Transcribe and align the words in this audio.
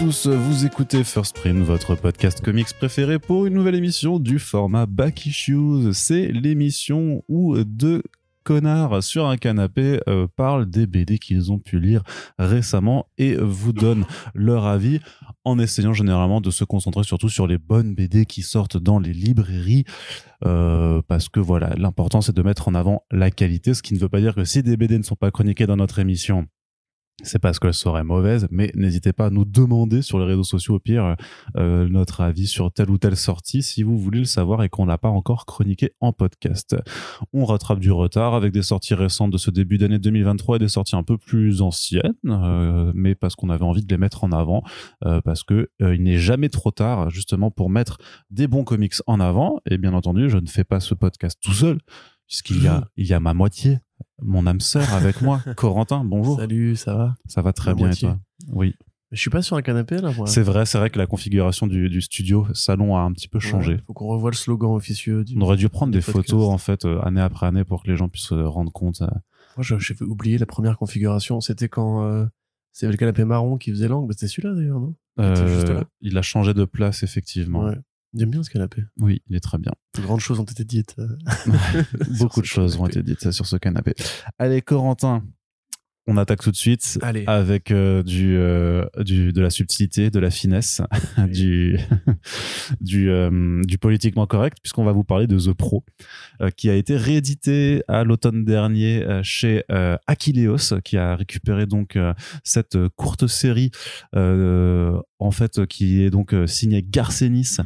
tous, 0.00 0.28
vous 0.28 0.64
écoutez 0.64 1.04
First 1.04 1.36
Print, 1.36 1.62
votre 1.62 1.94
podcast 1.94 2.40
comics 2.40 2.72
préféré 2.72 3.18
pour 3.18 3.44
une 3.44 3.52
nouvelle 3.52 3.74
émission 3.74 4.18
du 4.18 4.38
format 4.38 4.86
Back 4.86 5.26
Issues. 5.26 5.92
C'est 5.92 6.28
l'émission 6.28 7.22
où 7.28 7.54
deux 7.64 8.02
connards 8.42 9.02
sur 9.02 9.26
un 9.26 9.36
canapé 9.36 10.00
euh, 10.08 10.26
parlent 10.36 10.70
des 10.70 10.86
BD 10.86 11.18
qu'ils 11.18 11.52
ont 11.52 11.58
pu 11.58 11.78
lire 11.80 12.02
récemment 12.38 13.08
et 13.18 13.34
vous 13.36 13.74
donnent 13.74 14.06
leur 14.34 14.64
avis 14.64 15.00
en 15.44 15.58
essayant 15.58 15.92
généralement 15.92 16.40
de 16.40 16.50
se 16.50 16.64
concentrer 16.64 17.04
surtout 17.04 17.28
sur 17.28 17.46
les 17.46 17.58
bonnes 17.58 17.94
BD 17.94 18.24
qui 18.24 18.40
sortent 18.40 18.78
dans 18.78 19.00
les 19.00 19.12
librairies 19.12 19.84
euh, 20.46 21.02
parce 21.08 21.28
que 21.28 21.40
voilà 21.40 21.74
l'important 21.76 22.22
c'est 22.22 22.34
de 22.34 22.42
mettre 22.42 22.68
en 22.68 22.74
avant 22.74 23.04
la 23.10 23.30
qualité 23.30 23.74
ce 23.74 23.82
qui 23.82 23.92
ne 23.92 23.98
veut 23.98 24.08
pas 24.08 24.20
dire 24.20 24.34
que 24.34 24.44
si 24.44 24.62
des 24.62 24.78
BD 24.78 24.96
ne 24.96 25.02
sont 25.02 25.16
pas 25.16 25.30
chroniquées 25.30 25.66
dans 25.66 25.76
notre 25.76 25.98
émission 25.98 26.46
c'est 27.22 27.38
parce 27.38 27.58
qu'elle 27.58 27.74
serait 27.74 28.04
mauvaise, 28.04 28.46
mais 28.50 28.70
n'hésitez 28.74 29.12
pas 29.12 29.26
à 29.26 29.30
nous 29.30 29.44
demander 29.44 30.02
sur 30.02 30.18
les 30.18 30.24
réseaux 30.24 30.44
sociaux 30.44 30.76
au 30.76 30.78
pire 30.78 31.16
euh, 31.56 31.88
notre 31.88 32.20
avis 32.20 32.46
sur 32.46 32.72
telle 32.72 32.90
ou 32.90 32.98
telle 32.98 33.16
sortie 33.16 33.62
si 33.62 33.82
vous 33.82 33.98
voulez 33.98 34.20
le 34.20 34.24
savoir 34.24 34.62
et 34.62 34.68
qu'on 34.68 34.86
l'a 34.86 34.98
pas 34.98 35.08
encore 35.08 35.46
chroniqué 35.46 35.92
en 36.00 36.12
podcast. 36.12 36.76
On 37.32 37.44
rattrape 37.44 37.80
du 37.80 37.92
retard 37.92 38.34
avec 38.34 38.52
des 38.52 38.62
sorties 38.62 38.94
récentes 38.94 39.30
de 39.30 39.38
ce 39.38 39.50
début 39.50 39.78
d'année 39.78 39.98
2023 39.98 40.56
et 40.56 40.58
des 40.58 40.68
sorties 40.68 40.96
un 40.96 41.02
peu 41.02 41.18
plus 41.18 41.62
anciennes, 41.62 42.14
euh, 42.26 42.92
mais 42.94 43.14
parce 43.14 43.36
qu'on 43.36 43.50
avait 43.50 43.64
envie 43.64 43.84
de 43.84 43.92
les 43.92 43.98
mettre 43.98 44.24
en 44.24 44.32
avant, 44.32 44.62
euh, 45.04 45.20
parce 45.20 45.42
que 45.42 45.70
il 45.80 46.02
n'est 46.02 46.18
jamais 46.18 46.48
trop 46.48 46.70
tard 46.70 47.10
justement 47.10 47.50
pour 47.50 47.70
mettre 47.70 47.98
des 48.30 48.46
bons 48.46 48.64
comics 48.64 48.94
en 49.06 49.20
avant. 49.20 49.60
Et 49.68 49.78
bien 49.78 49.94
entendu, 49.94 50.28
je 50.30 50.38
ne 50.38 50.46
fais 50.46 50.64
pas 50.64 50.80
ce 50.80 50.94
podcast 50.94 51.38
tout 51.42 51.52
seul 51.52 51.78
puisqu'il 52.26 52.62
y 52.62 52.68
a 52.68 52.88
il 52.96 53.06
y 53.06 53.12
a 53.12 53.20
ma 53.20 53.34
moitié 53.34 53.80
mon 54.22 54.46
âme 54.46 54.60
sœur 54.60 54.92
avec 54.94 55.22
moi. 55.22 55.42
Corentin, 55.56 56.04
bonjour. 56.04 56.38
Salut, 56.38 56.76
ça 56.76 56.94
va? 56.94 57.16
Ça 57.26 57.42
va 57.42 57.52
très 57.52 57.74
bien 57.74 57.90
et 57.90 57.96
toi? 57.96 58.18
Oui. 58.48 58.74
Je 59.12 59.20
suis 59.20 59.30
pas 59.30 59.42
sur 59.42 59.56
un 59.56 59.62
canapé 59.62 59.98
là. 59.98 60.12
C'est 60.26 60.42
vrai, 60.42 60.66
c'est 60.66 60.78
vrai 60.78 60.88
que 60.88 60.98
la 60.98 61.06
configuration 61.06 61.66
du, 61.66 62.00
studio 62.00 62.46
salon 62.54 62.96
a 62.96 63.00
un 63.00 63.12
petit 63.12 63.26
peu 63.26 63.40
changé. 63.40 63.72
Il 63.72 63.82
faut 63.84 63.92
qu'on 63.92 64.06
revoie 64.06 64.30
le 64.30 64.36
slogan 64.36 64.70
officieux. 64.70 65.24
On 65.36 65.40
aurait 65.40 65.56
dû 65.56 65.68
prendre 65.68 65.92
des 65.92 66.00
photos 66.00 66.48
en 66.48 66.58
fait 66.58 66.84
euh, 66.84 67.00
année 67.00 67.20
après 67.20 67.46
année 67.46 67.64
pour 67.64 67.82
que 67.82 67.90
les 67.90 67.96
gens 67.96 68.08
puissent 68.08 68.28
se 68.28 68.34
rendre 68.34 68.70
compte. 68.70 69.02
Euh. 69.02 69.08
Moi, 69.56 69.78
j'ai 69.78 69.96
oublié 70.02 70.38
la 70.38 70.46
première 70.46 70.78
configuration. 70.78 71.40
C'était 71.40 71.68
quand 71.68 72.04
euh, 72.04 72.24
c'est 72.72 72.86
le 72.88 72.96
canapé 72.96 73.24
marron 73.24 73.58
qui 73.58 73.72
faisait 73.72 73.88
l'angle. 73.88 74.12
C'était 74.14 74.28
celui-là 74.28 74.54
d'ailleurs, 74.54 74.78
non? 74.78 74.94
Il 76.00 76.16
a 76.16 76.22
changé 76.22 76.54
de 76.54 76.64
place 76.64 77.02
effectivement. 77.02 77.64
Ouais. 77.64 77.76
J'aime 78.14 78.30
bien 78.30 78.42
ce 78.42 78.50
canapé. 78.50 78.82
Oui, 78.98 79.22
il 79.28 79.36
est 79.36 79.40
très 79.40 79.58
bien. 79.58 79.72
De 79.96 80.02
grandes 80.02 80.20
choses 80.20 80.40
ont 80.40 80.44
été 80.44 80.64
dites. 80.64 80.96
Beaucoup 82.18 82.40
de 82.40 82.46
choses 82.46 82.76
ont 82.76 82.86
été 82.86 83.02
dites 83.02 83.30
sur 83.30 83.46
ce 83.46 83.56
canapé. 83.56 83.94
Allez, 84.38 84.62
Corentin, 84.62 85.22
on 86.10 86.16
attaque 86.16 86.42
tout 86.42 86.50
de 86.50 86.56
suite 86.56 86.98
avec 87.26 87.70
euh, 87.70 88.02
du, 88.02 88.36
euh, 88.36 88.84
du, 88.98 89.32
de 89.32 89.40
la 89.40 89.50
subtilité, 89.50 90.10
de 90.10 90.18
la 90.18 90.30
finesse, 90.30 90.82
du, 91.28 91.78
du, 92.80 93.10
euh, 93.10 93.62
du 93.64 93.78
politiquement 93.78 94.26
correct, 94.26 94.58
puisqu'on 94.62 94.84
va 94.84 94.92
vous 94.92 95.04
parler 95.04 95.26
de 95.26 95.38
The 95.38 95.52
Pro, 95.52 95.84
qui 96.56 96.68
a 96.68 96.74
été 96.74 96.96
réédité 96.96 97.82
à 97.86 98.02
l'automne 98.02 98.44
dernier 98.44 99.06
chez 99.22 99.62
Aquileos, 100.06 100.80
qui 100.84 100.96
a 100.96 101.16
récupéré 101.16 101.66
donc 101.66 101.98
cette 102.42 102.76
courte 102.96 103.26
série, 103.26 103.70
en 104.14 105.30
fait, 105.30 105.66
qui 105.66 106.02
est 106.02 106.10
donc 106.10 106.34
signée 106.46 106.82
Garcenis 106.82 107.58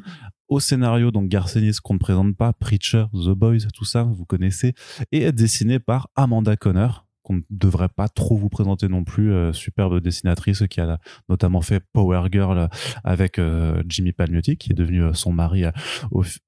au 0.49 0.60
scénario, 0.60 1.10
donc 1.10 1.28
Garcenis 1.28 1.77
qu'on 1.82 1.94
ne 1.94 1.99
présente 1.99 2.37
pas, 2.37 2.53
Preacher, 2.53 3.06
The 3.12 3.31
Boys, 3.31 3.66
tout 3.72 3.84
ça, 3.84 4.03
vous 4.03 4.25
connaissez, 4.25 4.75
et 5.12 5.32
dessiné 5.32 5.78
par 5.78 6.09
Amanda 6.16 6.56
Conner, 6.56 6.88
qu'on 7.25 7.37
ne 7.37 7.41
devrait 7.50 7.88
pas 7.88 8.09
trop 8.09 8.37
vous 8.37 8.50
présenter 8.50 8.87
non 8.87 9.03
plus, 9.03 9.32
euh, 9.32 9.53
superbe 9.53 9.99
dessinatrice 10.00 10.65
qui 10.69 10.81
a 10.81 10.99
notamment 11.28 11.62
fait 11.62 11.82
Power 11.93 12.28
Girl 12.31 12.69
avec 13.03 13.38
euh, 13.38 13.82
Jimmy 13.88 14.12
Palmiotti, 14.12 14.56
qui 14.56 14.72
est 14.72 14.75
devenu 14.75 15.03
euh, 15.03 15.15
son 15.15 15.32
mari 15.32 15.65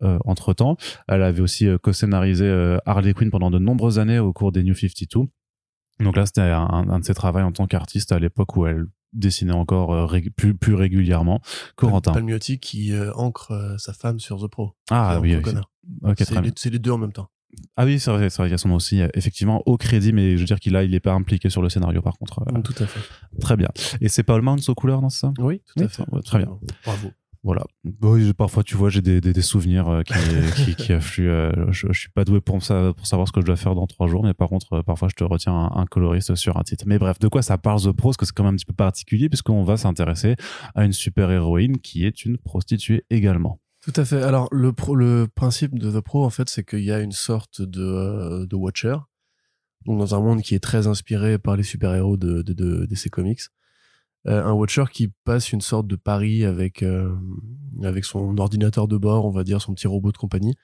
entre 0.02 0.52
temps. 0.52 0.76
Elle 1.08 1.22
avait 1.22 1.40
aussi 1.40 1.66
co-scénarisé 1.82 2.78
Harley 2.84 3.14
Quinn 3.14 3.30
pendant 3.30 3.50
de 3.50 3.58
nombreuses 3.58 3.98
années 3.98 4.18
au 4.18 4.32
cours 4.32 4.52
des 4.52 4.62
New 4.62 4.74
52. 4.74 5.28
Donc 6.00 6.16
là, 6.16 6.26
c'était 6.26 6.42
un, 6.42 6.68
un, 6.68 6.98
de 6.98 7.04
ses 7.04 7.14
travaux 7.14 7.38
en 7.38 7.52
tant 7.52 7.66
qu'artiste 7.66 8.12
à 8.12 8.18
l'époque 8.18 8.56
où 8.56 8.66
elle 8.66 8.86
dessiner 9.16 9.52
encore 9.52 9.92
euh, 9.94 10.20
plus, 10.36 10.54
plus 10.54 10.74
régulièrement. 10.74 11.40
Corentin. 11.76 12.12
Palmiotti 12.12 12.58
qui 12.58 12.92
euh, 12.92 13.12
ancre 13.14 13.52
euh, 13.52 13.78
sa 13.78 13.92
femme 13.92 14.20
sur 14.20 14.40
The 14.40 14.48
Pro. 14.48 14.74
Ah 14.90 15.18
oui, 15.20 15.36
oui. 15.36 16.14
c'est 16.54 16.70
les, 16.70 16.78
deux 16.78 16.90
en 16.90 16.98
même 16.98 17.12
temps. 17.12 17.28
Ah 17.76 17.84
oui, 17.84 17.98
c'est 17.98 18.10
vrai, 18.10 18.28
c'est 18.28 18.38
vrai, 18.38 18.48
il 18.48 18.50
y 18.50 18.54
a 18.54 18.58
son 18.58 18.68
nom 18.68 18.74
aussi, 18.74 19.00
effectivement, 19.14 19.62
au 19.66 19.78
crédit, 19.78 20.12
mais 20.12 20.32
je 20.32 20.40
veux 20.40 20.46
dire 20.46 20.60
qu'il 20.60 20.76
a, 20.76 20.84
il 20.84 20.94
est 20.94 21.00
pas 21.00 21.12
impliqué 21.12 21.48
sur 21.48 21.62
le 21.62 21.70
scénario 21.70 22.02
par 22.02 22.18
contre. 22.18 22.44
tout 22.62 22.74
à 22.82 22.86
fait. 22.86 23.00
Très 23.40 23.56
bien. 23.56 23.68
Et 24.00 24.08
c'est 24.08 24.24
Paul 24.24 24.42
Mounts 24.42 24.68
aux 24.68 24.74
couleurs, 24.74 25.00
non, 25.00 25.08
c'est 25.08 25.20
ça? 25.20 25.32
Oui, 25.38 25.62
tout 25.74 25.82
à 25.82 25.88
fait. 25.88 26.04
très 26.24 26.38
bien. 26.38 26.58
Bravo. 26.84 27.12
Voilà. 27.46 27.62
parfois, 28.36 28.64
tu 28.64 28.76
vois, 28.76 28.90
j'ai 28.90 29.02
des, 29.02 29.20
des, 29.20 29.40
souvenirs 29.40 29.88
euh, 29.88 30.02
qui, 30.56 30.74
qui, 30.74 30.92
affluent. 30.92 31.30
Euh, 31.30 31.52
je, 31.70 31.86
je 31.92 32.00
suis 32.00 32.08
pas 32.08 32.24
doué 32.24 32.40
pour, 32.40 32.60
ça, 32.60 32.92
pour 32.92 33.06
savoir 33.06 33.28
ce 33.28 33.32
que 33.32 33.40
je 33.40 33.46
dois 33.46 33.54
faire 33.54 33.76
dans 33.76 33.86
trois 33.86 34.08
jours, 34.08 34.24
mais 34.24 34.34
par 34.34 34.48
contre, 34.48 34.72
euh, 34.72 34.82
parfois, 34.82 35.06
je 35.08 35.14
te 35.14 35.22
retiens 35.22 35.70
un, 35.72 35.86
coloriste 35.86 36.34
sur 36.34 36.56
un 36.56 36.64
titre. 36.64 36.82
Mais 36.88 36.98
bref, 36.98 37.20
de 37.20 37.28
quoi 37.28 37.42
ça 37.42 37.56
parle 37.56 37.80
The 37.80 37.92
Pro 37.92 38.08
Parce 38.08 38.16
que 38.16 38.26
c'est 38.26 38.32
quand 38.34 38.42
même 38.42 38.54
un 38.54 38.56
petit 38.56 38.66
peu 38.66 38.74
particulier, 38.74 39.28
puisqu'on 39.28 39.62
va 39.62 39.76
s'intéresser 39.76 40.34
à 40.74 40.84
une 40.84 40.92
super-héroïne 40.92 41.78
qui 41.78 42.04
est 42.04 42.24
une 42.24 42.36
prostituée 42.36 43.04
également. 43.10 43.60
Tout 43.80 43.92
à 43.94 44.04
fait. 44.04 44.24
Alors, 44.24 44.48
le, 44.50 44.74
le 44.94 45.28
principe 45.32 45.78
de 45.78 45.92
The 45.92 46.02
Pro, 46.02 46.24
en 46.24 46.30
fait, 46.30 46.48
c'est 46.48 46.64
qu'il 46.64 46.82
y 46.82 46.90
a 46.90 46.98
une 46.98 47.12
sorte 47.12 47.62
de, 47.62 48.44
de 48.44 48.56
Watcher, 48.56 48.96
donc 49.84 50.00
dans 50.00 50.16
un 50.16 50.20
monde 50.20 50.42
qui 50.42 50.56
est 50.56 50.60
très 50.60 50.88
inspiré 50.88 51.38
par 51.38 51.56
les 51.56 51.62
super-héros 51.62 52.16
de, 52.16 52.42
de, 52.42 52.52
de, 52.52 52.86
de 52.86 52.94
ces 52.96 53.08
comics. 53.08 53.42
Euh, 54.28 54.44
un 54.44 54.52
watcher 54.52 54.84
qui 54.92 55.08
passe 55.24 55.52
une 55.52 55.60
sorte 55.60 55.86
de 55.86 55.94
pari 55.94 56.44
avec 56.44 56.82
euh, 56.82 57.14
avec 57.82 58.04
son 58.04 58.36
ordinateur 58.38 58.88
de 58.88 58.96
bord, 58.96 59.24
on 59.24 59.30
va 59.30 59.44
dire 59.44 59.62
son 59.62 59.74
petit 59.74 59.86
robot 59.86 60.10
de 60.10 60.16
compagnie, 60.16 60.56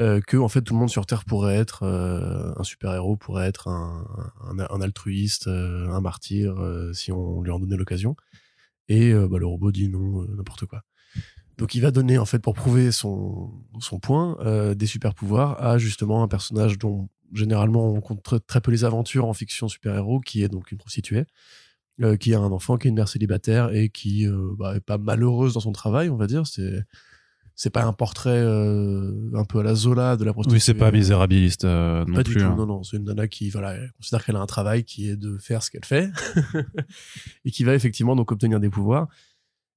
euh, 0.00 0.20
que 0.20 0.36
en 0.38 0.48
fait 0.48 0.62
tout 0.62 0.72
le 0.72 0.80
monde 0.80 0.88
sur 0.88 1.04
Terre 1.04 1.24
pourrait 1.24 1.56
être 1.56 1.84
un 1.84 2.62
super 2.64 2.94
héros, 2.94 3.16
pourrait 3.16 3.46
être 3.46 3.68
un, 3.68 4.58
altruiste, 4.80 5.48
un 5.48 6.00
martyr 6.00 6.56
si 6.92 7.12
on 7.12 7.42
lui 7.42 7.50
en 7.50 7.58
donnait 7.58 7.76
l'occasion. 7.76 8.16
Et 8.88 9.12
bah, 9.12 9.38
le 9.38 9.46
robot 9.46 9.72
dit 9.72 9.88
non, 9.88 10.24
n'importe 10.28 10.64
quoi. 10.66 10.82
Donc 11.58 11.74
il 11.74 11.80
va 11.80 11.90
donner 11.90 12.18
en 12.18 12.26
fait 12.26 12.38
pour 12.38 12.54
prouver 12.54 12.92
son 12.92 13.52
son 13.80 13.98
point 13.98 14.38
des 14.74 14.86
super 14.86 15.14
pouvoirs 15.14 15.62
à 15.62 15.76
justement 15.78 16.22
un 16.22 16.28
personnage 16.28 16.78
dont 16.78 17.08
généralement 17.34 17.90
on 17.90 17.94
rencontre 17.94 18.38
très 18.38 18.60
peu 18.60 18.70
les 18.70 18.84
aventures 18.84 19.26
en 19.26 19.34
fiction 19.34 19.68
super 19.68 19.96
héros, 19.96 20.20
qui 20.20 20.42
est 20.42 20.48
donc 20.48 20.70
une 20.70 20.78
prostituée 20.78 21.26
euh, 22.02 22.16
qui 22.16 22.34
a 22.34 22.40
un 22.40 22.52
enfant, 22.52 22.76
qui 22.76 22.88
est 22.88 22.90
une 22.90 22.96
mère 22.96 23.08
célibataire 23.08 23.74
et 23.74 23.88
qui 23.88 24.26
euh, 24.26 24.54
bah, 24.58 24.76
est 24.76 24.80
pas 24.80 24.98
malheureuse 24.98 25.54
dans 25.54 25.60
son 25.60 25.72
travail, 25.72 26.10
on 26.10 26.16
va 26.16 26.26
dire. 26.26 26.46
C'est 26.46 26.84
c'est 27.54 27.70
pas 27.70 27.84
un 27.84 27.94
portrait 27.94 28.38
euh, 28.38 29.30
un 29.34 29.44
peu 29.44 29.60
à 29.60 29.62
la 29.62 29.74
Zola 29.74 30.18
de 30.18 30.24
la 30.24 30.34
prostituée. 30.34 30.56
Oui, 30.56 30.60
c'est 30.60 30.74
pas 30.74 30.90
misérabiliste 30.90 31.64
non 31.64 32.04
pas 32.04 32.22
plus. 32.22 32.34
Du 32.34 32.40
tout, 32.40 32.46
hein. 32.46 32.54
non, 32.54 32.66
non, 32.66 32.82
c'est 32.82 32.98
une 32.98 33.04
nana 33.04 33.28
qui 33.28 33.48
voilà, 33.48 33.78
considère 33.96 34.22
qu'elle 34.22 34.36
a 34.36 34.40
un 34.40 34.46
travail 34.46 34.84
qui 34.84 35.08
est 35.08 35.16
de 35.16 35.38
faire 35.38 35.62
ce 35.62 35.70
qu'elle 35.70 35.86
fait 35.86 36.10
et 37.46 37.50
qui 37.50 37.64
va 37.64 37.74
effectivement 37.74 38.14
donc 38.14 38.30
obtenir 38.30 38.60
des 38.60 38.68
pouvoirs. 38.68 39.08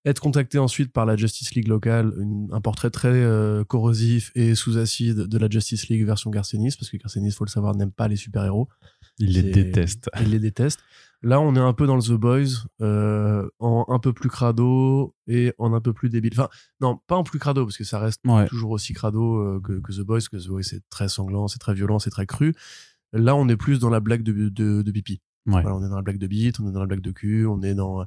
Être 0.04 0.20
contactée 0.20 0.60
ensuite 0.60 0.92
par 0.92 1.06
la 1.06 1.16
Justice 1.16 1.56
League 1.56 1.70
locale, 1.70 2.14
un 2.52 2.60
portrait 2.60 2.90
très 2.90 3.26
corrosif 3.68 4.32
et 4.36 4.56
sous 4.56 4.78
acide 4.78 5.28
de 5.28 5.38
la 5.38 5.50
Justice 5.50 5.88
League 5.88 6.06
version 6.06 6.32
Garcenis, 6.32 6.76
parce 6.78 6.90
que 6.90 6.98
Garcenis, 6.98 7.32
faut 7.32 7.46
le 7.46 7.50
savoir, 7.50 7.76
n'aime 7.76 7.92
pas 7.92 8.10
les 8.10 8.16
super-héros. 8.18 8.68
Il 9.20 9.34
les 9.34 9.44
déteste. 9.44 10.10
Il 10.22 10.32
les 10.32 10.40
déteste. 10.40 10.80
Là, 11.22 11.42
on 11.42 11.54
est 11.56 11.60
un 11.60 11.74
peu 11.74 11.86
dans 11.86 11.98
le 11.98 12.02
The 12.02 12.14
Boys, 12.14 12.66
euh, 12.82 13.50
en 13.60 13.86
un 13.90 14.00
peu 14.00 14.14
plus 14.14 14.30
crado 14.30 15.14
et 15.28 15.54
en 15.58 15.74
un 15.74 15.82
peu 15.82 15.92
plus 15.92 16.10
débile. 16.10 16.32
Enfin, 16.34 16.48
non, 16.80 16.98
pas 17.08 17.18
en 17.18 17.24
plus 17.24 17.40
crado, 17.40 17.66
parce 17.66 17.78
que 17.78 17.84
ça 17.84 18.00
reste 18.00 18.22
toujours 18.48 18.72
aussi 18.72 18.94
crado 18.94 19.36
euh, 19.36 19.60
que, 19.62 19.92
The 19.92 20.02
Boys, 20.02 20.22
que 20.32 20.38
The 20.38 20.48
Boys, 20.48 20.64
c'est 20.64 20.82
très 20.90 21.10
sanglant, 21.10 21.50
c'est 21.50 21.60
très 21.60 21.74
violent, 21.74 22.00
c'est 22.00 22.10
très 22.10 22.26
cru. 22.26 22.56
Là, 23.12 23.36
on 23.36 23.50
est 23.50 23.58
plus 23.58 23.80
dans 23.80 23.90
la 23.90 24.00
blague 24.00 24.24
de, 24.24 24.48
de, 24.48 24.82
de 24.82 24.92
pipi. 24.92 25.22
on 25.46 25.84
est 25.84 25.90
dans 25.90 25.98
la 25.98 26.02
blague 26.04 26.20
de 26.20 26.28
bite, 26.28 26.62
on 26.62 26.70
est 26.70 26.72
dans 26.72 26.80
la 26.80 26.86
blague 26.86 27.02
de 27.02 27.12
cul, 27.12 27.46
on 27.46 27.62
est 27.64 27.74
dans 27.74 28.06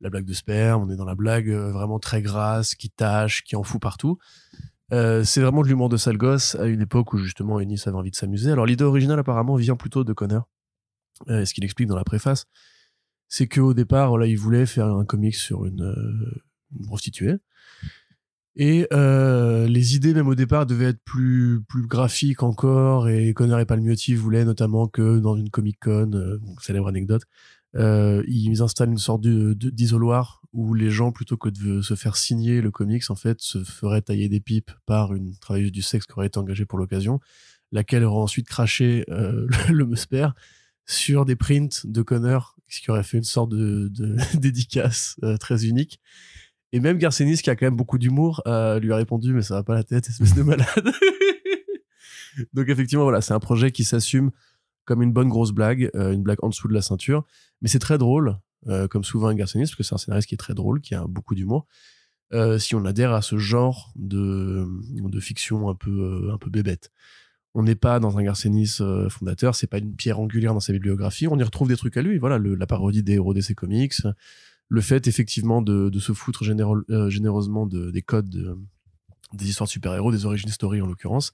la 0.00 0.10
blague 0.10 0.24
de 0.24 0.32
sperme, 0.32 0.82
on 0.82 0.90
est 0.90 0.96
dans 0.96 1.04
la 1.04 1.16
blague 1.16 1.50
euh, 1.50 1.72
vraiment 1.72 1.98
très 1.98 2.22
grasse, 2.22 2.76
qui 2.76 2.90
tâche, 2.90 3.42
qui 3.42 3.56
en 3.56 3.64
fout 3.64 3.80
partout. 3.80 4.18
c'est 4.90 5.40
vraiment 5.40 5.62
de 5.62 5.68
l'humour 5.68 5.88
de 5.88 5.96
sale 5.96 6.16
gosse 6.16 6.54
à 6.54 6.66
une 6.66 6.82
époque 6.82 7.12
où 7.12 7.18
justement 7.18 7.58
Ennis 7.58 7.82
avait 7.86 7.96
envie 7.96 8.12
de 8.12 8.16
s'amuser. 8.16 8.52
Alors 8.52 8.66
l'idée 8.66 8.84
originale 8.84 9.18
apparemment 9.18 9.56
vient 9.56 9.74
plutôt 9.74 10.04
de 10.04 10.12
Connor, 10.12 10.48
euh, 11.28 11.44
ce 11.44 11.54
qu'il 11.54 11.64
explique 11.64 11.88
dans 11.88 11.96
la 11.96 12.04
préface, 12.04 12.46
c'est 13.28 13.48
qu'au 13.48 13.74
départ, 13.74 14.18
là, 14.18 14.26
il 14.26 14.36
voulait 14.38 14.66
faire 14.66 14.86
un 14.86 15.04
comic 15.04 15.34
sur 15.34 15.64
une, 15.64 15.82
euh, 15.82 16.42
prostituée. 16.84 17.36
Et 18.54 18.86
euh, 18.92 19.66
les 19.66 19.96
idées, 19.96 20.12
même 20.12 20.28
au 20.28 20.34
départ, 20.34 20.66
devaient 20.66 20.90
être 20.90 21.02
plus 21.04 21.62
graphiques 21.86 22.42
encore. 22.42 23.08
Et 23.08 23.32
Connor 23.32 23.60
et 23.60 23.64
Palmiotti 23.64 24.14
voulaient 24.14 24.44
notamment 24.44 24.88
que 24.88 25.18
dans 25.18 25.36
une 25.36 25.48
Comic 25.48 25.78
Con, 25.80 26.38
célèbre 26.60 26.88
anecdote, 26.88 27.22
ils 27.74 28.60
installent 28.60 28.90
une 28.90 28.98
sorte 28.98 29.22
d'isoloir 29.22 30.42
où 30.52 30.74
les 30.74 30.90
gens, 30.90 31.12
plutôt 31.12 31.38
que 31.38 31.48
de 31.48 31.80
se 31.80 31.94
faire 31.94 32.16
signer 32.16 32.60
le 32.60 32.70
comics, 32.70 33.08
en 33.08 33.14
fait, 33.14 33.40
se 33.40 33.64
feraient 33.64 34.02
tailler 34.02 34.28
des 34.28 34.40
pipes 34.40 34.70
par 34.84 35.14
une 35.14 35.34
travailleuse 35.38 35.72
du 35.72 35.80
sexe 35.80 36.04
qui 36.04 36.12
aurait 36.12 36.26
été 36.26 36.38
engagée 36.38 36.66
pour 36.66 36.78
l'occasion, 36.78 37.20
laquelle 37.70 38.04
aurait 38.04 38.20
ensuite 38.20 38.48
craché 38.48 39.06
le, 39.08 39.48
le 39.70 39.96
sur 40.86 41.24
des 41.24 41.36
prints 41.36 41.84
de 41.84 42.02
Connor, 42.02 42.56
ce 42.68 42.80
qui 42.80 42.90
aurait 42.90 43.02
fait 43.02 43.18
une 43.18 43.24
sorte 43.24 43.50
de, 43.50 43.90
dédicace 44.34 45.16
très 45.40 45.66
unique. 45.66 46.00
Et 46.72 46.80
même 46.80 46.98
Garcenis, 46.98 47.38
qui 47.38 47.50
a 47.50 47.56
quand 47.56 47.66
même 47.66 47.76
beaucoup 47.76 47.98
d'humour, 47.98 48.42
lui 48.46 48.92
a 48.92 48.96
répondu 48.96 49.34
mais 49.34 49.42
ça 49.42 49.54
va 49.54 49.62
pas 49.62 49.74
la 49.74 49.84
tête, 49.84 50.08
espèce 50.08 50.34
de 50.34 50.42
malade. 50.42 50.66
Donc 52.54 52.68
effectivement, 52.68 53.04
voilà, 53.04 53.20
c'est 53.20 53.34
un 53.34 53.40
projet 53.40 53.70
qui 53.70 53.84
s'assume 53.84 54.30
comme 54.84 55.02
une 55.02 55.12
bonne 55.12 55.28
grosse 55.28 55.52
blague, 55.52 55.90
euh, 55.94 56.12
une 56.12 56.22
blague 56.22 56.42
en 56.42 56.48
dessous 56.48 56.68
de 56.68 56.74
la 56.74 56.82
ceinture. 56.82 57.24
Mais 57.60 57.68
c'est 57.68 57.78
très 57.78 57.98
drôle, 57.98 58.38
euh, 58.68 58.88
comme 58.88 59.04
souvent 59.04 59.32
Garcenis, 59.32 59.64
parce 59.64 59.74
que 59.76 59.82
c'est 59.82 59.94
un 59.94 59.98
scénariste 59.98 60.28
qui 60.28 60.34
est 60.34 60.38
très 60.38 60.54
drôle, 60.54 60.80
qui 60.80 60.94
a 60.94 61.04
beaucoup 61.06 61.34
d'humour. 61.34 61.66
Euh, 62.32 62.58
si 62.58 62.74
on 62.74 62.84
adhère 62.84 63.12
à 63.12 63.22
ce 63.22 63.36
genre 63.36 63.92
de, 63.94 64.66
fiction 65.20 65.68
un 65.68 65.74
peu 65.74 66.50
bébête. 66.50 66.90
On 67.54 67.62
n'est 67.62 67.74
pas 67.74 68.00
dans 68.00 68.16
un 68.18 68.22
Garcenis 68.22 68.78
fondateur, 69.10 69.54
c'est 69.54 69.66
pas 69.66 69.78
une 69.78 69.94
pierre 69.94 70.18
angulaire 70.20 70.54
dans 70.54 70.60
sa 70.60 70.72
bibliographie. 70.72 71.28
On 71.28 71.38
y 71.38 71.42
retrouve 71.42 71.68
des 71.68 71.76
trucs 71.76 71.96
à 71.96 72.02
lui. 72.02 72.18
Voilà, 72.18 72.38
la 72.38 72.66
parodie 72.66 73.02
des 73.02 73.14
héros 73.14 73.34
d'essai 73.34 73.54
comics, 73.54 73.94
le 74.68 74.80
fait 74.80 75.06
effectivement 75.06 75.60
de, 75.60 75.90
de 75.90 75.98
se 75.98 76.12
foutre 76.12 76.44
généreusement 76.44 77.66
de, 77.66 77.90
des 77.90 78.02
codes 78.02 78.56
des 79.34 79.48
histoires 79.48 79.66
de 79.66 79.72
super-héros, 79.72 80.12
des 80.12 80.24
origines 80.24 80.50
story 80.50 80.80
en 80.80 80.86
l'occurrence 80.86 81.32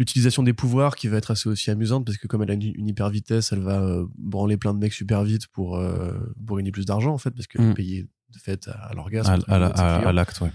l'utilisation 0.00 0.42
des 0.42 0.54
pouvoirs 0.54 0.96
qui 0.96 1.08
va 1.08 1.18
être 1.18 1.30
assez 1.30 1.48
aussi 1.48 1.70
amusante 1.70 2.06
parce 2.06 2.16
que 2.16 2.26
comme 2.26 2.42
elle 2.42 2.50
a 2.50 2.54
une, 2.54 2.88
hyper 2.88 3.10
vitesse, 3.10 3.52
elle 3.52 3.60
va 3.60 3.82
euh, 3.82 4.06
branler 4.16 4.56
plein 4.56 4.72
de 4.72 4.78
mecs 4.78 4.94
super 4.94 5.22
vite 5.24 5.46
pour, 5.48 5.76
euh, 5.76 6.12
pour 6.46 6.56
gagner 6.56 6.72
plus 6.72 6.86
d'argent 6.86 7.12
en 7.12 7.18
fait 7.18 7.30
parce 7.32 7.46
qu'elle 7.46 7.60
est 7.60 7.70
mm. 7.70 7.74
payée 7.74 8.02
de 8.32 8.38
fait 8.38 8.68
à, 8.68 8.94
l'orgasme. 8.94 9.38
À, 9.46 10.12
l'acte, 10.12 10.40
ouais. 10.40 10.50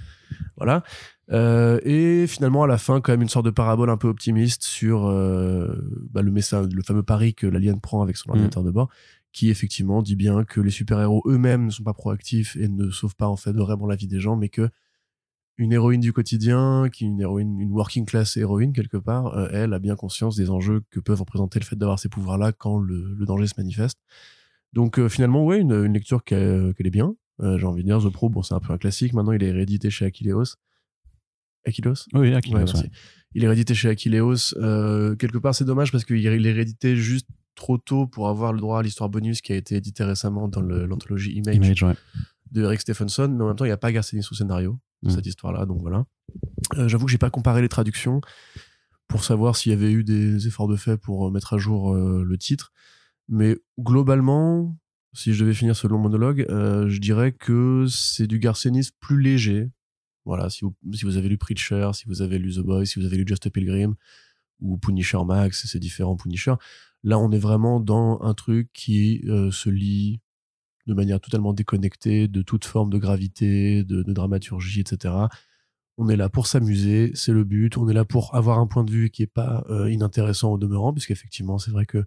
Voilà. 0.58 0.84
Euh, 1.32 1.80
et 1.84 2.28
finalement, 2.28 2.64
à 2.64 2.68
la 2.68 2.78
fin, 2.78 3.02
quand 3.02 3.12
même 3.12 3.22
une 3.22 3.30
sorte 3.30 3.46
de 3.46 3.52
parabole 3.52 3.90
un 3.90 3.98
peu 3.98 4.08
optimiste 4.08 4.64
sur 4.64 5.04
bah, 5.04 6.22
le, 6.22 6.32
message, 6.32 6.68
le 6.74 6.84
fameux 6.84 7.04
pari 7.04 7.34
que 7.34 7.48
l'alien 7.48 7.80
prend 7.80 8.02
avec 8.02 8.18
son 8.18 8.30
mm. 8.30 8.32
ordinateur 8.32 8.64
de 8.64 8.72
bord, 8.72 8.90
qui 9.32 9.50
effectivement 9.50 10.02
dit 10.02 10.16
bien 10.16 10.44
que 10.44 10.62
les 10.62 10.72
super-héros 10.72 11.24
eux-mêmes 11.28 11.66
ne 11.66 11.72
sont 11.72 11.84
pas 11.84 11.94
proactifs 11.94 12.56
et 12.56 12.68
ne 12.68 12.90
sauvent 12.90 13.16
pas 13.16 13.28
en 13.28 13.36
fait 13.36 13.54
vraiment 13.54 13.88
la 13.88 13.96
vie 13.96 14.08
des 14.08 14.20
gens, 14.20 14.36
mais 14.36 14.50
que 14.50 14.70
une 15.58 15.72
héroïne 15.72 16.02
du 16.02 16.12
quotidien, 16.12 16.90
qui 16.92 17.06
une 17.06 17.22
héroïne, 17.22 17.60
une 17.60 17.72
working 17.72 18.06
class 18.06 18.36
héroïne 18.38 18.74
quelque 18.74 18.98
part, 18.98 19.28
euh, 19.38 19.48
elle 19.52 19.74
a 19.74 19.80
bien 19.80 19.96
conscience 19.96 20.36
des 20.36 20.50
enjeux 20.50 20.84
que 20.90 21.00
peuvent 21.00 21.20
représenter 21.20 21.60
le 21.60 21.66
fait 21.66 21.76
d'avoir 21.76 22.00
ces 22.00 22.10
pouvoirs-là 22.10 22.52
quand 22.52 22.80
le, 22.80 23.16
danger 23.26 23.48
se 23.48 23.54
manifeste. 23.58 24.00
Donc 24.74 25.00
euh, 25.00 25.08
finalement, 25.08 25.46
ouais, 25.46 25.60
une, 25.60 25.94
lecture 25.94 26.24
qu'elle 26.24 26.74
est 26.78 26.90
bien. 26.90 27.16
Euh, 27.42 27.58
j'ai 27.58 27.66
envie 27.66 27.84
de 27.84 27.88
dire, 27.88 28.00
The 28.00 28.12
Pro, 28.12 28.30
bon, 28.30 28.42
c'est 28.42 28.54
un 28.54 28.60
peu 28.60 28.74
un 28.74 28.78
classique. 28.78 29.14
Maintenant, 29.14 29.34
il 29.34 29.44
est 29.44 29.52
réédité 29.52 29.90
chez 29.90 30.06
Aquileos. 30.06 30.56
Aquileos? 31.66 32.08
Oui, 32.14 32.34
Aquileos. 32.34 32.66
Il 33.34 33.44
est 33.44 33.48
réédité 33.48 33.74
chez 33.74 33.90
Aquileos. 33.90 34.54
quelque 35.18 35.38
part, 35.38 35.56
c'est 35.56 35.66
dommage 35.66 35.92
parce 35.92 36.06
qu'il 36.06 36.26
est 36.26 36.30
réédité 36.30 36.96
juste 36.96 37.28
trop 37.56 37.78
tôt 37.78 38.08
pour 38.08 38.30
avoir 38.30 38.54
le 38.54 38.60
droit 38.60 38.80
à 38.80 38.84
l'histoire 38.84 39.10
bonus 39.10 39.42
qui 39.42 39.54
a 39.54 39.56
été 39.56 39.76
édité 39.76 40.04
récemment 40.04 40.48
dans 40.48 40.62
l'anthologie 40.62 41.32
Image, 41.34 41.84
de 42.52 42.64
Eric 42.64 42.82
Stephenson. 42.82 43.34
Mais 43.36 43.44
en 43.44 43.48
même 43.48 43.56
temps, 43.56 43.66
il 43.66 43.70
n'y 43.70 43.74
a 43.74 43.78
pas 43.78 43.92
Garcenis 43.92 44.28
au 44.32 44.36
scénario. 44.36 44.80
Mm. 45.06 45.10
cette 45.12 45.26
histoire-là. 45.26 45.66
Donc 45.66 45.82
voilà. 45.82 46.06
Euh, 46.76 46.88
j'avoue 46.88 47.06
que 47.06 47.12
j'ai 47.12 47.18
pas 47.18 47.30
comparé 47.30 47.62
les 47.62 47.70
traductions 47.70 48.22
pour 49.08 49.24
savoir 49.24 49.56
s'il 49.56 49.72
y 49.72 49.76
avait 49.76 49.92
eu 49.92 50.04
des 50.04 50.48
efforts 50.48 50.68
de 50.68 50.76
fait 50.76 50.98
pour 50.98 51.28
euh, 51.28 51.32
mettre 51.32 51.54
à 51.54 51.58
jour 51.58 51.94
euh, 51.94 52.24
le 52.24 52.38
titre. 52.38 52.72
Mais 53.30 53.58
globalement, 53.80 54.78
si 55.16 55.34
je 55.34 55.44
devais 55.44 55.54
finir 55.54 55.76
ce 55.76 55.88
long 55.88 55.98
monologue, 55.98 56.46
je 56.50 57.00
dirais 57.00 57.32
que 57.32 57.86
c'est 57.90 58.28
du 58.28 58.40
Garcenis 58.40 58.90
plus 59.00 59.22
léger. 59.22 59.70
Voilà, 60.26 60.50
si 60.50 60.64
vous, 60.64 61.18
avez 61.18 61.30
lu 61.30 61.38
Preacher, 61.38 61.92
si 61.94 62.06
vous 62.06 62.22
avez 62.22 62.40
lu 62.40 62.54
The 62.54 62.60
Boy, 62.60 62.86
si 62.86 63.00
vous 63.00 63.06
avez 63.06 63.18
lu 63.18 63.26
Just 63.28 63.48
a 63.48 63.50
Pilgrim 63.50 63.96
ou 64.60 64.78
Punisher 64.78 65.20
Max, 65.26 65.68
c'est 65.68 65.80
différents 65.80 66.16
Punisher. 66.16 66.56
Là, 67.04 67.20
on 67.20 67.32
est 67.32 67.40
vraiment 67.40 67.80
dans 67.80 68.20
un 68.22 68.34
truc 68.34 68.70
qui 68.74 69.24
se 69.52 69.70
lit 69.70 70.20
de 70.88 70.94
manière 70.94 71.20
totalement 71.20 71.54
déconnectée 71.54 72.28
de 72.28 72.42
toute 72.42 72.66
forme 72.66 72.90
de 72.90 72.98
gravité, 72.98 73.84
de, 73.84 74.04
dramaturgie, 74.04 74.82
etc. 74.82 75.14
On 75.98 76.10
est 76.10 76.16
là 76.16 76.30
pour 76.30 76.48
s'amuser, 76.48 77.12
c'est 77.16 77.32
le 77.32 77.44
but. 77.44 77.78
On 77.78 77.88
est 77.88 77.94
là 77.94 78.06
pour 78.06 78.36
avoir 78.36 78.60
un 78.60 78.68
point 78.68 78.84
de 78.84 78.92
vue 78.92 79.10
qui 79.10 79.24
est 79.24 79.28
pas 79.28 79.64
euh, 79.70 79.90
inintéressant 79.90 80.52
au 80.52 80.58
demeurant, 80.58 80.94
puisqu'effectivement, 80.94 81.58
c'est 81.58 81.72
vrai 81.72 81.86
que 81.86 82.06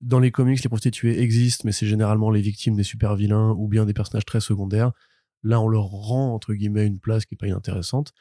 dans 0.00 0.20
les 0.20 0.30
comics, 0.30 0.62
les 0.62 0.68
prostituées 0.68 1.20
existent, 1.20 1.62
mais 1.64 1.72
c'est 1.72 1.86
généralement 1.86 2.30
les 2.30 2.40
victimes 2.40 2.76
des 2.76 2.82
super 2.82 3.16
vilains 3.16 3.50
ou 3.58 3.68
bien 3.68 3.84
des 3.84 3.94
personnages 3.94 4.24
très 4.24 4.40
secondaires. 4.40 4.92
Là, 5.42 5.60
on 5.60 5.68
leur 5.68 5.84
rend 5.84 6.34
entre 6.34 6.54
guillemets 6.54 6.86
une 6.86 6.98
place 6.98 7.26
qui 7.26 7.34
est 7.34 7.38
pas 7.38 7.46
inintéressante. 7.48 8.12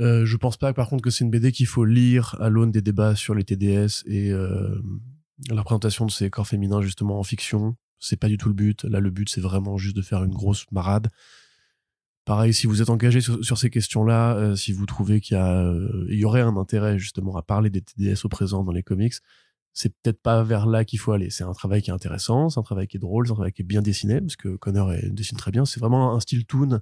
Euh, 0.00 0.24
je 0.24 0.36
pense 0.36 0.56
pas, 0.56 0.72
par 0.72 0.88
contre, 0.88 1.02
que 1.02 1.10
c'est 1.10 1.24
une 1.24 1.30
BD 1.30 1.52
qu'il 1.52 1.66
faut 1.66 1.84
lire 1.84 2.36
à 2.40 2.48
l'aune 2.48 2.70
des 2.70 2.82
débats 2.82 3.14
sur 3.14 3.34
les 3.34 3.44
TDS 3.44 4.02
et 4.06 4.32
euh, 4.32 4.82
la 5.50 5.60
représentation 5.60 6.06
de 6.06 6.10
ces 6.10 6.30
corps 6.30 6.48
féminins 6.48 6.82
justement 6.82 7.18
en 7.18 7.22
fiction 7.22 7.76
c'est 8.04 8.16
pas 8.16 8.28
du 8.28 8.36
tout 8.36 8.48
le 8.48 8.54
but. 8.54 8.84
Là, 8.84 9.00
le 9.00 9.10
but, 9.10 9.28
c'est 9.28 9.40
vraiment 9.40 9.78
juste 9.78 9.96
de 9.96 10.02
faire 10.02 10.22
une 10.24 10.34
grosse 10.34 10.70
marade. 10.72 11.08
Pareil, 12.24 12.54
si 12.54 12.66
vous 12.66 12.80
êtes 12.80 12.90
engagé 12.90 13.20
sur, 13.20 13.58
ces 13.58 13.70
questions-là, 13.70 14.36
euh, 14.36 14.56
si 14.56 14.72
vous 14.72 14.86
trouvez 14.86 15.20
qu'il 15.20 15.36
euh, 15.36 16.06
y, 16.08 16.24
aurait 16.24 16.40
un 16.40 16.56
intérêt 16.56 16.98
justement 16.98 17.36
à 17.36 17.42
parler 17.42 17.68
des 17.68 17.82
TDS 17.82 18.24
au 18.24 18.28
présent 18.28 18.64
dans 18.64 18.72
les 18.72 18.82
comics, 18.82 19.14
c'est 19.74 19.90
peut-être 19.90 20.22
pas 20.22 20.42
vers 20.42 20.66
là 20.66 20.84
qu'il 20.84 20.98
faut 20.98 21.12
aller. 21.12 21.30
C'est 21.30 21.44
un 21.44 21.52
travail 21.52 21.82
qui 21.82 21.90
est 21.90 21.92
intéressant, 21.92 22.48
c'est 22.48 22.58
un 22.58 22.62
travail 22.62 22.86
qui 22.86 22.96
est 22.96 23.00
drôle, 23.00 23.26
c'est 23.26 23.32
un 23.32 23.36
travail 23.36 23.52
qui 23.52 23.62
est 23.62 23.66
bien 23.66 23.82
dessiné, 23.82 24.20
parce 24.20 24.36
que 24.36 24.56
Connor 24.56 24.92
dessine 25.10 25.36
très 25.36 25.50
bien. 25.50 25.64
C'est 25.64 25.80
vraiment 25.80 26.14
un 26.14 26.20
style 26.20 26.46
toon. 26.46 26.80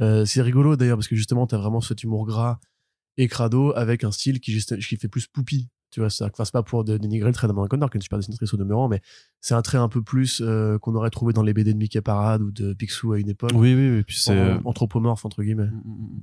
Euh, 0.00 0.24
c'est 0.24 0.42
rigolo 0.42 0.76
d'ailleurs, 0.76 0.96
parce 0.96 1.08
que 1.08 1.16
justement, 1.16 1.46
tu 1.46 1.54
as 1.54 1.58
vraiment 1.58 1.80
cet 1.80 2.02
humour 2.02 2.26
gras 2.26 2.58
et 3.16 3.28
crado 3.28 3.72
avec 3.74 4.04
un 4.04 4.10
style 4.10 4.40
qui, 4.40 4.56
qui 4.58 4.96
fait 4.96 5.08
plus 5.08 5.26
poupie 5.26 5.70
tu 5.90 6.00
vois, 6.00 6.10
ça 6.10 6.28
c'est 6.36 6.52
pas 6.52 6.62
pour 6.62 6.84
dénigrer 6.84 7.28
le 7.28 7.34
trait 7.34 7.46
d'Amanda 7.46 7.68
Connor, 7.68 7.90
qui 7.90 7.96
est 7.96 8.00
une 8.00 8.02
super 8.02 8.18
dessinatrice 8.18 8.52
au 8.52 8.58
demeurant, 8.58 8.88
mais 8.88 9.00
c'est 9.40 9.54
un 9.54 9.62
trait 9.62 9.78
un 9.78 9.88
peu 9.88 10.02
plus 10.02 10.42
euh, 10.44 10.78
qu'on 10.78 10.94
aurait 10.94 11.10
trouvé 11.10 11.32
dans 11.32 11.42
les 11.42 11.54
BD 11.54 11.72
de 11.72 11.78
Mickey 11.78 12.00
Parade 12.02 12.42
ou 12.42 12.50
de 12.50 12.74
Picsou 12.74 13.12
à 13.12 13.18
une 13.18 13.30
époque. 13.30 13.52
Oui, 13.54 13.74
oui, 13.74 13.88
oui. 13.90 14.02
Puis 14.02 14.16
c'est. 14.18 14.36
Euh, 14.36 14.58
anthropomorphe, 14.64 15.24
entre 15.24 15.42
guillemets. 15.42 15.64
Mm, 15.64 15.82
mm, 15.84 15.92
mm, 15.92 16.20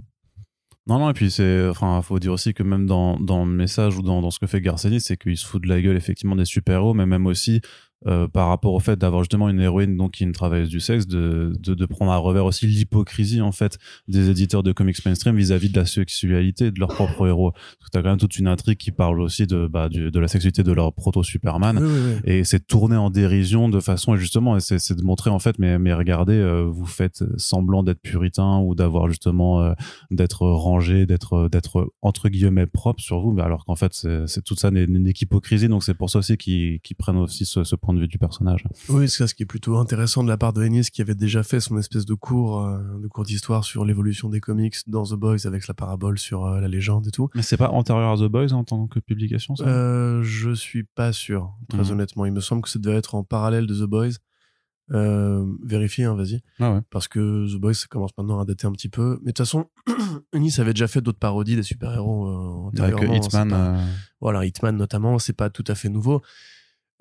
non, 0.88 1.00
non, 1.00 1.10
et 1.10 1.14
puis 1.14 1.32
c'est. 1.32 1.68
Enfin, 1.68 2.00
faut 2.04 2.20
dire 2.20 2.34
aussi 2.34 2.54
que 2.54 2.62
même 2.62 2.86
dans, 2.86 3.20
dans 3.20 3.44
le 3.44 3.52
message 3.52 3.98
ou 3.98 4.04
dans, 4.04 4.22
dans 4.22 4.30
ce 4.30 4.38
que 4.40 4.46
fait 4.46 4.62
Garcenis, 4.62 5.02
c'est 5.02 5.18
qu'il 5.18 5.36
se 5.36 5.46
fout 5.46 5.62
de 5.64 5.68
la 5.68 5.82
gueule, 5.82 5.98
effectivement, 5.98 6.36
des 6.36 6.46
super-héros, 6.46 6.94
mais 6.94 7.08
même 7.08 7.26
aussi 7.26 7.62
euh, 8.08 8.28
par 8.28 8.50
rapport 8.50 8.74
au 8.74 8.80
fait 8.80 8.98
d'avoir 9.00 9.24
justement 9.24 9.50
une 9.50 9.60
héroïne 9.60 9.98
donc 9.98 10.12
qui 10.12 10.24
est 10.24 10.28
une 10.28 10.34
travailleuse 10.34 10.70
du 10.70 10.80
sexe 10.80 11.08
de, 11.08 11.54
de, 11.60 11.74
de 11.74 11.86
prendre 11.86 12.12
à 12.12 12.18
revers 12.18 12.46
aussi 12.46 12.68
l'hypocrisie 12.68 13.42
en 13.42 13.52
fait 13.52 13.78
des 14.08 14.30
éditeurs 14.30 14.64
de 14.64 14.72
comics 14.72 15.04
mainstream 15.06 15.36
vis-à-vis 15.36 15.70
de 15.70 15.80
la 15.80 15.86
sexualité 15.86 16.72
de 16.72 16.80
leur 16.80 16.90
propre 16.90 17.28
héros. 17.28 17.52
Parce 17.52 17.86
que 17.86 17.92
t'as 17.92 18.02
quand 18.02 18.10
même 18.10 18.18
toute 18.18 18.38
une 18.38 18.48
intrigue 18.48 18.78
qui 18.78 18.92
parle 18.92 19.22
aussi 19.22 19.48
de 19.48 19.68
bah, 19.68 19.90
de 19.90 20.20
la 20.20 20.28
sexualité 20.28 20.64
de 20.64 20.72
leur 20.72 20.94
proto 20.94 21.24
Superman 21.24 22.22
et 22.26 22.44
c'est 22.44 22.68
tourné 22.68 22.96
en 22.96 23.10
dérision 23.10 23.70
de 23.70 23.80
façon 23.80 24.16
et 24.16 24.18
justement 24.18 24.60
c'est 24.60 24.96
de 24.96 25.04
montrer 25.04 25.30
en 25.30 25.40
fait 25.40 25.58
mais 25.60 25.80
mais 25.80 25.94
regardez 25.94 26.34
euh, 26.34 26.64
vous 26.64 26.86
faites 26.86 27.24
semblant 27.38 27.84
d'être 27.84 28.02
puritain 28.02 28.60
ou 28.60 28.76
d'avoir 28.76 29.08
justement 29.10 29.62
euh, 29.62 29.74
d'être 30.12 30.46
rangé 30.48 31.06
d'être 31.06 31.50
d'être 31.50 31.92
entre 32.02 32.30
guillemets 32.30 32.68
propre 32.68 33.02
sur 33.02 33.20
vous 33.20 33.32
mais 33.32 33.42
alors 33.42 33.66
qu'en 33.66 33.76
fait 33.76 33.94
c'est 33.94 34.44
tout 34.44 34.56
ça 34.56 34.72
n'est 34.72 35.14
qu'hypocrisie. 35.14 35.68
Donc 35.68 35.84
c'est 35.84 35.94
pour 35.94 36.10
ça 36.10 36.20
aussi 36.20 36.38
qu'ils 36.38 36.80
prennent 36.98 37.18
aussi 37.18 37.46
ce, 37.46 37.64
ce 37.64 37.76
point 37.86 37.94
de 37.94 38.00
vue 38.00 38.08
du 38.08 38.18
personnage. 38.18 38.64
Oui, 38.90 39.08
c'est 39.08 39.20
ça 39.20 39.28
ce 39.28 39.36
qui 39.36 39.44
est 39.44 39.46
plutôt 39.46 39.78
intéressant 39.78 40.24
de 40.24 40.30
la 40.30 40.38
part 40.38 40.54
de 40.54 40.64
Ennis 40.64 40.90
qui 40.92 41.02
avait 41.02 41.16
déjà 41.16 41.44
fait 41.44 41.60
son 41.60 41.78
espèce 41.78 42.06
de 42.06 42.14
cours 42.14 42.62
euh, 42.62 42.80
de 43.02 43.08
cours 43.08 43.24
d'histoire 43.24 43.64
sur 43.64 43.86
l'évolution 43.86 44.30
des 44.30 44.40
comics 44.40 44.76
dans 44.88 45.04
The 45.04 45.14
Boys 45.14 45.46
avec 45.46 45.68
la 45.68 45.74
parabole 45.74 46.18
sur 46.18 46.46
euh, 46.46 46.60
la 46.60 46.68
légende 46.68 47.08
et 47.08 47.12
tout. 47.12 47.30
Mais 47.36 47.44
c'est 47.44 47.58
pas 47.58 47.70
antérieur 47.70 48.12
à 48.12 48.18
The 48.18 48.30
Boys 48.30 48.54
en 48.54 48.64
tant 48.64 48.88
que 48.88 49.00
publication 49.00 49.56
ça? 49.56 49.66
Euh, 49.66 50.24
Je 50.24 50.52
suis 50.52 50.84
pas 50.84 51.14
sûr, 51.14 51.54
très 51.70 51.84
mhm. 51.84 51.92
honnêtement. 51.92 52.26
Il 52.26 52.34
me 52.34 52.42
semble 52.42 52.64
que 52.64 52.70
ça 52.70 52.80
devait 52.80 52.98
être 52.98 53.16
en 53.16 53.24
parallèle 53.24 53.68
de 53.68 53.76
The 53.76 53.88
Boys. 53.88 54.14
Euh, 54.92 55.44
vérifier, 55.64 56.04
hein, 56.04 56.14
vas-y. 56.14 56.42
Ah 56.60 56.82
Parce 56.92 57.08
que 57.08 57.52
The 57.52 57.60
Boys, 57.60 57.74
ça 57.74 57.88
commence 57.90 58.12
maintenant 58.18 58.40
à 58.40 58.46
dater 58.46 58.68
un 58.68 58.72
petit 58.72 58.90
peu. 58.90 59.20
Mais 59.24 59.32
de 59.32 59.32
toute 59.32 59.40
façon, 59.40 59.66
Ennis 60.34 60.60
avait 60.60 60.74
déjà 60.74 60.88
fait 60.88 61.02
d'autres 61.02 61.20
parodies 61.20 61.56
des 61.56 61.64
super-héros 61.64 62.68
antérieurement. 62.68 63.12
Avec 63.12 63.26
Hitman. 63.26 63.80
Voilà, 64.22 64.46
Hitman 64.46 64.76
notamment, 64.76 65.18
c'est 65.20 65.34
pas 65.34 65.50
tout 65.50 65.64
à 65.68 65.76
fait 65.76 65.90
nouveau. 65.90 66.22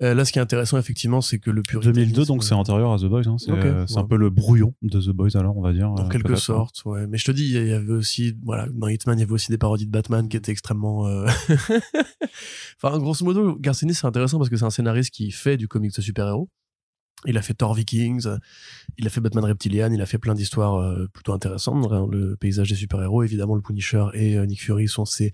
Euh, 0.03 0.13
là, 0.13 0.25
ce 0.25 0.33
qui 0.33 0.39
est 0.39 0.41
intéressant, 0.41 0.77
effectivement, 0.77 1.21
c'est 1.21 1.39
que 1.39 1.49
le 1.49 1.61
puritanisme... 1.61 2.01
2002, 2.01 2.25
donc 2.25 2.43
c'est 2.43 2.53
antérieur 2.53 2.91
à 2.91 2.97
The 2.97 3.05
Boys. 3.05 3.27
Hein. 3.27 3.37
C'est 3.37 3.51
euh, 3.51 3.85
un 3.95 4.03
peu 4.03 4.17
le 4.17 4.29
brouillon 4.29 4.73
de 4.81 4.99
The 4.99 5.09
Boys, 5.09 5.37
alors, 5.37 5.57
on 5.57 5.61
va 5.61 5.71
dire. 5.71 5.89
En 5.89 5.97
euh, 5.97 6.09
quelque 6.09 6.35
sorte, 6.35 6.83
ouais. 6.85 7.07
Mais 7.07 7.17
je 7.17 7.23
te 7.23 7.31
dis, 7.31 7.45
il 7.45 7.67
y 7.67 7.71
avait 7.71 7.93
aussi, 7.93 8.37
voilà, 8.43 8.67
dans 8.73 8.89
Hitman, 8.89 9.17
il 9.17 9.21
y 9.21 9.23
avait 9.23 9.31
aussi 9.31 9.51
des 9.51 9.57
parodies 9.57 9.85
de 9.85 9.91
Batman 9.91 10.27
qui 10.27 10.35
étaient 10.35 10.51
extrêmement... 10.51 11.03
enfin, 12.83 12.97
grosso 12.99 13.23
modo, 13.23 13.55
Garcinis, 13.57 13.95
c'est 13.95 14.07
intéressant 14.07 14.37
parce 14.37 14.49
que 14.49 14.57
c'est 14.57 14.65
un 14.65 14.69
scénariste 14.69 15.13
qui 15.13 15.31
fait 15.31 15.55
du 15.55 15.69
comics 15.69 15.95
de 15.95 16.01
super-héros. 16.01 16.49
Il 17.25 17.37
a 17.37 17.41
fait 17.41 17.53
Thor 17.53 17.73
Vikings, 17.73 18.27
il 18.97 19.07
a 19.07 19.09
fait 19.09 19.21
Batman 19.21 19.45
Reptilian, 19.45 19.91
il 19.91 20.01
a 20.01 20.05
fait 20.05 20.19
plein 20.19 20.35
d'histoires 20.35 21.07
plutôt 21.11 21.33
intéressantes 21.33 21.89
dans 21.89 22.05
le 22.05 22.35
paysage 22.35 22.69
des 22.69 22.75
super-héros. 22.75 23.23
Évidemment, 23.23 23.55
le 23.55 23.61
Punisher 23.61 24.05
et 24.13 24.37
Nick 24.45 24.61
Fury 24.61 24.87
sont 24.87 25.05
ses 25.05 25.33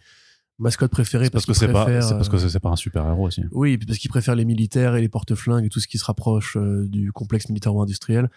mascotte 0.62 0.91
préférée 0.91 1.30
parce, 1.30 1.46
que 1.46 1.53
c'est 1.53 1.72
pas 1.72 2.01
c'est 2.01 2.13
parce 2.13 2.30
que 2.30 2.38
c'est 2.38 2.60
pas 2.60 2.70
un 2.70 2.75
super 2.75 3.06
héros 3.08 3.27
aussi. 3.27 3.44
Oui 3.51 3.77
parce 3.77 3.98
qu'il 3.98 4.10
préfère 4.10 4.36
les 4.36 4.46
militaires 4.46 4.96
et 4.96 5.01
les 5.01 5.10
porte-flingues 5.10 5.65
et 5.65 5.70
tout 5.70 5.80
ce 5.80 5.88
qui 5.88 5.98
se 5.98 6.06
rapproche 6.06 6.58
euh, 6.58 6.88
du 6.88 7.12
complexe 7.12 7.50
militaro-industriel 7.50 8.30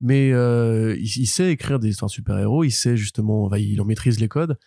mais 0.00 0.32
euh, 0.32 0.96
il, 0.98 1.26
sait 1.26 1.50
écrire 1.50 1.78
des 1.78 1.88
histoires 1.88 2.10
super 2.10 2.38
héros 2.38 2.64
il 2.64 2.70
sait 2.70 2.96
justement 2.96 3.54
il 3.54 3.80
en 3.80 3.84
maîtrise 3.84 4.18
les 4.20 4.28
codes. 4.28 4.58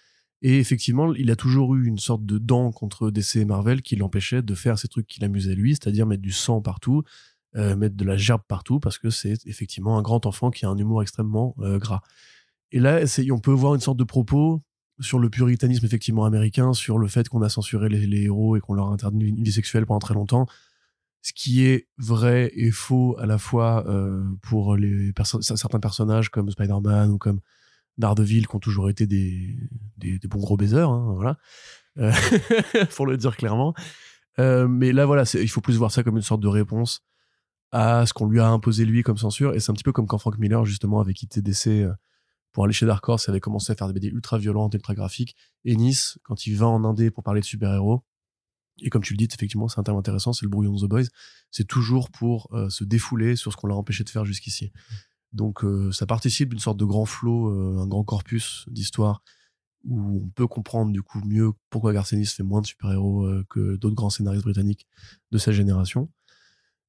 Et 0.44 0.58
effectivement, 0.58 1.14
il 1.14 1.30
a 1.30 1.36
toujours 1.36 1.76
eu 1.76 1.86
une 1.86 2.00
sorte 2.00 2.26
de 2.26 2.40
dent 2.40 2.72
contre 2.72 3.12
DC 3.12 3.36
et 3.36 3.46
Marvel 3.46 3.82
qui 3.82 3.96
l'empêchait 3.96 4.42
de 4.42 4.56
faire 4.56 4.80
ces 4.80 4.88
trucs 4.88 5.06
qui 5.06 5.20
l'amusaient 5.20 5.54
lui, 5.54 5.76
c'est-à-dire 5.76 6.08
mettre 6.08 6.24
du 6.24 6.32
sang 6.32 6.62
partout, 6.62 7.04
euh, 7.56 7.76
mettre 7.76 7.96
de 7.96 8.04
la 8.04 8.18
gerbe 8.18 8.42
partout, 8.48 8.80
parce 8.80 8.98
que 8.98 9.12
c'est 9.12 9.46
effectivement 9.46 10.00
un 10.00 10.02
grand 10.02 10.26
enfant 10.26 10.50
qui 10.50 10.66
a 10.66 10.70
un 10.70 10.78
humour 10.78 11.04
extrêmement 11.04 11.56
euh, 11.60 11.78
gras. 11.78 12.02
Et 12.72 12.80
là, 12.80 13.02
on 13.32 13.40
peut 13.40 13.52
voir 13.52 13.76
une 13.76 13.82
sorte 13.82 13.98
de 13.98 14.04
propos 14.04 14.64
sur 15.02 15.20
le 15.20 15.30
puritanisme 15.30 15.86
effectivement 15.86 16.26
américain, 16.26 16.74
sur 16.74 16.98
le 16.98 17.08
fait 17.08 17.28
qu'on 17.28 17.42
a 17.42 17.50
censuré 17.50 17.90
les, 17.90 18.24
héros 18.24 18.56
et 18.56 18.60
qu'on 18.60 18.74
leur 18.74 18.88
a 18.88 18.92
interdit 18.92 19.26
une 19.26 19.44
vie 19.44 19.52
sexuelle 19.52 19.86
pendant 19.86 20.00
très 20.00 20.14
longtemps, 20.14 20.48
ce 21.22 21.34
qui 21.34 21.66
est 21.66 21.88
vrai 21.98 22.52
et 22.56 22.72
faux 22.72 23.18
à 23.20 23.26
la 23.26 23.38
fois 23.38 23.86
euh, 23.88 24.24
pour 24.42 24.78
certains 25.42 25.80
personnages 25.80 26.30
comme 26.30 26.50
Spider-Man 26.50 27.12
ou 27.12 27.18
comme 27.18 27.42
Daredevil 27.98 28.48
qui 28.48 28.56
ont 28.56 28.60
toujours 28.60 28.90
été 28.90 29.06
des, 29.06 29.58
bons 30.30 30.40
gros 30.40 30.58
baiseurs, 30.58 30.92
hein, 30.92 31.14
voilà, 31.14 31.38
euh, 31.98 32.12
pour 32.96 33.06
le 33.06 33.18
dire 33.18 33.36
clairement. 33.36 33.74
Euh, 34.40 34.68
mais 34.68 34.94
là, 34.94 35.06
voilà, 35.06 35.24
il 35.34 35.50
faut 35.50 35.62
plus 35.62 35.78
voir 35.78 35.92
ça 35.92 36.04
comme 36.04 36.16
une 36.16 36.24
sorte 36.24 36.42
de 36.42 36.48
réponse 36.48 37.04
à 37.72 38.06
ce 38.06 38.14
qu'on 38.14 38.28
lui 38.28 38.40
a 38.40 38.48
imposé 38.48 38.86
lui 38.86 39.04
comme 39.04 39.18
censure. 39.18 39.54
Et 39.54 39.60
c'est 39.60 39.72
un 39.72 39.74
petit 39.74 39.84
peu 39.84 39.92
comme 39.92 40.08
quand 40.08 40.18
Frank 40.18 40.38
Miller, 40.38 40.66
justement, 40.66 41.00
avait 41.02 41.14
quitté 41.14 41.42
DC 41.42 41.88
pour 42.52 42.66
aller 42.66 42.74
chez 42.74 42.86
Dark 42.86 43.08
Horse 43.08 43.28
et 43.28 43.32
avait 43.32 43.40
commencé 43.40 43.72
à 43.72 43.76
faire 43.76 43.88
des 43.88 43.94
BD 43.94 44.08
ultra 44.08 44.38
violentes, 44.38 44.74
ultra 44.74 44.94
graphiques. 44.94 45.36
Et 45.66 45.76
Nice, 45.76 46.18
quand 46.24 46.46
il 46.48 46.56
va 46.56 46.68
en 46.68 46.84
Indé 46.84 47.12
pour 47.12 47.24
parler 47.24 47.42
de 47.42 47.46
super-héros, 47.46 48.04
et 48.82 48.90
comme 48.90 49.04
tu 49.04 49.14
le 49.14 49.18
dis, 49.18 49.28
effectivement, 49.32 49.68
c'est 49.68 49.80
un 49.80 49.84
thème 49.84 49.96
intéressant, 49.96 50.34
c'est 50.34 50.46
le 50.46 50.50
brouillon 50.50 50.74
de 50.74 50.80
The 50.80 50.90
Boys, 50.90 51.04
c'est 51.52 51.68
toujours 51.68 52.10
pour 52.10 52.50
se 52.70 52.84
défouler 52.84 53.36
sur 53.36 53.52
ce 53.52 53.58
qu'on 53.58 53.68
l'a 53.68 53.76
empêché 53.76 54.04
de 54.04 54.10
faire 54.10 54.26
jusqu'ici. 54.26 54.72
Donc 55.34 55.64
euh, 55.64 55.92
ça 55.92 56.06
participe 56.06 56.50
d'une 56.50 56.60
sorte 56.60 56.78
de 56.78 56.86
grand 56.86 57.06
flot, 57.06 57.48
euh, 57.48 57.82
un 57.82 57.88
grand 57.88 58.04
corpus 58.04 58.66
d'histoire 58.70 59.24
où 59.84 60.22
on 60.26 60.30
peut 60.30 60.48
comprendre 60.48 60.92
du 60.92 61.02
coup 61.02 61.22
mieux 61.26 61.52
pourquoi 61.70 61.94
Garcenis 61.94 62.28
fait 62.28 62.44
moins 62.44 62.62
de 62.62 62.68
super-héros 62.68 63.26
euh, 63.26 63.46
que 63.50 63.78
d'autres 63.78 63.96
grands 63.96 64.10
scénaristes 64.10 64.44
britanniques 64.44 64.88
de 65.32 65.38
sa 65.38 65.52
génération, 65.52 66.10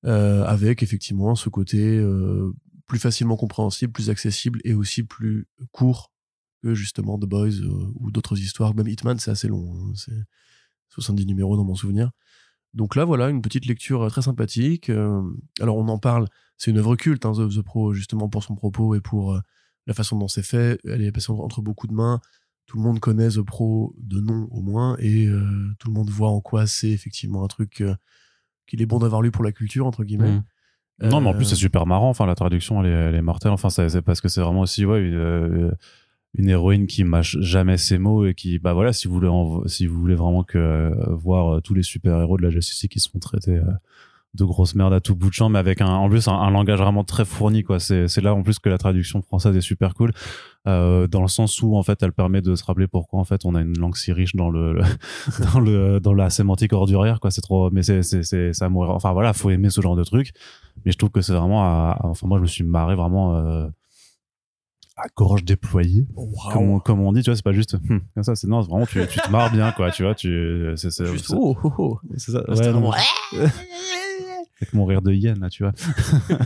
avec 0.05 0.83
effectivement 0.83 1.37
ce 1.37 1.49
côté 1.49 2.05
plus 2.87 2.99
facilement 2.99 3.37
compréhensible, 3.37 3.93
plus 3.93 4.11
accessible 4.11 4.61
et 4.65 4.75
aussi 4.75 5.03
plus 5.03 5.47
court 5.71 6.13
que 6.63 6.75
justement 6.75 7.19
The 7.19 7.27
Boys 7.27 7.61
ou 7.97 8.11
d'autres 8.11 8.39
histoires. 8.39 8.75
Même 8.75 8.89
Hitman, 8.89 9.19
c'est 9.19 9.31
assez 9.31 9.49
long, 9.49 9.75
hein, 9.75 9.93
c'est 9.95 10.25
70 10.91 11.27
numéros 11.27 11.57
dans 11.57 11.65
mon 11.65 11.75
souvenir. 11.75 12.11
Donc 12.75 12.97
là, 12.97 13.05
voilà, 13.05 13.29
une 13.29 13.43
petite 13.43 13.67
lecture 13.67 14.09
très 14.11 14.23
sympathique. 14.23 14.91
alors 15.61 15.77
on 15.77 15.89
en 15.89 15.99
parle 15.99 16.29
c'est 16.63 16.71
une 16.71 16.79
œuvre 16.79 16.95
culte, 16.95 17.27
hein, 17.27 17.33
The, 17.33 17.61
Pro, 17.61 17.93
justement 17.93 18.29
pour 18.29 18.45
son 18.45 18.55
propos 18.55 18.95
et 18.95 19.01
pour 19.01 19.35
euh, 19.35 19.41
la 19.89 19.95
façon 19.95 20.17
dont 20.17 20.29
c'est 20.29 20.45
fait. 20.45 20.79
Elle 20.85 21.03
est 21.03 21.11
passée 21.11 21.33
entre 21.33 21.61
beaucoup 21.61 21.89
de 21.89 21.93
mains. 21.93 22.21
Tout 22.67 22.77
le 22.77 22.85
monde 22.85 23.01
connaît 23.01 23.31
The 23.31 23.43
Pro 23.43 23.97
de 23.99 24.21
nom 24.21 24.47
au 24.53 24.63
moins, 24.63 24.97
et 25.01 25.27
euh, 25.27 25.75
tout 25.81 25.89
le 25.89 25.95
monde 25.95 26.09
voit 26.09 26.29
en 26.29 26.41
quoi 26.41 26.69
c'est 26.69 26.91
effectivement 26.91 27.43
un 27.43 27.49
truc 27.49 27.81
euh, 27.81 27.97
qu'il 28.69 28.81
est 28.81 28.87
bon 28.87 29.01
d'avoir 29.01 29.23
lu 29.23 29.33
pour 29.33 29.43
la 29.43 29.51
culture, 29.51 29.87
entre 29.87 30.05
guillemets. 30.05 30.37
Mmh. 30.37 30.45
Non, 31.01 31.21
mais 31.21 31.29
en 31.29 31.35
plus, 31.35 31.47
c'est 31.47 31.57
super 31.57 31.87
marrant. 31.87 32.11
Enfin, 32.11 32.27
la 32.27 32.35
traduction, 32.35 32.83
elle 32.85 33.15
est, 33.15 33.23
mortelle. 33.23 33.53
Enfin, 33.53 33.71
c'est 33.71 34.03
parce 34.03 34.21
que 34.21 34.29
c'est 34.29 34.41
vraiment 34.41 34.61
aussi, 34.61 34.85
ouais, 34.85 35.01
une, 35.01 36.49
héroïne 36.49 36.87
qui 36.87 37.05
mâche 37.05 37.37
jamais 37.41 37.77
ses 37.77 37.99
mots 37.99 38.27
et 38.27 38.35
qui, 38.35 38.59
bah 38.59 38.73
voilà, 38.73 38.93
si 38.93 39.09
vous 39.09 39.15
voulez, 39.15 39.69
si 39.69 39.87
vous 39.87 39.99
voulez 39.99 40.15
vraiment 40.15 40.45
que 40.45 40.93
voir 41.11 41.61
tous 41.63 41.75
les 41.75 41.83
super 41.83 42.21
héros 42.21 42.37
de 42.37 42.43
la 42.43 42.51
justice 42.51 42.89
qui 42.89 43.01
se 43.01 43.11
font 43.11 43.19
traiter 43.19 43.61
de 44.35 44.45
grosses 44.45 44.75
merdes 44.75 44.95
à 44.95 45.01
tout 45.01 45.15
bout 45.15 45.29
de 45.29 45.35
champ, 45.35 45.51
mais 45.51 45.59
avec 45.59 45.81
un, 45.83 45.89
en 45.89 46.09
plus 46.09 46.27
un, 46.27 46.51
langage 46.51 46.79
vraiment 46.79 47.05
très 47.05 47.25
fourni, 47.25 47.65
quoi. 47.65 47.79
C'est, 47.79 48.09
c'est 48.09 48.23
là 48.23 48.35
en 48.35 48.43
plus 48.43 48.59
que 48.59 48.69
la 48.71 48.79
traduction 48.79 49.21
française 49.21 49.55
est 49.57 49.61
super 49.61 49.95
cool, 49.95 50.13
euh, 50.67 51.07
dans 51.07 51.21
le 51.21 51.29
sens 51.29 51.61
où 51.63 51.77
en 51.77 51.83
fait 51.83 52.03
elle 52.03 52.13
permet 52.13 52.41
de 52.41 52.55
se 52.55 52.65
rappeler 52.65 52.87
pourquoi 52.87 53.21
en 53.21 53.25
fait 53.25 53.45
on 53.45 53.55
a 53.55 53.61
une 53.61 53.77
langue 53.79 53.97
si 53.97 54.13
riche 54.13 54.35
dans 54.35 54.49
le, 54.49 54.81
dans 55.53 55.61
le 55.61 56.01
dans 56.01 56.15
la 56.15 56.31
sémantique 56.31 56.73
ordurière, 56.73 57.21
quoi. 57.21 57.31
C'est 57.31 57.43
trop, 57.43 57.71
mais 57.71 57.83
c'est 57.83 58.03
c'est 58.03 58.23
c'est 58.23 58.55
ça 58.55 58.69
mourir. 58.69 58.91
Enfin 58.91 59.13
voilà, 59.13 59.35
faut 59.35 59.51
aimer 59.51 59.71
ce 59.71 59.81
genre 59.81 59.97
de 59.97 60.05
truc. 60.05 60.33
Mais 60.85 60.93
je 60.93 60.99
trouve 60.99 61.11
que 61.11 61.21
c'est 61.21 61.35
vraiment, 61.35 61.63
à, 61.65 61.99
enfin 62.03 62.27
moi 62.27 62.39
je 62.39 62.43
me 62.43 62.47
suis 62.47 62.65
marré 62.65 62.95
vraiment. 62.95 63.37
Euh, 63.37 63.69
à 64.97 65.07
gorge 65.17 65.43
déployée 65.45 66.07
comme, 66.85 67.01
on, 67.01 67.13
dit 67.13 67.23
tu 67.23 67.31
vois 67.31 67.37
c'est 67.37 67.43
pas 67.43 67.53
juste 67.53 67.75
hum, 67.89 68.03
comme 68.15 68.23
ça 68.23 68.35
c'est 68.35 68.47
non 68.47 68.61
vraiment 68.61 68.85
tu, 68.85 69.01
tu 69.07 69.21
te 69.21 69.31
marres 69.31 69.51
bien 69.51 69.73
quoi 69.73 69.91
tu 69.91 70.03
vois 70.03 70.15
tu 70.15 70.71
c'est 70.77 70.91
oh, 71.33 71.57
oh, 71.65 71.73
oh. 71.79 71.99
c'est 72.19 72.33
ça 72.33 72.43
ouais, 72.47 73.39
avec 74.63 74.75
mon 74.75 74.85
rire 74.85 75.03
de 75.03 75.13
hyène 75.13 75.41
là 75.41 75.51
tu 75.51 75.65
vois. 75.65 75.73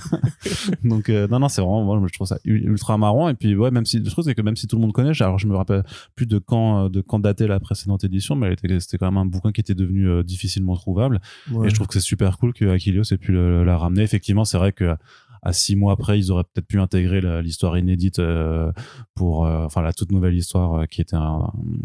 Donc 0.84 1.08
euh, 1.08 1.28
non 1.28 1.38
non 1.38 1.48
c'est 1.48 1.60
vraiment 1.60 1.84
moi 1.84 2.00
je 2.06 2.12
trouve 2.12 2.26
ça 2.26 2.38
ultra 2.44 2.96
marrant. 2.98 3.28
Et 3.28 3.34
puis 3.34 3.54
ouais 3.54 3.70
même 3.70 3.84
si 3.84 4.02
je 4.04 4.10
trouve 4.10 4.32
que 4.32 4.42
même 4.42 4.56
si 4.56 4.66
tout 4.66 4.76
le 4.76 4.82
monde 4.82 4.92
connaît 4.92 5.12
alors 5.20 5.38
je 5.38 5.46
me 5.46 5.56
rappelle 5.56 5.84
plus 6.14 6.26
de 6.26 6.38
quand 6.38 6.88
de 6.88 7.00
quand 7.00 7.18
datait 7.18 7.46
la 7.46 7.60
précédente 7.60 8.04
édition 8.04 8.34
mais 8.34 8.56
c'était 8.80 8.98
quand 8.98 9.10
même 9.10 9.18
un 9.18 9.26
bouquin 9.26 9.52
qui 9.52 9.60
était 9.60 9.74
devenu 9.74 10.08
euh, 10.08 10.22
difficilement 10.22 10.76
trouvable. 10.76 11.20
Et 11.64 11.68
je 11.68 11.74
trouve 11.74 11.86
que 11.86 11.94
c'est 11.94 12.00
super 12.00 12.38
cool 12.38 12.52
que 12.52 12.64
Aquilios 12.66 13.04
ait 13.12 13.18
pu 13.18 13.32
la 13.32 13.76
ramener. 13.76 14.02
Effectivement 14.02 14.44
c'est 14.44 14.58
vrai 14.58 14.72
que 14.72 14.96
à 15.42 15.52
six 15.52 15.76
mois 15.76 15.92
après, 15.92 16.18
ils 16.18 16.32
auraient 16.32 16.44
peut-être 16.44 16.66
pu 16.66 16.80
intégrer 16.80 17.20
l'histoire 17.42 17.78
inédite 17.78 18.18
euh, 18.18 18.72
pour, 19.14 19.40
enfin 19.40 19.82
la 19.82 19.92
toute 19.92 20.12
nouvelle 20.12 20.34
histoire 20.34 20.86
qui 20.88 21.00
était 21.00 21.16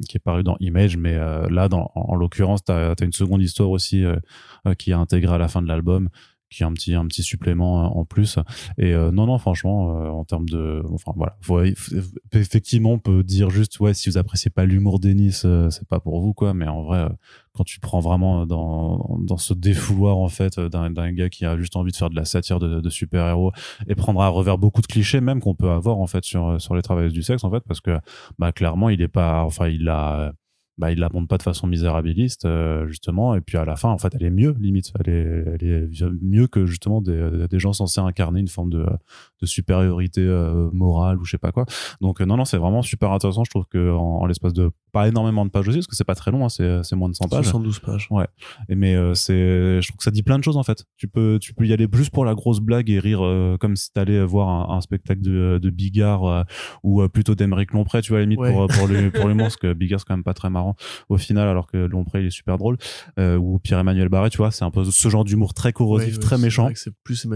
qui 0.07 0.17
est 0.17 0.21
parue 0.23 0.43
dans 0.43 0.57
Image, 0.59 0.97
mais 0.97 1.17
là, 1.49 1.69
dans, 1.69 1.91
en, 1.95 2.15
l'occurrence, 2.15 2.63
tu 2.63 2.71
as, 2.71 2.95
une 3.01 3.13
seconde 3.13 3.41
histoire 3.41 3.69
aussi 3.69 4.03
qui 4.77 4.91
est 4.91 4.95
intégrée 4.95 5.35
à 5.35 5.37
la 5.37 5.47
fin 5.47 5.61
de 5.61 5.67
l'album 5.67 6.09
qui 6.51 6.63
est 6.63 6.65
un 6.65 6.73
petit 6.73 6.93
un 6.93 7.07
petit 7.07 7.23
supplément 7.23 7.85
euh, 7.85 7.87
en 7.87 8.05
plus. 8.05 8.37
Et 8.77 8.93
euh, 8.93 9.09
non 9.09 9.25
non 9.25 9.37
franchement 9.37 10.03
euh, 10.03 10.09
en 10.09 10.25
termes 10.25 10.47
de 10.47 10.83
enfin 10.91 11.13
voilà. 11.15 11.37
Effectivement 12.33 12.91
on 12.91 12.99
peut 12.99 13.23
dire 13.23 13.49
juste 13.49 13.79
ouais 13.79 13.93
si 13.93 14.09
vous 14.09 14.17
appréciez 14.17 14.51
pas 14.51 14.65
l'humour 14.65 14.99
d'Ennis 14.99 15.45
c'est 15.69 15.87
pas 15.87 15.99
pour 15.99 16.21
vous 16.21 16.33
quoi. 16.33 16.53
Mais 16.53 16.67
en 16.67 16.83
vrai 16.83 17.07
quand 17.53 17.63
tu 17.63 17.79
prends 17.79 18.01
vraiment 18.01 18.45
dans 18.45 19.17
dans 19.21 19.37
ce 19.37 19.53
défouloir 19.53 20.17
en 20.17 20.29
fait 20.29 20.59
d'un 20.59 21.11
gars 21.13 21.29
qui 21.29 21.45
a 21.45 21.57
juste 21.57 21.75
envie 21.75 21.91
de 21.91 21.97
faire 21.97 22.09
de 22.09 22.15
la 22.15 22.25
satire 22.25 22.59
de, 22.59 22.81
de 22.81 22.89
super 22.89 23.27
héros 23.27 23.51
et 23.87 23.95
prendre 23.95 24.21
à 24.21 24.27
revers 24.27 24.57
beaucoup 24.57 24.81
de 24.81 24.87
clichés 24.87 25.21
même 25.21 25.39
qu'on 25.39 25.55
peut 25.55 25.69
avoir 25.69 25.99
en 25.99 26.07
fait 26.07 26.25
sur 26.25 26.59
sur 26.61 26.75
les 26.75 26.81
travailleurs 26.81 27.11
du 27.11 27.23
sexe 27.23 27.43
en 27.43 27.51
fait 27.51 27.63
parce 27.67 27.79
que 27.81 27.97
bah 28.39 28.51
clairement 28.51 28.89
il 28.89 29.01
est 29.01 29.07
pas 29.07 29.43
enfin 29.43 29.67
il 29.67 29.87
a 29.87 30.33
bah, 30.81 30.91
il 30.91 30.97
la 30.97 31.09
montre 31.13 31.27
pas 31.27 31.37
de 31.37 31.43
façon 31.43 31.67
misérabiliste 31.67 32.45
euh, 32.45 32.87
justement. 32.87 33.35
Et 33.35 33.41
puis 33.41 33.55
à 33.55 33.65
la 33.65 33.75
fin 33.75 33.89
en 33.89 33.99
fait 33.99 34.15
elle 34.15 34.23
est 34.23 34.31
mieux 34.31 34.55
limite. 34.59 34.91
Elle 34.99 35.13
est, 35.13 35.43
elle 35.53 35.63
est 35.63 36.05
mieux 36.23 36.47
que 36.47 36.65
justement 36.65 37.01
des, 37.01 37.45
des 37.47 37.59
gens 37.59 37.71
censés 37.71 38.01
incarner 38.01 38.39
une 38.39 38.47
forme 38.47 38.71
de, 38.71 38.83
de 39.41 39.45
supériorité 39.45 40.21
euh, 40.21 40.71
morale 40.73 41.19
ou 41.19 41.23
je 41.23 41.31
sais 41.31 41.37
pas 41.37 41.51
quoi. 41.51 41.65
Donc 42.01 42.19
euh, 42.19 42.25
non 42.25 42.35
non 42.35 42.45
c'est 42.45 42.57
vraiment 42.57 42.81
super 42.81 43.11
intéressant. 43.11 43.43
Je 43.43 43.51
trouve 43.51 43.65
que 43.67 43.91
en, 43.91 44.25
l'espace 44.25 44.53
de 44.53 44.71
pas 44.91 45.07
énormément 45.07 45.45
de 45.45 45.51
pages 45.51 45.67
aussi 45.67 45.77
parce 45.77 45.87
que 45.87 45.95
c'est 45.95 46.03
pas 46.03 46.15
très 46.15 46.31
long 46.31 46.45
hein, 46.45 46.49
c'est 46.49 46.95
moins 46.95 47.09
de 47.09 47.13
100 47.13 47.27
pages. 47.29 47.45
72 47.45 47.79
pages. 47.79 48.07
Ouais. 48.09 48.27
Et 48.67 48.73
mais 48.73 48.95
c'est 49.13 49.79
je 49.81 49.87
trouve 49.87 49.97
que 49.97 50.03
ça 50.03 50.11
dit 50.11 50.23
plein 50.23 50.39
de 50.39 50.43
choses 50.43 50.57
en 50.57 50.63
fait. 50.63 50.85
Tu 50.97 51.07
peux 51.07 51.37
tu 51.39 51.53
peux 51.53 51.67
y 51.67 51.73
aller 51.73 51.87
juste 51.93 52.11
pour 52.11 52.25
la 52.25 52.33
grosse 52.33 52.59
blague 52.59 52.89
et 52.89 52.97
rire 52.97 53.21
comme 53.59 53.75
si 53.75 53.93
t'allais 53.93 54.23
voir 54.23 54.49
un, 54.49 54.77
un, 54.77 54.81
spectacle 54.81 55.21
de, 55.21 55.59
de 55.61 55.69
Bigard 55.69 56.45
ou 56.81 57.07
plutôt 57.07 57.35
d'Emeric 57.35 57.71
Lompré 57.71 58.01
tu 58.01 58.13
vois 58.13 58.17
à 58.17 58.21
la 58.21 58.25
limite 58.25 58.39
pour 58.39 58.65
pour 58.65 58.87
le 58.87 59.11
pour 59.11 59.27
l'humour 59.27 59.45
parce 59.45 59.57
que 59.57 59.73
Bigard 59.73 59.99
c'est 59.99 60.07
quand 60.07 60.15
même 60.15 60.23
pas 60.23 60.33
très 60.33 60.49
marrant 60.49 60.70
au 61.09 61.17
final, 61.17 61.47
alors 61.47 61.67
que 61.67 61.77
Lompré 61.77 62.21
il 62.21 62.27
est 62.27 62.31
super 62.31 62.57
drôle. 62.57 62.77
Euh, 63.19 63.37
ou 63.37 63.59
Pierre-Emmanuel 63.59 64.09
Barré, 64.09 64.29
tu 64.29 64.37
vois, 64.37 64.51
c'est 64.51 64.65
un 64.65 64.71
peu 64.71 64.83
ce 64.83 65.09
genre 65.09 65.23
d'humour 65.23 65.53
très 65.53 65.73
corrosif, 65.73 66.19
très 66.19 66.37
méchant. 66.37 66.69
C'est 66.75 66.93
plus 67.03 67.27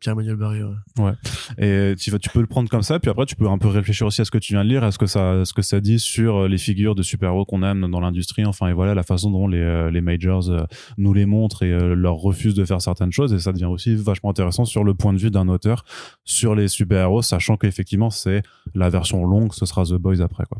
Pierre-Emmanuel 0.00 0.36
Barré. 0.36 0.62
Ouais. 0.98 1.12
Et 1.58 1.94
tu, 1.96 2.10
tu 2.18 2.30
peux 2.30 2.40
le 2.40 2.46
prendre 2.46 2.68
comme 2.68 2.82
ça, 2.82 2.98
puis 2.98 3.10
après 3.10 3.26
tu 3.26 3.36
peux 3.36 3.48
un 3.48 3.58
peu 3.58 3.68
réfléchir 3.68 4.06
aussi 4.06 4.20
à 4.20 4.24
ce 4.24 4.30
que 4.30 4.38
tu 4.38 4.52
viens 4.52 4.64
de 4.64 4.68
lire, 4.68 4.84
à 4.84 4.90
ce 4.90 4.98
que 4.98 5.06
ça, 5.06 5.44
ce 5.44 5.52
que 5.52 5.62
ça 5.62 5.80
dit 5.80 5.98
sur 5.98 6.36
euh, 6.36 6.48
les 6.48 6.58
figures 6.58 6.94
de 6.94 7.02
super-héros 7.02 7.44
qu'on 7.44 7.62
aime 7.62 7.90
dans 7.90 8.00
l'industrie. 8.00 8.44
Enfin, 8.44 8.68
et 8.68 8.72
voilà 8.72 8.94
la 8.94 9.02
façon 9.02 9.30
dont 9.30 9.48
les, 9.48 9.58
euh, 9.58 9.90
les 9.90 10.00
majors 10.00 10.50
nous 10.98 11.12
les 11.12 11.26
montrent 11.26 11.62
et 11.62 11.94
leur 11.94 12.16
refusent 12.16 12.54
de 12.54 12.64
faire 12.64 12.80
certaines 12.80 13.12
choses. 13.12 13.32
Et 13.32 13.38
ça 13.38 13.52
devient 13.52 13.64
aussi 13.66 13.94
vachement 13.94 14.30
intéressant 14.30 14.64
sur 14.64 14.84
le 14.84 14.94
point 14.94 15.12
de 15.12 15.18
vue 15.18 15.30
d'un 15.30 15.48
auteur 15.48 15.84
sur 16.24 16.54
les 16.54 16.68
super-héros, 16.68 17.22
sachant 17.22 17.56
qu'effectivement 17.56 18.10
c'est 18.10 18.42
la 18.74 18.90
version 18.90 19.24
longue, 19.24 19.52
ce 19.52 19.66
sera 19.66 19.84
The 19.84 19.94
Boys 19.94 20.20
après 20.20 20.44
quoi. 20.44 20.58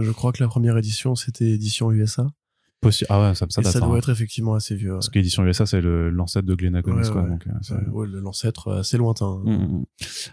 Je 0.00 0.10
crois 0.10 0.32
que 0.32 0.42
la 0.42 0.48
première 0.48 0.76
édition, 0.76 1.14
c'était 1.14 1.56
édition 1.60 1.92
USA. 1.92 2.26
Ah 3.10 3.20
ouais, 3.20 3.34
ça, 3.34 3.44
ça, 3.50 3.62
ça 3.62 3.78
doit 3.78 3.88
hein. 3.88 3.96
être 3.98 4.08
effectivement 4.08 4.54
assez 4.54 4.74
vieux. 4.74 4.92
Parce 4.92 5.10
qu'édition 5.10 5.44
USA, 5.44 5.66
c'est 5.66 5.82
l'ancêtre 5.82 6.46
de 6.46 6.54
Glenn 6.54 6.80
Comics, 6.80 7.10
quoi. 7.10 7.22
Donc, 7.22 7.46
euh, 7.46 8.20
l'ancêtre 8.22 8.72
assez 8.72 8.96
lointain. 8.96 9.38
Mmh, 9.44 9.50
mmh, 9.50 9.80
mmh. 9.80 9.84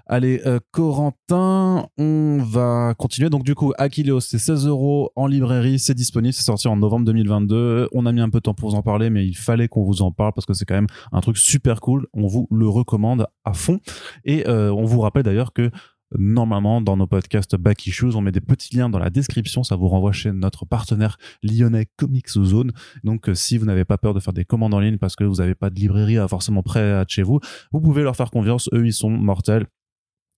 Allez, 0.06 0.42
euh, 0.46 0.60
Corentin, 0.72 1.88
on 1.98 2.38
va 2.42 2.94
continuer. 2.98 3.30
Donc, 3.30 3.44
du 3.44 3.54
coup, 3.54 3.74
Achilleos, 3.78 4.22
c'est 4.22 4.38
16 4.38 4.66
euros 4.66 5.12
en 5.18 5.28
librairie, 5.28 5.78
c'est 5.78 5.94
disponible, 5.94 6.34
c'est 6.34 6.44
sorti 6.44 6.70
en 6.70 6.78
novembre 6.78 7.06
2022. 7.08 7.90
On 7.92 8.06
a 8.06 8.14
mis 8.14 8.22
un 8.22 8.30
peu 8.30 8.38
de 8.38 8.44
temps 8.44 8.54
pour 8.54 8.70
vous 8.70 8.78
en 8.78 8.82
parler, 8.82 9.10
mais 9.10 9.28
il 9.28 9.36
fallait 9.36 9.68
qu'on 9.68 9.84
vous 9.84 10.02
en 10.02 10.14
parle 10.14 10.32
parce 10.32 10.46
que 10.46 10.54
c'est 10.54 10.66
quand 10.66 10.76
même 10.76 10.88
un 11.12 11.20
truc 11.20 11.38
super 11.38 11.82
cool. 11.82 12.08
On 12.14 12.28
vous 12.28 12.48
le 12.50 12.70
recommande 12.70 13.28
à 13.44 13.54
fond. 13.54 13.82
Et 14.24 14.48
euh, 14.48 14.72
on 14.72 14.86
vous 14.86 15.02
rappelle 15.02 15.24
d'ailleurs 15.24 15.52
que 15.52 15.70
Normalement, 16.18 16.82
dans 16.82 16.98
nos 16.98 17.08
podcasts 17.08 17.56
Back 17.56 17.86
Issues, 17.88 18.16
on 18.16 18.22
met 18.22 18.32
des 18.32 18.42
petits 18.42 18.76
liens 18.76 18.90
dans 18.90 19.00
la 19.00 19.10
description. 19.10 19.64
Ça 19.64 19.76
vous 19.76 19.88
renvoie 19.88 20.12
chez 20.12 20.32
notre 20.32 20.66
partenaire 20.66 21.18
lyonnais 21.44 21.88
Comics 21.98 22.30
Zone. 22.30 22.72
Donc, 23.04 23.30
euh, 23.30 23.34
si 23.34 23.58
vous 23.58 23.66
n'avez 23.66 23.86
pas 23.86 23.98
peur 23.98 24.14
de 24.14 24.20
faire 24.20 24.34
des 24.34 24.46
commandes 24.46 24.74
en 24.74 24.80
ligne 24.80 24.98
parce 24.98 25.16
que 25.16 25.24
vous 25.24 25.36
n'avez 25.36 25.56
pas 25.56 25.70
de 25.70 25.76
librairie 25.76 26.18
forcément 26.30 26.64
près 26.64 26.94
à 26.94 27.06
chez 27.08 27.24
vous, 27.24 27.40
vous 27.72 27.82
pouvez 27.82 28.04
leur 28.04 28.16
faire 28.16 28.32
confiance. 28.32 28.70
Eux, 28.74 28.86
ils 28.86 28.94
sont 28.94 29.10
mortels 29.10 29.68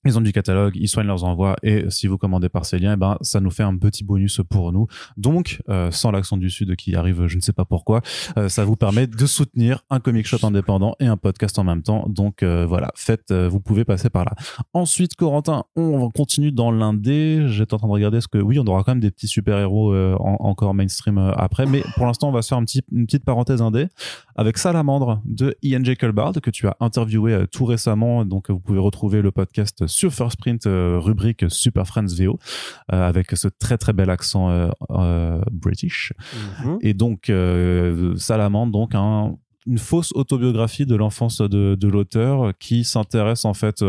ils 0.06 0.18
ont 0.18 0.22
du 0.22 0.32
catalogue, 0.32 0.74
ils 0.76 0.88
soignent 0.88 1.08
leurs 1.08 1.26
envois 1.26 1.58
et 1.62 1.90
si 1.90 2.08
vous 2.08 2.18
commandez 2.18 2.48
par 2.48 2.66
ces 2.66 2.80
liens, 2.80 2.94
eh 2.94 2.96
ben 2.96 3.18
ça 3.22 3.42
nous 3.42 3.52
fait 3.52 3.64
un 3.64 3.76
petit 3.78 4.06
bonus 4.06 4.40
pour 4.50 4.72
nous. 4.72 4.88
Donc, 5.18 5.62
euh, 5.68 5.92
sans 5.92 6.12
l'accent 6.12 6.38
du 6.38 6.50
sud 6.50 6.74
qui 6.78 6.96
arrive, 6.96 7.28
je 7.28 7.36
ne 7.36 7.42
sais 7.42 7.52
pas 7.52 7.66
pourquoi, 7.66 8.02
euh, 8.38 8.48
ça 8.48 8.64
vous 8.64 8.78
permet 8.78 9.08
de 9.08 9.26
soutenir 9.26 9.84
un 9.90 10.00
comic 10.00 10.26
shop 10.26 10.46
indépendant 10.48 10.96
et 11.02 11.06
un 11.06 11.18
podcast 11.18 11.60
en 11.60 11.66
même 11.66 11.84
temps. 11.84 12.06
Donc 12.08 12.44
euh, 12.44 12.66
voilà, 12.66 12.92
faites, 12.96 13.34
vous 13.34 13.60
pouvez 13.60 13.84
passer 13.84 14.10
par 14.10 14.24
là. 14.24 14.32
Ensuite, 14.74 15.16
Corentin, 15.16 15.66
on 15.76 16.10
continue 16.12 16.54
dans 16.54 16.72
l'indé. 16.72 17.44
J'étais 17.48 17.74
en 17.74 17.78
train 17.78 17.88
de 17.88 17.94
regarder 17.94 18.22
ce 18.22 18.30
que 18.30 18.38
oui, 18.38 18.58
on 18.58 18.66
aura 18.68 18.84
quand 18.84 18.94
même 18.94 19.02
des 19.02 19.12
petits 19.12 19.28
super 19.28 19.58
héros 19.58 19.94
encore 20.18 20.74
mainstream 20.74 21.18
après, 21.18 21.66
mais 21.66 21.84
pour 21.96 22.06
l'instant, 22.06 22.30
on 22.30 22.32
va 22.32 22.42
se 22.42 22.50
faire 22.50 22.58
un 22.58 22.64
petit, 22.64 22.82
une 22.92 23.06
petite 23.06 23.26
parenthèse 23.26 23.62
indé 23.62 23.88
avec 24.36 24.58
Salamandre 24.58 25.22
de 25.26 25.56
Ian 25.62 25.84
Jekyll 25.84 26.14
que 26.42 26.50
tu 26.50 26.68
as 26.68 26.78
interviewé 26.80 27.46
tout 27.52 27.66
récemment. 27.66 28.24
Donc 28.26 28.50
vous 28.50 28.60
pouvez 28.60 28.80
retrouver 28.80 29.22
le 29.22 29.32
podcast 29.32 29.89
sur 29.90 30.14
First 30.14 30.38
Print, 30.38 30.66
euh, 30.68 31.00
rubrique 31.00 31.46
Super 31.50 31.86
Friends 31.86 32.16
VO, 32.18 32.40
euh, 32.94 33.08
avec 33.08 33.32
ce 33.36 33.48
très 33.48 33.78
très 33.78 33.94
bel 33.94 34.10
accent 34.10 34.50
euh, 34.50 35.42
british. 35.52 36.14
Mhm. 36.64 36.78
Et 36.82 36.94
donc, 36.94 37.32
Salamandre, 38.18 38.72
donc 38.72 38.96
un 38.96 39.36
une 39.68 39.78
fausse 39.78 40.14
autobiographie 40.16 40.86
de 40.88 40.96
l'enfance 40.96 41.40
de, 41.42 41.76
de 41.76 41.88
l'auteur 41.88 42.54
qui 42.60 42.84
s'intéresse 42.84 43.46
en 43.46 43.54
fait 43.54 43.84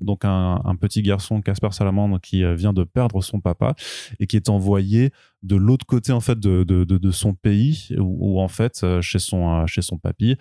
donc 0.00 0.24
un, 0.24 0.60
un, 0.64 0.74
petit 0.76 1.02
garçon 1.02 1.40
Casper 1.40 1.68
Salamandre 1.70 2.18
qui 2.20 2.42
vient 2.54 2.72
de 2.72 2.82
perdre 2.82 3.22
son 3.22 3.38
papa 3.38 3.74
et 4.18 4.26
qui 4.26 4.36
est 4.36 4.48
envoyé 4.48 5.12
de 5.42 5.56
l'autre 5.56 5.86
côté 5.86 6.12
en 6.12 6.20
fait 6.20 6.38
de, 6.38 6.64
de, 6.64 6.84
de, 6.84 7.10
son 7.10 7.34
pays 7.34 7.88
ou 7.98 8.40
en 8.40 8.48
fait 8.48 8.80
euh, 8.84 9.00
chez 9.00 9.18
son 9.18 9.48
euh, 9.48 9.66
chez 9.66 9.80
son 9.80 9.96
papy 9.96 10.36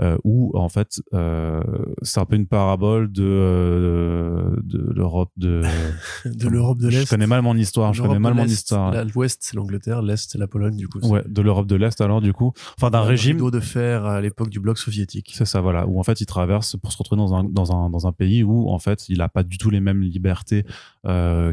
euh, 0.00 0.16
où 0.24 0.56
en 0.56 0.68
fait 0.68 1.02
euh, 1.14 1.60
c'est 2.02 2.20
un 2.20 2.24
peu 2.24 2.36
une 2.36 2.46
parabole 2.46 3.10
de 3.10 4.56
de 4.62 4.92
l'Europe 4.94 5.30
de 5.36 5.62
de 6.24 6.48
l'Europe 6.48 6.78
de 6.78 6.88
l'Est. 6.88 7.06
je 7.06 7.10
connais 7.10 7.26
mal 7.26 7.42
mon 7.42 7.56
histoire 7.56 7.92
je 7.92 8.02
connais 8.02 8.18
mal 8.18 8.34
mon 8.34 8.44
histoire 8.44 9.04
l'Ouest 9.04 9.40
c'est 9.42 9.56
l'Angleterre 9.56 10.02
l'Est 10.02 10.30
c'est 10.30 10.38
la 10.38 10.46
Pologne 10.46 10.76
du 10.76 10.88
coup 10.88 11.00
ouais 11.00 11.24
de 11.26 11.42
l'Europe 11.42 11.66
de 11.66 11.76
l'Est 11.76 12.00
alors 12.00 12.20
du 12.20 12.32
coup 12.32 12.52
enfin 12.78 12.90
d'un 12.90 13.02
régime 13.02 13.50
de 13.50 13.60
fer 13.60 14.06
à 14.06 14.20
l'époque 14.20 14.50
du 14.50 14.60
bloc 14.60 14.78
soviétique. 14.78 15.32
C'est 15.34 15.44
ça 15.44 15.60
voilà 15.60 15.86
où 15.86 15.98
en 15.98 16.02
fait 16.02 16.20
il 16.20 16.26
traverse 16.26 16.76
pour 16.76 16.92
se 16.92 16.98
retrouver 16.98 17.20
dans 17.20 17.34
un 17.34 17.44
dans 17.44 17.72
un 17.72 17.90
dans 17.90 18.06
un 18.06 18.12
pays 18.12 18.42
où 18.42 18.70
en 18.70 18.78
fait 18.78 19.08
il 19.08 19.20
a 19.20 19.28
pas 19.28 19.42
du 19.42 19.58
tout 19.58 19.70
les 19.70 19.80
mêmes 19.80 20.02
libertés 20.02 20.64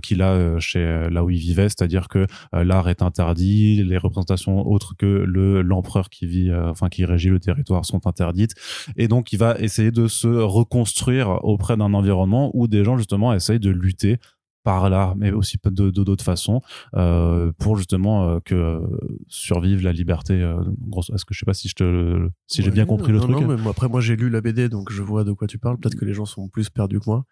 qu'il 0.01 0.21
a 0.21 0.59
chez 0.59 1.09
là 1.09 1.23
où 1.23 1.29
il 1.29 1.39
vivait 1.39 1.69
c'est-à-dire 1.69 2.07
que 2.07 2.25
là 2.51 2.82
est 2.89 3.01
interdit, 3.01 3.83
les 3.83 3.97
représentations 3.97 4.67
autres 4.67 4.95
que 4.97 5.05
le 5.05 5.61
l'empereur 5.61 6.09
qui 6.09 6.25
vit, 6.25 6.49
euh, 6.49 6.69
enfin 6.69 6.89
qui 6.89 7.05
régit 7.05 7.29
le 7.29 7.39
territoire 7.39 7.85
sont 7.85 8.05
interdites, 8.07 8.53
et 8.95 9.07
donc 9.07 9.33
il 9.33 9.39
va 9.39 9.57
essayer 9.59 9.91
de 9.91 10.07
se 10.07 10.27
reconstruire 10.27 11.43
auprès 11.43 11.77
d'un 11.77 11.93
environnement 11.93 12.51
où 12.53 12.67
des 12.67 12.83
gens 12.83 12.97
justement 12.97 13.33
essayent 13.33 13.59
de 13.59 13.69
lutter 13.69 14.17
par 14.63 14.89
là, 14.89 15.13
mais 15.17 15.31
aussi 15.31 15.57
de 15.65 15.89
d'autres 15.89 16.23
façons, 16.23 16.61
euh, 16.95 17.51
pour 17.57 17.75
justement 17.75 18.29
euh, 18.29 18.39
que 18.39 18.79
survive 19.27 19.83
la 19.83 19.91
liberté. 19.91 20.35
Est-ce 20.35 21.25
que 21.25 21.33
je 21.33 21.39
sais 21.39 21.45
pas 21.45 21.53
si 21.53 21.67
je 21.67 21.75
te, 21.75 22.29
si 22.47 22.61
j'ai 22.63 22.71
bien 22.71 22.85
compris 22.85 23.11
le 23.11 23.19
truc. 23.19 23.35
Non, 23.35 23.57
mais 23.57 23.69
après 23.69 23.89
moi 23.89 23.99
j'ai 23.99 24.15
lu 24.15 24.29
la 24.29 24.39
BD, 24.39 24.69
donc 24.69 24.89
je 24.91 25.01
vois 25.01 25.25
de 25.25 25.33
quoi 25.33 25.47
tu 25.47 25.57
parles. 25.57 25.77
Peut-être 25.77 25.97
que 25.97 26.05
les 26.05 26.13
gens 26.13 26.25
sont 26.25 26.47
plus 26.47 26.69
perdus 26.69 27.01
que 27.01 27.09
moi. 27.09 27.25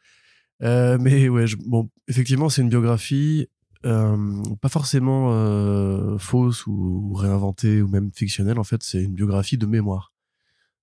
mais 1.00 1.30
ouais, 1.30 1.46
bon, 1.66 1.90
effectivement, 2.10 2.50
c'est 2.50 2.62
une 2.62 2.70
biographie 2.70 3.48
euh, 3.86 4.44
pas 4.62 4.70
forcément 4.70 5.32
euh, 5.32 6.18
fausse 6.18 6.68
ou, 6.68 7.14
réinventée 7.14 7.82
ou 7.82 7.88
même 7.88 8.12
fictionnelle. 8.14 8.60
En 8.60 8.64
fait, 8.64 8.84
c'est 8.84 9.04
une 9.04 9.14
biographie 9.14 9.58
de 9.58 9.66
mémoire. 9.66 10.14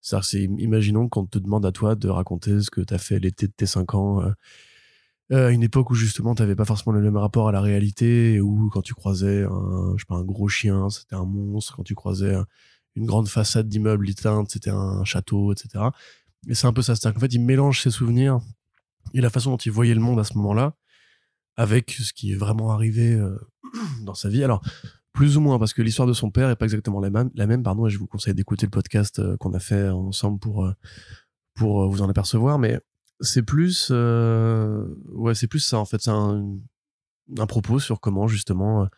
C'est, 0.00 0.42
imaginons 0.42 1.08
qu'on 1.08 1.26
te 1.26 1.38
demande 1.38 1.66
à 1.66 1.72
toi 1.72 1.94
de 1.94 2.08
raconter 2.08 2.60
ce 2.60 2.70
que 2.70 2.80
tu 2.80 2.94
as 2.94 2.98
fait 2.98 3.18
l'été 3.18 3.46
de 3.46 3.52
tes 3.52 3.66
5 3.66 3.94
ans, 3.94 4.22
euh, 4.22 4.30
euh, 5.32 5.50
une 5.50 5.62
époque 5.62 5.90
où 5.90 5.94
justement 5.94 6.34
tu 6.34 6.56
pas 6.56 6.64
forcément 6.64 6.92
le 6.92 7.02
même 7.02 7.16
rapport 7.16 7.48
à 7.48 7.52
la 7.52 7.60
réalité, 7.60 8.40
où 8.40 8.70
quand 8.70 8.80
tu 8.80 8.94
croisais 8.94 9.44
un, 9.44 9.92
je 9.96 10.02
sais 10.02 10.06
pas, 10.08 10.14
un 10.16 10.24
gros 10.24 10.48
chien, 10.48 10.88
c'était 10.88 11.16
un 11.16 11.26
monstre, 11.26 11.76
quand 11.76 11.82
tu 11.82 11.94
croisais 11.94 12.34
une 12.96 13.06
grande 13.06 13.28
façade 13.28 13.68
d'immeuble 13.68 14.08
éteinte, 14.08 14.50
c'était 14.50 14.70
un 14.70 15.04
château, 15.04 15.52
etc. 15.52 15.84
Et 16.48 16.54
c'est 16.54 16.66
un 16.66 16.72
peu 16.72 16.82
ça, 16.82 16.94
c'est-à-dire 16.94 17.14
qu'en 17.14 17.20
fait, 17.20 17.34
il 17.34 17.42
mélange 17.42 17.82
ses 17.82 17.90
souvenirs 17.90 18.40
et 19.12 19.20
la 19.20 19.30
façon 19.30 19.50
dont 19.50 19.56
il 19.58 19.72
voyait 19.72 19.94
le 19.94 20.00
monde 20.00 20.20
à 20.20 20.24
ce 20.24 20.34
moment-là 20.38 20.74
avec 21.58 21.90
ce 21.90 22.12
qui 22.12 22.32
est 22.32 22.36
vraiment 22.36 22.70
arrivé 22.70 23.12
euh, 23.14 23.36
dans 24.04 24.14
sa 24.14 24.28
vie. 24.30 24.44
Alors, 24.44 24.64
plus 25.12 25.36
ou 25.36 25.40
moins, 25.40 25.58
parce 25.58 25.74
que 25.74 25.82
l'histoire 25.82 26.06
de 26.06 26.12
son 26.12 26.30
père 26.30 26.48
est 26.48 26.56
pas 26.56 26.64
exactement 26.64 27.00
la 27.00 27.10
même, 27.10 27.30
la 27.34 27.48
même 27.48 27.64
pardon, 27.64 27.86
et 27.86 27.90
je 27.90 27.98
vous 27.98 28.06
conseille 28.06 28.34
d'écouter 28.34 28.64
le 28.64 28.70
podcast 28.70 29.18
euh, 29.18 29.36
qu'on 29.36 29.52
a 29.52 29.58
fait 29.58 29.88
ensemble 29.88 30.38
pour, 30.38 30.64
euh, 30.64 30.72
pour 31.54 31.90
vous 31.90 32.00
en 32.00 32.08
apercevoir, 32.08 32.60
mais 32.60 32.80
c'est 33.20 33.42
plus, 33.42 33.90
ouais, 33.90 35.34
c'est 35.34 35.48
plus 35.48 35.58
ça, 35.58 35.78
en 35.78 35.84
fait, 35.84 36.00
c'est 36.00 36.12
un, 36.12 36.56
un, 37.36 37.46
propos 37.46 37.80
sur 37.80 37.98
comment, 37.98 38.28
justement, 38.28 38.88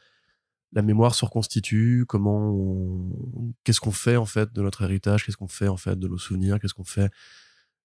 la 0.73 0.83
mémoire 0.83 1.15
se 1.15 1.25
reconstitue, 1.25 2.05
comment 2.07 3.11
qu'est-ce 3.65 3.81
qu'on 3.81 3.93
fait, 3.93 4.19
en 4.19 4.27
fait, 4.27 4.53
de 4.53 4.61
notre 4.61 4.83
héritage, 4.83 5.25
qu'est-ce 5.25 5.39
qu'on 5.39 5.49
fait, 5.49 5.69
en 5.69 5.79
fait, 5.79 5.99
de 5.99 6.07
nos 6.07 6.19
souvenirs, 6.19 6.61
qu'est-ce 6.61 6.75
qu'on 6.75 6.85
fait 6.85 7.11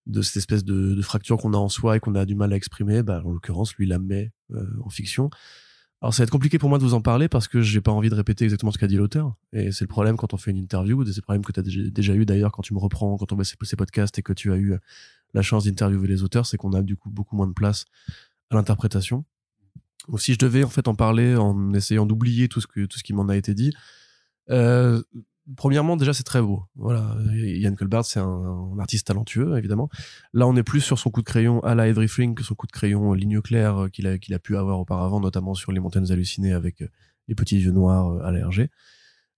de 0.06 0.22
cette 0.22 0.38
espèce 0.38 0.64
de, 0.64 0.94
de 0.94 1.02
fracture 1.02 1.38
qu'on 1.38 1.54
a 1.54 1.58
en 1.58 1.70
soi 1.70 1.98
et 1.98 2.00
qu'on 2.00 2.16
a 2.16 2.26
du 2.26 2.36
mal 2.36 2.54
à 2.54 2.56
exprimer, 2.56 3.04
bah, 3.04 3.22
en 3.26 3.32
l'occurrence, 3.32 3.76
lui 3.76 3.88
la 3.88 4.00
met 4.00 4.32
euh, 4.54 4.66
en 4.84 4.90
fiction. 4.90 5.30
Alors 6.02 6.14
ça 6.14 6.22
va 6.22 6.26
être 6.26 6.32
compliqué 6.32 6.60
pour 6.60 6.70
moi 6.70 6.78
de 6.78 6.84
vous 6.84 6.94
en 6.94 7.02
parler 7.02 7.28
parce 7.28 7.48
que 7.48 7.62
j'ai 7.62 7.82
pas 7.82 7.92
envie 7.92 8.10
de 8.10 8.16
répéter 8.16 8.44
exactement 8.44 8.72
ce 8.72 8.78
qu'a 8.78 8.88
dit 8.88 8.98
l'auteur. 8.98 9.36
Et 9.54 9.72
c'est 9.72 9.86
le 9.86 9.90
problème 9.90 10.18
quand 10.18 10.34
on 10.34 10.38
fait 10.38 10.52
une 10.52 10.58
interview, 10.58 11.04
c'est 11.06 11.16
le 11.16 11.22
problème 11.22 11.44
que 11.44 11.52
tu 11.52 11.60
as 11.60 11.64
déjà 11.64 12.14
eu 12.14 12.26
d'ailleurs 12.26 12.52
quand 12.52 12.62
tu 12.62 12.74
me 12.74 12.80
reprends, 12.80 13.18
quand 13.18 13.32
on 13.32 13.36
voit 13.36 13.46
ces, 13.46 13.76
podcasts 13.76 14.20
et 14.20 14.22
que 14.22 14.34
tu 14.34 14.52
as 14.52 14.58
eu 14.58 14.76
la 15.34 15.42
chance 15.42 15.64
d'interviewer 15.64 16.08
les 16.08 16.22
auteurs, 16.22 16.46
c'est 16.46 16.58
qu'on 16.58 16.74
a 16.74 16.84
du 16.84 16.96
coup 16.96 17.10
beaucoup 17.10 17.36
moins 17.36 17.48
de 17.48 17.54
place 17.54 17.86
à 18.52 18.56
l'interprétation. 18.56 19.26
Donc 20.08 20.22
si 20.22 20.34
je 20.34 20.38
devais 20.38 20.64
en 20.64 20.70
fait 20.70 20.88
en 20.88 20.96
parler 20.96 21.36
en 21.36 21.74
essayant 21.74 22.06
d'oublier 22.06 22.50
tout 22.50 22.62
ce 22.62 22.68
que 22.68 22.86
tout 22.86 23.00
ce 23.00 23.04
qui 23.04 23.14
m'en 23.14 23.28
a 23.28 23.36
été 23.36 23.56
dit, 23.56 23.74
euh, 24.52 25.02
premièrement, 25.56 25.96
déjà, 25.96 26.14
c'est 26.14 26.24
très 26.24 26.42
beau. 26.42 26.64
Voilà, 26.76 27.16
Yann 27.34 27.76
Colbert, 27.76 28.06
c'est 28.06 28.20
un, 28.20 28.78
artiste 28.80 29.08
talentueux, 29.08 29.58
évidemment. 29.58 29.90
Là, 30.34 30.48
on 30.48 30.56
est 30.56 30.64
plus 30.64 30.82
sur 30.82 31.00
son 31.00 31.12
coup 31.12 31.22
de 31.22 31.26
crayon 31.26 31.62
à 31.64 31.76
la 31.76 31.88
Everything 31.88 32.36
que 32.36 32.44
son 32.44 32.56
coup 32.56 32.68
de 32.68 32.72
crayon 32.72 33.14
ligne 33.14 33.42
claire 33.42 33.84
euh, 33.84 33.90
qu'il 33.90 34.08
a, 34.08 34.18
qu'il 34.18 34.34
a 34.34 34.40
pu 34.40 34.58
avoir 34.58 34.80
auparavant, 34.80 35.20
notamment 35.20 35.54
sur 35.54 35.72
les 35.72 35.80
montagnes 35.80 36.12
hallucinées 36.12 36.54
avec 36.54 36.82
euh, 36.82 36.88
les 37.28 37.36
petits 37.36 37.58
yeux 37.58 37.72
noirs 37.72 38.10
euh, 38.10 38.26
à 38.26 38.32
l'RG. 38.32 38.70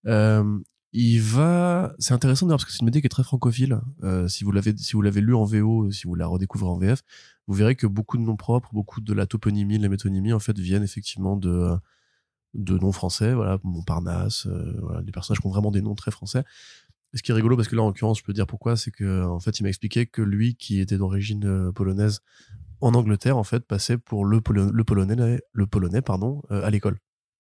Euh, 0.08 0.60
il 0.94 1.20
va, 1.22 1.94
c'est 2.00 2.14
intéressant 2.14 2.46
d'ailleurs 2.46 2.60
parce 2.60 2.66
que 2.66 2.72
c'est 2.72 2.80
une 2.80 2.88
BD 2.88 3.02
qui 3.02 3.08
est 3.08 3.10
très 3.10 3.24
francophile. 3.24 3.82
si 4.28 4.44
vous 4.46 4.52
l'avez, 4.52 4.76
si 4.78 4.94
vous 4.94 5.02
l'avez 5.02 5.22
lu 5.22 5.36
en 5.36 5.44
VO, 5.44 5.92
si 5.92 6.08
vous 6.08 6.16
la 6.16 6.26
redécouvrez 6.26 6.70
en 6.70 6.78
VF, 6.78 7.04
vous 7.48 7.54
verrez 7.54 7.76
que 7.76 7.86
beaucoup 7.86 8.18
de 8.18 8.24
noms 8.24 8.38
propres, 8.38 8.70
beaucoup 8.74 9.02
de 9.02 9.14
la 9.14 9.26
toponymie, 9.26 9.78
de 9.78 9.84
la 9.84 9.90
métonymie, 9.90 10.34
en 10.34 10.40
fait, 10.40 10.58
viennent 10.58 10.84
effectivement 10.84 11.36
de 11.36 11.78
de 12.58 12.78
noms 12.78 12.92
français, 12.92 13.34
voilà, 13.34 13.60
Montparnasse, 13.64 14.48
euh, 14.48 14.76
voilà, 14.82 15.02
des 15.02 15.12
personnages 15.12 15.40
qui 15.40 15.48
ont 15.48 15.52
vraiment 15.52 15.72
des 15.72 15.82
noms 15.82 15.96
très 15.96 16.12
français. 16.12 16.44
ce 17.14 17.24
qui 17.24 17.32
est 17.32 17.36
rigolo, 17.36 17.56
parce 17.56 17.68
que 17.68 17.76
là, 17.76 17.84
en 17.84 17.88
l'occurrence, 17.88 18.20
je 18.20 18.24
peux 18.24 18.34
dire 18.34 18.48
pourquoi, 18.48 18.76
c'est 18.76 18.92
que 18.92 19.24
en 19.24 19.40
fait, 19.40 19.60
il 19.60 19.64
m'a 19.64 19.70
expliqué 19.70 20.08
que 20.08 20.22
lui, 20.22 20.56
qui 20.56 20.82
était 20.82 20.98
d'origine 20.98 21.46
euh, 21.46 21.72
polonaise 21.72 22.22
en 22.82 22.94
Angleterre, 22.94 23.38
en 23.38 23.44
fait, 23.44 23.66
passait 23.66 23.98
pour 23.98 24.26
le, 24.26 24.42
polonais, 24.42 25.40
le 25.54 25.68
polonais, 25.68 26.02
pardon, 26.02 26.44
euh, 26.52 26.66
à 26.66 26.70
l'école. 26.70 26.98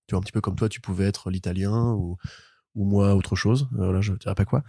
Tu 0.08 0.16
vois, 0.16 0.20
un 0.20 0.22
petit 0.22 0.32
peu 0.32 0.42
comme 0.42 0.56
toi, 0.56 0.70
tu 0.70 0.82
pouvais 0.82 1.06
être 1.06 1.30
l'italien 1.30 1.92
ou 1.94 2.18
ou 2.76 2.86
moi 2.86 3.16
autre 3.16 3.36
chose. 3.36 3.68
Voilà, 3.72 4.02
je 4.02 4.14
dirais 4.14 4.36
pas 4.36 4.46
quoi. 4.46 4.64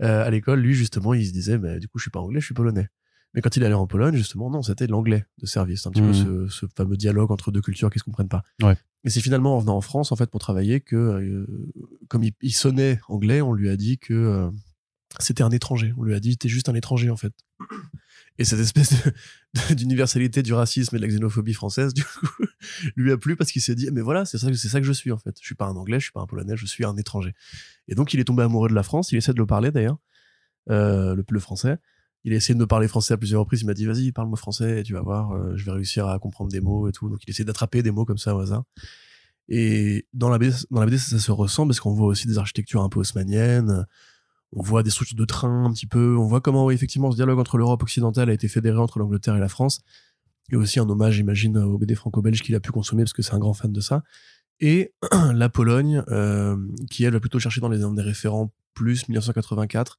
à 0.00 0.30
l'école, 0.30 0.60
lui, 0.60 0.72
justement, 0.74 1.12
il 1.12 1.26
se 1.26 1.32
disait, 1.32 1.58
bah, 1.58 1.78
du 1.78 1.86
coup, 1.86 1.98
je 1.98 2.04
suis 2.04 2.10
pas 2.10 2.20
anglais, 2.20 2.40
je 2.40 2.46
suis 2.46 2.54
polonais. 2.54 2.88
Mais 3.34 3.40
quand 3.40 3.56
il 3.56 3.64
allait 3.64 3.74
en 3.74 3.86
Pologne, 3.86 4.14
justement, 4.14 4.50
non, 4.50 4.62
c'était 4.62 4.86
l'anglais 4.86 5.24
de 5.38 5.46
service. 5.46 5.86
Un 5.86 5.90
petit 5.90 6.02
peu 6.02 6.10
mmh. 6.10 6.48
ce, 6.48 6.48
ce, 6.48 6.66
fameux 6.76 6.96
dialogue 6.96 7.30
entre 7.30 7.50
deux 7.50 7.62
cultures 7.62 7.90
qui 7.90 7.98
se 7.98 8.04
comprennent 8.04 8.28
pas. 8.28 8.42
Ouais. 8.62 8.76
Et 9.04 9.10
c'est 9.10 9.20
finalement 9.20 9.56
en 9.56 9.58
venant 9.58 9.76
en 9.76 9.80
France, 9.80 10.12
en 10.12 10.16
fait, 10.16 10.30
pour 10.30 10.40
travailler, 10.40 10.80
que 10.80 10.96
euh, 10.96 11.46
comme 12.08 12.22
il, 12.40 12.52
sonnait 12.52 13.00
anglais, 13.08 13.40
on 13.40 13.52
lui 13.52 13.68
a 13.68 13.76
dit 13.76 13.98
que 13.98 14.14
euh, 14.14 14.50
c'était 15.18 15.42
un 15.42 15.50
étranger. 15.50 15.92
On 15.96 16.04
lui 16.04 16.14
a 16.14 16.20
dit, 16.20 16.36
t'es 16.38 16.48
juste 16.48 16.68
un 16.68 16.74
étranger, 16.74 17.10
en 17.10 17.16
fait. 17.16 17.32
Et 18.38 18.44
cette 18.44 18.60
espèce 18.60 18.94
d'universalité 19.70 20.42
du 20.42 20.54
racisme 20.54 20.96
et 20.96 20.98
de 20.98 21.02
la 21.02 21.08
xénophobie 21.08 21.52
française, 21.52 21.92
du 21.94 22.02
coup, 22.02 22.26
lui 22.96 23.12
a 23.12 23.18
plu 23.18 23.36
parce 23.36 23.52
qu'il 23.52 23.60
s'est 23.60 23.74
dit, 23.74 23.90
mais 23.92 24.00
voilà, 24.00 24.24
c'est 24.24 24.38
ça, 24.38 24.48
c'est 24.54 24.68
ça 24.68 24.80
que 24.80 24.86
je 24.86 24.92
suis, 24.92 25.12
en 25.12 25.18
fait. 25.18 25.36
Je 25.38 25.44
suis 25.44 25.54
pas 25.54 25.66
un 25.66 25.76
anglais, 25.76 26.00
je 26.00 26.04
suis 26.04 26.12
pas 26.12 26.22
un 26.22 26.26
polonais, 26.26 26.56
je 26.56 26.64
suis 26.64 26.84
un 26.84 26.96
étranger. 26.96 27.34
Et 27.88 27.94
donc, 27.94 28.14
il 28.14 28.20
est 28.20 28.24
tombé 28.24 28.42
amoureux 28.42 28.68
de 28.68 28.74
la 28.74 28.82
France. 28.82 29.12
Il 29.12 29.18
essaie 29.18 29.34
de 29.34 29.38
le 29.38 29.46
parler, 29.46 29.70
d'ailleurs, 29.70 29.98
euh, 30.70 31.14
le, 31.14 31.24
le 31.28 31.40
français 31.40 31.78
il 32.24 32.32
a 32.32 32.36
essayé 32.36 32.54
de 32.54 32.60
me 32.60 32.66
parler 32.66 32.88
français 32.88 33.14
à 33.14 33.16
plusieurs 33.16 33.40
reprises. 33.40 33.62
Il 33.62 33.66
m'a 33.66 33.74
dit, 33.74 33.86
vas-y, 33.86 34.12
parle-moi 34.12 34.36
français 34.36 34.80
et 34.80 34.82
tu 34.82 34.92
vas 34.92 35.00
voir, 35.00 35.32
euh, 35.32 35.56
je 35.56 35.64
vais 35.64 35.72
réussir 35.72 36.06
à 36.06 36.18
comprendre 36.18 36.50
des 36.50 36.60
mots 36.60 36.88
et 36.88 36.92
tout. 36.92 37.08
Donc, 37.08 37.20
il 37.26 37.30
essaie 37.30 37.44
d'attraper 37.44 37.82
des 37.82 37.90
mots 37.90 38.04
comme 38.04 38.18
ça 38.18 38.34
au 38.34 38.38
hasard. 38.38 38.64
Et 39.48 40.06
dans 40.12 40.30
la 40.30 40.38
BD, 40.38 40.98
ça, 40.98 41.18
se 41.18 41.32
ressent 41.32 41.66
parce 41.66 41.80
qu'on 41.80 41.92
voit 41.92 42.06
aussi 42.06 42.26
des 42.26 42.38
architectures 42.38 42.82
un 42.82 42.88
peu 42.88 43.00
haussmanniennes. 43.00 43.86
On 44.52 44.62
voit 44.62 44.82
des 44.82 44.90
structures 44.90 45.18
de 45.18 45.24
train 45.24 45.64
un 45.64 45.72
petit 45.72 45.86
peu. 45.86 46.16
On 46.16 46.26
voit 46.26 46.40
comment, 46.40 46.70
effectivement, 46.70 47.10
ce 47.10 47.16
dialogue 47.16 47.38
entre 47.38 47.58
l'Europe 47.58 47.82
occidentale 47.82 48.30
a 48.30 48.32
été 48.32 48.46
fédéré 48.46 48.78
entre 48.78 48.98
l'Angleterre 48.98 49.36
et 49.36 49.40
la 49.40 49.48
France. 49.48 49.80
Et 50.52 50.56
aussi 50.56 50.78
un 50.78 50.88
hommage, 50.88 51.14
j'imagine, 51.14 51.58
au 51.58 51.78
BD 51.78 51.94
franco-belge 51.94 52.42
qu'il 52.42 52.54
a 52.54 52.60
pu 52.60 52.70
consommer 52.70 53.02
parce 53.02 53.14
que 53.14 53.22
c'est 53.22 53.34
un 53.34 53.38
grand 53.38 53.54
fan 53.54 53.72
de 53.72 53.80
ça. 53.80 54.02
Et 54.60 54.92
la 55.34 55.48
Pologne, 55.48 56.04
euh, 56.08 56.56
qui 56.90 57.04
elle 57.04 57.14
va 57.14 57.20
plutôt 57.20 57.40
chercher 57.40 57.60
dans 57.60 57.68
les, 57.68 57.78
des 57.78 58.02
référents 58.02 58.52
plus 58.74 59.08
1984. 59.08 59.98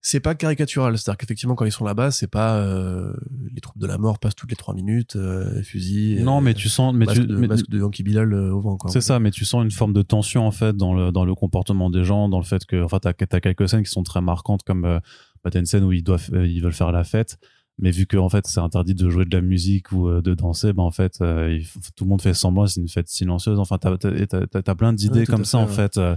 C'est 0.00 0.20
pas 0.20 0.34
caricatural, 0.34 0.98
c'est-à-dire 0.98 1.18
qu'effectivement 1.18 1.54
quand 1.54 1.64
ils 1.64 1.72
sont 1.72 1.84
là-bas, 1.84 2.10
c'est 2.10 2.26
pas 2.26 2.56
euh, 2.56 3.12
les 3.54 3.60
troupes 3.60 3.78
de 3.78 3.86
la 3.86 3.98
mort 3.98 4.18
passent 4.18 4.34
toutes 4.34 4.50
les 4.50 4.56
trois 4.56 4.74
minutes, 4.74 5.16
euh, 5.16 5.62
fusils. 5.62 6.22
Non, 6.24 6.40
mais 6.40 6.54
tu 6.54 6.68
sens, 6.68 6.92
mais 6.94 7.06
masque 7.06 7.20
tu, 7.20 7.26
de, 7.26 7.36
mais- 7.36 7.46
masque 7.46 7.68
de 7.68 7.78
Yankee 7.78 8.02
Bilal 8.02 8.32
euh, 8.32 8.52
au 8.52 8.60
vent 8.60 8.78
c'est 8.88 9.00
ça, 9.00 9.18
mais 9.20 9.30
tu 9.30 9.44
sens 9.44 9.62
une 9.64 9.70
forme 9.70 9.92
de 9.92 10.02
tension 10.02 10.46
en 10.46 10.50
fait 10.50 10.76
dans 10.76 10.94
le 10.94 11.12
dans 11.12 11.24
le 11.24 11.34
comportement 11.34 11.90
des 11.90 12.04
gens, 12.04 12.28
dans 12.28 12.38
le 12.38 12.44
fait 12.44 12.64
que, 12.66 12.82
enfin, 12.82 12.98
t'as 12.98 13.10
as 13.10 13.40
quelques 13.40 13.68
scènes 13.68 13.84
qui 13.84 13.90
sont 13.90 14.02
très 14.02 14.20
marquantes, 14.20 14.62
comme 14.64 14.84
euh, 14.84 14.98
bah, 15.44 15.50
t'as 15.50 15.60
une 15.60 15.66
scène 15.66 15.84
où 15.84 15.92
ils 15.92 16.02
doivent, 16.02 16.28
ils 16.32 16.60
veulent 16.60 16.72
faire 16.72 16.92
la 16.92 17.04
fête. 17.04 17.38
Mais 17.78 17.90
vu 17.90 18.06
que 18.06 18.16
en 18.18 18.28
fait 18.28 18.46
c'est 18.46 18.60
interdit 18.60 18.94
de 18.94 19.08
jouer 19.08 19.24
de 19.24 19.34
la 19.34 19.40
musique 19.42 19.92
ou 19.92 20.06
euh, 20.08 20.20
de 20.20 20.34
danser, 20.34 20.72
bah 20.74 20.82
en 20.82 20.90
fait 20.90 21.20
euh, 21.22 21.56
il 21.58 21.66
tout 21.96 22.04
le 22.04 22.10
monde 22.10 22.20
fait 22.22 22.34
semblant, 22.34 22.66
c'est 22.66 22.80
une 22.80 22.88
fête 22.88 23.08
silencieuse. 23.08 23.58
Enfin 23.58 23.78
t'as 23.78 23.96
t'as- 23.96 24.46
t'as 24.62 24.74
plein 24.74 24.92
d'idées 24.92 25.20
Ouais, 25.20 25.26
comme 25.26 25.44
ça 25.46 25.58
fait, 25.58 25.64
en 25.64 25.66
ouais. 25.68 25.74
fait. 25.74 25.96
euh, 25.96 26.14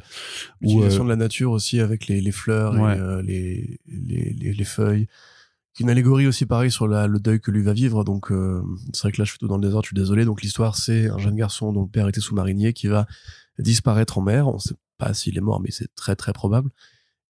L'utilisation 0.62 1.02
euh, 1.04 1.06
de 1.06 1.10
la 1.10 1.15
nature 1.15 1.52
aussi 1.52 1.80
avec 1.80 2.08
les, 2.08 2.20
les 2.22 2.32
fleurs 2.32 2.74
Ouais. 2.74 2.98
et 2.98 3.24
les, 3.26 3.80
les, 3.88 4.34
les, 4.34 4.54
les 4.54 4.63
feuilles. 4.65 5.08
Une 5.80 5.89
allégorie 5.89 6.28
aussi 6.28 6.46
pareil 6.46 6.72
sur 6.72 6.88
la, 6.88 7.08
le 7.08 7.20
deuil 7.20 7.39
que 7.41 7.52
lui 7.52 7.63
va 7.63 7.74
vivre. 7.74 8.04
Donc 8.04 8.28
c'est 8.94 9.02
vrai 9.04 9.12
que 9.13 9.22
là 9.22 9.26
je 9.26 9.30
suis 9.32 9.39
tout 9.39 9.48
dans 9.48 9.58
le 9.58 9.63
désordre, 9.63 9.86
je 9.86 9.89
suis 9.89 9.96
désolé. 9.96 10.24
Donc 10.26 10.41
l'histoire 10.41 10.76
c'est 10.76 11.10
un 11.10 11.18
jeune 11.18 11.36
garçon 11.36 11.72
dont 11.74 11.84
le 11.84 11.89
père 11.89 12.08
était 12.10 12.22
sous-marinier 12.22 12.74
qui 12.74 12.88
va 12.88 13.08
disparaître 13.60 14.18
en 14.18 14.22
mer. 14.22 14.48
On 14.50 14.60
sait 14.60 14.76
pas 14.98 15.13
s'il 15.13 15.38
est 15.38 15.41
mort, 15.41 15.62
mais 15.62 15.72
c'est 15.72 15.94
très 15.96 16.15
très 16.18 16.34
probable. 16.34 16.70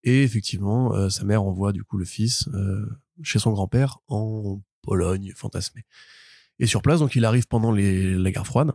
Et 0.03 0.23
effectivement, 0.23 1.09
sa 1.09 1.23
mère 1.25 1.43
envoie 1.43 1.71
du 1.73 1.83
coup 1.83 1.97
le 1.97 2.05
fils 2.05 2.47
chez 3.23 3.39
son 3.39 3.51
grand-père 3.51 3.99
en 4.07 4.61
Pologne 4.81 5.33
fantasmée. 5.35 5.85
Et 6.59 6.67
sur 6.67 6.81
place, 6.81 6.99
donc 6.99 7.15
il 7.15 7.25
arrive 7.25 7.47
pendant 7.47 7.71
les, 7.71 8.15
la 8.15 8.31
guerre 8.31 8.47
froide, 8.47 8.71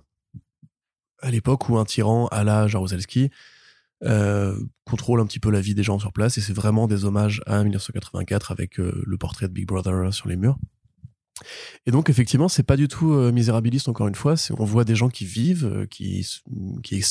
à 1.21 1.31
l'époque 1.31 1.69
où 1.69 1.79
un 1.79 1.85
tyran 1.85 2.27
à 2.29 2.45
la 2.45 2.67
Jaruzelski 2.67 3.31
euh, 4.03 4.59
contrôle 4.85 5.21
un 5.21 5.27
petit 5.27 5.41
peu 5.41 5.51
la 5.51 5.61
vie 5.61 5.75
des 5.75 5.83
gens 5.83 5.99
sur 5.99 6.13
place 6.13 6.39
et 6.39 6.41
c'est 6.41 6.55
vraiment 6.55 6.87
des 6.87 7.05
hommages 7.05 7.43
à 7.47 7.63
1984 7.63 8.51
avec 8.51 8.81
euh, 8.81 9.03
le 9.07 9.19
portrait 9.19 9.47
de 9.47 9.53
Big 9.53 9.67
Brother 9.67 10.13
sur 10.15 10.29
les 10.29 10.37
murs. 10.37 10.59
Et 11.85 11.91
donc 11.91 12.09
effectivement, 12.09 12.49
c'est 12.49 12.63
pas 12.63 12.77
du 12.77 12.89
tout 12.89 13.13
euh, 13.13 13.31
misérabiliste 13.31 13.89
encore 13.89 14.09
une 14.09 14.15
fois, 14.15 14.35
on 14.59 14.65
voit 14.65 14.85
des 14.85 14.95
gens 14.95 15.11
qui 15.11 15.27
vivent, 15.27 15.87
qui 15.91 16.27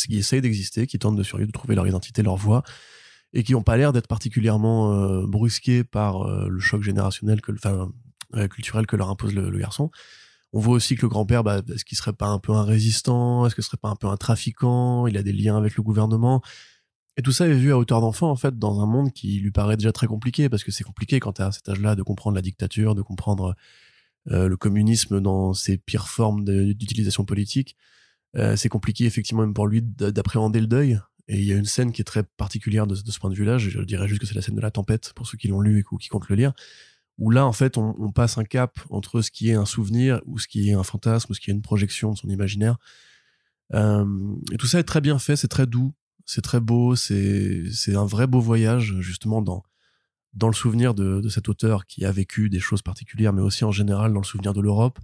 essayent 0.09 0.41
d'exister, 0.41 0.87
qui 0.87 0.97
tentent 0.97 1.15
de 1.15 1.23
survivre, 1.23 1.47
de 1.47 1.51
trouver 1.51 1.75
leur 1.75 1.87
identité, 1.87 2.23
leur 2.23 2.37
voix 2.37 2.63
et 3.33 3.43
qui 3.43 3.55
ont 3.55 3.63
pas 3.63 3.77
l'air 3.77 3.93
d'être 3.93 4.07
particulièrement 4.07 4.93
euh, 4.93 5.25
brusqués 5.27 5.83
par 5.83 6.23
euh, 6.23 6.47
le 6.49 6.59
choc 6.59 6.81
générationnel 6.81 7.41
que 7.41 7.51
enfin 7.51 7.91
euh, 8.35 8.47
culturel 8.47 8.87
que 8.87 8.95
leur 8.95 9.09
impose 9.09 9.33
le, 9.33 9.57
garçon. 9.57 9.91
On 10.51 10.59
voit 10.59 10.73
aussi 10.73 10.95
que 10.95 11.03
le 11.03 11.09
grand-père, 11.09 11.43
bah, 11.43 11.61
est-ce 11.73 11.85
qu'il 11.85 11.97
serait 11.97 12.13
pas 12.13 12.27
un 12.27 12.39
peu 12.39 12.53
un 12.53 12.63
résistant? 12.63 13.45
Est-ce 13.45 13.55
que 13.55 13.61
ce 13.61 13.67
serait 13.67 13.77
pas 13.77 13.89
un 13.89 13.95
peu 13.95 14.07
un 14.07 14.17
trafiquant? 14.17 15.05
Il 15.07 15.17
a 15.17 15.23
des 15.23 15.33
liens 15.33 15.57
avec 15.57 15.75
le 15.75 15.83
gouvernement. 15.83 16.41
Et 17.17 17.21
tout 17.21 17.31
ça 17.31 17.47
est 17.47 17.53
vu 17.53 17.71
à 17.71 17.77
hauteur 17.77 18.01
d'enfant, 18.01 18.31
en 18.31 18.35
fait, 18.35 18.57
dans 18.57 18.81
un 18.81 18.85
monde 18.85 19.11
qui 19.13 19.39
lui 19.39 19.51
paraît 19.51 19.77
déjà 19.77 19.91
très 19.91 20.07
compliqué, 20.07 20.49
parce 20.49 20.63
que 20.63 20.71
c'est 20.71 20.83
compliqué 20.83 21.19
quand 21.19 21.33
t'es 21.33 21.43
à 21.43 21.51
cet 21.51 21.69
âge-là 21.69 21.95
de 21.95 22.01
comprendre 22.01 22.35
la 22.35 22.41
dictature, 22.41 22.95
de 22.95 23.01
comprendre 23.01 23.55
le 24.25 24.55
communisme 24.55 25.19
dans 25.19 25.53
ses 25.53 25.77
pires 25.77 26.07
formes 26.07 26.45
d'utilisation 26.45 27.25
politique. 27.25 27.75
C'est 28.55 28.69
compliqué, 28.69 29.05
effectivement, 29.05 29.41
même 29.41 29.53
pour 29.53 29.67
lui, 29.67 29.81
d'appréhender 29.81 30.61
le 30.61 30.67
deuil. 30.67 30.99
Et 31.29 31.37
il 31.37 31.45
y 31.45 31.53
a 31.53 31.55
une 31.55 31.65
scène 31.65 31.91
qui 31.91 32.01
est 32.01 32.05
très 32.05 32.23
particulière 32.23 32.87
de, 32.87 32.95
ce 32.95 33.19
point 33.19 33.29
de 33.29 33.35
vue-là. 33.35 33.57
Je, 33.57 33.69
je 33.69 33.79
dirais 33.81 34.07
juste 34.07 34.19
que 34.19 34.27
c'est 34.27 34.35
la 34.35 34.41
scène 34.41 34.55
de 34.55 34.61
la 34.61 34.71
tempête, 34.71 35.13
pour 35.13 35.27
ceux 35.27 35.37
qui 35.37 35.47
l'ont 35.47 35.61
lu 35.61 35.79
et 35.79 35.97
qui 35.99 36.09
comptent 36.09 36.27
le 36.27 36.35
lire 36.35 36.53
où 37.19 37.31
là, 37.31 37.45
en 37.45 37.51
fait, 37.51 37.77
on, 37.77 38.11
passe 38.11 38.37
un 38.37 38.45
cap 38.45 38.79
entre 38.89 39.21
ce 39.21 39.29
qui 39.29 39.49
est 39.49 39.53
un 39.53 39.65
souvenir 39.65 40.21
ou 40.25 40.39
ce 40.39 40.47
qui 40.47 40.69
est 40.69 40.73
un 40.73 40.83
fantasme 40.83 41.31
ou 41.31 41.35
ce 41.35 41.41
qui 41.41 41.51
est 41.51 41.53
une 41.53 41.61
projection 41.61 42.13
de 42.13 42.17
son 42.17 42.29
imaginaire. 42.29 42.77
Euh, 43.73 44.35
et 44.53 44.57
tout 44.57 44.67
ça 44.67 44.79
est 44.79 44.83
très 44.83 45.01
bien 45.01 45.19
fait, 45.19 45.35
c'est 45.35 45.49
très 45.49 45.67
doux, 45.67 45.93
c'est 46.25 46.41
très 46.41 46.61
beau, 46.61 46.95
c'est 46.95 47.65
un 47.93 48.05
vrai 48.05 48.25
beau 48.25 48.39
voyage, 48.39 48.95
justement, 49.01 49.41
dans, 49.41 49.63
dans 50.33 50.47
le 50.47 50.53
souvenir 50.53 50.93
de, 50.93 51.27
cet 51.27 51.49
auteur 51.49 51.85
qui 51.85 52.05
a 52.05 52.11
vécu 52.11 52.49
des 52.49 52.59
choses 52.61 52.81
particulières, 52.81 53.33
mais 53.33 53.41
aussi 53.41 53.65
en 53.65 53.71
général 53.71 54.13
dans 54.13 54.21
le 54.21 54.25
souvenir 54.25 54.53
de 54.53 54.61
l'Europe, 54.61 54.97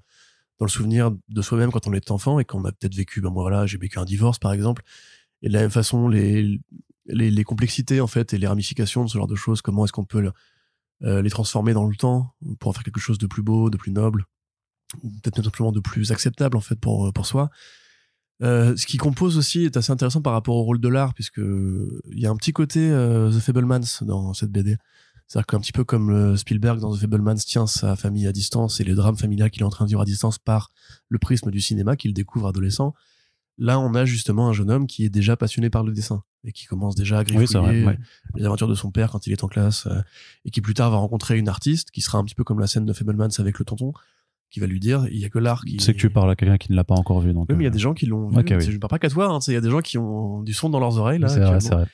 dans 0.59 0.65
le 0.65 0.71
souvenir 0.71 1.11
de 1.27 1.41
soi-même 1.41 1.69
quand 1.69 1.85
on 1.85 1.93
est 1.93 2.11
enfant 2.11 2.39
et 2.39 2.45
qu'on 2.45 2.63
a 2.63 2.71
peut-être 2.71 2.95
vécu, 2.95 3.19
ben 3.19 3.29
moi 3.29 3.43
voilà, 3.43 3.65
j'ai 3.65 3.77
vécu 3.77 3.99
un 3.99 4.05
divorce 4.05 4.39
par 4.39 4.53
exemple, 4.53 4.83
et 5.45 5.47
de 5.47 5.53
la 5.53 5.61
même 5.61 5.71
façon, 5.71 6.09
les, 6.09 6.59
les, 7.05 7.43
complexités 7.43 8.01
en 8.01 8.07
fait 8.07 8.33
et 8.33 8.37
les 8.37 8.47
ramifications 8.47 9.05
de 9.05 9.09
ce 9.09 9.17
genre 9.17 9.27
de 9.27 9.35
choses, 9.35 9.61
comment 9.61 9.85
est-ce 9.85 9.93
qu'on 9.93 10.03
peut 10.03 10.29
euh, 11.03 11.21
les 11.21 11.29
transformer 11.29 11.73
dans 11.73 11.87
le 11.87 11.95
temps 11.95 12.35
pour 12.59 12.69
en 12.69 12.73
faire 12.73 12.83
quelque 12.83 12.99
chose 12.99 13.17
de 13.17 13.27
plus 13.27 13.43
beau, 13.43 13.69
de 13.69 13.77
plus 13.77 13.91
noble, 13.91 14.25
peut-être 14.91 15.35
tout 15.35 15.43
simplement 15.43 15.71
de 15.71 15.79
plus 15.79 16.11
acceptable 16.11 16.57
en 16.57 16.61
fait 16.61 16.79
pour 16.79 17.13
pour 17.13 17.25
soi. 17.25 17.49
Euh, 18.43 18.75
ce 18.75 18.85
qui 18.85 18.97
compose 18.97 19.37
aussi 19.37 19.63
est 19.63 19.77
assez 19.77 19.91
intéressant 19.91 20.21
par 20.21 20.33
rapport 20.33 20.55
au 20.55 20.63
rôle 20.63 20.81
de 20.81 20.89
l'art, 20.89 21.13
puisque 21.13 21.37
il 21.37 22.19
y 22.19 22.25
a 22.25 22.29
un 22.29 22.35
petit 22.35 22.51
côté 22.51 22.89
euh, 22.89 23.31
The 23.31 23.39
Fablemans 23.39 24.01
dans 24.01 24.33
cette 24.33 24.51
BD. 24.51 24.77
C'est-à-dire 25.27 25.47
qu'un 25.47 25.59
petit 25.59 25.71
peu 25.71 25.83
comme 25.83 26.11
euh, 26.11 26.35
Spielberg 26.35 26.79
dans 26.79 26.95
The 26.95 26.99
Fablemans 26.99 27.35
tient 27.35 27.65
sa 27.65 27.95
famille 27.95 28.27
à 28.27 28.31
distance 28.31 28.79
et 28.79 28.83
les 28.83 28.93
drames 28.93 29.17
familiales 29.17 29.49
qu'il 29.49 29.61
est 29.61 29.65
en 29.65 29.69
train 29.69 29.85
de 29.85 29.89
vivre 29.89 30.01
à 30.01 30.05
distance 30.05 30.37
par 30.37 30.71
le 31.09 31.17
prisme 31.17 31.49
du 31.49 31.61
cinéma 31.61 31.95
qu'il 31.95 32.13
découvre 32.13 32.47
adolescent, 32.47 32.93
là 33.57 33.79
on 33.79 33.93
a 33.93 34.05
justement 34.05 34.49
un 34.49 34.53
jeune 34.53 34.69
homme 34.69 34.87
qui 34.87 35.05
est 35.05 35.09
déjà 35.09 35.35
passionné 35.37 35.69
par 35.69 35.83
le 35.83 35.93
dessin 35.93 36.23
et 36.43 36.51
qui 36.51 36.65
commence 36.65 36.95
déjà 36.95 37.17
à 37.17 37.19
Oui, 37.21 37.25
griffouiller 37.25 37.47
c'est 37.47 37.57
vrai. 37.57 37.85
ouais. 37.85 37.97
les 38.35 38.45
aventures 38.45 38.67
de 38.67 38.75
son 38.75 38.91
père 38.91 39.11
quand 39.11 39.25
il 39.27 39.33
est 39.33 39.43
en 39.43 39.47
classe 39.47 39.87
euh, 39.87 40.01
et 40.45 40.51
qui 40.51 40.61
plus 40.61 40.73
tard 40.73 40.91
va 40.91 40.97
rencontrer 40.97 41.37
une 41.37 41.49
artiste 41.49 41.91
qui 41.91 42.01
sera 42.01 42.17
un 42.17 42.23
petit 42.23 42.35
peu 42.35 42.43
comme 42.43 42.59
la 42.59 42.67
scène 42.67 42.85
de 42.85 42.93
Fablemans 42.93 43.29
avec 43.39 43.57
le 43.59 43.65
tonton 43.65 43.93
qui 44.51 44.59
va 44.59 44.67
lui 44.67 44.79
dire 44.79 45.05
il 45.09 45.17
y 45.17 45.25
a 45.25 45.29
que 45.29 45.39
l'art 45.39 45.63
qui 45.65 45.79
sais 45.79 45.93
que 45.93 45.99
tu 45.99 46.09
parles 46.09 46.29
à 46.29 46.35
quelqu'un 46.35 46.57
qui 46.57 46.71
ne 46.71 46.75
l'a 46.77 46.83
pas 46.83 46.95
encore 46.95 47.19
vu, 47.19 47.33
donc. 47.33 47.47
oui 47.49 47.55
mais 47.55 47.63
il 47.63 47.65
y 47.65 47.67
a 47.67 47.69
euh, 47.69 47.73
des 47.73 47.79
gens 47.79 47.93
qui 47.93 48.05
l'ont 48.05 48.29
vu 48.29 48.37
oui. 48.37 48.61
je 48.61 48.71
ne 48.71 48.77
parle 48.77 48.89
pas 48.89 48.99
qu'à 48.99 49.09
toi 49.09 49.27
hein, 49.27 49.39
il 49.47 49.53
y 49.53 49.57
a 49.57 49.61
des 49.61 49.69
gens 49.71 49.81
qui 49.81 49.97
ont 49.97 50.43
du 50.43 50.53
son 50.53 50.69
dans 50.69 50.79
leurs 50.79 50.97
oreilles 50.97 51.19
là 51.19 51.27
c'est 51.29 51.39
vrai, 51.39 51.59
c'est 51.59 51.73
vrai. 51.73 51.87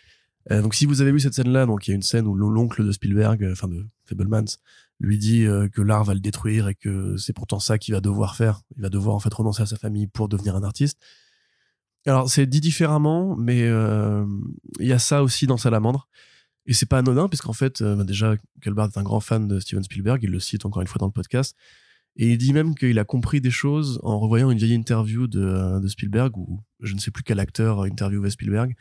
Euh, 0.52 0.62
donc 0.64 0.74
si 0.74 0.86
vous 0.88 1.02
avez 1.02 1.12
vu 1.12 1.20
cette 1.20 1.36
scène 1.36 1.50
là 1.50 1.66
donc 1.68 1.88
il 1.88 1.92
y 1.92 1.94
a 1.94 1.96
une 1.96 2.02
scène 2.02 2.26
où 2.26 2.34
l'oncle 2.36 2.84
de 2.86 2.92
Spielberg 2.92 3.48
enfin 3.52 3.68
de 3.68 3.88
Fablemans 4.06 4.46
lui 5.00 5.18
dit 5.18 5.46
euh, 5.46 5.68
que 5.70 5.82
l'art 5.82 6.04
va 6.04 6.14
le 6.16 6.20
détruire 6.20 6.68
et 6.68 6.76
que 6.76 7.16
c'est 7.18 7.34
pourtant 7.34 7.60
ça 7.60 7.78
qu'il 7.78 7.94
va 7.94 8.02
devoir 8.02 8.36
faire 8.36 8.62
il 8.76 8.82
va 8.82 8.90
devoir 8.90 9.16
en 9.16 9.20
fait 9.20 9.34
renoncer 9.34 9.62
à 9.62 9.66
sa 9.68 9.78
famille 9.78 10.08
pour 10.08 10.28
devenir 10.30 10.56
un 10.56 10.64
artiste 10.64 11.00
alors 12.06 12.30
c'est 12.30 12.46
dit 12.46 12.62
différemment 12.62 13.36
mais 13.36 13.64
euh, 13.64 14.26
il 14.80 14.88
y 14.88 14.94
a 14.94 15.00
ça 15.00 15.24
aussi 15.24 15.48
dans 15.48 15.58
Salamandre. 15.58 16.08
Et 16.68 16.74
c'est 16.74 16.86
pas 16.86 17.00
anodin 17.00 17.28
puisqu'en 17.28 17.54
fait 17.54 17.82
euh, 17.82 18.04
déjà 18.04 18.36
Kelbart 18.62 18.90
est 18.94 18.98
un 18.98 19.04
grand 19.04 19.20
fan 19.20 19.48
de 19.48 19.60
Steven 19.60 19.84
Spielberg 19.84 20.24
il 20.24 20.30
le 20.30 20.40
cite 20.40 20.66
encore 20.66 20.82
une 20.82 20.88
fois 20.88 21.00
dans 21.00 21.08
le 21.08 21.12
podcast 21.12 21.56
et 22.18 22.32
il 22.32 22.38
dit 22.38 22.54
même 22.54 22.76
qu'il 22.76 23.00
a 23.00 23.04
compris 23.04 23.42
des 23.42 23.52
choses 23.52 24.00
en 24.04 24.20
revoyant 24.20 24.52
une 24.52 24.58
vieille 24.58 24.74
interview 24.74 25.28
de, 25.28 25.82
Spielberg 25.88 26.38
où 26.38 26.60
je 26.82 26.94
ne 26.94 27.00
sais 27.00 27.10
plus 27.10 27.24
quel 27.24 27.40
acteur 27.40 27.82
interviewait 27.82 28.30
Spielberg 28.30 28.76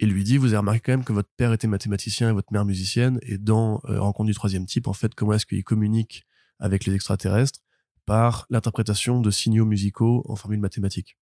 et 0.00 0.06
lui 0.06 0.24
dit 0.24 0.36
vous 0.36 0.48
avez 0.48 0.58
remarqué 0.58 0.80
quand 0.80 0.92
même 0.92 1.04
que 1.04 1.12
votre 1.12 1.28
père 1.36 1.52
était 1.52 1.68
mathématicien 1.68 2.30
et 2.30 2.32
votre 2.32 2.52
mère 2.52 2.64
musicienne 2.64 3.20
et 3.22 3.38
dans 3.38 3.80
euh, 3.84 4.00
Rencontre 4.00 4.26
du 4.26 4.34
troisième 4.34 4.66
type 4.66 4.88
en 4.88 4.92
fait 4.92 5.14
comment 5.14 5.34
est-ce 5.34 5.46
qu'il 5.46 5.62
communique 5.62 6.26
avec 6.58 6.86
les 6.86 6.94
extraterrestres 6.94 7.60
par 8.04 8.46
l'interprétation 8.50 9.20
de 9.20 9.30
signaux 9.30 9.66
musicaux 9.66 10.24
en 10.28 10.34
formule 10.34 10.60
mathématique 10.60 11.16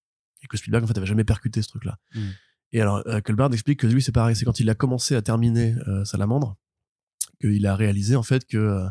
et 0.45 0.47
que 0.47 0.57
Spielberg 0.57 0.83
en 0.83 0.87
fait 0.87 0.97
avait 0.97 1.05
jamais 1.05 1.23
percuté 1.25 1.61
ce 1.61 1.67
truc 1.67 1.85
là 1.85 1.97
Mm. 2.15 2.19
et 2.73 2.81
alors 2.81 3.03
euh, 3.07 3.19
Culbard 3.21 3.51
explique 3.53 3.79
que 3.81 3.87
lui 3.87 4.01
c'est 4.01 4.11
pareil. 4.11 4.35
C'est 4.35 4.45
quand 4.45 4.59
il 4.59 4.69
a 4.69 4.75
commencé 4.75 5.15
à 5.15 5.21
terminer 5.21 5.75
euh, 5.87 6.05
Salamandre 6.05 6.55
qu'il 7.41 7.65
a 7.67 7.75
réalisé 7.75 8.15
en 8.15 8.23
fait 8.23 8.45
que 8.45 8.57
euh, 8.57 8.87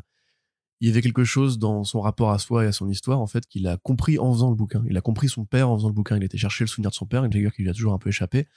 il 0.80 0.88
y 0.88 0.90
avait 0.90 1.00
quelque 1.02 1.24
chose 1.24 1.58
dans 1.58 1.82
son 1.84 2.00
rapport 2.02 2.30
à 2.32 2.38
soi 2.38 2.64
et 2.64 2.66
à 2.66 2.72
son 2.72 2.88
histoire 2.90 3.20
en 3.20 3.26
fait 3.26 3.46
qu'il 3.46 3.66
a 3.68 3.76
compris 3.78 4.18
en 4.18 4.30
faisant 4.32 4.50
le 4.50 4.56
bouquin. 4.56 4.82
Il 4.88 4.96
a 4.98 5.00
compris 5.00 5.28
son 5.30 5.44
père 5.46 5.70
en 5.70 5.76
faisant 5.78 5.88
le 5.88 5.94
bouquin. 5.94 6.16
Il 6.16 6.24
était 6.24 6.36
chercher 6.36 6.64
le 6.64 6.68
souvenir 6.68 6.90
de 6.90 6.94
son 6.94 7.06
père. 7.06 7.24
Une 7.24 7.32
figure 7.32 7.52
qui 7.54 7.62
lui 7.62 7.70
a 7.70 7.72
toujours 7.72 7.94
un 7.94 7.98
peu 7.98 8.10
échappé. 8.10 8.48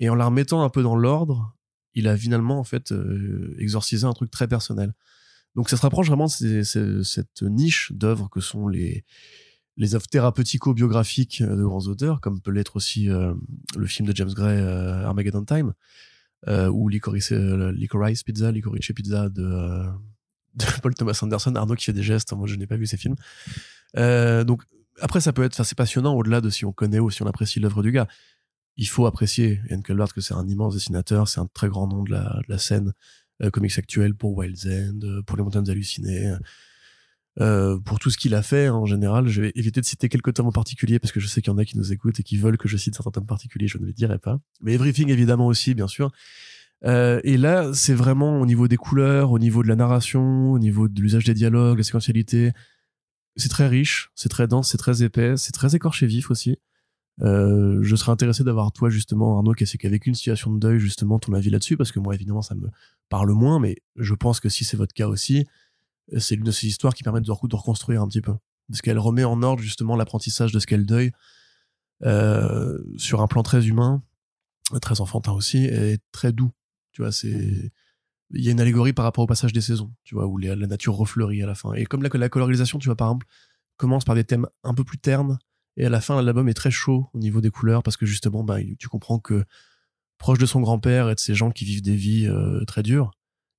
Et 0.00 0.08
en 0.08 0.14
la 0.14 0.24
remettant 0.26 0.62
un 0.62 0.70
peu 0.70 0.82
dans 0.82 0.96
l'ordre 0.96 1.54
il 1.94 2.08
a 2.08 2.16
finalement 2.16 2.58
en 2.58 2.64
fait 2.64 2.90
euh, 2.92 3.54
exorcisé 3.58 4.06
un 4.06 4.14
truc 4.14 4.30
très 4.30 4.48
personnel. 4.48 4.94
Donc 5.54 5.68
ça 5.68 5.76
se 5.76 5.82
rapproche 5.82 6.06
vraiment 6.06 6.24
de 6.24 6.30
ces- 6.30 6.64
ces- 6.64 7.04
cette 7.04 7.42
niche 7.42 7.92
d'œuvres 7.92 8.30
que 8.30 8.40
sont 8.40 8.66
les 8.66 9.04
les 9.76 9.94
œuvres 9.94 10.06
thérapeutico-biographiques 10.06 11.40
euh, 11.40 11.56
de 11.56 11.64
grands 11.64 11.86
auteurs, 11.86 12.20
comme 12.20 12.40
peut 12.40 12.50
l'être 12.50 12.76
aussi 12.76 13.08
euh, 13.08 13.34
le 13.76 13.86
film 13.86 14.08
de 14.08 14.16
James 14.16 14.32
Gray, 14.32 14.58
euh, 14.58 15.04
Armageddon 15.04 15.44
Time, 15.44 15.72
ou 16.48 16.88
Licorice, 16.88 17.32
Pizza, 18.24 18.50
Licorice 18.50 18.92
Pizza 18.92 19.28
de, 19.28 19.84
Paul 20.82 20.94
Thomas 20.94 21.18
Anderson. 21.22 21.54
Arnaud 21.54 21.76
qui 21.76 21.84
fait 21.84 21.92
des 21.92 22.02
gestes, 22.02 22.32
moi 22.32 22.48
je 22.48 22.56
n'ai 22.56 22.66
pas 22.66 22.76
vu 22.76 22.86
ces 22.86 22.96
films. 22.96 23.14
Donc 23.94 24.62
après 25.00 25.20
ça 25.20 25.32
peut 25.32 25.44
être, 25.44 25.64
c'est 25.64 25.76
passionnant 25.76 26.14
au-delà 26.14 26.40
de 26.40 26.50
si 26.50 26.64
on 26.64 26.72
connaît 26.72 26.98
ou 26.98 27.10
si 27.10 27.22
on 27.22 27.26
apprécie 27.26 27.60
l'œuvre 27.60 27.84
du 27.84 27.92
gars. 27.92 28.08
Il 28.76 28.88
faut 28.88 29.06
apprécier 29.06 29.60
Ian 29.70 29.82
Culbert 29.82 30.12
que 30.12 30.20
c'est 30.20 30.34
un 30.34 30.48
immense 30.48 30.74
dessinateur, 30.74 31.28
c'est 31.28 31.38
un 31.38 31.46
très 31.46 31.68
grand 31.68 31.86
nom 31.86 32.02
de 32.02 32.10
la, 32.10 32.40
de 32.48 32.52
la 32.52 32.58
scène 32.58 32.92
comics 33.52 33.78
actuelle 33.78 34.14
pour 34.14 34.36
Wild's 34.36 34.66
End, 34.66 35.22
pour 35.24 35.36
Les 35.36 35.44
Montagnes 35.44 35.70
Hallucinées, 35.70 36.34
euh, 37.40 37.78
pour 37.78 37.98
tout 37.98 38.10
ce 38.10 38.18
qu'il 38.18 38.34
a 38.34 38.42
fait 38.42 38.68
en 38.68 38.84
général. 38.84 39.26
Je 39.26 39.40
vais 39.40 39.52
éviter 39.54 39.80
de 39.80 39.86
citer 39.86 40.10
quelques 40.10 40.34
tomes 40.34 40.48
en 40.48 40.52
particulier 40.52 40.98
parce 40.98 41.12
que 41.12 41.20
je 41.20 41.26
sais 41.26 41.40
qu'il 41.40 41.50
y 41.50 41.54
en 41.54 41.58
a 41.58 41.64
qui 41.64 41.78
nous 41.78 41.92
écoutent 41.92 42.20
et 42.20 42.22
qui 42.22 42.36
veulent 42.36 42.58
que 42.58 42.68
je 42.68 42.76
cite 42.76 42.94
certains 42.94 43.10
tomes 43.10 43.26
particuliers, 43.26 43.68
je 43.68 43.78
ne 43.78 43.86
les 43.86 43.94
dirai 43.94 44.18
pas. 44.18 44.38
Mais 44.60 44.74
Everything 44.74 45.08
évidemment 45.08 45.46
aussi, 45.46 45.74
bien 45.74 45.88
sûr. 45.88 46.12
Euh, 46.84 47.20
et 47.24 47.38
là, 47.38 47.72
c'est 47.72 47.94
vraiment 47.94 48.40
au 48.40 48.44
niveau 48.44 48.68
des 48.68 48.76
couleurs, 48.76 49.30
au 49.30 49.38
niveau 49.38 49.62
de 49.62 49.68
la 49.68 49.76
narration, 49.76 50.52
au 50.52 50.58
niveau 50.58 50.88
de 50.88 51.00
l'usage 51.00 51.24
des 51.24 51.32
dialogues, 51.32 51.78
la 51.78 51.84
séquentialité. 51.84 52.52
C'est 53.36 53.48
très 53.48 53.66
riche, 53.66 54.10
c'est 54.14 54.28
très 54.28 54.46
dense, 54.46 54.70
c'est 54.70 54.78
très 54.78 55.02
épais, 55.02 55.38
c'est 55.38 55.52
très 55.52 55.74
écorché 55.74 56.06
vif 56.06 56.30
aussi. 56.30 56.58
je 57.18 57.94
serais 57.96 58.12
intéressé 58.12 58.44
d'avoir 58.44 58.72
toi 58.72 58.90
justement 58.90 59.38
Arnaud 59.38 59.54
qui 59.54 59.64
a, 59.64 59.88
vécu 59.88 60.10
une 60.10 60.14
situation 60.14 60.52
de 60.52 60.58
deuil 60.58 60.78
justement 60.78 61.18
ton 61.18 61.32
avis 61.32 61.48
là-dessus 61.48 61.78
parce 61.78 61.92
que 61.92 62.00
moi 62.00 62.14
évidemment 62.14 62.42
ça 62.42 62.54
me 62.54 62.68
parle 63.08 63.30
moins 63.32 63.58
mais 63.60 63.76
je 63.96 64.14
pense 64.14 64.40
que 64.40 64.48
si 64.48 64.64
c'est 64.64 64.76
votre 64.76 64.92
cas 64.92 65.06
aussi 65.06 65.46
c'est 66.18 66.34
l'une 66.34 66.44
de 66.44 66.50
ces 66.50 66.66
histoires 66.66 66.94
qui 66.94 67.02
permettent 67.02 67.24
de, 67.24 67.32
reconstruire 67.32 68.02
un 68.02 68.08
petit 68.08 68.20
peu 68.20 68.34
parce 68.68 68.80
qu'elle 68.82 68.98
remet 68.98 69.24
en 69.24 69.42
ordre 69.42 69.62
justement 69.62 69.96
l'apprentissage 69.96 70.52
de 70.52 70.58
ce 70.58 70.66
qu'elle 70.66 70.86
deuil 70.86 71.12
euh, 72.04 72.78
sur 72.96 73.20
un 73.20 73.26
plan 73.26 73.42
très 73.42 73.66
humain, 73.66 74.02
très 74.80 75.00
enfantin 75.00 75.32
aussi, 75.32 75.64
et 75.64 75.98
très 76.10 76.32
doux. 76.32 76.50
Tu 76.92 77.02
vois, 77.02 77.12
c'est 77.12 77.72
il 78.34 78.42
y 78.42 78.48
a 78.48 78.52
une 78.52 78.60
allégorie 78.60 78.94
par 78.94 79.04
rapport 79.04 79.24
au 79.24 79.26
passage 79.26 79.52
des 79.52 79.60
saisons, 79.60 79.92
tu 80.04 80.14
vois, 80.14 80.26
où 80.26 80.38
la 80.38 80.56
nature 80.56 80.94
refleurit 80.94 81.42
à 81.42 81.46
la 81.46 81.54
fin. 81.54 81.74
Et 81.74 81.84
comme 81.84 82.02
la, 82.02 82.08
la 82.12 82.28
colorisation, 82.28 82.78
tu 82.78 82.86
vois, 82.86 82.96
par 82.96 83.08
exemple, 83.08 83.26
commence 83.76 84.04
par 84.04 84.14
des 84.14 84.24
thèmes 84.24 84.46
un 84.64 84.74
peu 84.74 84.84
plus 84.84 84.98
ternes, 84.98 85.38
et 85.76 85.86
à 85.86 85.90
la 85.90 86.00
fin, 86.00 86.20
l'album 86.20 86.48
est 86.48 86.54
très 86.54 86.70
chaud 86.70 87.08
au 87.12 87.18
niveau 87.18 87.40
des 87.40 87.50
couleurs, 87.50 87.82
parce 87.82 87.96
que 87.96 88.06
justement, 88.06 88.42
bah, 88.42 88.58
tu 88.78 88.88
comprends 88.88 89.18
que 89.18 89.44
proche 90.18 90.38
de 90.38 90.46
son 90.46 90.60
grand-père 90.60 91.10
et 91.10 91.14
de 91.14 91.20
ces 91.20 91.34
gens 91.34 91.50
qui 91.50 91.64
vivent 91.64 91.82
des 91.82 91.96
vies 91.96 92.26
euh, 92.26 92.64
très 92.64 92.82
dures, 92.82 93.10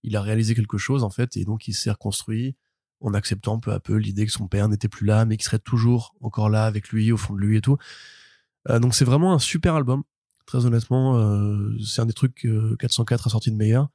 il 0.04 0.16
a 0.16 0.22
réalisé 0.22 0.56
quelque 0.56 0.78
chose, 0.78 1.04
en 1.04 1.10
fait, 1.10 1.38
et 1.38 1.46
donc 1.46 1.68
il 1.68 1.74
s'est 1.74 1.92
reconstruit 1.92 2.56
en 3.04 3.13
acceptant 3.13 3.60
peu 3.60 3.72
à 3.72 3.80
peu 3.80 3.96
l'idée 3.96 4.26
que 4.26 4.32
son 4.32 4.48
père 4.48 4.70
n'était 4.70 4.88
plus 4.88 5.06
là, 5.06 5.26
mais 5.26 5.38
qu'il 5.38 5.46
serait 5.46 5.60
toujours 5.60 6.16
encore 6.22 6.50
là 6.50 6.66
avec 6.66 6.89
lui, 6.89 7.12
au 7.12 7.18
fond 7.18 7.34
de 7.34 7.39
lui 7.39 7.58
et 7.58 7.62
tout. 7.62 7.78
Euh, 8.70 8.80
donc 8.80 8.96
c'est 8.96 9.06
vraiment 9.06 9.34
un 9.34 9.39
super 9.39 9.76
album. 9.76 10.04
Très 10.46 10.66
honnêtement, 10.66 11.18
euh, 11.18 11.78
c'est 11.86 12.02
un 12.02 12.06
des 12.06 12.13
trucs 12.13 12.36
que 12.36 12.76
404 12.76 13.28
a 13.28 13.30
sorti 13.30 13.52
de 13.52 13.58
meilleur. 13.58 13.89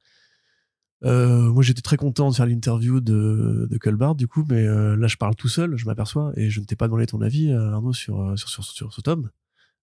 Euh, 1.05 1.51
moi, 1.51 1.63
j'étais 1.63 1.81
très 1.81 1.97
content 1.97 2.29
de 2.29 2.35
faire 2.35 2.45
l'interview 2.45 2.99
de, 2.99 3.67
de 3.69 4.13
du 4.13 4.27
coup, 4.27 4.45
mais 4.49 4.65
là, 4.65 5.07
je 5.07 5.17
parle 5.17 5.35
tout 5.35 5.47
seul, 5.47 5.75
je 5.77 5.85
m'aperçois, 5.85 6.31
et 6.35 6.49
je 6.49 6.59
ne 6.59 6.65
t'ai 6.65 6.75
pas 6.75 6.87
demandé 6.87 7.05
ton 7.07 7.21
avis, 7.21 7.51
Arnaud, 7.51 7.93
sur, 7.93 8.37
sur, 8.37 8.49
sur, 8.49 8.63
sur 8.63 8.93
ce 8.93 9.01
tome. 9.01 9.29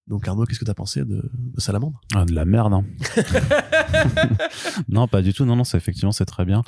Donc 0.08 0.28
Arnaud, 0.28 0.44
qu'est-ce 0.44 0.60
que 0.60 0.64
tu 0.64 0.70
as 0.70 0.74
pensé 0.74 1.00
de, 1.04 1.28
de 1.34 1.60
Salamandre? 1.60 2.00
Ah, 2.14 2.24
De 2.24 2.32
la 2.32 2.44
merde. 2.44 2.72
Hein. 2.72 2.84
non, 4.88 5.08
pas 5.08 5.20
du 5.22 5.32
tout. 5.32 5.44
Non, 5.44 5.56
non, 5.56 5.64
c'est 5.64 5.76
effectivement 5.76 6.12
c'est 6.12 6.24
très 6.26 6.44
bien. 6.44 6.62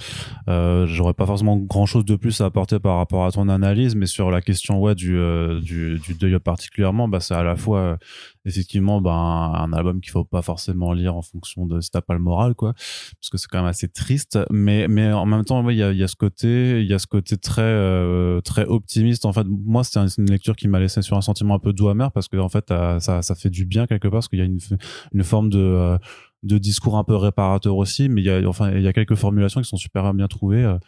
Euh, 0.49 0.87
J'aurais 0.87 1.15
pas 1.15 1.25
forcément 1.27 1.57
grand 1.57 1.87
chose 1.87 2.05
de 2.05 2.17
plus 2.17 2.41
à 2.41 2.47
apporter 2.47 2.79
par 2.81 2.97
rapport 2.97 3.25
à 3.25 3.31
ton 3.31 3.49
analyse, 3.49 3.95
mais 3.95 4.07
sur 4.07 4.31
la 4.31 4.41
question 4.41 4.81
ouais 4.81 4.95
du 4.95 5.17
euh, 5.17 5.61
du, 5.61 5.99
du 6.01 6.15
deuil 6.15 6.39
particulièrement, 6.41 7.07
bah 7.09 7.21
c'est 7.21 7.35
à 7.35 7.43
la 7.45 7.57
fois 7.57 7.99
effectivement 8.45 9.01
ben 9.01 9.13
un 9.13 9.73
album 9.73 10.01
qu'il 10.01 10.11
faut 10.11 10.25
pas 10.25 10.43
forcément 10.43 10.93
lire 10.93 11.15
en 11.15 11.23
fonction 11.23 11.67
de 11.67 11.81
si 11.81 11.91
t'as 11.91 12.01
pas 12.01 12.15
le 12.15 12.21
moral 12.21 12.55
quoi 12.55 12.73
parce 12.73 13.29
que 13.31 13.37
c'est 13.37 13.47
quand 13.47 13.59
même 13.59 13.67
assez 13.67 13.89
triste 13.89 14.39
mais 14.51 14.89
mais 14.89 15.13
en 15.13 15.27
même 15.27 15.45
temps 15.45 15.69
il 15.69 15.77
y, 15.77 15.83
a, 15.83 15.93
y 15.93 16.03
a 16.03 16.09
ce 16.09 16.17
côté 16.17 16.81
il 16.81 16.87
y 16.89 16.95
a 16.95 16.99
ce 16.99 17.07
côté 17.07 17.37
très 17.37 17.61
euh, 17.61 18.41
très 18.41 18.65
optimiste 18.65 19.27
en 19.27 19.35
fait 19.35 19.47
moi 19.47 19.85
c'était 19.85 20.01
une 20.17 20.31
lecture 20.31 20.57
qui 20.57 20.67
m'a 20.67 20.79
laissé 20.81 21.03
sur 21.03 21.19
un 21.19 21.21
sentiment 21.21 21.57
un 21.57 21.59
peu 21.59 21.75
doux 21.75 21.91
amer 21.91 22.11
parce 22.11 22.29
que 22.29 22.39
en 22.39 22.49
fait 22.49 22.69
ça 22.69 23.21
ça 23.21 23.28
fait 23.35 23.51
du 23.51 23.65
bien 23.65 23.87
quelque 23.87 24.09
part 24.09 24.19
parce 24.19 24.29
qu'il 24.29 24.39
y 24.39 24.43
a 24.43 24.47
une 24.47 24.59
une 25.13 25.25
forme 25.25 25.51
de 25.51 25.59
euh, 25.59 25.99
de 26.43 26.59
discours 26.59 26.97
un 26.97 27.05
peu 27.05 27.17
réparateur 27.17 27.77
aussi 27.77 28.09
mais 28.09 28.23
il 28.23 28.25
y 28.25 28.31
a 28.31 28.47
enfin 28.49 28.73
il 28.73 28.83
y 28.83 28.89
a 28.89 28.93
quelques 28.93 29.17
formulations 29.17 29.61
qui 29.61 29.69
sont 29.69 29.77
super 29.77 30.13
bien 30.15 30.29
trouvées 30.29 30.65
euh, 30.65 30.79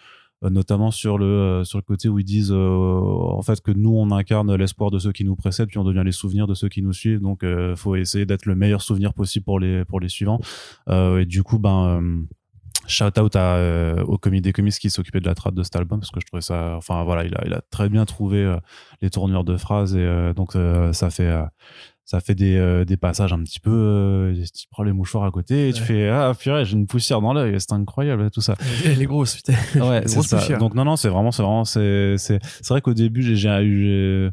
euh, 0.42 0.48
notamment 0.48 0.90
sur 0.90 1.18
le 1.18 1.62
sur 1.64 1.78
le 1.78 1.82
côté 1.82 2.08
où 2.08 2.18
ils 2.18 2.24
disent 2.24 2.52
en 2.52 3.42
fait 3.42 3.60
que 3.60 3.72
nous 3.72 3.94
on 3.94 4.10
incarne 4.10 4.54
l'espoir 4.54 4.90
de 4.90 4.98
ceux 4.98 5.12
qui 5.12 5.24
nous 5.24 5.36
précèdent 5.36 5.68
puis 5.68 5.78
on 5.78 5.84
devient 5.84 6.02
les 6.04 6.12
souvenirs 6.12 6.46
de 6.46 6.54
ceux 6.54 6.68
qui 6.68 6.82
nous 6.82 6.94
suivent. 6.94 7.20
Donc 7.20 7.42
euh, 7.42 7.76
faut 7.76 7.94
essayer 7.94 8.24
d'être 8.24 8.46
le 8.46 8.54
meilleur 8.54 8.80
souvenir 8.80 9.12
possible 9.12 9.44
pour 9.44 9.60
les 9.60 9.84
pour 9.84 10.00
les 10.00 10.08
suivants. 10.08 10.40
Et 10.88 11.26
du 11.26 11.42
coup 11.42 11.58
ben 11.58 12.24
shout 12.86 13.18
out 13.20 13.36
à, 13.36 14.02
au 14.06 14.16
comité 14.16 14.48
des 14.48 14.52
comics 14.52 14.72
qui 14.72 14.88
s'occupait 14.88 15.20
de 15.20 15.26
la 15.26 15.34
trad 15.34 15.54
de 15.54 15.62
cet 15.62 15.76
album 15.76 16.00
parce 16.00 16.10
que 16.10 16.20
je 16.20 16.26
trouvais 16.26 16.40
ça 16.40 16.74
enfin 16.76 17.04
voilà 17.04 17.24
il 17.24 17.34
a 17.34 17.42
il 17.44 17.52
a 17.52 17.60
très 17.70 17.90
bien 17.90 18.06
trouvé 18.06 18.56
les 19.02 19.10
tournures 19.10 19.44
de 19.44 19.58
phrases 19.58 19.94
et 19.94 20.32
donc 20.34 20.52
ça 20.92 21.10
fait 21.10 21.38
ça 22.10 22.18
fait 22.18 22.34
des, 22.34 22.56
euh, 22.56 22.84
des 22.84 22.96
passages 22.96 23.32
un 23.32 23.38
petit 23.44 23.60
peu 23.60 23.70
euh, 23.70 24.44
tu 24.52 24.66
prends 24.68 24.82
les 24.82 24.92
mouchoirs 24.92 25.22
à 25.22 25.30
côté 25.30 25.68
et 25.68 25.72
tu 25.72 25.80
fais 25.80 26.08
ah 26.08 26.32
purée 26.36 26.64
j'ai 26.64 26.72
une 26.72 26.88
poussière 26.88 27.20
dans 27.20 27.32
l'œil 27.32 27.54
c'est 27.60 27.70
incroyable 27.72 28.32
tout 28.32 28.40
ça. 28.40 28.56
Les 28.98 29.06
grosses 29.06 29.36
putain. 29.36 29.54
Ouais 29.76 30.02
c'est 30.06 30.20
ça. 30.22 30.56
donc 30.56 30.74
non 30.74 30.84
non 30.84 30.96
c'est 30.96 31.08
vraiment 31.08 31.30
c'est 31.30 31.42
vraiment 31.42 31.64
c'est 31.64 32.16
c'est 32.18 32.40
c'est 32.42 32.68
vrai 32.68 32.80
qu'au 32.80 32.94
début 32.94 33.22
j'ai 33.22 33.48
eu 33.62 34.28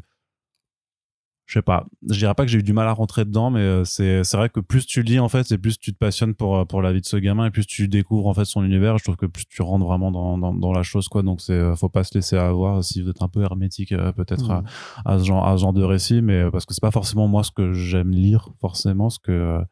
je 1.48 1.54
sais 1.54 1.62
pas. 1.62 1.86
Je 2.08 2.18
dirais 2.18 2.34
pas 2.34 2.44
que 2.44 2.50
j'ai 2.50 2.58
eu 2.58 2.62
du 2.62 2.74
mal 2.74 2.86
à 2.86 2.92
rentrer 2.92 3.24
dedans 3.24 3.50
mais 3.50 3.60
euh, 3.60 3.84
c'est 3.84 4.22
vrai 4.34 4.50
que 4.50 4.60
plus 4.60 4.86
tu 4.86 5.02
lis 5.02 5.18
en 5.18 5.30
fait 5.30 5.50
et 5.50 5.56
plus 5.56 5.78
tu 5.78 5.94
te 5.94 5.98
passionnes 5.98 6.34
pour 6.34 6.58
euh, 6.58 6.64
pour 6.66 6.82
la 6.82 6.92
vie 6.92 7.00
de 7.00 7.06
ce 7.06 7.16
gamin 7.16 7.46
et 7.46 7.50
plus 7.50 7.66
tu 7.66 7.88
découvres 7.88 8.26
en 8.26 8.34
fait 8.34 8.44
son 8.44 8.62
univers 8.62 8.98
je 8.98 9.04
trouve 9.04 9.16
que 9.16 9.24
plus 9.24 9.46
tu 9.46 9.62
rentres 9.62 9.86
vraiment 9.86 10.10
dans 10.12 10.36
dans, 10.36 10.52
dans 10.52 10.72
la 10.72 10.82
chose 10.82 11.08
quoi. 11.08 11.22
Donc 11.22 11.40
c'est 11.40 11.54
euh, 11.54 11.74
faut 11.74 11.88
pas 11.88 12.04
se 12.04 12.14
laisser 12.14 12.36
avoir 12.36 12.84
si 12.84 13.00
vous 13.00 13.08
êtes 13.08 13.22
un 13.22 13.28
peu 13.28 13.42
hermétique 13.42 13.96
peut-être 14.16 14.50
à, 14.50 14.60
mmh. 14.60 14.64
à, 15.06 15.18
ce 15.18 15.24
genre 15.24 15.46
à 15.48 15.56
ce 15.56 15.62
genre 15.62 15.72
de 15.72 15.82
récit 15.82 16.20
mais 16.20 16.50
parce 16.50 16.66
que 16.66 16.74
c'est 16.74 16.82
pas 16.82 16.90
forcément 16.90 17.28
moi 17.28 17.42
ce 17.42 17.50
que 17.50 17.72
j'aime 17.72 18.10
lire 18.10 18.50
forcément. 18.60 19.08
Ce 19.08 19.18
que 19.18 19.62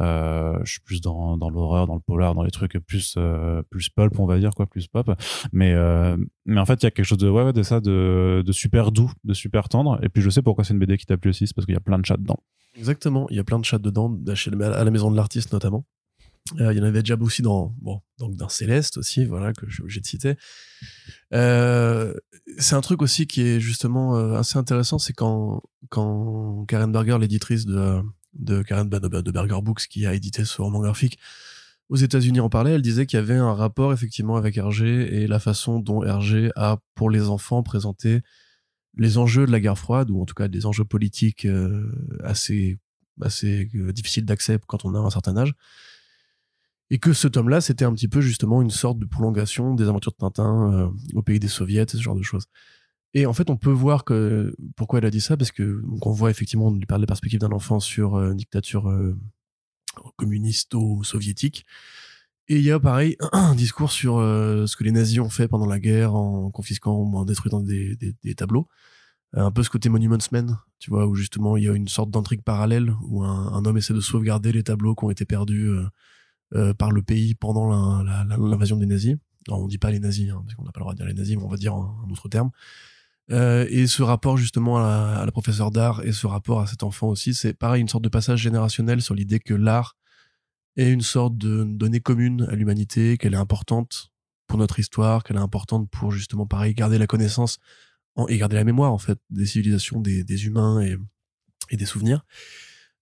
euh, 0.00 0.58
je 0.64 0.72
suis 0.72 0.80
plus 0.80 1.00
dans, 1.00 1.36
dans 1.36 1.48
l'horreur, 1.48 1.86
dans 1.86 1.94
le 1.94 2.00
polar, 2.00 2.34
dans 2.34 2.42
les 2.42 2.50
trucs 2.50 2.78
plus 2.78 3.14
euh, 3.16 3.62
plus 3.70 3.88
pulp, 3.88 4.18
on 4.18 4.26
va 4.26 4.38
dire 4.38 4.50
quoi, 4.54 4.66
plus 4.66 4.86
pop. 4.88 5.10
Mais 5.52 5.72
euh, 5.72 6.16
mais 6.44 6.60
en 6.60 6.66
fait, 6.66 6.82
il 6.82 6.84
y 6.84 6.86
a 6.86 6.90
quelque 6.90 7.06
chose 7.06 7.18
de 7.18 7.28
ouais, 7.28 7.52
de 7.52 7.62
ça, 7.62 7.80
de, 7.80 8.44
super 8.50 8.92
doux, 8.92 9.10
de 9.24 9.34
super 9.34 9.68
tendre. 9.68 9.98
Et 10.02 10.08
puis 10.08 10.22
je 10.22 10.30
sais 10.30 10.42
pourquoi 10.42 10.64
c'est 10.64 10.74
une 10.74 10.80
BD 10.80 10.98
qui 10.98 11.06
t'a 11.06 11.16
plu 11.16 11.30
aussi, 11.30 11.46
c'est 11.46 11.54
parce 11.54 11.66
qu'il 11.66 11.74
y 11.74 11.78
a 11.78 11.80
plein 11.80 11.98
de 11.98 12.04
chats 12.04 12.16
dedans. 12.16 12.38
Exactement, 12.76 13.26
il 13.30 13.36
y 13.36 13.40
a 13.40 13.44
plein 13.44 13.58
de 13.58 13.64
chats 13.64 13.78
dedans, 13.78 14.14
à 14.60 14.84
la 14.84 14.90
maison 14.90 15.10
de 15.10 15.16
l'artiste 15.16 15.52
notamment. 15.52 15.86
Il 16.54 16.60
y 16.60 16.80
en 16.80 16.84
avait 16.84 17.00
déjà 17.02 17.16
aussi 17.20 17.42
dans 17.42 17.74
bon 17.80 18.02
donc 18.20 18.36
dans 18.36 18.48
Céleste 18.48 18.98
aussi 18.98 19.24
voilà 19.24 19.52
que 19.52 19.68
je 19.68 19.74
suis 19.74 19.82
obligé 19.82 20.00
de 20.00 20.06
citer 20.06 20.36
c'est 21.32 22.76
un 22.76 22.80
truc 22.82 23.02
aussi 23.02 23.26
qui 23.26 23.42
est 23.42 23.58
justement 23.58 24.14
assez 24.36 24.56
intéressant 24.56 25.00
c'est 25.00 25.12
quand 25.12 25.60
quand 25.88 26.64
Karen 26.68 26.92
Berger 26.92 27.18
l'éditrice 27.18 27.66
de 27.66 28.00
de 28.38 28.62
Karen 28.62 28.88
de 28.88 29.30
Berger 29.30 29.60
Books 29.62 29.86
qui 29.88 30.06
a 30.06 30.14
édité 30.14 30.44
ce 30.44 30.60
roman 30.60 30.80
graphique. 30.80 31.18
Aux 31.88 31.96
États-Unis 31.96 32.40
en 32.40 32.48
parlait, 32.48 32.72
elle 32.72 32.82
disait 32.82 33.06
qu'il 33.06 33.18
y 33.18 33.22
avait 33.22 33.36
un 33.36 33.54
rapport 33.54 33.92
effectivement 33.92 34.36
avec 34.36 34.56
Hergé 34.56 35.22
et 35.22 35.26
la 35.28 35.38
façon 35.38 35.78
dont 35.78 36.02
Hergé 36.02 36.50
a 36.56 36.78
pour 36.94 37.10
les 37.10 37.28
enfants 37.28 37.62
présenté 37.62 38.22
les 38.96 39.18
enjeux 39.18 39.46
de 39.46 39.52
la 39.52 39.60
guerre 39.60 39.78
froide 39.78 40.10
ou 40.10 40.20
en 40.20 40.24
tout 40.24 40.34
cas 40.34 40.48
des 40.48 40.66
enjeux 40.66 40.84
politiques 40.84 41.44
euh, 41.44 41.92
assez 42.24 42.78
assez 43.22 43.68
euh, 43.74 43.92
difficiles 43.92 44.24
d'accès 44.24 44.58
quand 44.66 44.84
on 44.84 44.94
a 44.94 44.98
un 44.98 45.10
certain 45.10 45.36
âge. 45.36 45.54
Et 46.90 46.98
que 46.98 47.12
ce 47.12 47.28
tome-là 47.28 47.60
c'était 47.60 47.84
un 47.84 47.92
petit 47.92 48.08
peu 48.08 48.20
justement 48.20 48.62
une 48.62 48.70
sorte 48.70 48.98
de 48.98 49.06
prolongation 49.06 49.74
des 49.74 49.88
aventures 49.88 50.12
de 50.12 50.16
Tintin 50.16 50.72
euh, 50.72 50.88
au 51.14 51.22
pays 51.22 51.38
des 51.38 51.48
soviets 51.48 51.86
ce 51.88 51.98
genre 51.98 52.16
de 52.16 52.22
choses 52.22 52.46
et 53.14 53.26
en 53.26 53.32
fait, 53.32 53.48
on 53.50 53.56
peut 53.56 53.70
voir 53.70 54.04
que 54.04 54.54
pourquoi 54.76 54.98
elle 54.98 55.06
a 55.06 55.10
dit 55.10 55.20
ça, 55.20 55.36
parce 55.36 55.50
que 55.50 55.80
donc 55.86 56.06
on 56.06 56.12
voit 56.12 56.30
effectivement, 56.30 56.66
on 56.66 56.74
lui 56.74 56.86
parle 56.86 57.00
de 57.00 57.06
la 57.06 57.08
perspective 57.08 57.40
d'un 57.40 57.52
enfant 57.52 57.80
sur 57.80 58.16
euh, 58.16 58.32
une 58.32 58.36
dictature 58.36 58.90
euh, 58.90 59.16
communiste 60.16 60.74
ou 60.74 61.02
soviétique. 61.04 61.64
Et 62.48 62.56
il 62.56 62.62
y 62.62 62.70
a 62.70 62.78
pareil 62.78 63.16
un 63.32 63.54
discours 63.56 63.90
sur 63.90 64.18
euh, 64.18 64.66
ce 64.66 64.76
que 64.76 64.84
les 64.84 64.92
nazis 64.92 65.20
ont 65.20 65.30
fait 65.30 65.48
pendant 65.48 65.66
la 65.66 65.80
guerre 65.80 66.14
en 66.14 66.50
confisquant 66.50 66.94
ou 66.94 67.16
en 67.16 67.24
détruisant 67.24 67.60
des, 67.60 67.96
tableaux. 68.36 68.68
Un 69.32 69.50
peu 69.50 69.62
ce 69.62 69.70
côté 69.70 69.88
Monuments 69.88 70.18
Men, 70.32 70.58
tu 70.78 70.90
vois, 70.90 71.06
où 71.06 71.14
justement 71.14 71.56
il 71.56 71.64
y 71.64 71.68
a 71.68 71.72
une 71.72 71.88
sorte 71.88 72.10
d'intrigue 72.10 72.42
parallèle 72.42 72.94
où 73.02 73.24
un, 73.24 73.64
homme 73.64 73.78
essaie 73.78 73.94
de 73.94 74.00
sauvegarder 74.00 74.52
les 74.52 74.62
tableaux 74.62 74.94
qui 74.94 75.04
ont 75.04 75.10
été 75.10 75.24
perdus 75.24 75.70
par 76.78 76.92
le 76.92 77.02
pays 77.02 77.34
pendant 77.34 78.02
l'invasion 78.02 78.76
des 78.76 78.86
nazis. 78.86 79.16
Alors 79.48 79.62
on 79.62 79.68
dit 79.68 79.78
pas 79.78 79.90
les 79.90 80.00
nazis, 80.00 80.30
hein, 80.30 80.42
parce 80.44 80.54
qu'on 80.54 80.64
n'a 80.64 80.72
pas 80.72 80.80
le 80.80 80.84
droit 80.84 80.92
de 80.92 80.98
dire 80.98 81.06
les 81.06 81.14
nazis, 81.14 81.36
mais 81.36 81.42
on 81.42 81.48
va 81.48 81.56
dire 81.56 81.74
un 81.74 82.08
autre 82.10 82.28
terme. 82.28 82.50
Euh, 83.32 83.66
et 83.70 83.86
ce 83.86 84.02
rapport 84.02 84.36
justement 84.36 84.78
à, 84.78 85.24
la 85.24 85.32
professeure 85.32 85.70
d'art 85.70 86.04
et 86.04 86.12
ce 86.12 86.26
rapport 86.26 86.60
à 86.60 86.66
cet 86.66 86.82
enfant 86.82 87.08
aussi, 87.08 87.34
c'est 87.34 87.54
pareil, 87.54 87.80
une 87.80 87.88
sorte 87.88 88.04
de 88.04 88.08
passage 88.08 88.40
générationnel 88.40 89.02
sur 89.02 89.14
l'idée 89.14 89.40
que 89.40 89.54
l'art 89.54 89.96
est 90.76 90.90
une 90.90 91.00
sorte 91.00 91.36
de 91.36 91.64
donnée 91.64 92.00
commune 92.00 92.46
à 92.50 92.54
l'humanité, 92.54 93.16
qu'elle 93.18 93.34
est 93.34 93.38
importante 93.38 94.12
pour 94.46 94.58
notre 94.58 94.78
histoire, 94.78 95.24
qu'elle 95.24 95.36
est 95.36 95.40
importante 95.40 95.90
pour 95.90 96.12
justement 96.12 96.46
pareil 96.46 96.74
garder 96.74 96.98
la 96.98 97.06
connaissance 97.06 97.58
et 98.28 98.38
garder 98.38 98.56
la 98.56 98.64
mémoire 98.64 98.92
en 98.92 98.98
fait 98.98 99.18
des 99.30 99.46
civilisations, 99.46 100.00
des, 100.00 100.46
humains 100.46 100.80
et, 100.80 100.96
et, 101.70 101.76
des 101.76 101.84
souvenirs. 101.84 102.24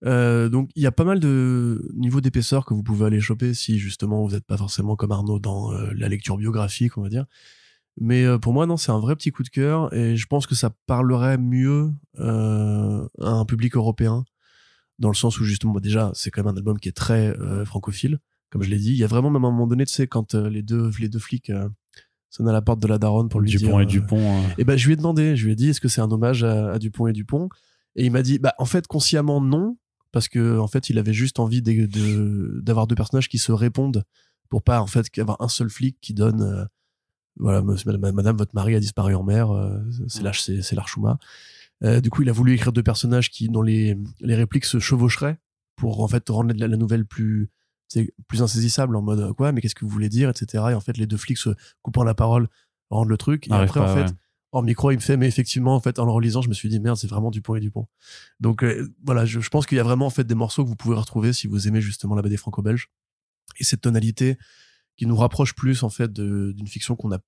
Euh, 0.04 0.48
donc 0.48 0.70
il 0.74 0.82
y 0.82 0.87
a 0.87 0.92
pas 0.92 1.04
mal 1.04 1.20
de 1.20 1.90
niveaux 1.94 2.20
d'épaisseur 2.20 2.64
que 2.64 2.74
vous 2.74 2.82
pouvez 2.82 3.06
aller 3.06 3.20
choper 3.20 3.54
si 3.54 3.78
justement 3.78 4.22
vous 4.24 4.32
n'êtes 4.32 4.44
pas 4.44 4.56
forcément 4.56 4.96
comme 4.96 5.12
Arnaud 5.12 5.38
dans 5.38 5.72
euh, 5.72 5.92
la 5.94 6.08
lecture 6.08 6.37
biographique, 6.37 6.98
on 6.98 7.02
va 7.02 7.08
dire. 7.08 7.26
Mais 8.00 8.24
euh, 8.24 8.38
pour 8.38 8.52
moi, 8.52 8.66
non, 8.66 8.76
c'est 8.76 8.90
un 8.90 8.98
vrai 8.98 9.14
petit 9.14 9.30
coup 9.30 9.42
de 9.42 9.48
cœur 9.48 9.92
et 9.94 10.16
je 10.16 10.26
pense 10.26 10.46
que 10.46 10.54
ça 10.54 10.70
parlerait 10.87 11.38
mieux 11.38 11.92
euh, 12.18 13.07
à 13.20 13.30
un 13.30 13.44
public 13.44 13.76
européen 13.76 14.24
dans 14.98 15.09
le 15.09 15.14
sens 15.14 15.38
où 15.40 15.44
justement, 15.44 15.78
déjà, 15.80 16.11
c'est 16.14 16.30
quand 16.30 16.42
même 16.44 16.54
un 16.54 16.57
album 16.57 16.78
qui 16.78 16.88
est 16.88 16.92
très 16.92 17.37
euh, 17.38 17.64
francophile, 17.64 18.18
comme 18.50 18.62
je 18.62 18.70
l'ai 18.70 18.78
dit. 18.78 18.90
Il 18.90 18.96
y 18.96 19.04
a 19.04 19.07
vraiment 19.07 19.30
même 19.30 19.44
à 19.44 19.48
un 19.48 19.50
moment 19.50 19.66
donné, 19.66 19.85
tu 19.87 19.92
sais, 19.92 20.07
quand 20.07 20.35
les 20.35 20.62
deux 20.62 20.90
les 20.98 21.09
deux 21.09 21.18
flics 21.18 21.52
sonnent 22.30 22.48
à 22.48 22.52
la 22.52 22.62
porte 22.62 22.80
de 22.80 22.88
la 22.88 22.98
daronne 22.98 23.28
pour 23.28 23.40
lui 23.40 23.50
Dupont 23.50 23.78
dire. 23.78 23.87
Dupont 23.87 24.18
et 24.18 24.20
Dupont. 24.26 24.42
Et 24.50 24.54
eh 24.59 24.64
ben, 24.64 24.76
je 24.76 24.87
lui 24.87 24.94
ai 24.94 24.96
demandé, 24.96 25.37
je 25.37 25.46
lui 25.46 25.52
ai 25.52 25.57
dit, 25.57 25.70
est-ce 25.70 25.80
que 25.80 25.88
c'est 25.88 26.00
un 26.00 26.11
hommage 26.11 26.42
à, 26.42 26.78
Dupont 26.78 27.07
et 27.07 27.12
Dupont? 27.12 27.48
Et 27.96 28.07
il 28.07 28.11
m'a 28.11 28.22
dit, 28.22 28.38
bah 28.40 28.54
en 28.59 28.64
fait, 28.64 28.87
consciemment 28.88 29.40
non, 29.40 29.76
parce 30.11 30.28
que 30.28 30.59
en 30.59 30.66
fait, 30.66 30.90
il 30.90 30.98
avait 30.98 31.12
juste 31.12 31.38
envie 31.38 31.62
d'avoir 31.62 32.87
de, 32.87 32.90
deux 32.90 32.96
personnages 32.96 33.28
qui 33.28 33.38
se 33.38 33.52
répondent 33.52 34.04
pour 34.48 34.62
pas 34.62 34.80
en 34.80 34.87
fait 34.87 35.07
avoir 35.18 35.40
un 35.40 35.48
seul 35.48 35.70
flic 35.70 35.96
qui 36.00 36.14
donne 36.14 36.68
voilà, 37.36 37.62
madame, 37.62 38.36
votre 38.36 38.54
mari 38.54 38.74
a 38.74 38.80
disparu 38.80 39.14
en 39.14 39.24
mer, 39.24 39.50
euh, 39.50 39.78
c'est 40.08 40.62
c'est 40.62 40.76
l'archuma. 40.76 41.18
du 41.82 42.10
coup, 42.10 42.22
il 42.22 42.28
a 42.28 42.32
voulu 42.32 42.54
écrire 42.54 42.72
deux 42.72 42.82
personnages 42.82 43.30
qui, 43.30 43.48
dont 43.48 43.62
les, 43.62 43.98
les 44.20 44.34
répliques 44.34 44.64
se 44.64 44.78
chevaucheraient 44.78 45.38
pour 45.76 46.00
en 46.00 46.08
fait 46.08 46.28
rendre 46.28 46.54
la, 46.54 46.68
nouvelle 46.68 47.04
plus 47.04 47.50
plus 48.26 48.42
insaisissable 48.42 48.96
en 48.96 49.02
mode 49.02 49.32
quoi 49.34 49.52
mais 49.52 49.60
qu'est-ce 49.60 49.74
que 49.74 49.84
vous 49.84 49.90
voulez 49.90 50.08
dire 50.08 50.28
etc 50.28 50.64
et 50.70 50.74
en 50.74 50.80
fait 50.80 50.96
les 50.96 51.06
deux 51.06 51.16
flics 51.16 51.38
se 51.38 51.50
coupant 51.82 52.02
la 52.02 52.14
parole 52.14 52.48
rendent 52.90 53.08
le 53.08 53.16
truc. 53.16 53.46
Et 53.48 53.52
après 53.52 53.80
en 53.80 53.94
fait 53.94 54.12
en 54.50 54.62
micro 54.62 54.90
il 54.90 54.96
me 54.96 55.00
fait 55.00 55.16
mais 55.16 55.28
effectivement 55.28 55.74
en 55.74 55.80
fait 55.80 55.98
en 55.98 56.04
le 56.04 56.10
relisant 56.10 56.42
je 56.42 56.48
me 56.48 56.54
suis 56.54 56.68
dit 56.68 56.80
merde 56.80 56.96
c'est 56.96 57.06
vraiment 57.08 57.30
Dupont 57.30 57.54
et 57.56 57.60
Dupont 57.60 57.86
donc 58.40 58.64
voilà 59.04 59.24
je, 59.26 59.40
je, 59.40 59.48
pense 59.48 59.66
qu'il 59.66 59.76
y 59.76 59.80
a 59.80 59.84
vraiment 59.84 60.06
en 60.06 60.10
fait 60.10 60.24
des 60.24 60.34
morceaux 60.34 60.64
que 60.64 60.68
vous 60.68 60.76
pouvez 60.76 60.96
retrouver 60.96 61.32
si 61.32 61.46
vous 61.46 61.68
aimez 61.68 61.80
justement 61.80 62.14
la 62.14 62.22
BD 62.22 62.36
franco-belge. 62.36 62.90
Et 63.58 63.64
cette 63.64 63.82
tonalité 63.82 64.38
qui 64.96 65.07
nous 65.07 65.16
rapproche 65.16 65.54
plus 65.54 65.83
en 65.83 65.90
fait 65.90 66.12
d'une 66.12 66.66
fiction 66.66 66.96
qu'on 66.96 67.12
a 67.12 67.18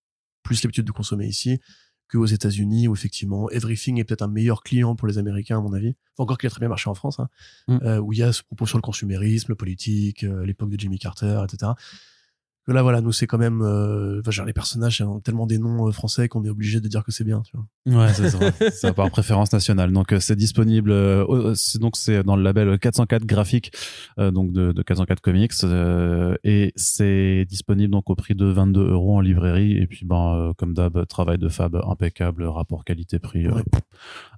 plus 0.42 0.62
l'habitude 0.62 0.86
de 0.86 0.92
consommer 0.92 1.26
ici 1.26 1.60
qu'aux 2.08 2.26
États-Unis 2.26 2.86
où 2.86 2.94
effectivement 2.94 3.50
Everything 3.50 3.98
est 3.98 4.04
peut-être 4.04 4.22
un 4.22 4.28
meilleur 4.28 4.62
client 4.62 4.94
pour 4.94 5.08
les 5.08 5.18
Américains 5.18 5.58
à 5.58 5.60
mon 5.60 5.72
avis. 5.72 5.96
encore 6.18 6.38
qu'il 6.38 6.46
a 6.46 6.50
très 6.50 6.60
bien 6.60 6.68
marché 6.68 6.88
en 6.88 6.94
France, 6.94 7.18
hein, 7.18 7.28
mm. 7.66 7.78
euh, 7.82 7.98
où 7.98 8.12
il 8.12 8.20
y 8.20 8.22
a 8.22 8.32
ce 8.32 8.44
propos 8.44 8.66
sur 8.66 8.78
le 8.78 8.82
consumérisme, 8.82 9.46
le 9.50 9.56
politique, 9.56 10.22
euh, 10.22 10.46
l'époque 10.46 10.70
de 10.70 10.78
Jimmy 10.78 10.98
Carter, 10.98 11.42
etc 11.44 11.72
là 12.72 12.82
voilà 12.82 13.00
nous 13.00 13.12
c'est 13.12 13.26
quand 13.26 13.38
même 13.38 13.62
euh, 13.62 14.22
genre 14.28 14.46
les 14.46 14.52
personnages 14.52 15.00
ont 15.00 15.20
tellement 15.20 15.46
des 15.46 15.58
noms 15.58 15.86
euh, 15.86 15.92
français 15.92 16.28
qu'on 16.28 16.44
est 16.44 16.48
obligé 16.48 16.80
de 16.80 16.88
dire 16.88 17.04
que 17.04 17.12
c'est 17.12 17.24
bien 17.24 17.42
tu 17.42 17.56
vois. 17.56 17.66
Ouais 18.00 18.12
c'est 18.12 18.28
ça. 18.30 18.38
C'est 18.72 18.94
par 18.94 19.10
préférence 19.10 19.52
nationale. 19.52 19.92
Donc 19.92 20.12
euh, 20.12 20.20
c'est 20.20 20.36
disponible 20.36 20.90
euh, 20.90 21.54
donc 21.80 21.96
c'est 21.96 22.22
dans 22.22 22.36
le 22.36 22.42
label 22.42 22.78
404 22.78 23.24
graphique 23.24 23.72
donc 24.18 24.52
de, 24.52 24.72
de, 24.72 24.82
404 24.82 25.20
comics 25.20 25.52
et 26.44 26.72
c'est 26.76 27.44
disponible 27.48 27.92
donc 27.92 28.10
au 28.10 28.14
prix 28.14 28.34
de 28.34 28.46
22 28.46 28.90
euros 28.90 29.16
en 29.16 29.20
librairie. 29.20 29.76
Et 29.76 29.86
puis 29.86 30.04
ben 30.04 30.52
comme 30.58 30.74
d'hab 30.74 31.06
travail 31.06 31.38
de 31.38 31.48
fab 31.48 31.76
impeccable 31.88 32.44
rapport 32.44 32.84
qualité 32.84 33.18
prix 33.18 33.46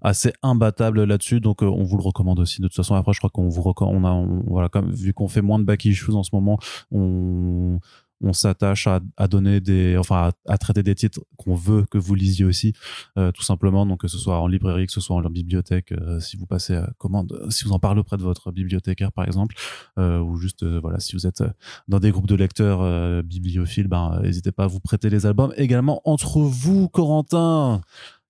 assez 0.02 0.32
imbattable 0.42 1.04
là-dessus. 1.04 1.40
Donc 1.40 1.62
on 1.62 1.82
vous 1.84 1.96
le 1.96 2.02
recommande 2.02 2.40
aussi 2.40 2.60
de 2.60 2.66
toute 2.66 2.76
façon. 2.76 2.94
Après 2.94 3.12
je 3.12 3.18
crois 3.18 3.30
qu'on 3.30 3.48
vous 3.48 3.62
recommande 3.62 3.88
on 3.88 4.04
a 4.04 4.26
voilà 4.46 4.68
comme 4.68 4.90
vu 4.90 5.14
qu'on 5.14 5.28
fait 5.28 5.42
moins 5.42 5.58
de 5.58 5.64
back 5.64 5.84
issues 5.84 6.12
en 6.12 6.22
ce 6.22 6.30
moment 6.32 6.58
on 6.90 7.80
on 8.20 8.32
s'attache 8.32 8.86
à, 8.86 9.00
à, 9.16 9.28
donner 9.28 9.60
des, 9.60 9.96
enfin, 9.96 10.32
à, 10.46 10.58
traiter 10.58 10.82
des 10.82 10.94
titres 10.94 11.20
qu'on 11.36 11.54
veut 11.54 11.84
que 11.86 11.98
vous 11.98 12.14
lisiez 12.14 12.44
aussi, 12.44 12.72
euh, 13.16 13.30
tout 13.32 13.42
simplement. 13.42 13.86
Donc, 13.86 14.00
que 14.00 14.08
ce 14.08 14.18
soit 14.18 14.40
en 14.40 14.46
librairie, 14.46 14.86
que 14.86 14.92
ce 14.92 15.00
soit 15.00 15.16
en 15.16 15.22
bibliothèque, 15.22 15.92
euh, 15.92 16.20
si 16.20 16.36
vous 16.36 16.46
passez 16.46 16.74
à 16.74 16.90
commande, 16.98 17.46
si 17.50 17.64
vous 17.64 17.72
en 17.72 17.78
parlez 17.78 18.00
auprès 18.00 18.16
de 18.16 18.22
votre 18.22 18.50
bibliothécaire, 18.50 19.12
par 19.12 19.24
exemple, 19.24 19.54
euh, 19.98 20.18
ou 20.20 20.36
juste, 20.36 20.64
voilà, 20.64 20.98
si 21.00 21.14
vous 21.14 21.26
êtes 21.26 21.44
dans 21.86 22.00
des 22.00 22.10
groupes 22.10 22.26
de 22.26 22.34
lecteurs 22.34 23.22
bibliophiles, 23.22 23.88
ben, 23.88 24.20
n'hésitez 24.22 24.52
pas 24.52 24.64
à 24.64 24.66
vous 24.66 24.80
prêter 24.80 25.10
les 25.10 25.26
albums. 25.26 25.52
Également, 25.56 26.00
entre 26.04 26.40
vous, 26.40 26.88
Corentin, 26.88 27.80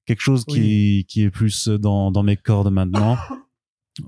quelque 0.07 0.21
chose 0.21 0.45
qui, 0.45 1.07
qui 1.09 1.23
est 1.23 1.31
plus 1.31 1.69
dans, 1.69 2.11
dans 2.11 2.23
mes 2.23 2.37
cordes 2.37 2.71
maintenant 2.71 3.17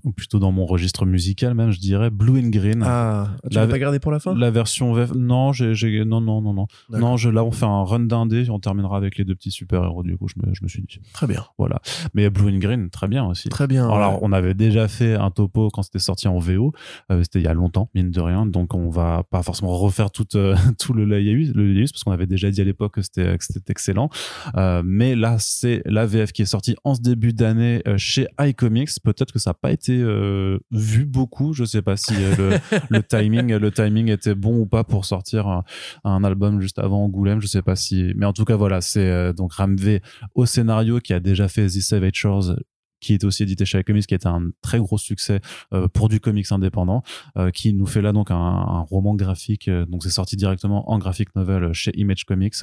ou 0.04 0.12
plutôt 0.12 0.38
dans 0.38 0.52
mon 0.52 0.66
registre 0.66 1.06
musical 1.06 1.54
même, 1.54 1.70
je 1.70 1.80
dirais 1.80 2.10
Blue 2.10 2.40
and 2.40 2.48
Green. 2.48 2.82
Ah, 2.86 3.28
tu 3.50 3.56
l'as 3.56 3.66
pas 3.66 3.78
gardé 3.78 3.98
pour 3.98 4.12
la 4.12 4.20
fin? 4.20 4.34
La 4.34 4.50
version 4.50 4.94
non, 5.14 5.52
j'ai, 5.52 6.04
non, 6.04 6.20
non, 6.20 6.40
non, 6.40 6.54
non, 6.54 6.66
non. 6.90 7.16
Je, 7.16 7.28
là, 7.28 7.44
on 7.44 7.50
fait 7.50 7.66
un 7.66 7.82
run 7.82 8.00
d'un 8.00 8.26
dé, 8.26 8.48
on 8.50 8.58
terminera 8.58 8.96
avec 8.96 9.18
les 9.18 9.24
deux 9.24 9.34
petits 9.34 9.50
super 9.50 9.84
héros. 9.84 10.02
Du 10.02 10.16
coup, 10.16 10.28
je 10.28 10.34
me, 10.36 10.54
je 10.54 10.62
me 10.62 10.68
suis 10.68 10.82
dit. 10.82 11.00
Très 11.12 11.26
bien. 11.26 11.44
Voilà. 11.58 11.80
Mais 12.14 12.28
Blue 12.30 12.52
and 12.52 12.58
Green, 12.58 12.90
très 12.90 13.08
bien 13.08 13.24
aussi. 13.26 13.48
Très 13.48 13.66
bien. 13.66 13.88
Alors, 13.88 14.22
on 14.22 14.32
avait 14.32 14.54
déjà 14.54 14.88
fait 14.88 15.14
un 15.14 15.30
topo 15.30 15.70
quand 15.70 15.82
c'était 15.82 15.98
sorti 15.98 16.28
en 16.28 16.38
VO. 16.38 16.72
Euh, 17.10 17.22
c'était 17.22 17.40
il 17.40 17.44
y 17.44 17.48
a 17.48 17.54
longtemps, 17.54 17.90
mine 17.94 18.10
de 18.10 18.20
rien. 18.20 18.46
Donc, 18.46 18.74
on 18.74 18.88
va 18.88 19.24
pas 19.30 19.42
forcément 19.42 19.76
refaire 19.76 20.10
tout, 20.10 20.36
euh, 20.36 20.56
tout 20.78 20.92
le 20.92 21.04
le 21.04 21.80
parce 21.90 22.04
qu'on 22.04 22.12
avait 22.12 22.26
déjà 22.26 22.50
dit 22.50 22.60
à 22.60 22.64
l'époque 22.64 22.94
que 22.94 23.02
c'était, 23.02 23.36
c'était 23.40 23.70
excellent. 23.70 24.10
Euh, 24.56 24.82
mais 24.84 25.14
là, 25.14 25.36
c'est 25.38 25.82
la 25.86 26.06
VF 26.06 26.32
qui 26.32 26.42
est 26.42 26.46
sortie 26.46 26.76
en 26.84 26.94
ce 26.94 27.00
début 27.00 27.32
d'année 27.32 27.82
chez 27.96 28.26
iComics. 28.40 28.90
Peut-être 29.02 29.32
que 29.32 29.38
ça 29.38 29.50
n'a 29.50 29.54
pas 29.54 29.72
été 29.72 29.79
euh, 29.88 30.58
vu 30.70 31.06
beaucoup. 31.06 31.52
Je 31.52 31.64
sais 31.64 31.82
pas 31.82 31.96
si 31.96 32.14
euh, 32.16 32.58
le, 32.90 33.02
timing, 33.02 33.54
le 33.54 33.70
timing 33.70 34.10
était 34.10 34.34
bon 34.34 34.58
ou 34.60 34.66
pas 34.66 34.84
pour 34.84 35.04
sortir 35.04 35.62
un, 36.04 36.24
album 36.24 36.60
juste 36.60 36.78
avant 36.78 37.04
Angoulême. 37.04 37.40
Je 37.40 37.46
sais 37.46 37.62
pas 37.62 37.76
si, 37.76 38.12
mais 38.16 38.26
en 38.26 38.32
tout 38.32 38.44
cas 38.44 38.56
voilà, 38.56 38.80
c'est 38.80 39.08
euh, 39.08 39.32
donc 39.32 39.54
Ramvé 39.54 40.02
au 40.34 40.46
scénario 40.46 41.00
qui 41.00 41.12
a 41.12 41.20
déjà 41.20 41.48
fait 41.48 41.66
The 41.66 41.80
Savage 41.80 42.14
Shores 42.14 42.56
qui 43.00 43.14
est 43.14 43.24
aussi 43.24 43.42
édité 43.42 43.64
chez 43.64 43.78
Icomics, 43.78 44.06
qui 44.06 44.14
était 44.14 44.28
un 44.28 44.50
très 44.62 44.78
gros 44.78 44.98
succès 44.98 45.40
euh, 45.72 45.88
pour 45.88 46.08
du 46.08 46.20
comics 46.20 46.50
indépendant, 46.52 47.02
euh, 47.36 47.50
qui 47.50 47.72
nous 47.72 47.86
fait 47.86 48.02
là 48.02 48.12
donc 48.12 48.30
un, 48.30 48.36
un 48.36 48.80
roman 48.80 49.14
graphique. 49.14 49.68
Euh, 49.68 49.86
donc 49.86 50.02
c'est 50.02 50.10
sorti 50.10 50.36
directement 50.36 50.90
en 50.90 50.98
graphic 50.98 51.34
novel 51.34 51.72
chez 51.72 51.92
Image 51.98 52.24
Comics 52.24 52.54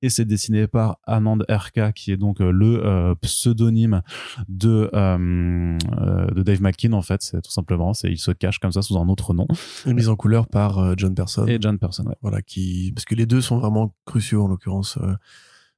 et 0.00 0.10
c'est 0.10 0.24
dessiné 0.24 0.66
par 0.66 0.98
Anand 1.06 1.38
RK, 1.48 1.92
qui 1.94 2.12
est 2.12 2.16
donc 2.16 2.38
le 2.40 3.14
pseudonyme 3.20 4.02
de 4.48 4.90
de 4.92 6.42
Dave 6.42 6.62
McKean 6.62 6.92
en 6.92 7.02
fait. 7.02 7.22
C'est 7.22 7.40
tout 7.42 7.50
simplement, 7.50 7.94
c'est 7.94 8.10
il 8.10 8.18
se 8.18 8.30
cache 8.30 8.58
comme 8.58 8.72
ça 8.72 8.82
sous 8.82 8.96
un 8.98 9.08
autre 9.08 9.34
nom. 9.34 9.46
Une 9.86 9.94
mise 9.94 10.08
en 10.08 10.16
couleur 10.16 10.46
par 10.46 10.96
John 10.96 11.14
Person. 11.14 11.46
Et 11.46 11.58
John 11.60 11.78
Person, 11.78 12.06
ouais. 12.06 12.16
Voilà, 12.22 12.42
qui 12.42 12.92
parce 12.94 13.04
que 13.04 13.14
les 13.14 13.26
deux 13.26 13.40
sont 13.40 13.58
vraiment 13.58 13.94
cruciaux 14.06 14.44
en 14.44 14.48
l'occurrence. 14.48 14.98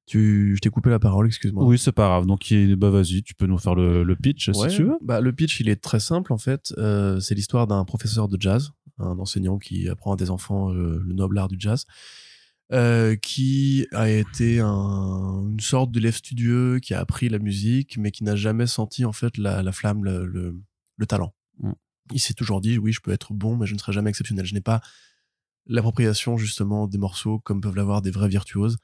Tu, 0.06 0.54
je 0.54 0.60
t'ai 0.60 0.68
coupé 0.68 0.90
la 0.90 0.98
parole, 0.98 1.26
excuse-moi. 1.26 1.64
Oui, 1.64 1.78
c'est 1.78 1.92
pas 1.92 2.08
grave. 2.08 2.26
Donc, 2.26 2.52
bah, 2.76 2.90
vas-y, 2.90 3.22
tu 3.22 3.34
peux 3.34 3.46
nous 3.46 3.56
faire 3.56 3.74
le, 3.74 4.02
le 4.02 4.16
pitch 4.16 4.50
si 4.52 4.68
tu 4.68 4.84
veux. 4.84 4.98
Bah, 5.00 5.20
le 5.20 5.32
pitch, 5.32 5.60
il 5.60 5.68
est 5.68 5.80
très 5.80 6.00
simple 6.00 6.32
en 6.32 6.38
fait. 6.38 6.74
Euh, 6.76 7.20
c'est 7.20 7.34
l'histoire 7.34 7.66
d'un 7.66 7.84
professeur 7.84 8.28
de 8.28 8.40
jazz, 8.40 8.70
un 8.98 9.18
enseignant 9.18 9.58
qui 9.58 9.88
apprend 9.88 10.12
à 10.12 10.16
des 10.16 10.30
enfants 10.30 10.72
euh, 10.72 11.02
le 11.02 11.14
noble 11.14 11.38
art 11.38 11.48
du 11.48 11.56
jazz, 11.58 11.86
euh, 12.72 13.16
qui 13.16 13.86
a 13.92 14.10
été 14.10 14.60
un, 14.60 15.48
une 15.50 15.60
sorte 15.60 15.90
d'élève 15.90 16.14
studieux, 16.14 16.80
qui 16.80 16.92
a 16.92 17.00
appris 17.00 17.30
la 17.30 17.38
musique, 17.38 17.96
mais 17.96 18.10
qui 18.10 18.24
n'a 18.24 18.36
jamais 18.36 18.66
senti 18.66 19.06
en 19.06 19.12
fait 19.12 19.38
la, 19.38 19.62
la 19.62 19.72
flamme, 19.72 20.04
le, 20.04 20.26
le, 20.26 21.06
talent. 21.06 21.34
Mm. 21.60 21.72
Il 22.12 22.20
s'est 22.20 22.34
toujours 22.34 22.60
dit, 22.60 22.76
oui, 22.76 22.92
je 22.92 23.00
peux 23.00 23.10
être 23.12 23.32
bon, 23.32 23.56
mais 23.56 23.66
je 23.66 23.72
ne 23.72 23.78
serai 23.78 23.92
jamais 23.92 24.10
exceptionnel. 24.10 24.44
Je 24.44 24.52
n'ai 24.52 24.60
pas 24.60 24.82
l'appropriation 25.66 26.36
justement 26.36 26.86
des 26.86 26.98
morceaux 26.98 27.38
comme 27.38 27.62
peuvent 27.62 27.76
l'avoir 27.76 28.02
des 28.02 28.10
vrais 28.10 28.28
virtuoses. 28.28 28.76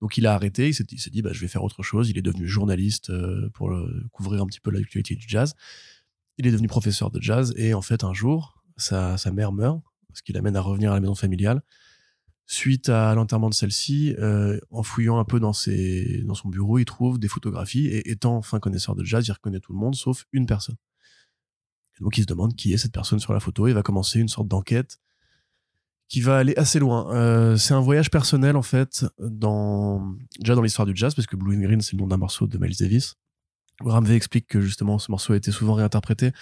Donc 0.00 0.16
il 0.16 0.26
a 0.26 0.34
arrêté, 0.34 0.68
il 0.68 0.74
s'est 0.74 0.84
dit, 0.84 1.22
bah, 1.22 1.32
je 1.32 1.40
vais 1.40 1.48
faire 1.48 1.64
autre 1.64 1.82
chose. 1.82 2.08
Il 2.10 2.18
est 2.18 2.22
devenu 2.22 2.46
journaliste 2.46 3.10
euh, 3.10 3.48
pour 3.54 3.70
euh, 3.70 4.04
couvrir 4.12 4.42
un 4.42 4.46
petit 4.46 4.60
peu 4.60 4.70
l'actualité 4.70 5.16
du 5.16 5.26
jazz. 5.28 5.54
Il 6.36 6.46
est 6.46 6.52
devenu 6.52 6.68
professeur 6.68 7.10
de 7.10 7.20
jazz 7.20 7.52
et 7.56 7.74
en 7.74 7.82
fait 7.82 8.04
un 8.04 8.12
jour, 8.12 8.62
sa, 8.76 9.16
mère 9.32 9.52
meurt, 9.52 9.80
ce 10.14 10.22
qui 10.22 10.32
l'amène 10.32 10.56
à 10.56 10.60
revenir 10.60 10.92
à 10.92 10.94
la 10.94 11.00
maison 11.00 11.16
familiale. 11.16 11.62
Suite 12.46 12.88
à 12.88 13.14
l'enterrement 13.14 13.50
de 13.50 13.54
celle-ci, 13.54 14.14
euh, 14.18 14.58
en 14.70 14.82
fouillant 14.82 15.18
un 15.18 15.24
peu 15.24 15.40
dans, 15.40 15.52
ses, 15.52 16.22
dans 16.22 16.34
son 16.34 16.48
bureau, 16.48 16.78
il 16.78 16.84
trouve 16.84 17.18
des 17.18 17.28
photographies 17.28 17.88
et 17.88 18.10
étant 18.10 18.36
enfin 18.36 18.60
connaisseur 18.60 18.94
de 18.94 19.04
jazz, 19.04 19.26
il 19.26 19.32
reconnaît 19.32 19.60
tout 19.60 19.72
le 19.72 19.78
monde 19.78 19.96
sauf 19.96 20.24
une 20.32 20.46
personne. 20.46 20.76
donc 22.00 22.16
il 22.16 22.22
se 22.22 22.26
demande 22.26 22.54
qui 22.54 22.72
est 22.72 22.78
cette 22.78 22.92
personne 22.92 23.18
sur 23.18 23.34
la 23.34 23.40
photo 23.40 23.66
et 23.66 23.72
va 23.72 23.82
commencer 23.82 24.20
une 24.20 24.28
sorte 24.28 24.48
d'enquête 24.48 24.98
qui 26.08 26.20
va 26.20 26.38
aller 26.38 26.54
assez 26.56 26.78
loin. 26.78 27.14
Euh, 27.14 27.56
c'est 27.56 27.74
un 27.74 27.80
voyage 27.80 28.10
personnel 28.10 28.56
en 28.56 28.62
fait, 28.62 29.04
dans 29.18 30.16
déjà 30.38 30.54
dans 30.54 30.62
l'histoire 30.62 30.86
du 30.86 30.96
jazz, 30.96 31.14
parce 31.14 31.26
que 31.26 31.36
Blue 31.36 31.56
and 31.56 31.60
Green 31.60 31.80
c'est 31.80 31.92
le 31.92 31.98
nom 32.00 32.06
d'un 32.06 32.16
morceau 32.16 32.46
de 32.46 32.58
Miles 32.58 32.76
Davis. 32.78 33.14
Ramvé 33.80 34.14
explique 34.14 34.46
que 34.48 34.60
justement 34.60 34.98
ce 34.98 35.10
morceau 35.10 35.34
a 35.34 35.36
été 35.36 35.52
souvent 35.52 35.74
réinterprété, 35.74 36.32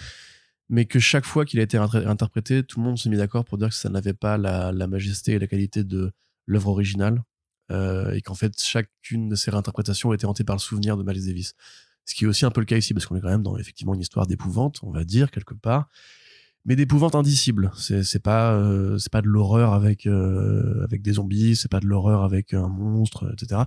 mais 0.68 0.86
que 0.86 0.98
chaque 0.98 1.26
fois 1.26 1.44
qu'il 1.44 1.60
a 1.60 1.62
été 1.62 1.78
réinterprété, 1.78 2.62
tout 2.62 2.80
le 2.80 2.86
monde 2.86 2.98
s'est 2.98 3.10
mis 3.10 3.16
d'accord 3.16 3.44
pour 3.44 3.58
dire 3.58 3.68
que 3.68 3.74
ça 3.74 3.88
n'avait 3.88 4.14
pas 4.14 4.38
la, 4.38 4.72
la, 4.72 4.86
majesté 4.86 5.32
et 5.32 5.38
la 5.38 5.46
qualité 5.46 5.84
de 5.84 6.12
l'œuvre 6.46 6.68
originale, 6.68 7.22
euh, 7.72 8.12
et 8.12 8.22
qu'en 8.22 8.34
fait 8.34 8.58
chacune 8.62 9.28
de 9.28 9.34
ces 9.34 9.50
réinterprétations 9.50 10.12
était 10.12 10.26
hantée 10.26 10.44
par 10.44 10.56
le 10.56 10.60
souvenir 10.60 10.96
de 10.96 11.02
Miles 11.02 11.26
Davis. 11.26 11.54
Ce 12.04 12.14
qui 12.14 12.24
est 12.24 12.28
aussi 12.28 12.44
un 12.44 12.50
peu 12.50 12.60
le 12.60 12.66
cas 12.66 12.76
ici, 12.76 12.94
parce 12.94 13.04
qu'on 13.04 13.16
est 13.16 13.20
quand 13.20 13.28
même 13.28 13.42
dans 13.42 13.58
effectivement 13.58 13.94
une 13.94 14.00
histoire 14.00 14.28
d'épouvante, 14.28 14.78
on 14.82 14.92
va 14.92 15.04
dire 15.04 15.32
quelque 15.32 15.54
part 15.54 15.88
mais 16.66 16.76
d'épouvante 16.76 17.14
indicible. 17.14 17.70
C'est 17.76 18.02
c'est 18.02 18.18
pas 18.18 18.52
euh, 18.52 18.98
c'est 18.98 19.10
pas 19.10 19.22
de 19.22 19.28
l'horreur 19.28 19.72
avec 19.72 20.06
euh, 20.06 20.84
avec 20.84 21.00
des 21.00 21.12
zombies, 21.12 21.56
c'est 21.56 21.70
pas 21.70 21.80
de 21.80 21.86
l'horreur 21.86 22.24
avec 22.24 22.52
un 22.52 22.68
monstre, 22.68 23.32
etc. 23.32 23.62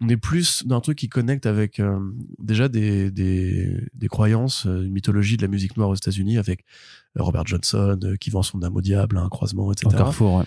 On 0.00 0.08
est 0.08 0.16
plus 0.16 0.66
d'un 0.66 0.80
truc 0.80 0.98
qui 0.98 1.08
connecte 1.08 1.46
avec 1.46 1.78
euh, 1.78 1.98
déjà 2.38 2.68
des, 2.68 3.10
des 3.10 3.88
des 3.92 4.08
croyances, 4.08 4.64
une 4.64 4.92
mythologie 4.92 5.36
de 5.36 5.42
la 5.42 5.48
musique 5.48 5.76
noire 5.76 5.90
aux 5.90 5.94
États-Unis 5.94 6.38
avec 6.38 6.64
Robert 7.16 7.46
Johnson 7.46 7.98
qui 8.20 8.30
vend 8.30 8.42
son 8.42 8.62
âme 8.62 8.76
au 8.76 8.80
diable, 8.80 9.18
un 9.18 9.28
croisement, 9.28 9.72
etc. 9.72 9.88
Un 9.92 9.98
carrefour, 9.98 10.36
ouais. 10.36 10.44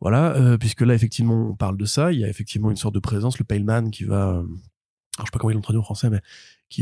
Voilà, 0.00 0.56
puisque 0.58 0.80
là 0.80 0.94
effectivement 0.94 1.50
on 1.50 1.54
parle 1.54 1.76
de 1.76 1.84
ça, 1.84 2.12
il 2.12 2.20
y 2.20 2.24
a 2.24 2.28
effectivement 2.28 2.70
une 2.70 2.76
sorte 2.76 2.94
de 2.94 3.00
présence, 3.00 3.38
le 3.38 3.44
Pale 3.44 3.64
Man 3.64 3.90
qui 3.90 4.04
va 4.04 4.42
alors 5.20 5.26
je 5.26 5.30
sais 5.30 5.32
pas 5.32 5.38
comment 5.38 5.50
il 5.50 5.60
traduit 5.60 5.78
en 5.78 5.84
français, 5.84 6.08
mais 6.08 6.20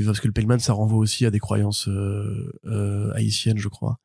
parce 0.04 0.20
que 0.20 0.26
le 0.26 0.32
Payman 0.32 0.58
ça 0.58 0.72
renvoie 0.72 0.98
aussi 0.98 1.26
à 1.26 1.30
des 1.30 1.40
croyances 1.40 1.88
euh, 1.88 2.52
euh, 2.66 3.12
haïtiennes 3.14 3.58
je 3.58 3.68
crois. 3.68 3.98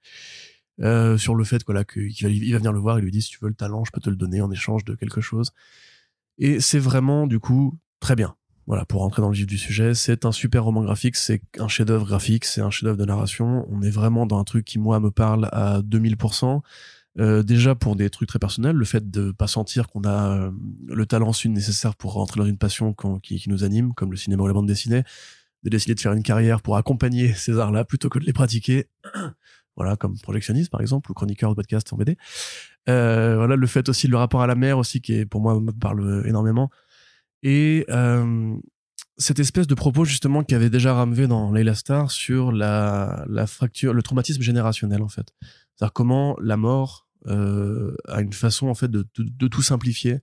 Euh, 0.82 1.20
sur 1.20 1.36
le 1.36 1.44
fait 1.44 1.62
voilà 1.68 1.84
qu'il 1.84 2.12
va, 2.24 2.30
il 2.30 2.56
venir 2.56 2.74
le 2.74 2.80
voir 2.80 2.98
et 2.98 3.02
lui 3.02 3.12
dit 3.12 3.22
si 3.22 3.30
tu 3.30 3.38
veux 3.40 3.48
le 3.48 3.54
talent 3.54 3.84
je 3.86 3.92
peux 3.92 4.02
te 4.02 4.10
le 4.10 4.16
donner 4.16 4.42
en 4.42 4.50
échange 4.52 4.84
de 4.86 4.96
quelque 4.96 5.22
chose. 5.22 5.52
Et 6.40 6.60
c'est 6.60 6.80
vraiment 6.80 7.28
du 7.28 7.40
coup 7.40 7.78
très 8.00 8.16
bien. 8.16 8.36
Voilà 8.66 8.86
pour 8.86 9.02
rentrer 9.02 9.22
dans 9.22 9.30
le 9.30 9.36
vif 9.36 9.46
du 9.46 9.58
sujet 9.58 9.94
c'est 9.94 10.26
un 10.26 10.32
super 10.32 10.64
roman 10.64 10.84
graphique 10.84 11.16
c'est 11.16 11.42
un 11.60 11.68
chef 11.68 11.86
d'œuvre 11.86 12.08
graphique 12.08 12.46
c'est 12.46 12.62
un 12.62 12.72
chef 12.72 12.86
d'œuvre 12.86 12.98
de 12.98 13.06
narration. 13.06 13.68
On 13.70 13.84
est 13.84 13.92
vraiment 13.92 14.26
dans 14.26 14.40
un 14.40 14.44
truc 14.44 14.66
qui 14.66 14.80
moi 14.80 15.00
me 15.00 15.12
parle 15.12 15.50
à 15.52 15.82
2000% 15.82 16.62
euh, 17.20 17.44
déjà 17.44 17.76
pour 17.76 17.96
des 17.96 18.10
trucs 18.10 18.28
très 18.28 18.40
personnels, 18.40 18.76
le 18.76 18.86
fait 18.86 19.12
de 19.12 19.32
pas 19.32 19.48
sentir 19.48 19.88
qu'on 19.88 20.04
a 20.04 20.36
euh, 20.36 20.52
le 20.88 21.06
talent 21.06 21.32
nécessaire 21.46 21.96
pour 21.96 22.14
rentrer 22.14 22.40
dans 22.40 22.46
une 22.46 22.58
passion 22.58 22.96
qui, 23.22 23.44
nous 23.48 23.64
anime, 23.64 23.94
comme 23.94 24.10
le 24.10 24.18
cinéma 24.18 24.44
ou 24.44 24.48
la 24.48 24.54
bande 24.54 24.68
dessinée, 24.68 25.04
de 25.64 25.70
décider 25.70 25.94
de 25.94 26.00
faire 26.00 26.14
une 26.14 26.24
carrière 26.24 26.62
pour 26.62 26.76
accompagner 26.76 27.34
ces 27.36 27.60
arts-là 27.60 27.86
plutôt 27.86 28.10
que 28.10 28.18
de 28.18 28.26
les 28.26 28.34
pratiquer. 28.34 28.88
voilà, 29.76 29.96
comme 29.96 30.18
projectionniste 30.20 30.72
par 30.72 30.82
exemple 30.82 31.12
ou 31.12 31.14
chroniqueur 31.14 31.52
de 31.52 31.56
podcast 31.56 31.92
en 31.94 31.98
BD. 31.98 32.18
Euh, 32.90 33.36
voilà, 33.38 33.56
le 33.56 33.68
fait 33.68 33.90
aussi 33.90 34.08
le 34.08 34.18
rapport 34.18 34.42
à 34.42 34.48
la 34.48 34.56
mer 34.56 34.78
aussi 34.78 35.00
qui 35.00 35.14
est 35.14 35.26
pour 35.26 35.42
moi 35.42 35.60
me 35.60 35.72
parle 35.72 36.24
énormément. 36.26 36.70
Et 37.44 37.86
cette 39.18 39.40
espèce 39.40 39.68
de 39.68 39.76
propos 39.76 40.06
justement 40.06 40.44
qui 40.44 40.56
avait 40.56 40.70
déjà 40.72 40.94
ramevé 40.94 41.28
dans 41.28 41.52
Layla 41.52 41.76
Star 41.76 42.10
sur 42.10 42.52
la 42.52 43.46
fracture, 43.48 43.94
le 43.94 44.02
traumatisme 44.02 44.42
générationnel 44.42 45.04
en 45.04 45.10
fait. 45.10 45.34
C'est-à-dire 45.76 45.94
comment 45.94 46.36
la 46.40 46.58
mort 46.58 47.03
euh, 47.28 47.96
a 48.08 48.22
une 48.22 48.34
façon 48.34 48.68
en 48.68 48.76
fait 48.76 48.92
de, 48.92 49.04
tout 49.48 49.62
simplifier 49.62 50.20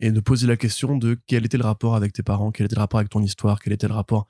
et 0.00 0.10
de 0.10 0.20
poser 0.20 0.46
la 0.46 0.56
question 0.56 0.96
de 0.96 1.16
quel 1.26 1.44
était 1.44 1.58
le 1.58 1.64
rapport 1.64 1.94
avec 1.94 2.12
tes 2.12 2.22
parents, 2.22 2.50
quel 2.50 2.66
était 2.66 2.74
le 2.74 2.80
rapport 2.80 2.98
avec 2.98 3.10
ton 3.10 3.22
histoire, 3.22 3.60
quel 3.60 3.72
était 3.72 3.88
le 3.88 3.94
rapport 3.94 4.26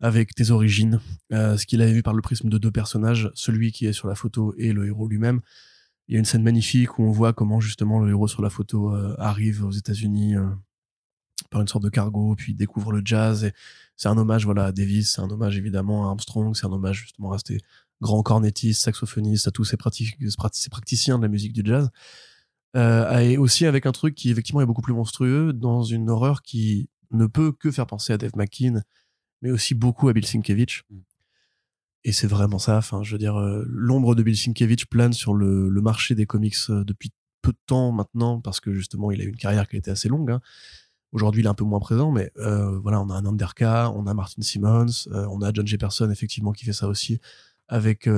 avec 0.00 0.34
tes 0.34 0.50
origines, 0.50 1.00
euh, 1.32 1.56
ce 1.56 1.66
qu'il 1.66 1.82
avait 1.82 1.92
vu 1.92 2.02
par 2.02 2.14
le 2.14 2.22
prisme 2.22 2.48
de 2.48 2.56
deux 2.56 2.70
personnages, 2.70 3.30
celui 3.34 3.72
qui 3.72 3.86
est 3.86 3.92
sur 3.92 4.08
la 4.08 4.14
photo 4.14 4.54
et 4.56 4.72
le 4.72 4.86
héros 4.86 5.08
lui-même. 5.08 5.40
Il 6.06 6.14
y 6.14 6.16
a 6.16 6.18
une 6.20 6.24
scène 6.24 6.42
magnifique 6.42 6.98
où 6.98 7.02
on 7.02 7.10
voit 7.10 7.32
comment 7.32 7.60
justement 7.60 7.98
le 7.98 8.10
héros 8.10 8.28
sur 8.28 8.40
la 8.40 8.48
photo 8.48 8.94
euh, 8.94 9.14
arrive 9.18 9.64
aux 9.64 9.72
États-Unis 9.72 10.36
par 11.50 11.60
une 11.60 11.68
sorte 11.68 11.84
de 11.84 11.90
cargo, 11.90 12.34
puis 12.36 12.54
découvre 12.54 12.92
le 12.92 13.02
jazz. 13.04 13.50
C'est 13.96 14.08
un 14.08 14.16
hommage 14.16 14.44
voilà 14.44 14.66
à 14.66 14.72
Davis, 14.72 15.12
c'est 15.12 15.20
un 15.20 15.30
hommage 15.30 15.58
évidemment 15.58 16.06
à 16.06 16.08
Armstrong, 16.10 16.54
c'est 16.54 16.66
un 16.66 16.72
hommage 16.72 17.00
justement 17.00 17.32
à 17.32 17.38
grands 18.00 18.22
cornettistes, 18.22 18.82
saxophonistes, 18.82 19.48
à 19.48 19.50
tous 19.50 19.64
ces, 19.64 19.76
ces 20.52 20.70
praticiens 20.70 21.18
de 21.18 21.22
la 21.22 21.28
musique 21.28 21.52
du 21.52 21.62
jazz. 21.64 21.90
Euh, 22.76 23.18
et 23.18 23.38
aussi 23.38 23.64
avec 23.64 23.86
un 23.86 23.92
truc 23.92 24.14
qui 24.14 24.30
effectivement 24.30 24.60
est 24.60 24.66
beaucoup 24.66 24.82
plus 24.82 24.92
monstrueux 24.92 25.52
dans 25.52 25.82
une 25.82 26.10
horreur 26.10 26.42
qui 26.42 26.90
ne 27.10 27.26
peut 27.26 27.50
que 27.50 27.70
faire 27.70 27.86
penser 27.86 28.12
à 28.12 28.18
Dave 28.18 28.32
McKean 28.36 28.82
mais 29.42 29.50
aussi 29.50 29.74
beaucoup 29.74 30.08
à 30.08 30.12
Bill 30.12 30.26
Sienkiewicz. 30.26 30.82
Mm. 30.90 30.98
Et 32.04 32.12
c'est 32.12 32.26
vraiment 32.26 32.58
ça. 32.58 32.78
Enfin, 32.78 33.02
je 33.02 33.12
veux 33.12 33.18
dire, 33.18 33.36
euh, 33.36 33.64
l'ombre 33.68 34.14
de 34.14 34.22
Bill 34.22 34.36
Sienkiewicz 34.36 34.84
plane 34.86 35.12
sur 35.12 35.34
le, 35.34 35.68
le, 35.68 35.80
marché 35.80 36.14
des 36.14 36.26
comics 36.26 36.56
euh, 36.70 36.84
depuis 36.84 37.10
peu 37.42 37.52
de 37.52 37.58
temps 37.66 37.92
maintenant, 37.92 38.40
parce 38.40 38.60
que 38.60 38.72
justement, 38.72 39.10
il 39.10 39.20
a 39.20 39.24
eu 39.24 39.28
une 39.28 39.36
carrière 39.36 39.68
qui 39.68 39.76
a 39.76 39.78
été 39.78 39.90
assez 39.90 40.08
longue. 40.08 40.30
Hein. 40.30 40.40
Aujourd'hui, 41.12 41.42
il 41.42 41.46
est 41.46 41.50
un 41.50 41.54
peu 41.54 41.64
moins 41.64 41.80
présent, 41.80 42.12
mais 42.12 42.30
euh, 42.38 42.78
voilà, 42.78 43.00
on 43.00 43.10
a 43.10 43.14
un 43.14 43.24
Anderka, 43.24 43.90
on 43.92 44.06
a 44.06 44.14
Martin 44.14 44.42
Simmons, 44.42 45.08
on 45.10 45.40
a 45.40 45.52
John 45.52 45.66
Jefferson, 45.66 46.10
effectivement, 46.10 46.52
qui 46.52 46.66
fait 46.66 46.74
ça 46.74 46.86
aussi, 46.86 47.18
avec 47.68 48.08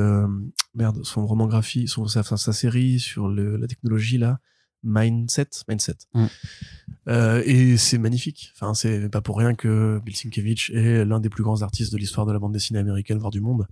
merde, 0.75 1.05
son 1.05 1.27
roman 1.27 1.47
graphique, 1.47 1.89
son, 1.89 2.07
sa, 2.07 2.23
sa, 2.23 2.53
série 2.53 3.01
sur 3.01 3.29
le, 3.29 3.57
la 3.57 3.67
technologie 3.67 4.19
là 4.19 4.41
mindset, 4.83 5.49
mindset. 5.69 5.97
Mm. 6.15 6.27
Euh, 7.09 7.43
et 7.45 7.77
c'est 7.77 7.99
magnifique. 7.99 8.53
Enfin, 8.55 8.75
c'est 8.75 9.09
pas 9.09 9.21
pour 9.21 9.39
rien 9.39 9.55
que 9.55 10.01
Bill 10.05 10.17
Sienkiewicz 10.17 10.71
est 10.71 11.05
l'un 11.05 11.21
des 11.21 11.29
plus 11.29 11.43
grands 11.43 11.63
artistes 11.63 11.93
de 11.93 11.99
l'histoire 11.99 12.27
de 12.27 12.33
la 12.33 12.39
bande 12.39 12.53
dessinée 12.53 12.79
américaine, 12.79 13.19
voire 13.19 13.31
du 13.31 13.41
monde. 13.41 13.67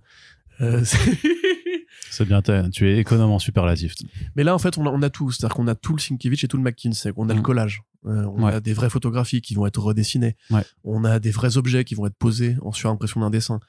Euh, 0.61 0.83
c'est 2.11 2.25
bien, 2.25 2.41
tu 2.41 2.89
es 2.89 2.97
économe 2.99 3.31
en 3.31 3.39
superlatif. 3.39 3.93
Mais 4.35 4.43
là, 4.43 4.53
en 4.53 4.59
fait, 4.59 4.77
on 4.77 4.85
a, 4.85 4.89
on 4.89 5.01
a 5.01 5.09
tout. 5.09 5.31
C'est-à-dire 5.31 5.55
qu'on 5.55 5.67
a 5.67 5.75
tout 5.75 5.95
le 5.95 6.01
Sienkiewicz 6.01 6.43
et 6.43 6.47
tout 6.47 6.57
le 6.57 6.63
McKinsey. 6.63 7.11
On 7.15 7.29
a 7.29 7.33
le 7.33 7.39
mm. 7.39 7.43
collage. 7.43 7.83
Euh, 8.05 8.25
on 8.33 8.45
a 8.45 8.59
des 8.59 8.73
vraies 8.73 8.89
photographies 8.89 9.41
qui 9.41 9.55
vont 9.55 9.65
être 9.65 9.81
redessinées. 9.81 10.37
On 10.83 11.03
a 11.03 11.19
des 11.19 11.31
vrais 11.31 11.57
objets 11.57 11.83
qui 11.83 11.95
vont 11.95 12.05
être 12.05 12.17
posés 12.17 12.55
en 12.61 12.71
surimpression 12.71 13.19
d'un 13.19 13.29
dessin 13.29 13.59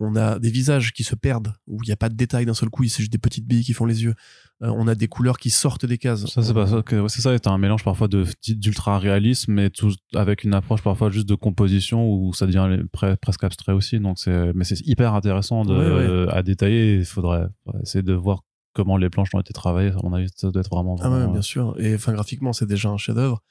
on 0.00 0.16
a 0.16 0.38
des 0.38 0.50
visages 0.50 0.92
qui 0.92 1.04
se 1.04 1.14
perdent, 1.14 1.52
où 1.66 1.78
il 1.82 1.86
n'y 1.86 1.92
a 1.92 1.96
pas 1.96 2.08
de 2.08 2.14
détails 2.14 2.46
d'un 2.46 2.54
seul 2.54 2.68
coup, 2.70 2.84
c'est 2.84 3.00
juste 3.02 3.12
des 3.12 3.18
petites 3.18 3.46
billes 3.46 3.64
qui 3.64 3.72
font 3.72 3.84
les 3.84 4.04
yeux. 4.04 4.14
Euh, 4.62 4.72
on 4.74 4.88
a 4.88 4.94
des 4.94 5.08
couleurs 5.08 5.38
qui 5.38 5.50
sortent 5.50 5.84
des 5.84 5.98
cases. 5.98 6.26
Ça, 6.26 6.42
c'est 6.42 6.54
pas 6.54 6.66
ça. 6.66 6.82
C'est 7.08 7.20
ça, 7.20 7.32
c'est 7.32 7.46
un 7.46 7.58
mélange 7.58 7.84
parfois 7.84 8.08
de 8.08 8.24
d'ultra 8.48 8.98
réalisme, 8.98 9.52
mais 9.52 9.70
tout 9.70 9.92
avec 10.14 10.44
une 10.44 10.54
approche 10.54 10.82
parfois 10.82 11.10
juste 11.10 11.28
de 11.28 11.34
composition 11.34 12.08
où 12.10 12.32
ça 12.32 12.46
devient 12.46 12.82
presque 13.20 13.44
abstrait 13.44 13.72
aussi. 13.72 14.00
Donc 14.00 14.18
c'est, 14.18 14.52
mais 14.54 14.64
c'est 14.64 14.80
hyper 14.86 15.14
intéressant 15.14 15.64
de, 15.64 16.28
à 16.30 16.42
détailler. 16.42 16.96
Il 16.96 17.04
faudrait 17.04 17.48
essayer 17.82 18.02
de 18.02 18.14
voir 18.14 18.42
comment 18.72 18.96
les 18.96 19.10
planches 19.10 19.34
ont 19.34 19.40
été 19.40 19.52
travaillées. 19.52 19.90
À 19.90 20.00
mon 20.02 20.12
avis, 20.12 20.28
ça 20.34 20.50
doit 20.50 20.60
être 20.60 20.70
vraiment. 20.70 20.96
ah 21.00 21.10
ouais, 21.10 21.26
bien 21.28 21.42
sûr. 21.42 21.74
Et 21.78 21.94
enfin, 21.94 22.12
graphiquement, 22.12 22.52
c'est 22.52 22.66
déjà 22.66 22.88
un 22.88 22.98
chef-d'œuvre. 22.98 23.42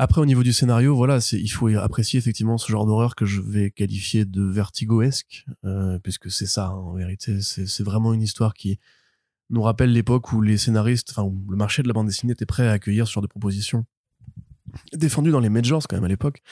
Après, 0.00 0.20
au 0.20 0.26
niveau 0.26 0.44
du 0.44 0.52
scénario, 0.52 0.94
voilà, 0.94 1.18
il 1.32 1.48
faut 1.48 1.66
apprécier 1.76 2.18
effectivement 2.18 2.56
ce 2.56 2.70
genre 2.70 2.86
d'horreur 2.86 3.16
que 3.16 3.26
je 3.26 3.40
vais 3.40 3.72
qualifier 3.72 4.24
de 4.24 4.44
vertigoesque, 4.44 5.44
euh, 5.64 5.98
puisque 5.98 6.30
c'est 6.30 6.46
ça 6.46 6.66
hein, 6.66 6.76
en 6.76 6.94
vérité. 6.94 7.40
C'est 7.40 7.82
vraiment 7.82 8.14
une 8.14 8.22
histoire 8.22 8.54
qui 8.54 8.78
nous 9.50 9.60
rappelle 9.60 9.92
l'époque 9.92 10.32
où 10.32 10.40
les 10.40 10.56
scénaristes, 10.56 11.10
enfin 11.10 11.24
où 11.24 11.44
le 11.50 11.56
marché 11.56 11.82
de 11.82 11.88
la 11.88 11.94
bande 11.94 12.06
dessinée 12.06 12.34
était 12.34 12.46
prêt 12.46 12.68
à 12.68 12.70
accueillir 12.70 13.08
ce 13.08 13.12
genre 13.12 13.24
de 13.24 13.28
propositions 13.28 13.86
défendues 14.92 15.32
dans 15.32 15.40
les 15.40 15.48
majors 15.48 15.88
quand 15.88 15.96
même 15.96 16.04
à 16.04 16.08
l'époque. 16.08 16.42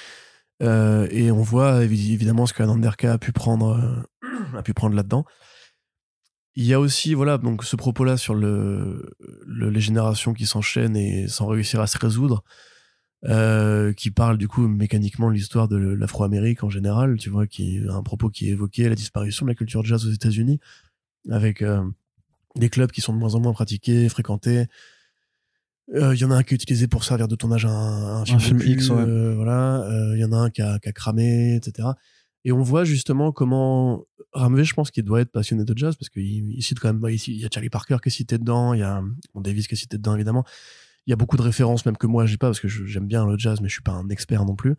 Euh, 0.60 1.06
et 1.12 1.30
on 1.30 1.42
voit 1.42 1.84
évidemment 1.84 2.46
ce 2.46 2.52
que 2.52 2.64
Anderka 2.64 3.12
a 3.12 3.18
pu 3.18 3.30
prendre, 3.30 3.78
euh, 3.78 4.58
a 4.58 4.64
pu 4.64 4.74
prendre 4.74 4.96
là-dedans. 4.96 5.24
Il 6.56 6.64
y 6.64 6.74
a 6.74 6.80
aussi, 6.80 7.14
voilà, 7.14 7.38
donc 7.38 7.62
ce 7.62 7.76
propos-là 7.76 8.16
sur 8.16 8.34
le, 8.34 9.08
le, 9.46 9.70
les 9.70 9.80
générations 9.80 10.34
qui 10.34 10.46
s'enchaînent 10.46 10.96
et 10.96 11.28
sans 11.28 11.46
réussir 11.46 11.80
à 11.80 11.86
se 11.86 11.96
résoudre. 11.96 12.42
Euh, 13.28 13.92
qui 13.92 14.12
parle 14.12 14.38
du 14.38 14.46
coup 14.46 14.68
mécaniquement 14.68 15.28
de 15.30 15.34
l'histoire 15.34 15.66
de 15.66 15.76
l'Afro-Amérique 15.76 16.62
en 16.62 16.70
général, 16.70 17.16
tu 17.16 17.28
vois, 17.28 17.48
qui 17.48 17.80
un 17.88 18.02
propos 18.02 18.30
qui 18.30 18.48
est 18.48 18.52
évoqué 18.52 18.88
la 18.88 18.94
disparition 18.94 19.46
de 19.46 19.50
la 19.50 19.56
culture 19.56 19.84
jazz 19.84 20.06
aux 20.06 20.12
États-Unis, 20.12 20.60
avec 21.30 21.62
euh, 21.62 21.82
des 22.54 22.68
clubs 22.68 22.92
qui 22.92 23.00
sont 23.00 23.12
de 23.12 23.18
moins 23.18 23.34
en 23.34 23.40
moins 23.40 23.52
pratiqués, 23.52 24.08
fréquentés. 24.08 24.66
Euh, 25.94 26.14
il 26.14 26.20
y 26.20 26.24
en 26.24 26.30
a 26.30 26.36
un 26.36 26.42
qui 26.44 26.54
est 26.54 26.62
utilisé 26.62 26.86
pour 26.86 27.02
servir 27.02 27.26
de 27.26 27.34
tournage 27.34 27.64
à 27.64 27.70
un, 27.70 28.24
film, 28.24 28.60
X, 28.60 28.90
voilà. 28.90 29.88
Il 30.14 30.20
y 30.20 30.24
en 30.24 30.32
a 30.32 30.36
un 30.36 30.50
qui 30.50 30.62
a, 30.62 30.78
qui 30.78 30.88
a, 30.88 30.92
cramé, 30.92 31.56
etc. 31.56 31.88
Et 32.44 32.52
on 32.52 32.62
voit 32.62 32.84
justement 32.84 33.32
comment 33.32 34.04
Ramvé, 34.32 34.62
je 34.64 34.74
pense 34.74 34.90
qu'il 34.90 35.02
doit 35.02 35.20
être 35.20 35.32
passionné 35.32 35.64
de 35.64 35.76
jazz 35.76 35.96
parce 35.96 36.10
qu'il 36.10 36.62
cite 36.62 36.78
quand 36.78 36.92
même, 36.92 37.02
il 37.10 37.40
y 37.40 37.44
a 37.44 37.48
Charlie 37.52 37.70
Parker 37.70 37.96
qui 38.02 38.10
est 38.10 38.12
cité 38.12 38.38
dedans, 38.38 38.74
il 38.74 38.80
y 38.80 38.82
a 38.82 39.02
bon, 39.34 39.40
Davis 39.40 39.66
qui 39.66 39.74
est 39.74 39.78
cité 39.78 39.96
dedans 39.96 40.14
évidemment 40.14 40.44
il 41.06 41.10
y 41.10 41.12
a 41.12 41.16
beaucoup 41.16 41.36
de 41.36 41.42
références, 41.42 41.86
même 41.86 41.96
que 41.96 42.06
moi, 42.06 42.26
j'ai 42.26 42.36
pas, 42.36 42.48
parce 42.48 42.60
que 42.60 42.68
j'aime 42.68 43.06
bien 43.06 43.24
le 43.26 43.38
jazz, 43.38 43.60
mais 43.60 43.68
je 43.68 43.74
suis 43.74 43.82
pas 43.82 43.92
un 43.92 44.08
expert 44.08 44.44
non 44.44 44.56
plus. 44.56 44.74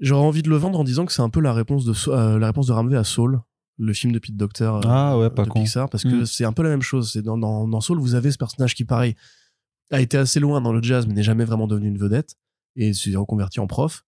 J'aurais 0.00 0.24
envie 0.24 0.42
de 0.42 0.48
le 0.48 0.56
vendre 0.56 0.78
en 0.78 0.84
disant 0.84 1.04
que 1.04 1.12
c'est 1.12 1.22
un 1.22 1.30
peu 1.30 1.40
la 1.40 1.52
réponse 1.52 1.84
de, 1.84 1.94
euh, 2.08 2.38
la 2.38 2.46
réponse 2.46 2.66
de 2.68 2.72
Ramvé 2.72 2.96
à 2.96 3.04
Soul, 3.04 3.40
le 3.78 3.92
film 3.92 4.12
de 4.12 4.18
Pete 4.18 4.36
Docter 4.36 4.64
euh, 4.64 4.80
ah 4.84 5.18
ouais, 5.18 5.30
pas 5.30 5.44
de 5.44 5.50
Pixar, 5.50 5.88
parce 5.88 6.04
que 6.04 6.22
mm. 6.22 6.26
c'est 6.26 6.44
un 6.44 6.52
peu 6.52 6.62
la 6.62 6.68
même 6.68 6.82
chose. 6.82 7.12
C'est 7.12 7.22
dans, 7.22 7.38
dans, 7.38 7.66
dans, 7.66 7.80
Soul, 7.80 7.98
vous 7.98 8.14
avez 8.14 8.30
ce 8.30 8.38
personnage 8.38 8.74
qui, 8.74 8.84
pareil, 8.84 9.16
a 9.90 10.00
été 10.00 10.16
assez 10.16 10.40
loin 10.40 10.60
dans 10.60 10.72
le 10.72 10.82
jazz, 10.82 11.06
mais 11.06 11.14
n'est 11.14 11.22
jamais 11.22 11.44
vraiment 11.44 11.66
devenu 11.66 11.88
une 11.88 11.98
vedette, 11.98 12.36
et 12.76 12.92
s'est 12.92 13.14
reconverti 13.16 13.58
en 13.58 13.66
prof. 13.66 14.04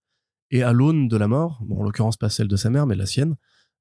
Et 0.50 0.62
à 0.62 0.72
l'aune 0.72 1.08
de 1.08 1.16
la 1.16 1.26
mort, 1.26 1.60
bon, 1.64 1.80
en 1.80 1.82
l'occurrence 1.82 2.16
pas 2.16 2.28
celle 2.28 2.48
de 2.48 2.56
sa 2.56 2.70
mère, 2.70 2.86
mais 2.86 2.94
la 2.94 3.06
sienne, 3.06 3.34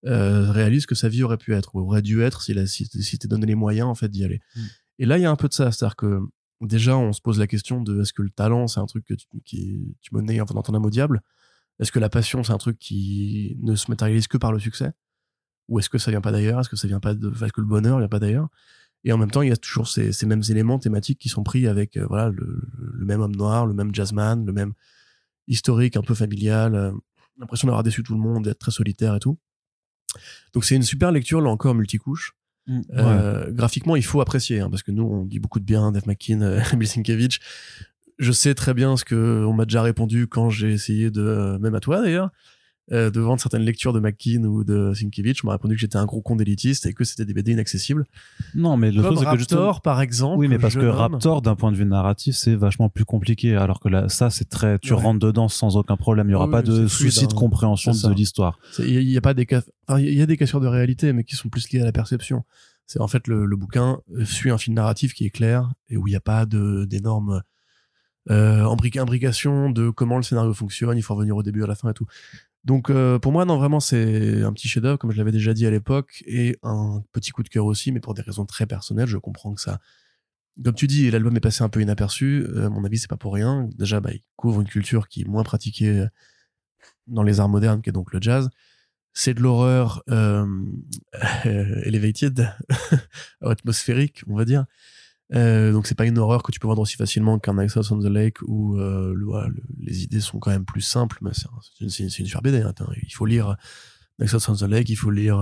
euh, 0.05 0.51
réalise 0.51 0.85
que 0.85 0.95
sa 0.95 1.07
vie 1.07 1.23
aurait 1.23 1.37
pu 1.37 1.53
être, 1.53 1.75
ou 1.75 1.81
aurait 1.81 2.01
dû 2.01 2.21
être 2.23 2.41
s'il 2.41 2.67
si, 2.67 2.85
si 2.85 3.17
donné 3.27 3.45
les 3.45 3.55
moyens 3.55 3.87
en 3.87 3.95
fait 3.95 4.09
d'y 4.09 4.23
aller. 4.23 4.41
Mm. 4.55 4.61
Et 4.99 5.05
là, 5.05 5.17
il 5.17 5.21
y 5.21 5.25
a 5.25 5.31
un 5.31 5.35
peu 5.35 5.47
de 5.47 5.53
ça, 5.53 5.71
c'est-à-dire 5.71 5.95
que 5.95 6.19
déjà, 6.61 6.97
on 6.97 7.13
se 7.13 7.21
pose 7.21 7.39
la 7.39 7.47
question 7.47 7.81
de 7.81 8.01
est-ce 8.01 8.13
que 8.13 8.21
le 8.21 8.29
talent, 8.29 8.67
c'est 8.67 8.79
un 8.79 8.85
truc 8.85 9.05
que 9.05 9.13
tu, 9.13 9.27
qui, 9.45 9.95
tu 10.01 10.13
monnaies 10.13 10.37
dans 10.37 10.61
ton 10.61 10.73
âme 10.73 10.85
au 10.85 10.89
diable? 10.89 11.21
Est-ce 11.79 11.91
que 11.91 11.99
la 11.99 12.09
passion, 12.09 12.43
c'est 12.43 12.53
un 12.53 12.57
truc 12.57 12.77
qui 12.79 13.57
ne 13.61 13.75
se 13.75 13.89
matérialise 13.89 14.27
que 14.27 14.37
par 14.37 14.51
le 14.51 14.59
succès? 14.59 14.91
Ou 15.69 15.79
est-ce 15.79 15.89
que 15.89 15.97
ça 15.97 16.11
vient 16.11 16.21
pas 16.21 16.31
d'ailleurs? 16.31 16.59
Est-ce 16.59 16.69
que 16.69 16.75
ça 16.75 16.87
vient 16.87 16.99
pas 16.99 17.13
de, 17.13 17.31
est-ce 17.31 17.53
que 17.53 17.61
le 17.61 17.67
bonheur 17.67 17.99
vient 17.99 18.07
pas 18.07 18.19
d'ailleurs? 18.19 18.49
Et 19.03 19.11
en 19.11 19.17
même 19.17 19.31
temps, 19.31 19.41
il 19.41 19.49
y 19.49 19.51
a 19.51 19.57
toujours 19.57 19.87
ces, 19.87 20.13
mêmes 20.25 20.43
éléments 20.49 20.79
thématiques 20.79 21.19
qui 21.19 21.29
sont 21.29 21.43
pris 21.43 21.67
avec 21.67 21.97
euh, 21.97 22.05
voilà 22.07 22.29
le, 22.29 22.61
le, 22.77 23.05
même 23.05 23.21
homme 23.21 23.35
noir, 23.35 23.65
le 23.65 23.73
même 23.73 23.93
jazzman, 23.93 24.45
le 24.45 24.53
même 24.53 24.73
historique 25.47 25.97
un 25.97 26.01
peu 26.01 26.15
familial, 26.15 26.75
euh, 26.75 26.91
l'impression 27.37 27.67
d'avoir 27.67 27.83
déçu 27.83 28.03
tout 28.03 28.13
le 28.13 28.19
monde, 28.19 28.45
d'être 28.45 28.59
très 28.59 28.71
solitaire 28.71 29.15
et 29.15 29.19
tout. 29.19 29.37
Donc 30.53 30.63
c'est 30.63 30.75
une 30.75 30.83
super 30.83 31.11
lecture 31.11 31.41
là 31.41 31.49
encore 31.49 31.75
multicouche 31.75 32.33
Mm. 32.67 32.81
Euh, 32.95 33.51
graphiquement, 33.51 33.95
il 33.95 34.03
faut 34.03 34.21
apprécier, 34.21 34.59
hein, 34.59 34.69
parce 34.69 34.83
que 34.83 34.91
nous, 34.91 35.03
on 35.03 35.25
dit 35.25 35.39
beaucoup 35.39 35.59
de 35.59 35.65
bien 35.65 35.91
Dave 35.91 36.07
McKean, 36.07 36.41
euh, 36.41 36.59
Bill 36.77 36.87
Sienkiewicz. 36.87 37.39
Je 38.19 38.31
sais 38.31 38.53
très 38.53 38.73
bien 38.73 38.95
ce 38.95 39.05
que 39.05 39.43
on 39.45 39.53
m'a 39.53 39.65
déjà 39.65 39.81
répondu 39.81 40.27
quand 40.27 40.49
j'ai 40.49 40.71
essayé 40.71 41.09
de, 41.09 41.21
euh, 41.21 41.59
même 41.59 41.75
à 41.75 41.79
toi 41.79 42.01
d'ailleurs, 42.01 42.29
euh, 42.91 43.09
de 43.09 43.21
vendre 43.21 43.39
certaines 43.39 43.61
lectures 43.61 43.93
de 43.93 44.01
McKean 44.01 44.43
ou 44.43 44.65
de 44.65 44.93
Sienkiewicz, 44.93 45.43
on 45.43 45.47
m'a 45.47 45.53
répondu 45.53 45.75
que 45.75 45.79
j'étais 45.79 45.95
un 45.95 46.05
gros 46.05 46.21
con 46.21 46.35
d'élitiste 46.35 46.85
et 46.85 46.93
que 46.93 47.05
c'était 47.05 47.23
des 47.23 47.33
BD 47.33 47.53
inaccessibles. 47.53 48.05
Non, 48.55 48.75
mais 48.75 48.91
le 48.91 49.01
truc 49.01 49.19
c'est 49.19 49.23
que 49.23 49.29
Raptor, 49.29 49.81
par 49.81 50.01
exemple. 50.01 50.37
Oui, 50.37 50.49
mais 50.49 50.59
parce 50.59 50.75
que 50.75 50.85
Raptor, 50.85 51.41
d'un 51.41 51.55
point 51.55 51.71
de 51.71 51.77
vue 51.77 51.85
narratif, 51.85 52.35
c'est 52.35 52.55
vachement 52.55 52.89
plus 52.89 53.05
compliqué, 53.05 53.55
alors 53.55 53.79
que 53.79 53.87
là, 53.87 54.09
ça, 54.09 54.29
c'est 54.29 54.49
très, 54.49 54.79
tu 54.79 54.93
rentres 54.93 55.19
dedans 55.19 55.47
sans 55.47 55.77
aucun 55.77 55.95
problème. 55.95 56.27
Il 56.27 56.33
y 56.33 56.35
aura 56.35 56.49
pas 56.49 56.61
de 56.61 56.87
souci 56.87 57.25
de 57.27 57.33
hein. 57.33 57.37
compréhension 57.37 57.93
de 57.93 58.13
l'histoire. 58.13 58.59
Il 58.79 59.01
y, 59.01 59.17
a 59.17 59.21
pas 59.21 59.33
des 59.33 59.45
cas, 59.45 59.61
il 59.97 60.13
y 60.13 60.21
a 60.21 60.25
des 60.25 60.35
cassures 60.37 60.59
de 60.59 60.67
réalité, 60.67 61.13
mais 61.13 61.23
qui 61.23 61.35
sont 61.37 61.49
plus 61.49 61.71
liés 61.71 61.81
à 61.81 61.85
la 61.85 61.93
perception. 61.93 62.43
C'est 62.85 62.99
en 62.99 63.07
fait 63.07 63.27
le, 63.29 63.45
le, 63.45 63.55
bouquin 63.55 63.99
suit 64.25 64.51
un 64.51 64.57
fil 64.57 64.73
narratif 64.73 65.13
qui 65.13 65.25
est 65.25 65.29
clair 65.29 65.71
et 65.87 65.95
où 65.95 66.05
il 66.07 66.11
n'y 66.11 66.17
a 66.17 66.21
pas 66.21 66.45
d'énormes 66.45 67.41
euh, 68.29 68.65
imbrications 68.65 69.69
de 69.69 69.89
comment 69.89 70.17
le 70.17 70.23
scénario 70.23 70.53
fonctionne. 70.53 70.97
Il 70.97 71.01
faut 71.01 71.15
revenir 71.15 71.35
au 71.35 71.43
début, 71.43 71.63
à 71.63 71.67
la 71.67 71.75
fin 71.75 71.89
et 71.89 71.93
tout. 71.93 72.07
Donc 72.63 72.89
euh, 72.89 73.19
pour 73.19 73.31
moi, 73.31 73.45
non, 73.45 73.57
vraiment, 73.57 73.79
c'est 73.79 74.41
un 74.41 74.53
petit 74.53 74.67
chef-d'œuvre, 74.67 74.97
comme 74.97 75.11
je 75.11 75.17
l'avais 75.17 75.31
déjà 75.31 75.53
dit 75.53 75.65
à 75.65 75.71
l'époque, 75.71 76.23
et 76.25 76.57
un 76.63 77.03
petit 77.11 77.31
coup 77.31 77.43
de 77.43 77.49
cœur 77.49 77.65
aussi, 77.65 77.91
mais 77.91 77.99
pour 77.99 78.13
des 78.13 78.21
raisons 78.21 78.45
très 78.45 78.65
personnelles. 78.65 79.07
Je 79.07 79.17
comprends 79.17 79.53
que 79.53 79.61
ça, 79.61 79.79
comme 80.63 80.75
tu 80.75 80.87
dis, 80.87 81.11
l'album 81.11 81.35
est 81.35 81.41
passé 81.41 81.63
un 81.63 81.69
peu 81.69 81.81
inaperçu. 81.81 82.45
Euh, 82.47 82.67
à 82.67 82.69
mon 82.69 82.85
avis, 82.85 82.99
c'est 82.99 83.09
pas 83.09 83.17
pour 83.17 83.33
rien. 83.33 83.67
Déjà, 83.75 83.99
bah, 83.99 84.11
il 84.13 84.21
couvre 84.37 84.61
une 84.61 84.67
culture 84.67 85.07
qui 85.09 85.21
est 85.21 85.25
moins 85.25 85.43
pratiquée 85.43 86.05
dans 87.07 87.23
les 87.23 87.39
arts 87.39 87.49
modernes, 87.49 87.81
qui 87.81 87.89
est 87.89 87.93
donc 87.93 88.13
le 88.13 88.21
jazz. 88.21 88.49
c'est 89.13 89.33
de 89.33 89.41
l'horreur 89.41 90.03
euh, 90.09 90.47
elevated, 91.43 92.49
atmosphérique, 93.41 94.23
on 94.27 94.35
va 94.35 94.45
dire. 94.45 94.65
Euh, 95.35 95.71
donc 95.71 95.87
c'est 95.87 95.95
pas 95.95 96.05
une 96.05 96.17
horreur 96.19 96.43
que 96.43 96.51
tu 96.51 96.59
peux 96.59 96.67
vendre 96.67 96.81
aussi 96.81 96.95
facilement 96.95 97.39
qu'un 97.39 97.57
Access 97.57 97.89
on 97.91 97.99
the 97.99 98.05
Lake 98.05 98.37
où 98.43 98.77
euh, 98.77 99.15
les 99.79 100.03
idées 100.03 100.19
sont 100.19 100.39
quand 100.39 100.51
même 100.51 100.65
plus 100.65 100.81
simples. 100.81 101.17
Mais 101.21 101.31
c'est 101.33 101.47
une, 101.79 102.05
une, 102.05 102.25
super 102.25 102.41
BD. 102.41 102.61
Hein. 102.61 102.73
Il 103.01 103.13
faut 103.13 103.25
lire 103.25 103.55
Access 104.19 104.47
on 104.49 104.55
the 104.55 104.63
Lake, 104.63 104.89
il 104.89 104.95
faut 104.95 105.11
lire 105.11 105.39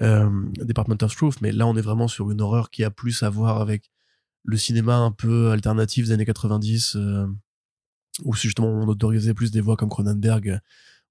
euh, 0.00 0.30
Department 0.58 1.02
of 1.02 1.14
Truth, 1.14 1.40
mais 1.40 1.52
là 1.52 1.66
on 1.66 1.76
est 1.76 1.82
vraiment 1.82 2.08
sur 2.08 2.30
une 2.30 2.40
horreur 2.40 2.70
qui 2.70 2.82
a 2.82 2.90
plus 2.90 3.22
à 3.22 3.30
voir 3.30 3.60
avec 3.60 3.90
le 4.44 4.56
cinéma 4.56 4.96
un 4.96 5.12
peu 5.12 5.50
alternatif 5.50 6.06
des 6.06 6.12
années 6.12 6.24
90 6.24 6.96
où 8.24 8.34
justement 8.34 8.68
on 8.68 8.88
autorisait 8.88 9.34
plus 9.34 9.52
des 9.52 9.60
voix 9.60 9.76
comme 9.76 9.88
Cronenberg 9.88 10.60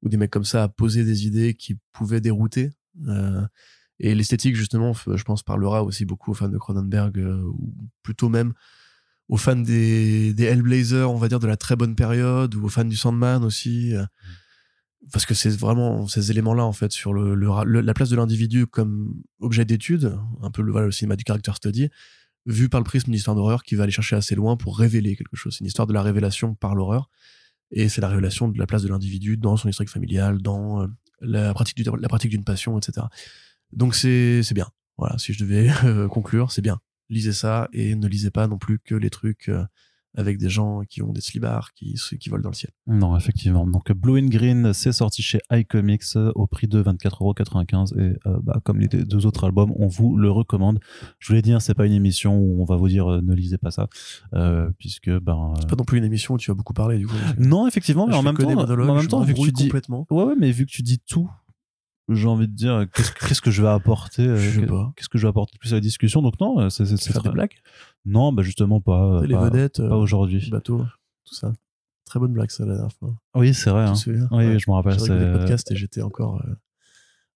ou 0.01 0.09
des 0.09 0.17
mecs 0.17 0.31
comme 0.31 0.43
ça 0.43 0.63
à 0.63 0.67
poser 0.67 1.05
des 1.05 1.25
idées 1.25 1.53
qui 1.53 1.77
pouvaient 1.93 2.19
dérouter. 2.19 2.71
Et 4.03 4.15
l'esthétique, 4.15 4.55
justement, 4.55 4.93
je 4.93 5.23
pense, 5.23 5.43
parlera 5.43 5.83
aussi 5.83 6.05
beaucoup 6.05 6.31
aux 6.31 6.33
fans 6.33 6.49
de 6.49 6.57
Cronenberg, 6.57 7.19
euh, 7.19 7.43
ou 7.43 7.71
plutôt 8.01 8.29
même 8.29 8.53
aux 9.29 9.37
fans 9.37 9.55
des, 9.55 10.33
des 10.33 10.45
Hellblazer, 10.45 11.09
on 11.09 11.17
va 11.17 11.27
dire, 11.27 11.39
de 11.39 11.45
la 11.45 11.55
très 11.55 11.75
bonne 11.75 11.95
période, 11.95 12.55
ou 12.55 12.65
aux 12.65 12.69
fans 12.69 12.83
du 12.83 12.95
Sandman 12.95 13.43
aussi. 13.43 13.93
Euh, 13.93 14.03
parce 15.11 15.27
que 15.27 15.35
c'est 15.35 15.55
vraiment 15.55 16.07
ces 16.07 16.31
éléments-là, 16.31 16.65
en 16.65 16.73
fait, 16.73 16.91
sur 16.91 17.13
le, 17.13 17.35
la 17.35 17.93
place 17.93 18.09
de 18.09 18.15
l'individu 18.15 18.65
comme 18.65 19.21
objet 19.39 19.65
d'étude, 19.65 20.17
un 20.41 20.49
peu 20.49 20.63
le, 20.63 20.71
voilà, 20.71 20.87
le 20.87 20.91
cinéma 20.91 21.15
du 21.15 21.23
character 21.25 21.51
study, 21.53 21.89
vu 22.47 22.69
par 22.69 22.79
le 22.79 22.85
prisme 22.85 23.05
d'une 23.05 23.13
histoire 23.13 23.35
d'horreur 23.35 23.61
qui 23.61 23.75
va 23.75 23.83
aller 23.83 23.91
chercher 23.91 24.15
assez 24.15 24.33
loin 24.33 24.57
pour 24.57 24.79
révéler 24.79 25.15
quelque 25.15 25.35
chose. 25.35 25.53
C'est 25.53 25.59
une 25.59 25.67
histoire 25.67 25.85
de 25.87 25.93
la 25.93 26.01
révélation 26.01 26.55
par 26.55 26.73
l'horreur. 26.73 27.07
Et 27.69 27.87
c'est 27.87 28.01
la 28.01 28.09
révélation 28.09 28.47
de 28.47 28.57
la 28.57 28.65
place 28.65 28.81
de 28.81 28.87
l'individu 28.87 29.37
dans 29.37 29.57
son 29.57 29.69
historique 29.69 29.91
familial, 29.91 30.41
dans 30.41 30.81
euh, 30.81 30.87
la 31.21 31.53
pratique 31.53 31.77
du, 31.77 31.83
la 31.83 32.09
pratique 32.09 32.31
d'une 32.31 32.43
passion, 32.43 32.79
etc. 32.79 33.05
Donc 33.73 33.95
c'est 33.95 34.43
c'est 34.43 34.53
bien. 34.53 34.67
Voilà, 34.97 35.17
si 35.17 35.33
je 35.33 35.43
devais 35.43 35.69
euh, 35.83 36.07
conclure, 36.07 36.51
c'est 36.51 36.61
bien. 36.61 36.79
Lisez 37.09 37.33
ça 37.33 37.67
et 37.73 37.95
ne 37.95 38.07
lisez 38.07 38.31
pas 38.31 38.47
non 38.47 38.57
plus 38.57 38.79
que 38.79 38.95
les 38.95 39.09
trucs 39.09 39.49
euh, 39.49 39.65
avec 40.15 40.37
des 40.37 40.49
gens 40.49 40.81
qui 40.89 41.01
ont 41.01 41.13
des 41.13 41.21
slibards, 41.21 41.73
qui, 41.73 41.95
qui 42.19 42.29
volent 42.29 42.43
dans 42.43 42.49
le 42.49 42.55
ciel. 42.55 42.71
Non, 42.87 43.15
effectivement. 43.15 43.65
Donc 43.65 43.91
Blue 43.93 44.19
and 44.19 44.27
Green, 44.27 44.73
c'est 44.73 44.91
sorti 44.91 45.21
chez 45.21 45.39
iComics 45.51 46.03
euh, 46.15 46.31
au 46.35 46.47
prix 46.47 46.67
de 46.67 46.83
24,95€ 46.83 47.97
et 47.97 48.17
euh, 48.27 48.39
bah, 48.43 48.59
comme 48.63 48.79
les 48.79 48.87
deux 48.87 49.25
autres 49.25 49.45
albums, 49.45 49.71
on 49.77 49.87
vous 49.87 50.17
le 50.17 50.29
recommande. 50.29 50.79
Je 51.19 51.27
voulais 51.27 51.41
dire, 51.41 51.61
c'est 51.61 51.73
pas 51.73 51.85
une 51.85 51.93
émission 51.93 52.37
où 52.37 52.61
on 52.61 52.65
va 52.65 52.75
vous 52.75 52.89
dire 52.89 53.09
euh, 53.09 53.21
ne 53.21 53.33
lisez 53.33 53.57
pas 53.57 53.71
ça, 53.71 53.87
puisque 54.77 55.09
ben. 55.09 55.53
C'est 55.59 55.69
pas 55.69 55.75
non 55.75 55.85
plus 55.85 55.97
une 55.97 56.03
émission 56.03 56.33
où 56.33 56.37
tu 56.37 56.51
vas 56.51 56.55
beaucoup 56.55 56.73
parler 56.73 56.97
du 56.97 57.07
coup. 57.07 57.15
Non, 57.37 57.67
effectivement, 57.67 58.07
mais 58.07 58.15
en 58.15 58.23
même, 58.23 58.37
temps, 58.37 58.49
en 58.49 58.95
même 58.95 59.07
temps, 59.07 59.21
vu 59.21 59.33
que 59.33 59.41
tu 59.41 59.51
dis, 59.51 59.71
ouais, 59.71 60.05
ouais, 60.09 60.35
mais 60.39 60.51
vu 60.51 60.65
que 60.65 60.71
tu 60.71 60.81
dis 60.81 60.99
tout 60.99 61.29
j'ai 62.15 62.27
envie 62.27 62.47
de 62.47 62.55
dire 62.55 62.85
qu'est-ce 62.93 63.41
que 63.41 63.51
je 63.51 63.61
vais 63.61 63.69
apporter 63.69 64.25
qu'est-ce 64.95 65.09
que 65.09 65.17
je 65.17 65.23
vais 65.23 65.29
apporter 65.29 65.57
plus 65.59 65.73
à 65.73 65.77
la 65.77 65.81
discussion? 65.81 66.21
Donc 66.21 66.39
non 66.39 66.69
c'est 66.69 66.85
c'est 66.85 67.11
faire 67.11 67.23
des 67.23 67.29
blagues? 67.29 67.55
Non, 68.05 68.33
bah 68.33 68.43
justement 68.43 68.81
pas. 68.81 69.21
Les 69.25 69.35
vedettes. 69.35 69.77
Pas 69.77 69.83
euh, 69.83 69.95
aujourd'hui. 69.95 70.49
Bateau, 70.49 70.85
tout 71.25 71.35
ça. 71.35 71.53
Très 72.05 72.19
bonne 72.19 72.33
blague, 72.33 72.49
ça, 72.49 72.65
la 72.65 72.73
dernière 72.73 72.93
fois. 72.93 73.13
Oui, 73.35 73.53
c'est 73.53 73.69
vrai. 73.69 73.85
Hein. 73.85 73.93
Oui, 74.31 74.59
je 74.59 74.69
me 74.69 74.73
rappelle. 74.73 74.99
J'ai 74.99 75.17
le 75.17 75.37
podcast 75.37 75.71
et 75.71 75.75
j'étais 75.75 76.01
encore 76.01 76.41
euh, 76.45 76.55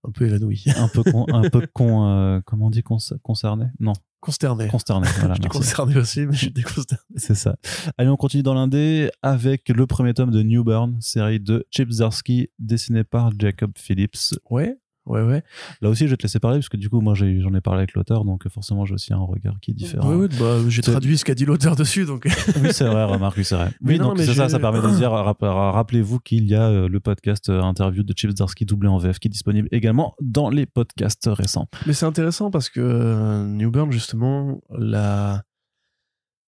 un 0.07 0.11
peu 0.11 0.25
évanoui. 0.25 0.65
un 0.75 0.87
peu 0.87 1.03
con, 1.03 1.25
un 1.29 1.49
peu 1.49 1.67
con 1.71 2.07
euh, 2.07 2.41
comment 2.45 2.67
on 2.67 2.69
dit, 2.69 2.83
concerné? 2.83 3.67
Non. 3.79 3.93
Consterné. 4.25 4.67
Consterné, 4.69 5.07
voilà. 5.19 5.35
j'étais 5.35 5.49
concerné 5.49 5.97
aussi, 5.97 6.25
mais 6.25 6.35
j'étais 6.35 6.63
consterné. 6.63 7.03
C'est 7.15 7.35
ça. 7.35 7.57
Allez, 7.97 8.09
on 8.09 8.17
continue 8.17 8.41
dans 8.41 8.55
l'indé 8.55 9.11
avec 9.21 9.69
le 9.69 9.85
premier 9.85 10.15
tome 10.15 10.31
de 10.31 10.41
Newburn, 10.41 10.99
série 10.99 11.39
de 11.39 11.67
Chip 11.69 11.91
Zdarsky, 11.91 12.49
dessiné 12.57 13.03
par 13.03 13.29
Jacob 13.37 13.73
Phillips. 13.77 14.33
Ouais. 14.49 14.77
Ouais, 15.05 15.21
ouais. 15.21 15.43
Là 15.81 15.89
aussi, 15.89 16.05
je 16.05 16.11
vais 16.11 16.17
te 16.17 16.23
laisser 16.23 16.39
parler 16.39 16.57
parce 16.57 16.69
que 16.69 16.77
du 16.77 16.89
coup, 16.89 16.99
moi, 16.99 17.13
j'en 17.13 17.53
ai, 17.53 17.61
parlé 17.61 17.79
avec 17.79 17.93
l'auteur, 17.93 18.25
donc 18.25 18.47
forcément, 18.49 18.85
j'ai 18.85 18.93
aussi 18.95 19.13
un 19.13 19.19
regard 19.19 19.59
qui 19.61 19.71
est 19.71 19.73
différent. 19.73 20.13
Oui, 20.13 20.27
bah, 20.39 20.57
j'ai 20.67 20.81
traduit 20.81 21.17
ce 21.17 21.25
qu'a 21.25 21.35
dit 21.35 21.45
l'auteur 21.45 21.75
dessus, 21.75 22.05
donc. 22.05 22.25
oui, 22.61 22.69
c'est 22.71 22.85
vrai, 22.85 23.03
remarque, 23.03 23.37
oui, 23.37 23.45
c'est 23.45 23.55
vrai. 23.55 23.71
Oui, 23.83 23.97
donc 23.97 24.17
c'est 24.19 24.33
ça, 24.33 24.49
ça 24.49 24.59
permet 24.59 24.81
de 24.81 24.95
dire, 24.95 25.11
rappelez-vous 25.11 26.19
qu'il 26.19 26.47
y 26.47 26.55
a 26.55 26.69
euh, 26.69 26.87
le 26.87 26.99
podcast 26.99 27.49
euh, 27.49 27.61
interview 27.61 28.03
de 28.03 28.13
Chips 28.13 28.33
Darsky 28.33 28.65
doublé 28.65 28.89
en 28.89 28.97
VF 28.97 29.19
qui 29.19 29.27
est 29.27 29.29
disponible 29.29 29.67
également 29.71 30.15
dans 30.21 30.49
les 30.49 30.65
podcasts 30.65 31.29
récents. 31.31 31.67
Mais 31.85 31.93
c'est 31.93 32.05
intéressant 32.05 32.51
parce 32.51 32.69
que 32.69 32.79
euh, 32.79 33.45
Newburn, 33.45 33.91
justement, 33.91 34.61
la 34.77 35.43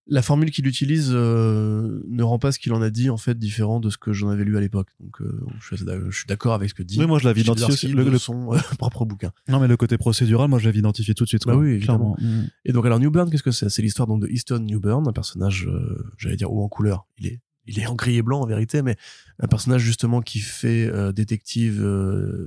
la 0.10 0.22
formule 0.22 0.51
qu'il 0.51 0.68
utilise 0.68 1.12
euh, 1.12 2.01
ne 2.08 2.24
rend 2.24 2.39
pas 2.39 2.51
ce 2.51 2.60
qu'il 2.60 2.74
en 2.74 2.82
a 2.82 2.89
dit 2.89 3.10
en 3.10 3.18
fait 3.18 3.38
différent 3.38 3.80
de 3.80 3.89
ce 3.89 3.97
que 3.97 4.14
j'en 4.14 4.30
avais 4.30 4.43
lu 4.43 4.58
à 4.58 4.62
l'époque. 4.62 4.89
Donc 4.99 5.22
euh, 5.22 5.39
je, 5.60 5.76
suis 5.76 6.26
d'accord 6.28 6.53
avec 6.53 6.70
ce 6.70 6.74
que 6.74 6.84
dit. 6.84 6.99
Oui, 6.99 7.05
moi 7.05 7.20
je 7.20 7.26
l'avais 7.26 7.41
identifié 7.41 7.89
le, 7.89 8.10
le, 8.10 8.18
son 8.18 8.53
euh, 8.53 8.58
propre 8.80 9.05
bouquin. 9.05 9.32
Non, 9.49 9.60
mais 9.60 9.68
le 9.68 9.78
côté 9.78 9.97
procédural, 9.97 10.49
moi 10.49 10.60
je 10.60 10.66
l'avais 10.66 10.80
identifié 10.80 11.14
tout 11.14 11.26
de 11.26 11.30
suite. 11.30 11.45
Bah 11.45 11.55
oui. 11.55 11.86
Mm. 11.88 12.47
Et 12.66 12.72
donc 12.72 12.86
alors 12.86 12.99
Newburn, 12.99 13.30
qu'est-ce 13.30 13.43
que 13.43 13.51
c'est? 13.51 13.70
C'est 13.70 13.82
l'histoire 13.82 14.08
donc 14.08 14.22
de 14.22 14.28
Easton 14.28 14.60
Newburn, 14.60 15.08
un 15.08 15.14
personnage, 15.14 15.70
j'allais 16.18 16.38
dire 16.38 16.51
haut 16.51 16.64
en 16.64 16.70
couleur. 16.70 17.05
Il 17.18 17.28
est, 17.28 17.41
il 17.66 17.80
est 17.80 17.88
en 17.88 17.95
gris 17.95 18.16
et 18.16 18.22
blanc 18.22 18.41
en 18.41 18.45
vérité, 18.45 18.82
mais 18.82 18.95
un 19.39 19.47
personnage 19.47 19.82
justement 19.82 20.22
qui 20.22 20.39
fait 20.39 20.89
détective 21.14 21.86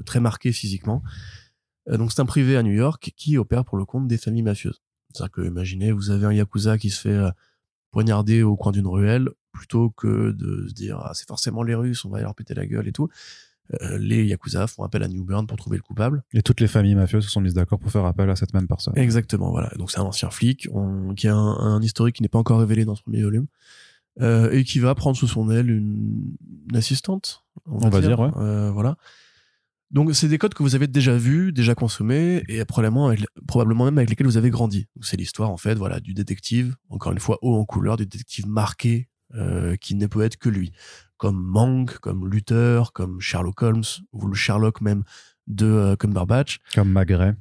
très 0.07 0.21
marqué 0.21 0.53
physiquement. 0.53 1.03
donc 1.91 2.11
c'est 2.13 2.21
un 2.21 2.27
privé 2.27 2.57
à 2.57 2.63
New 2.63 2.73
York 2.73 3.13
qui 3.17 3.37
opère 3.37 3.65
pour 3.65 3.77
le 3.77 3.85
compte 3.85 4.09
des 4.09 4.19
familles 4.19 4.43
mafieuses. 4.43 4.81
C'est-à-dire 5.13 5.33
que, 5.33 5.41
imaginez, 5.43 5.91
vous 5.91 6.11
avez 6.11 6.25
un 6.25 6.33
yakuza 6.33 6.79
qui 6.79 6.89
se 6.89 7.01
fait 7.01 7.19
poignarder 7.91 8.43
au 8.43 8.57
coin 8.57 8.73
d'une 8.73 8.87
ruelle 8.87 9.29
plutôt 9.53 9.91
que 9.91 10.31
de 10.33 10.69
se 10.69 10.75
dire 10.75 10.99
ah, 11.03 11.13
c'est 11.15 11.27
forcément 11.27 11.63
les 11.63 11.75
Russes, 11.75 12.05
on 12.05 12.11
va 12.11 12.21
leur 12.21 12.35
péter 12.35 12.55
la 12.55 12.67
gueule 12.67 12.89
et 12.89 12.93
tout. 12.93 13.09
Euh, 13.83 13.99
les 13.99 14.25
Yakuza 14.25 14.67
font 14.67 14.83
appel 14.83 15.03
à 15.03 15.09
Newburn 15.09 15.47
pour 15.47 15.57
trouver 15.57 15.77
le 15.77 15.83
coupable. 15.83 16.25
Et 16.33 16.43
toutes 16.43 16.61
les 16.61 16.67
familles 16.67 16.97
mafieuses 16.97 17.25
se 17.25 17.31
sont 17.31 17.41
mises 17.41 17.55
d'accord 17.55 17.79
pour 17.79 17.91
faire 17.91 18.05
appel 18.05 18.29
à 18.29 18.37
cette 18.37 18.53
même 18.53 18.67
personne. 18.67 18.95
Exactement, 18.97 19.51
voilà. 19.51 19.71
Donc 19.77 19.91
c'est 19.91 20.01
un 20.01 20.05
ancien 20.05 20.31
flic 20.31 20.69
qui 21.17 21.29
a 21.29 21.35
un, 21.37 21.81
historique 21.81 22.17
qui 22.17 22.23
n'est 22.23 22.29
pas 22.29 22.39
encore 22.39 22.59
révélé 22.59 22.85
dans 22.85 22.97
ce 22.97 23.03
premier 23.03 23.23
volume. 23.23 23.47
Euh, 24.21 24.51
et 24.51 24.65
qui 24.65 24.81
va 24.81 24.95
prendre 24.97 25.17
sous 25.17 25.29
son 25.29 25.51
aile 25.51 25.71
une, 25.71 26.37
assistante, 26.75 27.45
on 27.67 27.89
va, 27.89 28.01
dire, 28.01 28.19
ouais. 28.19 28.31
Euh, 28.37 28.71
voilà, 28.71 28.97
donc 29.91 30.15
c'est 30.15 30.29
des 30.29 30.39
codes 30.39 30.55
que 30.55 30.63
vous 30.63 30.75
avez 30.75 30.87
déjà 30.87 31.17
vus, 31.17 31.53
déjà 31.53 31.75
consommés, 31.75 32.45
et 32.49 32.65
probablement, 32.65 33.09
avec, 33.09 33.25
probablement 33.47 33.85
même 33.87 33.99
avec 33.99 34.11
lesquels 34.11 34.27
vous 34.27 34.37
avez 34.37 34.51
grandi. 34.51 34.87
C'est 35.01 35.17
l'histoire 35.17 35.51
en 35.51 35.57
fait, 35.57 35.75
voilà, 35.75 36.01
du 36.01 36.15
détective, 36.15 36.77
encore 36.89 37.13
une 37.13 37.19
fois 37.19 37.39
haut 37.43 37.57
en 37.57 37.65
couleur, 37.65 37.97
du 37.97 38.07
détective 38.07 38.47
marqué 38.47 39.09
euh, 39.35 39.77
qui 39.77 39.95
ne 39.95 40.07
peut 40.07 40.23
être 40.23 40.37
que 40.37 40.49
lui, 40.49 40.73
comme 41.17 41.41
Mank, 41.43 41.99
comme 41.99 42.29
Luther, 42.29 42.93
comme 42.93 43.21
Sherlock 43.21 43.63
Holmes, 43.63 43.85
ou 44.13 44.27
le 44.27 44.35
Sherlock 44.35 44.81
même 44.81 45.03
de 45.47 45.67
euh, 45.67 45.97
Cumberbatch. 45.97 46.59
Comme 46.75 46.91
Magret. 46.91 47.35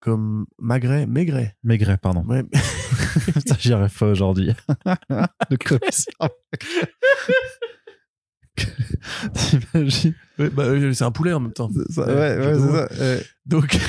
Comme 0.00 0.46
Magret, 0.58 1.06
Maigret. 1.06 1.56
Maigret, 1.64 1.98
pardon. 1.98 2.24
Ouais. 2.24 2.44
J'y 3.58 3.72
arrive 3.72 3.96
pas 3.96 4.06
aujourd'hui. 4.06 4.52
commissaire. 5.64 6.30
T'imagines 9.34 10.14
bah, 10.38 10.92
C'est 10.92 11.04
un 11.04 11.10
poulet 11.10 11.32
en 11.32 11.40
même 11.40 11.52
temps. 11.52 11.70
ouais, 11.70 12.04
ouais, 12.06 12.54
c'est 12.54 12.72
ça. 12.72 13.24
Donc. 13.46 13.78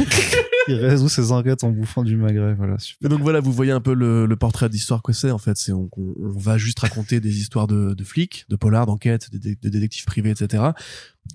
il 0.69 0.75
résout 0.75 1.09
ses 1.09 1.31
enquêtes 1.31 1.63
en 1.63 1.71
bouffant 1.71 2.03
du 2.03 2.15
magret, 2.15 2.53
voilà. 2.53 2.77
donc 3.01 3.21
voilà, 3.21 3.39
vous 3.39 3.51
voyez 3.51 3.71
un 3.71 3.81
peu 3.81 3.93
le, 3.93 4.25
le 4.25 4.35
portrait 4.35 4.69
d'histoire 4.69 5.01
que 5.01 5.13
c'est 5.13 5.31
en 5.31 5.37
fait. 5.37 5.57
C'est 5.57 5.71
on, 5.71 5.89
on, 5.97 6.29
va 6.37 6.57
juste 6.57 6.79
raconter 6.79 7.19
des 7.19 7.39
histoires 7.39 7.67
de, 7.67 7.93
de 7.93 8.03
flics, 8.03 8.45
de 8.49 8.55
polars, 8.55 8.85
d'enquêtes, 8.85 9.31
de, 9.31 9.37
de, 9.37 9.69
détectives 9.69 10.05
privés, 10.05 10.31
etc. 10.31 10.63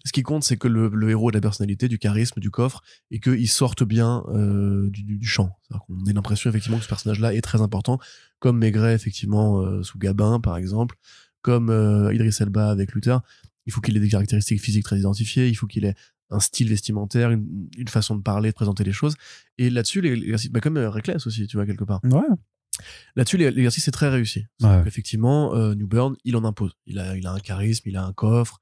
Ce 0.04 0.12
qui 0.12 0.22
compte, 0.22 0.44
c'est 0.44 0.56
que 0.56 0.68
le, 0.68 0.88
le, 0.88 1.10
héros 1.10 1.28
a 1.28 1.32
de 1.32 1.36
la 1.36 1.40
personnalité, 1.40 1.88
du 1.88 1.98
charisme, 1.98 2.40
du 2.40 2.50
coffre, 2.50 2.82
et 3.10 3.20
qu'il 3.20 3.48
sorte 3.48 3.84
bien 3.84 4.24
euh, 4.28 4.88
du, 4.90 5.02
du, 5.02 5.26
champ. 5.26 5.50
On 5.88 6.06
a 6.08 6.12
l'impression 6.12 6.50
effectivement 6.50 6.78
que 6.78 6.84
ce 6.84 6.88
personnage-là 6.88 7.34
est 7.34 7.42
très 7.42 7.60
important, 7.60 7.98
comme 8.38 8.58
Maigret 8.58 8.94
effectivement 8.94 9.60
euh, 9.60 9.82
sous 9.82 9.98
Gabin 9.98 10.40
par 10.40 10.56
exemple 10.56 10.96
comme 11.44 11.68
euh, 11.68 12.12
Idris 12.12 12.34
Elba 12.40 12.70
avec 12.70 12.92
Luther, 12.92 13.20
il 13.66 13.72
faut 13.72 13.82
qu'il 13.82 13.96
ait 13.96 14.00
des 14.00 14.08
caractéristiques 14.08 14.60
physiques 14.60 14.84
très 14.84 14.98
identifiées, 14.98 15.48
il 15.48 15.54
faut 15.54 15.66
qu'il 15.66 15.84
ait 15.84 15.94
un 16.30 16.40
style 16.40 16.68
vestimentaire, 16.70 17.30
une, 17.30 17.68
façon 17.88 18.16
de 18.16 18.22
parler, 18.22 18.48
de 18.48 18.54
présenter 18.54 18.82
les 18.82 18.92
choses. 18.92 19.14
Et 19.58 19.68
là-dessus, 19.68 20.00
l'exercice, 20.00 20.50
bah 20.50 20.60
comme 20.60 20.78
euh, 20.78 20.88
Reckless 20.88 21.26
aussi, 21.26 21.46
tu 21.46 21.58
vois, 21.58 21.66
quelque 21.66 21.84
part. 21.84 22.00
Ouais. 22.04 22.22
Là-dessus, 23.14 23.36
l'exercice 23.36 23.86
est 23.86 23.92
très 23.92 24.08
réussi. 24.08 24.46
Effectivement, 24.86 25.54
euh, 25.54 25.74
Newburn, 25.74 26.16
il 26.24 26.34
en 26.36 26.44
impose. 26.44 26.72
Il 26.86 26.98
a, 26.98 27.14
il 27.14 27.26
a 27.26 27.32
un 27.32 27.38
charisme, 27.38 27.88
il 27.88 27.96
a 27.96 28.04
un 28.04 28.14
coffre, 28.14 28.60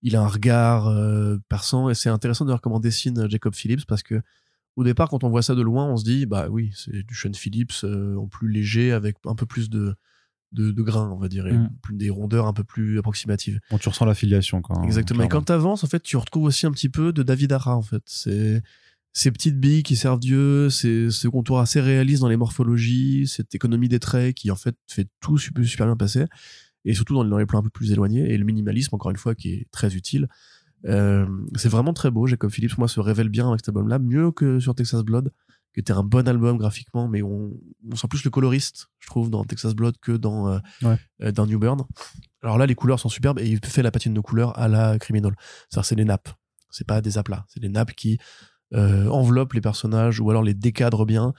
il 0.00 0.14
a 0.14 0.22
un 0.22 0.28
regard 0.28 0.86
euh, 0.86 1.38
perçant, 1.48 1.90
et 1.90 1.94
c'est 1.94 2.08
intéressant 2.08 2.44
de 2.44 2.50
voir 2.50 2.60
comment 2.60 2.80
dessine 2.80 3.28
Jacob 3.28 3.54
Phillips 3.54 3.84
parce 3.84 4.04
que 4.04 4.22
au 4.76 4.84
départ, 4.84 5.10
quand 5.10 5.22
on 5.22 5.28
voit 5.28 5.42
ça 5.42 5.54
de 5.56 5.60
loin, 5.60 5.86
on 5.86 5.98
se 5.98 6.04
dit, 6.04 6.24
bah 6.24 6.46
oui, 6.48 6.72
c'est 6.74 7.02
du 7.02 7.14
Sean 7.14 7.34
Phillips 7.34 7.84
en 7.84 8.26
plus 8.26 8.48
léger, 8.48 8.92
avec 8.92 9.16
un 9.26 9.34
peu 9.34 9.44
plus 9.44 9.68
de, 9.68 9.94
de, 10.52 10.70
de 10.70 10.82
grains, 10.82 11.10
on 11.10 11.18
va 11.18 11.28
dire, 11.28 11.46
et 11.46 11.52
mm. 11.52 11.70
des 11.92 12.10
rondeurs 12.10 12.46
un 12.46 12.52
peu 12.52 12.64
plus 12.64 12.98
approximatives. 12.98 13.60
Bon, 13.70 13.78
tu 13.78 13.88
ressens 13.88 14.04
l'affiliation 14.04 14.62
quand 14.62 14.82
Exactement. 14.84 15.24
Et 15.24 15.28
quand 15.28 15.42
tu 15.42 15.52
avances, 15.52 15.84
en 15.84 15.86
fait, 15.86 16.02
tu 16.02 16.16
retrouves 16.16 16.44
aussi 16.44 16.66
un 16.66 16.72
petit 16.72 16.88
peu 16.88 17.12
de 17.12 17.22
David 17.22 17.52
Ara, 17.52 17.76
en 17.76 17.82
fait. 17.82 18.02
C'est 18.06 18.62
ces 19.14 19.30
petites 19.30 19.60
billes 19.60 19.82
qui 19.82 19.96
servent 19.96 20.20
Dieu, 20.20 20.70
c'est 20.70 21.10
ce 21.10 21.28
contour 21.28 21.60
assez 21.60 21.80
réaliste 21.80 22.22
dans 22.22 22.28
les 22.28 22.36
morphologies, 22.36 23.26
cette 23.26 23.54
économie 23.54 23.88
des 23.88 23.98
traits 23.98 24.34
qui, 24.34 24.50
en 24.50 24.56
fait, 24.56 24.76
fait 24.88 25.08
tout 25.20 25.38
super, 25.38 25.86
bien 25.86 25.96
passer, 25.96 26.24
et 26.84 26.94
surtout 26.94 27.14
dans, 27.14 27.38
les 27.38 27.46
plans 27.46 27.58
un 27.58 27.62
peu 27.62 27.70
plus 27.70 27.92
éloignés, 27.92 28.32
et 28.32 28.38
le 28.38 28.44
minimalisme, 28.44 28.94
encore 28.94 29.10
une 29.10 29.18
fois, 29.18 29.34
qui 29.34 29.52
est 29.52 29.66
très 29.70 29.94
utile. 29.94 30.28
c'est 30.84 31.68
vraiment 31.68 31.92
très 31.92 32.10
beau. 32.10 32.26
Jacob 32.26 32.50
Phillips, 32.50 32.78
moi, 32.78 32.88
se 32.88 33.00
révèle 33.00 33.28
bien 33.28 33.48
avec 33.48 33.60
cet 33.60 33.68
album-là, 33.68 33.98
mieux 33.98 34.30
que 34.32 34.58
sur 34.60 34.74
Texas 34.74 35.02
Blood, 35.02 35.30
qui 35.74 35.80
était 35.80 35.92
un 35.92 36.02
bon 36.02 36.28
album 36.28 36.58
graphiquement, 36.58 37.08
mais 37.08 37.22
on, 37.22 37.52
sent 37.94 38.08
plus 38.08 38.24
le 38.24 38.30
coloriste, 38.30 38.88
je 38.98 39.06
trouve, 39.06 39.30
dans 39.30 39.44
Texas 39.44 39.74
Blood 39.74 39.96
que 40.00 40.12
dans, 40.12 40.60
dans 41.20 41.46
New 41.46 41.58
Burn. 41.58 41.82
Alors 42.42 42.58
là, 42.58 42.66
les 42.66 42.74
couleurs 42.74 43.00
sont 43.00 43.08
superbes 43.08 43.38
et 43.38 43.48
il 43.48 43.58
fait 43.64 43.82
la 43.82 43.90
patine 43.90 44.12
de 44.12 44.20
couleurs 44.20 44.58
à 44.58 44.68
la 44.68 44.98
Criminal. 44.98 45.34
C'est-à-dire, 45.70 45.86
c'est 45.86 45.94
les 45.94 46.04
nappes. 46.04 46.28
C'est 46.70 46.86
pas 46.86 47.00
des 47.00 47.16
aplats. 47.18 47.46
C'est 47.48 47.60
des 47.60 47.68
nappes 47.68 47.92
qui 47.92 48.18
enveloppent 48.74 49.54
les 49.54 49.60
personnages 49.60 50.20
ou 50.20 50.30
alors 50.30 50.42
les 50.42 50.54
décadrent 50.54 51.06
bien. 51.06 51.32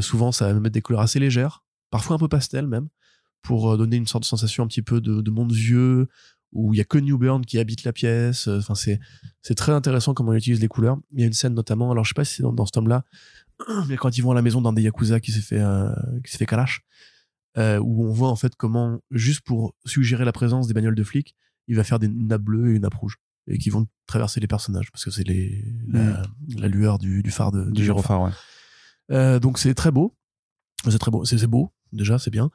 souvent, 0.00 0.32
ça 0.32 0.52
va 0.52 0.60
mettre 0.60 0.74
des 0.74 0.82
couleurs 0.82 1.02
assez 1.02 1.18
légères, 1.18 1.64
parfois 1.90 2.16
un 2.16 2.18
peu 2.18 2.28
pastel 2.28 2.66
même 2.66 2.88
pour 3.42 3.72
euh, 3.72 3.76
donner 3.76 3.96
une 3.96 4.06
sorte 4.06 4.22
de 4.22 4.28
sensation 4.28 4.64
un 4.64 4.66
petit 4.66 4.82
peu 4.82 5.00
de, 5.00 5.30
monde 5.30 5.52
vieux 5.52 6.08
où 6.52 6.74
il 6.74 6.78
y 6.78 6.80
a 6.80 6.84
que 6.84 6.98
Newburn 6.98 7.44
qui 7.44 7.58
habite 7.58 7.84
la 7.84 7.92
pièce. 7.92 8.48
Euh, 8.48 8.58
enfin, 8.58 8.74
c'est 8.74 8.98
c'est 9.42 9.54
très 9.54 9.72
intéressant 9.72 10.14
comment 10.14 10.32
il 10.32 10.38
utilise 10.38 10.60
les 10.60 10.68
couleurs. 10.68 10.98
Il 11.12 11.20
y 11.20 11.24
a 11.24 11.26
une 11.26 11.32
scène 11.32 11.54
notamment, 11.54 11.90
alors 11.90 12.04
je 12.04 12.10
sais 12.10 12.14
pas 12.14 12.24
si 12.24 12.36
c'est 12.36 12.42
dans, 12.42 12.66
ce 12.66 12.72
tome-là, 12.72 13.04
mais 13.88 13.96
quand 13.96 14.16
ils 14.16 14.22
vont 14.22 14.30
à 14.30 14.34
la 14.34 14.42
maison 14.42 14.60
d'un 14.60 14.72
des 14.72 14.82
yakuza 14.82 15.20
qui 15.20 15.32
s'est 15.32 15.40
fait 15.40 15.60
euh, 15.60 15.90
qui 16.24 16.32
s'est 16.32 16.38
fait 16.38 16.46
kalash, 16.46 16.82
où 17.56 18.04
on 18.06 18.12
voit 18.12 18.28
en 18.28 18.36
fait 18.36 18.54
comment 18.56 19.00
juste 19.10 19.42
pour 19.42 19.74
suggérer 19.84 20.24
la 20.24 20.32
présence 20.32 20.66
des 20.66 20.74
bagnoles 20.74 20.94
de 20.94 21.04
flics, 21.04 21.34
il 21.68 21.76
va 21.76 21.84
faire 21.84 21.98
des, 21.98 22.06
une 22.06 22.28
nappe 22.28 22.42
bleue 22.42 22.72
et 22.72 22.76
une 22.76 22.82
nappe 22.82 22.94
rouge 22.94 23.16
et 23.46 23.58
qui 23.58 23.70
vont 23.70 23.86
traverser 24.06 24.38
les 24.40 24.46
personnages 24.46 24.90
parce 24.92 25.04
que 25.04 25.10
c'est 25.10 25.26
les 25.26 25.64
la, 25.88 26.22
mm. 26.48 26.66
lueur 26.66 26.98
du, 26.98 27.22
phare 27.30 27.52
de, 27.52 27.70
du 27.70 27.84
gyrophare. 27.84 28.32
Ouais. 29.10 29.40
donc 29.40 29.58
c'est 29.58 29.74
très 29.74 29.90
beau, 29.90 30.16
c'est 30.88 30.98
très 30.98 31.10
beau, 31.10 31.24
c'est 31.24 31.46
beau 31.46 31.72
déjà, 31.92 32.18
c'est 32.18 32.30
bien. 32.30 32.50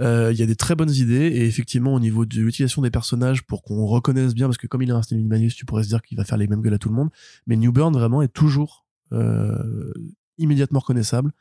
Euh, 0.00 0.30
il 0.32 0.38
y 0.38 0.42
a 0.42 0.46
des 0.46 0.56
très 0.56 0.74
bonnes 0.74 0.90
idées 0.90 1.26
et 1.26 1.46
effectivement 1.46 1.92
au 1.92 2.00
niveau 2.00 2.24
de 2.24 2.40
l'utilisation 2.40 2.80
des 2.80 2.90
personnages 2.90 3.42
pour 3.42 3.62
qu'on 3.62 3.84
reconnaisse 3.84 4.34
bien 4.34 4.46
parce 4.46 4.56
que 4.56 4.66
comme 4.66 4.80
il 4.80 4.88
est 4.88 4.92
un 4.92 5.02
style 5.02 5.18
minimaliste 5.18 5.58
tu 5.58 5.66
pourrais 5.66 5.82
se 5.82 5.88
dire 5.88 6.00
qu'il 6.00 6.16
va 6.16 6.24
faire 6.24 6.38
les 6.38 6.46
mêmes 6.46 6.62
gueules 6.62 6.72
à 6.72 6.78
tout 6.78 6.88
le 6.88 6.94
monde 6.94 7.10
mais 7.46 7.56
New 7.56 7.72
Burn 7.72 7.92
vraiment 7.92 8.22
est 8.22 8.32
toujours 8.32 8.86
euh, 9.12 9.92
immédiatement 10.38 10.80
reconnaissable. 10.80 11.32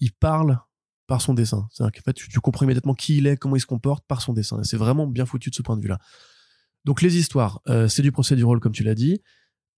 Il 0.00 0.12
parle 0.12 0.58
par 1.06 1.22
son 1.22 1.34
dessin. 1.34 1.68
C'est 1.72 1.82
à 1.82 1.86
dire 1.86 2.00
qu'en 2.00 2.04
fait 2.04 2.14
tu, 2.14 2.28
tu, 2.28 2.40
comprends 2.40 2.64
immédiatement 2.64 2.94
qui 2.94 3.18
il 3.18 3.26
est 3.26 3.36
comment 3.36 3.56
il 3.56 3.60
se 3.60 3.66
comporte 3.66 4.04
par 4.06 4.22
son 4.22 4.32
dessin. 4.32 4.60
Et 4.60 4.64
c'est 4.64 4.76
vraiment 4.76 5.06
bien 5.06 5.26
foutu 5.26 5.50
de 5.50 5.54
ce 5.54 5.62
point 5.62 5.76
de 5.76 5.82
vue 5.82 5.88
là 5.88 5.98
donc 6.84 7.02
les 7.02 7.16
histoires 7.16 7.60
euh, 7.68 7.88
c'est 7.88 8.02
du 8.02 8.12
procès 8.12 8.36
du 8.36 8.44
rôle 8.44 8.60
comme 8.60 8.72
tu 8.72 8.84
l'as 8.84 8.94
dit. 8.94 9.20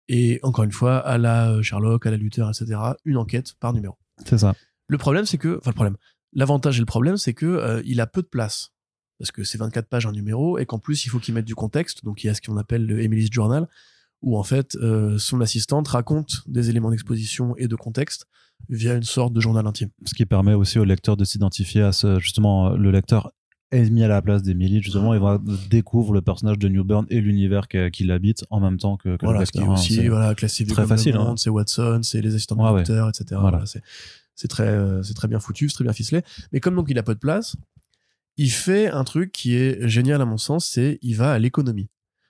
Et 0.08 0.40
encore 0.42 0.64
une 0.64 0.72
fois 0.72 0.98
à 0.98 1.18
la 1.18 1.60
Sherlock 1.62 2.06
à 2.06 2.10
la 2.10 2.16
Luther 2.16 2.48
etc 2.48 2.80
une 3.04 3.16
enquête 3.16 3.54
par 3.60 3.72
numéro. 3.72 3.96
C'est 4.24 4.38
ça. 4.38 4.54
Le 4.86 4.98
problème 4.98 5.26
c'est 5.26 5.38
que 5.38 5.58
enfin 5.58 5.70
le 5.70 5.74
problème 5.74 5.96
L'avantage 6.32 6.76
et 6.76 6.80
le 6.80 6.86
problème, 6.86 7.16
c'est 7.16 7.34
que 7.34 7.46
euh, 7.46 7.82
il 7.84 8.00
a 8.00 8.06
peu 8.06 8.22
de 8.22 8.26
place. 8.26 8.72
Parce 9.18 9.32
que 9.32 9.42
c'est 9.42 9.58
24 9.58 9.88
pages 9.88 10.06
un 10.06 10.12
numéro 10.12 10.58
et 10.58 10.66
qu'en 10.66 10.78
plus 10.78 11.04
il 11.04 11.08
faut 11.08 11.18
qu'il 11.18 11.34
mette 11.34 11.44
du 11.44 11.54
contexte. 11.54 12.04
Donc 12.04 12.22
il 12.22 12.28
y 12.28 12.30
a 12.30 12.34
ce 12.34 12.40
qu'on 12.40 12.56
appelle 12.56 12.86
le 12.86 13.00
Emily's 13.00 13.30
Journal 13.32 13.66
où 14.22 14.38
en 14.38 14.42
fait 14.42 14.76
euh, 14.76 15.18
son 15.18 15.40
assistante 15.40 15.88
raconte 15.88 16.42
des 16.46 16.70
éléments 16.70 16.90
d'exposition 16.90 17.54
et 17.56 17.68
de 17.68 17.76
contexte 17.76 18.26
via 18.68 18.94
une 18.94 19.04
sorte 19.04 19.32
de 19.32 19.40
journal 19.40 19.66
intime. 19.66 19.90
Ce 20.04 20.14
qui 20.14 20.26
permet 20.26 20.54
aussi 20.54 20.78
au 20.78 20.84
lecteur 20.84 21.16
de 21.16 21.24
s'identifier 21.24 21.82
à 21.82 21.92
ce 21.92 22.18
justement 22.18 22.70
le 22.70 22.90
lecteur 22.90 23.32
est 23.70 23.90
mis 23.90 24.02
à 24.02 24.08
la 24.08 24.22
place 24.22 24.42
d'Emily 24.42 24.82
justement 24.82 25.14
et 25.14 25.18
va 25.18 25.38
découvre 25.68 26.12
le 26.12 26.22
personnage 26.22 26.58
de 26.58 26.68
Newburn 26.68 27.06
et 27.10 27.20
l'univers 27.20 27.68
qu'il 27.68 28.10
habite 28.10 28.44
en 28.50 28.60
même 28.60 28.78
temps 28.78 28.96
que, 28.96 29.16
que 29.16 29.26
voilà, 29.26 29.40
le 29.40 29.44
lecteur. 29.44 29.62
Qui 29.62 29.68
est 29.68 29.72
aussi 29.72 30.08
voilà 30.08 30.34
très 30.34 30.86
facile. 30.86 31.16
Hein. 31.16 31.34
C'est 31.36 31.50
Watson, 31.50 32.00
c'est 32.02 32.22
les 32.22 32.34
assistants 32.34 32.56
de 32.56 32.62
ouais, 32.62 32.82
etc. 32.82 33.38
Voilà. 33.40 33.64
c'est 33.66 33.82
c'est 34.38 34.48
très, 34.48 34.68
euh, 34.68 35.02
c'est 35.02 35.14
très 35.14 35.26
bien 35.26 35.40
foutu, 35.40 35.68
c'est 35.68 35.74
très 35.74 35.84
bien 35.84 35.92
ficelé. 35.92 36.22
Mais 36.52 36.60
comme 36.60 36.76
donc 36.76 36.86
il 36.88 36.98
a 36.98 37.02
pas 37.02 37.14
de 37.14 37.18
place, 37.18 37.56
il 38.36 38.52
fait 38.52 38.86
un 38.86 39.02
truc 39.02 39.32
qui 39.32 39.56
est 39.56 39.86
génial 39.88 40.22
à 40.22 40.24
mon 40.24 40.38
sens, 40.38 40.64
c'est 40.64 41.00
il 41.02 41.16
va 41.16 41.32
à 41.32 41.38
l'économie. 41.40 41.88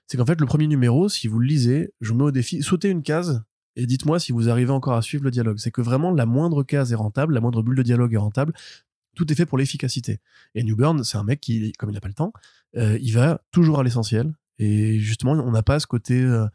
C'est 0.09 0.17
qu'en 0.17 0.25
fait, 0.25 0.41
le 0.41 0.47
premier 0.47 0.65
numéro, 0.65 1.07
si 1.07 1.27
vous 1.27 1.37
le 1.37 1.45
lisez, 1.45 1.93
je 2.01 2.13
mets 2.13 2.23
au 2.23 2.31
défi, 2.31 2.63
sautez 2.63 2.89
une 2.89 3.03
case 3.03 3.43
et 3.75 3.85
dites-moi 3.85 4.19
si 4.19 4.31
vous 4.31 4.49
arrivez 4.49 4.71
encore 4.71 4.95
à 4.95 5.03
suivre 5.03 5.23
le 5.23 5.29
dialogue. 5.29 5.59
C'est 5.59 5.69
que 5.69 5.81
vraiment, 5.81 6.11
la 6.11 6.25
moindre 6.25 6.63
case 6.63 6.91
est 6.91 6.95
rentable, 6.95 7.35
la 7.35 7.41
moindre 7.41 7.61
bulle 7.61 7.75
de 7.75 7.83
dialogue 7.83 8.11
est 8.15 8.17
rentable. 8.17 8.53
Tout 9.15 9.31
est 9.31 9.35
fait 9.35 9.45
pour 9.45 9.59
l'efficacité. 9.59 10.19
Et 10.55 10.63
Newburn, 10.63 11.03
c'est 11.03 11.17
un 11.17 11.23
mec 11.23 11.39
qui, 11.39 11.73
comme 11.73 11.91
il 11.91 11.93
n'a 11.93 12.01
pas 12.01 12.07
le 12.07 12.15
temps, 12.15 12.33
euh, 12.75 12.97
il 12.99 13.13
va 13.13 13.41
toujours 13.51 13.79
à 13.79 13.83
l'essentiel. 13.83 14.33
Et 14.57 14.97
justement, 14.97 15.33
on 15.33 15.51
n'a 15.51 15.61
pas 15.61 15.79
ce 15.79 15.85
côté 15.85 16.19
euh, 16.19 16.47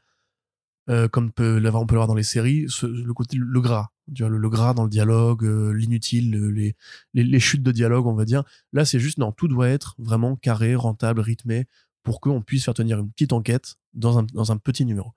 euh, 0.91 1.07
comme 1.07 1.31
peut 1.31 1.63
on 1.73 1.87
peut 1.87 1.95
l'avoir 1.95 2.09
dans 2.09 2.15
les 2.15 2.25
séries, 2.25 2.67
le 2.83 3.13
côté 3.13 3.37
le 3.39 3.61
gras, 3.61 3.91
le, 4.19 4.37
le, 4.37 4.49
gras 4.51 4.75
dans 4.75 4.83
le 4.83 4.91
dialogue, 4.91 5.45
l'inutile, 5.45 6.37
les, 6.49 6.75
les, 7.15 7.41
chutes 7.41 7.63
de 7.63 7.71
dialogue, 7.71 8.07
on 8.07 8.15
va 8.15 8.25
dire. 8.25 8.43
Là, 8.73 8.85
c'est 8.85 8.99
juste 8.99 9.19
non, 9.19 9.31
tout 9.31 9.47
doit 9.47 9.69
être 9.69 9.95
vraiment 9.99 10.35
carré, 10.35 10.75
rentable, 10.75 11.21
rythmé, 11.21 11.67
pour 12.05 12.21
qu'on 12.21 12.41
puisse 12.41 12.65
faire 12.65 12.75
tenir 12.75 13.01
une 13.01 13.11
petite 13.11 13.33
enquête 13.33 13.75
dans 13.95 14.19
un, 14.19 14.23
dans 14.33 14.53
un 14.53 14.57
petit 14.57 14.85
numéro. 14.85 15.13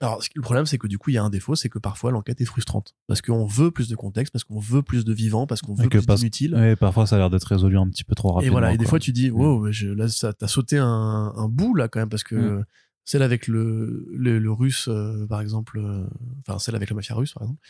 Alors, 0.00 0.22
le 0.34 0.42
problème, 0.42 0.66
c'est 0.66 0.76
que 0.76 0.86
du 0.86 0.98
coup, 0.98 1.10
il 1.10 1.14
y 1.14 1.18
a 1.18 1.22
un 1.22 1.30
défaut, 1.30 1.54
c'est 1.54 1.70
que 1.70 1.78
parfois 1.78 2.10
l'enquête 2.10 2.40
est 2.40 2.46
frustrante. 2.46 2.94
Parce 3.06 3.22
qu'on 3.22 3.46
veut 3.46 3.70
plus 3.70 3.88
de 3.88 3.96
contexte, 3.96 4.32
parce 4.32 4.44
qu'on 4.44 4.58
veut 4.58 4.82
plus 4.82 5.04
de 5.04 5.12
vivant, 5.12 5.46
parce 5.46 5.62
qu'on 5.62 5.74
veut 5.74 5.88
plus 5.88 6.06
d'inutile. 6.06 6.54
Et 6.54 6.76
parfois, 6.76 7.06
ça 7.06 7.16
a 7.16 7.18
l'air 7.18 7.30
d'être 7.30 7.44
résolu 7.44 7.78
un 7.78 7.88
petit 7.88 8.04
peu 8.04 8.14
trop 8.14 8.32
rapidement. 8.32 8.46
Et 8.46 8.50
voilà, 8.50 8.72
et 8.74 8.78
des 8.78 8.86
fois, 8.86 8.98
tu 8.98 9.12
dis, 9.12 9.30
wow, 9.30 9.72
je, 9.72 9.88
là, 9.88 10.06
t'as 10.38 10.48
sauté 10.48 10.78
un, 10.78 11.32
un 11.34 11.48
bout, 11.48 11.74
là, 11.74 11.88
quand 11.88 11.98
même, 11.98 12.10
parce 12.10 12.24
que 12.24 12.36
mm 12.36 12.64
celle 13.06 13.22
avec 13.22 13.46
le, 13.46 14.04
le, 14.12 14.52
russe, 14.52 14.88
euh, 14.88 15.26
par 15.28 15.40
exemple, 15.40 15.78
euh, 15.78 16.04
enfin, 16.46 16.58
celle 16.58 16.74
avec 16.74 16.90
la 16.90 16.96
mafia 16.96 17.14
russe, 17.14 17.32
par 17.32 17.44
exemple. 17.44 17.60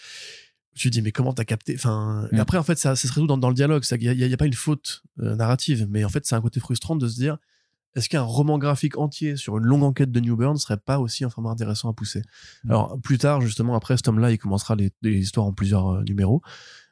Me 0.84 0.90
dis, 0.90 1.02
mais 1.02 1.12
comment 1.12 1.32
t'as 1.32 1.44
capté 1.44 1.74
Enfin, 1.74 2.26
et 2.32 2.38
après, 2.38 2.58
en 2.58 2.62
fait, 2.62 2.78
ça, 2.78 2.96
ça 2.96 3.08
se 3.08 3.12
résout 3.12 3.26
dans, 3.26 3.38
dans 3.38 3.48
le 3.48 3.54
dialogue. 3.54 3.84
Il 4.00 4.16
n'y 4.16 4.32
a, 4.32 4.36
pas 4.36 4.46
une 4.46 4.54
faute 4.54 5.02
euh, 5.20 5.36
narrative, 5.36 5.86
mais 5.90 6.04
en 6.04 6.08
fait, 6.08 6.26
c'est 6.26 6.34
un 6.34 6.40
côté 6.40 6.58
frustrant 6.58 6.96
de 6.96 7.06
se 7.06 7.16
dire 7.16 7.36
est-ce 7.96 8.08
qu'un 8.08 8.22
roman 8.22 8.58
graphique 8.58 8.96
entier 8.98 9.36
sur 9.36 9.58
une 9.58 9.64
longue 9.64 9.82
enquête 9.82 10.12
de 10.12 10.20
New 10.20 10.36
Burn 10.36 10.56
serait 10.56 10.76
pas 10.76 11.00
aussi 11.00 11.24
un 11.24 11.30
format 11.30 11.50
intéressant 11.50 11.90
à 11.90 11.92
pousser? 11.92 12.22
Alors, 12.68 12.98
plus 13.02 13.18
tard, 13.18 13.40
justement, 13.40 13.74
après 13.74 13.96
ce 13.96 14.02
tome-là, 14.02 14.30
il 14.30 14.38
commencera 14.38 14.76
les, 14.76 14.90
les, 15.02 15.18
histoires 15.18 15.46
en 15.46 15.52
plusieurs 15.52 16.04
numéros. 16.04 16.42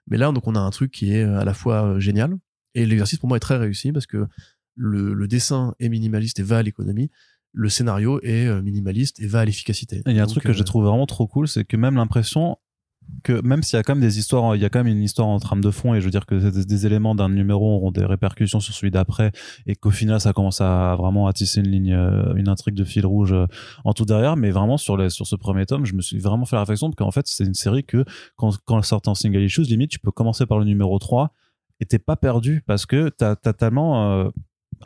Mais 0.09 0.17
là, 0.17 0.33
donc, 0.33 0.47
on 0.47 0.55
a 0.55 0.61
un 0.61 0.71
truc 0.71 0.91
qui 0.91 1.13
est 1.13 1.23
à 1.23 1.45
la 1.45 1.55
fois 1.55 2.01
génial, 2.01 2.37
et 2.75 2.87
l'exercice 2.87 3.19
pour 3.19 3.29
moi 3.29 3.37
est 3.37 3.41
très 3.41 3.57
réussi 3.57 3.93
parce 3.93 4.07
que 4.07 4.27
le, 4.75 5.15
le 5.15 5.29
dessin 5.29 5.75
est 5.79 5.89
minimaliste 5.89 6.41
et 6.41 6.43
va 6.43 6.59
à 6.59 6.63
l'économie 6.63 7.11
le 7.55 7.69
scénario 7.69 8.21
est 8.23 8.47
euh, 8.47 8.61
minimaliste 8.61 9.21
et 9.21 9.27
va 9.27 9.41
à 9.41 9.45
l'efficacité. 9.45 10.03
Il 10.07 10.17
y 10.17 10.19
a 10.19 10.25
un 10.25 10.27
truc 10.27 10.43
que 10.43 10.53
je 10.53 10.61
euh, 10.61 10.65
trouve 10.65 10.85
vraiment 10.85 11.07
trop 11.07 11.27
cool, 11.27 11.49
c'est 11.49 11.65
que 11.65 11.77
même 11.77 11.95
l'impression 11.95 12.59
que 13.23 13.41
même 13.43 13.63
s'il 13.63 13.77
y 13.77 13.81
a 13.81 13.83
quand 13.83 13.95
même 13.95 14.03
des 14.03 14.19
histoires, 14.19 14.57
il 14.57 14.63
y 14.63 14.65
a 14.65 14.69
quand 14.69 14.83
même 14.83 14.95
une 14.95 15.03
histoire 15.03 15.29
en 15.29 15.39
trame 15.39 15.63
de 15.63 15.71
fond 15.71 15.95
et 15.95 16.01
je 16.01 16.05
veux 16.05 16.11
dire 16.11 16.27
que 16.27 16.35
des, 16.35 16.87
éléments 16.87 17.15
d'un 17.15 17.29
numéro 17.29 17.77
auront 17.77 17.91
des 17.91 18.05
répercussions 18.05 18.61
sur 18.61 18.75
celui 18.75 18.91
d'après 18.91 19.33
et 19.67 19.77
qu'au 19.77 19.91
final 19.91 20.21
ça 20.21 20.33
commence 20.33 20.61
à 20.61 20.95
vraiment 20.97 21.27
à 21.27 21.33
tisser 21.33 21.61
une 21.61 21.69
ligne, 21.69 21.95
euh, 21.95 22.35
une 22.35 22.49
intrigue 22.49 22.75
de 22.75 22.85
fil 22.85 23.07
rouge 23.07 23.35
en 23.85 23.93
tout 23.93 24.05
derrière. 24.05 24.37
Mais 24.37 24.51
vraiment 24.51 24.77
sur 24.77 24.97
les, 24.97 25.11
sur 25.11 25.27
ce 25.27 25.37
premier 25.37 25.67
tome, 25.67 25.87
je 25.87 25.95
me 25.95 26.03
suis 26.03 26.19
vraiment 26.19 26.45
fait 26.45 26.57
la 26.57 26.61
réflexion 26.61 26.91
qu'en 26.91 27.11
fait 27.11 27.27
c'est 27.27 27.45
une 27.45 27.55
série 27.55 27.85
que 27.85 28.05
quand, 28.37 28.57
quand 28.65 28.79
elle 28.79 28.85
sort 28.85 29.03
en 29.07 29.15
single 29.15 29.43
issues, 29.43 29.63
limite 29.63 29.91
tu 29.91 29.99
peux 29.99 30.13
commencer 30.13 30.47
par 30.47 30.59
le 30.59 30.65
numéro 30.65 30.99
3 30.99 31.33
et 31.81 31.87
t'es 31.87 31.99
pas 31.99 32.17
perdu 32.17 32.63
parce 32.67 32.87
que 32.87 33.09
t'as 33.09 33.37
as 33.45 33.53
tellement 33.53 34.31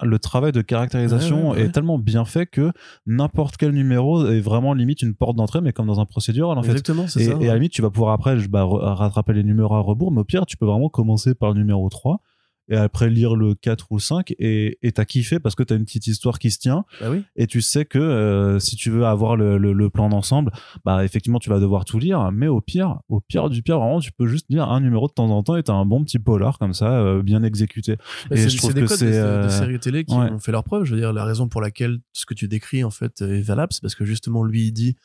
le 0.02 0.18
travail 0.18 0.52
de 0.52 0.62
caractérisation 0.62 1.54
est 1.54 1.70
tellement 1.70 1.98
bien 1.98 2.24
fait 2.24 2.46
que 2.46 2.72
n'importe 3.06 3.56
quel 3.56 3.72
numéro 3.72 4.26
est 4.26 4.40
vraiment 4.40 4.74
limite 4.74 5.02
une 5.02 5.14
porte 5.14 5.36
d'entrée, 5.36 5.60
mais 5.60 5.72
comme 5.72 5.86
dans 5.86 6.00
un 6.00 6.06
procédural 6.06 6.58
en 6.58 6.62
fait. 6.62 6.70
Exactement, 6.70 7.04
et, 7.04 7.08
ça. 7.08 7.20
Et 7.20 7.46
à 7.46 7.48
la 7.48 7.54
limite, 7.54 7.72
tu 7.72 7.82
vas 7.82 7.90
pouvoir 7.90 8.12
après 8.12 8.36
bah, 8.48 8.64
rattraper 8.64 9.32
les 9.32 9.44
numéros 9.44 9.74
à 9.74 9.80
rebours, 9.80 10.12
mais 10.12 10.20
au 10.20 10.24
pire, 10.24 10.46
tu 10.46 10.56
peux 10.56 10.66
vraiment 10.66 10.88
commencer 10.88 11.34
par 11.34 11.50
le 11.50 11.58
numéro 11.58 11.88
3 11.88 12.20
et 12.68 12.76
après 12.76 13.08
lire 13.08 13.34
le 13.34 13.54
4 13.54 13.86
ou 13.90 13.96
le 13.96 14.00
5 14.00 14.34
et 14.38 14.92
t'as 14.94 15.04
kiffé 15.04 15.38
parce 15.38 15.54
que 15.54 15.62
t'as 15.62 15.76
une 15.76 15.84
petite 15.84 16.06
histoire 16.06 16.38
qui 16.38 16.50
se 16.50 16.58
tient. 16.58 16.84
Bah 17.00 17.10
oui. 17.10 17.24
et 17.36 17.46
tu 17.46 17.60
sais 17.60 17.84
que 17.84 17.98
euh, 17.98 18.58
si 18.58 18.76
tu 18.76 18.90
veux 18.90 19.06
avoir 19.06 19.36
le, 19.36 19.58
le, 19.58 19.90
plan 19.90 20.08
d'ensemble 20.08 20.52
bah 20.84 21.04
effectivement 21.04 21.38
tu 21.38 21.48
vas 21.48 21.60
devoir 21.60 21.84
tout 21.84 21.98
lire. 21.98 22.30
Mais 22.32 22.48
au 22.48 22.60
pire 22.60 23.00
au 23.08 23.20
pire 23.20 23.48
du 23.48 23.62
pire 23.62 23.78
vraiment 23.78 24.00
tu 24.00 24.12
peux 24.12 24.26
juste 24.26 24.46
lire 24.50 24.68
un 24.68 24.80
numéro 24.80 25.08
de 25.08 25.12
temps 25.12 25.30
en 25.30 25.42
temps 25.42 25.56
et 25.56 25.62
t'as 25.62 25.72
un 25.72 25.86
bon 25.86 26.04
petit 26.04 26.18
polar 26.18 26.58
comme 26.58 26.74
ça 26.74 27.00
euh, 27.00 27.22
bien 27.22 27.42
exécuté. 27.42 27.96
Et 28.30 28.48
je 28.48 28.56
trouve 28.56 28.74
des 28.74 28.82
que 28.82 28.88
c'est 28.88 29.16
euh, 29.16 29.44
des, 29.44 29.50
séries 29.50 29.78
télé 29.78 30.04
qui 30.04 30.14
ont 30.14 30.38
fait 30.38 30.52
leur 30.52 30.64
preuve. 30.64 30.84
Je 30.84 30.94
veux 30.94 31.00
dire 31.00 31.12
la 31.12 31.24
raison 31.24 31.48
pour 31.48 31.60
laquelle 31.60 31.98
ce 32.12 32.26
que 32.26 32.34
tu 32.34 32.48
décris 32.48 32.84
en 32.84 32.90
fait 32.90 33.22
est 33.22 33.40
valable 33.40 33.72
c'est 33.72 33.82
parce 33.82 33.94
que 33.94 34.04
justement 34.04 34.44
lui 34.44 34.66
il 34.66 34.72
dit 34.72 34.96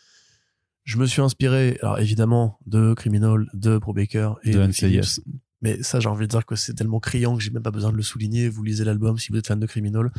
je 0.83 0.97
me 0.97 1.05
suis 1.05 1.21
inspiré 1.21 1.77
alors 1.81 1.99
évidemment 1.99 2.59
de 2.65 2.93
Criminal 2.93 3.47
de 3.53 3.77
Pro 3.77 3.93
Baker 3.93 4.33
et 4.43 4.51
de, 4.51 4.67
NCIS 4.67 5.21
mais 5.63 5.81
ça, 5.81 6.01
j'ai 6.01 6.09
envie 6.09 6.27
de 6.27 6.29
dire 6.29 6.45
que 6.45 6.57
c'est 6.57 6.73
tellement 6.73 6.99
criant 6.99 7.37
que 7.37 7.41
j'ai 7.41 7.49
même 7.49 7.63
pas 7.63 7.71
besoin 7.71 7.91
de 7.91 7.97
le 7.97 8.03
souligner. 8.03 8.49
Vous 8.49 8.63
lisez 8.63 8.83
l'album 8.83 9.17
si 9.17 9.31
vous 9.31 9.37
êtes 9.37 9.47
fan 9.47 9.59
de 9.59 9.65
Criminal. 9.65 10.11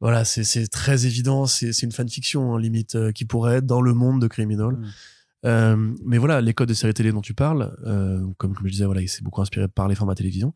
Voilà, 0.00 0.24
c'est 0.24 0.66
très 0.66 1.06
évident. 1.06 1.46
C'est 1.46 1.82
une 1.82 1.92
fanfiction, 1.92 2.54
hein, 2.54 2.60
limite, 2.60 2.96
euh, 2.96 3.12
qui 3.12 3.24
pourrait 3.24 3.56
être 3.56 3.66
dans 3.66 3.80
le 3.80 3.94
monde 3.94 4.20
de 4.20 4.26
Criminal. 4.26 4.72
Mm. 4.72 4.86
Euh, 5.46 5.94
mais 6.04 6.18
voilà, 6.18 6.40
les 6.40 6.52
codes 6.52 6.68
de 6.68 6.74
séries 6.74 6.94
télé 6.94 7.12
dont 7.12 7.20
tu 7.20 7.32
parles, 7.32 7.76
euh, 7.86 8.26
comme, 8.38 8.54
je 8.64 8.68
disais, 8.68 8.86
voilà, 8.86 9.02
il 9.02 9.08
s'est 9.08 9.22
beaucoup 9.22 9.40
inspiré 9.40 9.68
par 9.68 9.86
les 9.86 9.94
formats 9.94 10.16
télévision. 10.16 10.52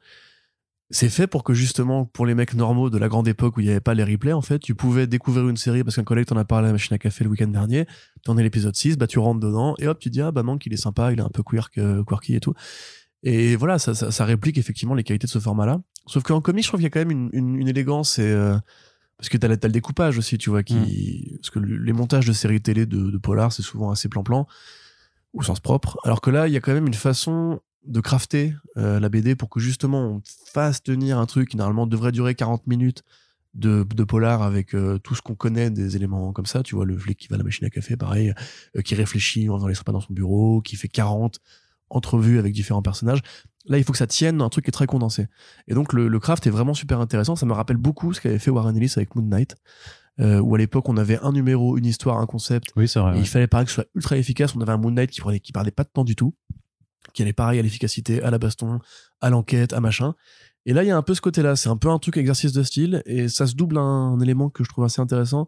C'est 0.91 1.09
fait 1.09 1.27
pour 1.27 1.45
que 1.45 1.55
justement, 1.55 2.05
pour 2.05 2.27
les 2.27 2.35
mecs 2.35 2.55
normaux 2.55 2.91
de 2.91 2.99
la 2.99 3.09
grande 3.09 3.29
époque 3.29 3.57
où 3.57 3.61
il 3.61 3.65
n'y 3.65 3.71
avait 3.71 3.81
pas 3.81 3.95
les 3.95 4.05
replays, 4.05 4.33
en 4.33 4.43
fait, 4.43 4.59
tu 4.59 4.75
pouvais 4.75 5.07
découvrir 5.07 5.49
une 5.49 5.57
série 5.57 5.85
parce 5.85 5.97
qu'un 5.97 6.05
collègue 6.05 6.27
t'en 6.27 6.37
a 6.37 6.45
parlé 6.45 6.65
à 6.65 6.69
la 6.69 6.73
machine 6.73 6.95
à 6.95 6.99
café 6.99 7.25
le 7.25 7.31
week-end 7.31 7.47
dernier. 7.47 7.87
T'en 8.25 8.37
es 8.37 8.43
l'épisode 8.43 8.75
6, 8.75 8.99
bah 8.99 9.07
tu 9.07 9.19
rentres 9.19 9.41
dedans 9.41 9.75
et 9.79 9.89
hop, 9.89 9.99
tu 9.99 10.11
dis 10.11 10.21
ah 10.21 10.31
bah 10.31 10.43
manque, 10.43 10.67
il 10.67 10.73
est 10.75 10.79
sympa, 10.79 11.13
il 11.13 11.19
est 11.19 11.23
un 11.23 11.31
peu 11.31 11.43
queer, 11.43 11.71
quirky 11.71 12.35
et 12.35 12.41
tout. 12.41 12.55
Et 13.27 13.57
voilà, 13.57 13.79
ça, 13.79 14.25
réplique 14.27 14.59
effectivement 14.59 14.95
les 14.95 15.03
qualités 15.03 15.27
de 15.27 15.33
ce 15.33 15.39
format-là. 15.39 15.81
Sauf 16.07 16.23
qu'en 16.23 16.43
comics, 16.43 16.63
je 16.63 16.69
trouve 16.69 16.79
qu'il 16.79 16.85
y 16.85 16.87
a 16.87 16.91
quand 16.91 17.05
même 17.05 17.31
une, 17.33 17.67
élégance 17.67 18.19
et 18.19 18.31
euh, 18.31 18.55
parce 19.17 19.31
que 19.31 19.39
t'as, 19.39 19.49
as 19.49 19.67
le 19.67 19.73
découpage 19.73 20.19
aussi, 20.19 20.37
tu 20.37 20.51
vois, 20.51 20.63
qui, 20.63 20.75
mm. 20.75 21.37
parce 21.39 21.49
que 21.49 21.59
les 21.59 21.93
montages 21.95 22.27
de 22.27 22.35
séries 22.35 22.61
télé 22.61 22.85
de, 22.85 23.11
de 23.11 23.19
Polar, 23.19 23.51
c'est 23.51 23.63
souvent 23.63 23.91
assez 23.91 24.11
plan-plan, 24.11 24.47
au 25.33 25.43
sens 25.43 25.59
propre. 25.59 25.99
Alors 26.05 26.21
que 26.21 26.31
là, 26.31 26.49
il 26.49 26.53
y 26.53 26.57
a 26.59 26.61
quand 26.61 26.75
même 26.75 26.87
une 26.87 26.93
façon 26.93 27.61
de 27.87 28.01
crafter 28.01 28.55
euh, 28.77 29.01
la 29.01 29.09
BD 29.09 29.37
pour 29.37 29.49
que 29.49 29.61
justement 29.61 30.01
on 30.01 30.23
fasse 30.53 30.83
tenir 30.83 31.19
un 31.19 31.27
truc 31.27 31.51
qui 31.51 31.57
normalement 31.57 31.87
devrait 31.87 32.13
durer 32.13 32.35
40 32.35 32.67
minutes 32.67 33.05
de, 33.55 33.85
de 33.85 34.05
polar 34.05 34.43
avec 34.43 34.75
euh, 34.75 34.99
tout 34.99 35.15
ce 35.15 35.23
qu'on 35.23 35.35
connaît 35.35 35.71
des 35.71 35.97
éléments 35.97 36.33
comme 36.33 36.47
ça. 36.47 36.63
Tu 36.63 36.75
vois, 36.75 36.85
le 36.85 36.97
flic 36.99 37.19
qui 37.19 37.29
va 37.29 37.37
à 37.37 37.39
la 37.39 37.45
machine 37.45 37.67
à 37.67 37.71
café, 37.71 37.97
pareil, 37.97 38.35
euh, 38.77 38.83
qui 38.83 38.95
réfléchit 38.95 39.49
en 39.49 39.57
faisant 39.57 39.69
les 39.69 39.75
pas 39.85 39.93
dans 39.93 40.01
son 40.01 40.13
bureau, 40.13 40.61
qui 40.61 40.77
fait 40.77 40.89
40 40.89 41.41
entrevues 41.95 42.39
avec 42.39 42.53
différents 42.53 42.83
personnages. 42.83 43.21
Là, 43.67 43.79
il 43.79 43.85
faut 43.85 43.93
que 43.93 43.99
ça 43.99 44.07
tienne 44.07 44.43
un 44.43 44.49
truc 44.49 44.67
qui 44.67 44.69
est 44.69 44.73
très 44.73 44.87
condensé. 44.87 45.27
Et 45.69 45.75
donc, 45.75 45.93
le, 45.93 46.19
craft 46.19 46.47
est 46.47 46.51
vraiment 46.51 46.75
super 46.75 47.01
intéressant. 47.01 47.37
Ça 47.37 47.47
me 47.47 47.53
rappelle 47.53 47.79
beaucoup 47.79 48.13
ce 48.13 48.21
qu'avait 48.21 48.39
fait 48.39 48.51
Warren 48.51 48.77
Ellis 48.77 48.93
avec 48.97 49.15
Moon 49.15 49.25
Knight. 49.25 49.57
où 50.19 50.55
à 50.55 50.59
l'époque 50.59 50.89
on 50.89 50.97
avait 50.97 51.19
un 51.21 51.33
numéro, 51.33 51.79
une 51.79 51.87
histoire, 51.87 52.19
un 52.19 52.27
concept. 52.27 52.69
Oui, 52.77 52.89
c'est 52.89 53.01
vrai. 53.01 53.17
Et 53.17 53.21
il 53.21 53.27
fallait 53.27 53.47
pareil 53.47 53.65
que 53.65 53.71
ce 53.71 53.77
soit 53.77 53.87
ultra 53.95 54.19
efficace. 54.19 54.55
On 54.55 54.61
avait 54.61 54.73
un 54.73 54.77
Moon 54.77 54.91
Knight 54.91 55.11
qui 55.11 55.21
prenait, 55.21 55.41
qui 55.41 55.53
perdait 55.53 55.71
pas 55.71 55.85
de 55.85 55.89
temps 55.89 56.05
du 56.05 56.15
tout 56.15 56.35
qui 57.13 57.23
allait 57.23 57.33
pareil 57.33 57.59
à 57.59 57.63
l'efficacité, 57.63 58.23
à 58.23 58.31
la 58.31 58.39
baston, 58.39 58.81
à 59.21 59.31
l'enquête, 59.31 59.73
à 59.73 59.81
machin. 59.81 60.15
Et 60.67 60.73
là, 60.73 60.83
il 60.83 60.89
y 60.89 60.91
a 60.91 60.97
un 60.97 61.03
peu 61.03 61.15
ce 61.15 61.21
côté-là. 61.21 61.57
C'est 61.57 61.69
un 61.69 61.77
peu 61.77 61.89
un 61.91 61.99
truc 61.99 62.17
exercice 62.17 62.53
de 62.53 62.63
style 62.63 63.03
et 63.07 63.29
ça 63.29 63.47
se 63.47 63.55
double 63.55 63.79
un, 63.79 64.19
élément 64.21 64.49
que 64.49 64.65
je 64.65 64.69
trouve 64.69 64.85
assez 64.85 65.01
intéressant. 65.01 65.47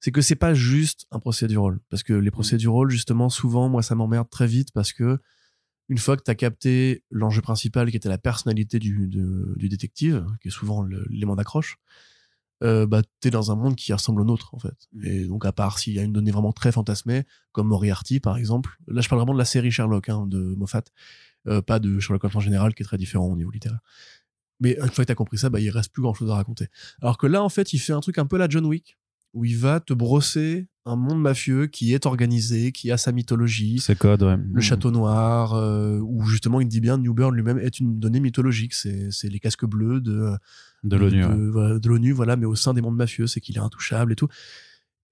C'est 0.00 0.12
que 0.12 0.20
c'est 0.20 0.36
pas 0.36 0.54
juste 0.54 1.06
un 1.10 1.18
procédural. 1.18 1.78
Parce 1.90 2.02
que 2.02 2.12
les 2.12 2.28
mmh. 2.28 2.32
procédurals, 2.32 2.90
justement, 2.90 3.28
souvent, 3.28 3.68
moi, 3.68 3.82
ça 3.82 3.94
m'emmerde 3.94 4.28
très 4.30 4.46
vite 4.46 4.68
parce 4.72 4.92
que 4.92 5.18
une 5.90 5.98
fois 5.98 6.16
que 6.16 6.22
tu 6.22 6.30
as 6.30 6.36
capté 6.36 7.04
l'enjeu 7.10 7.42
principal 7.42 7.90
qui 7.90 7.96
était 7.96 8.08
la 8.08 8.16
personnalité 8.16 8.78
du, 8.78 9.08
du 9.08 9.68
détective, 9.68 10.24
qui 10.40 10.48
est 10.48 10.52
souvent 10.52 10.84
l'élément 10.84 11.34
d'accroche, 11.34 11.78
euh, 12.62 12.86
bah, 12.86 13.02
t'es 13.18 13.30
dans 13.30 13.50
un 13.50 13.56
monde 13.56 13.74
qui 13.74 13.92
ressemble 13.92 14.20
au 14.20 14.24
nôtre, 14.24 14.54
en 14.54 14.60
fait. 14.60 14.88
Mmh. 14.92 15.04
Et 15.06 15.24
donc, 15.24 15.44
à 15.44 15.52
part 15.52 15.80
s'il 15.80 15.94
y 15.94 15.98
a 15.98 16.02
une 16.02 16.12
donnée 16.12 16.30
vraiment 16.30 16.52
très 16.52 16.70
fantasmée, 16.70 17.24
comme 17.50 17.66
Moriarty, 17.66 18.20
par 18.20 18.36
exemple. 18.36 18.78
Là, 18.86 19.00
je 19.00 19.08
parle 19.08 19.20
vraiment 19.20 19.32
de 19.32 19.38
la 19.38 19.44
série 19.44 19.72
Sherlock, 19.72 20.08
hein, 20.08 20.26
de 20.28 20.54
Moffat. 20.56 20.84
Euh, 21.48 21.60
pas 21.60 21.80
de 21.80 21.98
Sherlock 21.98 22.22
Holmes 22.22 22.36
en 22.36 22.40
général, 22.40 22.74
qui 22.74 22.82
est 22.82 22.86
très 22.86 22.98
différent 22.98 23.26
au 23.26 23.36
niveau 23.36 23.50
littéraire. 23.50 23.80
Mais 24.60 24.76
une 24.78 24.90
fois 24.90 25.04
que 25.04 25.08
t'as 25.08 25.14
compris 25.16 25.38
ça, 25.38 25.50
bah, 25.50 25.58
il 25.58 25.70
reste 25.70 25.92
plus 25.92 26.02
grand 26.02 26.14
chose 26.14 26.30
à 26.30 26.34
raconter. 26.34 26.68
Alors 27.02 27.18
que 27.18 27.26
là, 27.26 27.42
en 27.42 27.48
fait, 27.48 27.72
il 27.72 27.78
fait 27.78 27.94
un 27.94 28.00
truc 28.00 28.18
un 28.18 28.26
peu 28.26 28.36
la 28.36 28.48
John 28.48 28.66
Wick, 28.66 28.98
où 29.32 29.44
il 29.44 29.56
va 29.56 29.80
te 29.80 29.92
brosser 29.92 30.68
un 30.86 30.96
monde 30.96 31.20
mafieux 31.20 31.66
qui 31.66 31.94
est 31.94 32.06
organisé, 32.06 32.72
qui 32.72 32.90
a 32.90 32.96
sa 32.96 33.12
mythologie. 33.12 33.78
Ses 33.78 33.94
codes, 33.94 34.22
ouais. 34.22 34.36
Le 34.52 34.60
château 34.60 34.90
noir, 34.90 35.54
euh, 35.54 35.98
où 36.02 36.24
justement 36.24 36.60
il 36.60 36.68
dit 36.68 36.80
bien 36.80 36.98
Newburn 36.98 37.34
lui-même 37.34 37.58
est 37.58 37.78
une 37.80 38.00
donnée 38.00 38.20
mythologique. 38.20 38.74
C'est 38.74 39.10
les 39.24 39.40
casques 39.40 39.66
bleus 39.66 40.00
de 40.00 40.32
de 40.82 40.96
l'ONU. 40.96 41.20
De, 41.20 41.88
l'ONU, 41.88 42.12
voilà, 42.12 42.36
mais 42.36 42.46
au 42.46 42.54
sein 42.54 42.72
des 42.72 42.80
mondes 42.80 42.96
mafieux, 42.96 43.26
c'est 43.26 43.40
qu'il 43.40 43.56
est 43.56 43.60
intouchable 43.60 44.12
et 44.12 44.16
tout. 44.16 44.28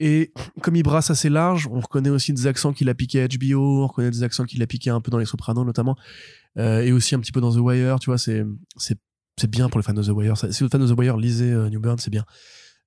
Et 0.00 0.32
comme 0.62 0.76
il 0.76 0.82
brasse 0.82 1.10
assez 1.10 1.28
large, 1.28 1.68
on 1.70 1.80
reconnaît 1.80 2.10
aussi 2.10 2.32
des 2.32 2.46
accents 2.46 2.72
qu'il 2.72 2.88
a 2.88 2.94
piqué 2.94 3.22
à 3.22 3.28
HBO, 3.28 3.82
on 3.82 3.86
reconnaît 3.86 4.10
des 4.10 4.22
accents 4.22 4.44
qu'il 4.44 4.62
a 4.62 4.66
piqué 4.66 4.90
un 4.90 5.00
peu 5.00 5.10
dans 5.10 5.18
Les 5.18 5.26
Sopranos 5.26 5.64
notamment, 5.64 5.96
euh, 6.56 6.80
et 6.80 6.92
aussi 6.92 7.14
un 7.14 7.20
petit 7.20 7.32
peu 7.32 7.40
dans 7.40 7.52
The 7.52 7.58
Wire, 7.58 7.98
tu 7.98 8.10
vois, 8.10 8.18
c'est, 8.18 8.44
bien 9.48 9.68
pour 9.68 9.80
les 9.80 9.84
fans 9.84 9.94
de 9.94 10.02
The 10.02 10.08
Wire. 10.08 10.36
Si 10.36 10.46
vous 10.46 10.66
êtes 10.66 10.72
fan 10.72 10.80
de 10.80 10.92
The 10.92 10.96
Wire, 10.96 11.16
lisez 11.16 11.52
euh, 11.52 11.68
New 11.68 11.82
c'est 11.98 12.10
bien. 12.10 12.24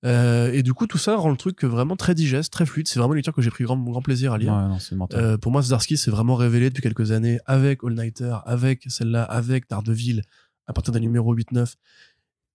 Euh, 0.03 0.51
et 0.51 0.63
du 0.63 0.73
coup, 0.73 0.87
tout 0.87 0.97
ça 0.97 1.15
rend 1.15 1.29
le 1.29 1.37
truc 1.37 1.63
vraiment 1.63 1.95
très 1.95 2.15
digeste, 2.15 2.51
très 2.51 2.65
fluide. 2.65 2.87
C'est 2.87 2.99
vraiment 2.99 3.13
une 3.13 3.17
lecture 3.17 3.33
que 3.33 3.41
j'ai 3.41 3.51
pris 3.51 3.63
grand, 3.63 3.77
grand 3.77 4.01
plaisir 4.01 4.33
à 4.33 4.37
lire. 4.37 4.53
Ouais, 4.53 4.95
non, 4.95 5.07
euh, 5.13 5.37
pour 5.37 5.51
moi, 5.51 5.61
Zdarsky 5.61 5.97
s'est 5.97 6.11
vraiment 6.11 6.35
révélé 6.35 6.69
depuis 6.69 6.81
quelques 6.81 7.11
années 7.11 7.39
avec 7.45 7.83
All 7.83 7.93
Nighter, 7.93 8.35
avec 8.45 8.83
celle-là, 8.87 9.23
avec 9.23 9.69
Daredevil, 9.69 10.23
à 10.67 10.73
partir 10.73 10.93
d'un 10.93 10.99
numéro 10.99 11.35
8-9. 11.35 11.75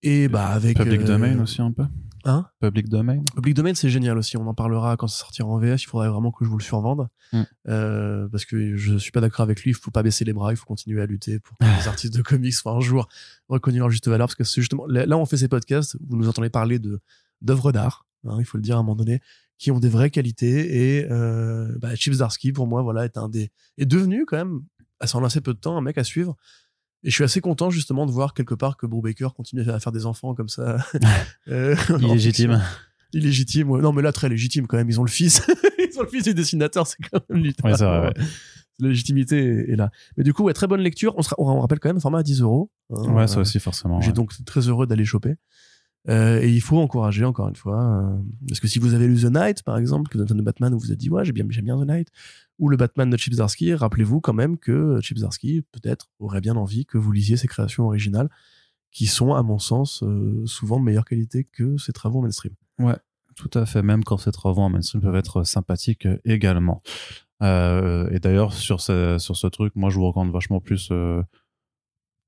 Et 0.03 0.29
bah 0.29 0.47
avec 0.49 0.77
Public 0.77 1.01
euh, 1.01 1.05
Domain 1.05 1.41
aussi 1.41 1.61
un 1.63 1.73
peu. 1.73 1.85
Hein? 2.25 2.47
Public 2.61 2.89
Domain. 2.89 3.23
Public 3.35 3.55
Domain 3.55 3.75
c'est 3.75 3.89
génial 3.89 4.19
aussi. 4.19 4.37
On 4.37 4.47
en 4.47 4.55
parlera 4.55 4.97
quand 4.97 5.09
ça 5.09 5.19
sortira 5.19 5.49
en 5.49 5.59
VS. 5.59 5.83
Il 5.83 5.87
faudrait 5.87 6.09
vraiment 6.09 6.31
que 6.31 6.45
je 6.45 6.51
vous 6.51 6.59
le 6.59 6.63
survende 6.63 7.09
mm. 7.33 7.43
euh, 7.69 8.29
parce 8.29 8.45
que 8.45 8.77
je 8.77 8.99
suis 8.99 9.11
pas 9.11 9.21
d'accord 9.21 9.43
avec 9.43 9.63
lui. 9.63 9.71
Il 9.71 9.75
faut 9.75 9.91
pas 9.91 10.03
baisser 10.03 10.25
les 10.25 10.33
bras. 10.33 10.53
Il 10.53 10.57
faut 10.57 10.67
continuer 10.67 11.01
à 11.01 11.07
lutter 11.07 11.39
pour 11.41 11.57
que 11.59 11.65
les 11.81 11.89
artistes 11.89 12.15
de 12.15 12.23
comics 12.23 12.53
soient 12.53 12.73
un 12.73 12.81
jour 12.81 13.09
reconnus 13.49 13.81
leur 13.81 13.91
juste 13.91 14.07
valeur. 14.09 14.27
Parce 14.27 14.35
que 14.35 14.45
c'est 14.45 14.61
justement 14.61 14.87
là 14.87 15.17
où 15.17 15.21
on 15.21 15.27
fait 15.27 15.39
ces 15.39 15.49
podcasts. 15.49 15.97
Vous 16.07 16.17
nous 16.17 16.29
entendez 16.29 16.51
parler 16.51 16.79
de 16.79 17.01
d'œuvres 17.43 17.73
d'art. 17.73 18.07
Hein, 18.25 18.37
il 18.39 18.45
faut 18.45 18.59
le 18.59 18.63
dire 18.63 18.77
à 18.77 18.81
un 18.81 18.83
moment 18.83 18.97
donné 18.97 19.21
qui 19.59 19.71
ont 19.71 19.81
des 19.81 19.89
vraies 19.89 20.11
qualités 20.11 20.99
et 20.99 21.07
euh, 21.11 21.73
bah, 21.79 21.95
Chips 21.95 22.19
Darsky 22.19 22.53
pour 22.53 22.67
moi 22.67 22.83
voilà 22.83 23.05
est 23.07 23.17
un 23.17 23.29
des 23.29 23.51
est 23.79 23.87
devenu 23.87 24.27
quand 24.27 24.37
même 24.37 24.61
à 25.01 25.07
s'en 25.07 25.25
assez 25.25 25.41
peu 25.41 25.55
de 25.55 25.59
temps 25.59 25.79
un 25.79 25.81
mec 25.81 25.97
à 25.97 26.05
suivre 26.05 26.37
et 27.07 27.11
je 27.11 27.15
suis 27.15 27.25
assez 27.25 27.41
content 27.41 27.71
justement 27.71 28.05
de 28.05 28.11
voir 28.11 28.35
quelque 28.35 28.55
part 28.55 28.77
que 28.77 28.85
Brubaker 28.85 29.29
continue 29.35 29.69
à 29.71 29.79
faire 29.79 29.93
des 29.93 30.07
enfants 30.07 30.35
comme 30.35 30.49
ça. 30.49 30.79
euh, 31.49 31.77
illégitime. 32.01 32.61
Illégitime, 33.13 33.71
ouais. 33.71 33.81
Non, 33.81 33.93
mais 33.93 34.03
là, 34.03 34.11
très 34.11 34.29
légitime 34.29 34.67
quand 34.67 34.77
même. 34.77 34.91
Ils 34.91 34.99
ont 34.99 35.05
le 35.05 35.11
fils. 35.11 35.47
Ils 35.79 35.99
ont 35.99 36.03
le 36.03 36.09
fils 36.09 36.25
du 36.25 36.35
dessinateur, 36.35 36.87
c'est 36.87 36.99
quand 37.11 37.21
même. 37.31 37.43
Ouais, 37.63 37.73
La 37.79 38.13
légitimité 38.81 39.71
est 39.71 39.77
là. 39.77 39.91
Mais 40.17 40.25
du 40.25 40.35
coup, 40.35 40.43
ouais, 40.43 40.53
très 40.53 40.67
bonne 40.67 40.81
lecture. 40.81 41.15
On, 41.17 41.23
sera, 41.23 41.37
on 41.39 41.61
rappelle 41.61 41.79
quand 41.79 41.89
même, 41.89 42.01
format 42.01 42.19
à 42.19 42.23
10 42.25 42.41
euros. 42.41 42.73
Hein, 42.91 43.13
ouais, 43.13 43.29
ça 43.29 43.39
aussi, 43.39 43.61
forcément. 43.61 44.01
J'ai 44.01 44.13
donc 44.13 44.33
très 44.45 44.63
heureux 44.63 44.87
d'aller 44.89 45.05
choper. 45.05 45.37
Euh, 46.09 46.41
et 46.41 46.49
il 46.49 46.61
faut 46.61 46.79
encourager 46.79 47.25
encore 47.25 47.49
une 47.49 47.57
fois. 47.57 47.83
Euh, 47.83 48.17
parce 48.49 48.61
que 48.61 48.69
si 48.69 48.79
vous 48.79 48.95
avez 48.95 49.07
lu 49.07 49.21
The 49.21 49.31
Night, 49.31 49.63
par 49.63 49.79
exemple, 49.79 50.09
que 50.09 50.19
de 50.19 50.43
Batman, 50.43 50.73
vous 50.73 50.79
vous 50.79 50.93
êtes 50.93 50.99
dit, 50.99 51.11
ouais, 51.11 51.25
j'aime 51.25 51.65
bien, 51.65 51.79
The 51.79 51.89
Night, 51.89 52.09
ou 52.59 52.69
le 52.69 52.77
Batman 52.77 53.11
de 53.11 53.17
Chip 53.17 53.35
Zdarsky, 53.35 53.75
rappelez-vous 53.75 54.21
quand 54.21 54.33
même 54.33 54.57
que 54.57 55.01
Chip 55.01 55.19
Zdarsky, 55.19 55.63
peut-être, 55.73 56.09
aurait 56.19 56.41
bien 56.41 56.57
envie 56.57 56.87
que 56.87 56.99
vous 56.99 57.13
lisiez 57.13 57.37
ses 57.37 57.49
créations 57.49 57.85
originales, 57.85 58.31
qui 58.91 59.07
sont, 59.07 59.35
à 59.35 59.43
mon 59.43 59.59
sens, 59.59 60.03
euh, 60.03 60.45
souvent 60.47 60.79
de 60.79 60.85
meilleure 60.85 61.05
qualité 61.05 61.45
que 61.45 61.77
ses 61.77 61.93
travaux 61.93 62.23
mainstream. 62.23 62.55
Ouais, 62.79 62.97
tout 63.35 63.51
à 63.55 63.67
fait, 63.67 63.83
même 63.83 64.05
quand 64.05 64.17
ces 64.17 64.33
travaux 64.33 64.63
en 64.63 64.71
mainstream 64.71 65.03
peuvent 65.03 65.17
être 65.17 65.43
sympathiques 65.43 66.09
également. 66.25 66.83
et 67.43 68.19
d'ailleurs, 68.23 68.55
sur 68.55 68.81
ce, 68.81 69.19
sur 69.19 69.37
ce 69.37 69.47
truc, 69.49 69.75
moi, 69.77 69.91
je 69.91 69.97
vous 69.97 70.07
recommande 70.07 70.33
vachement 70.33 70.61
plus 70.61 70.91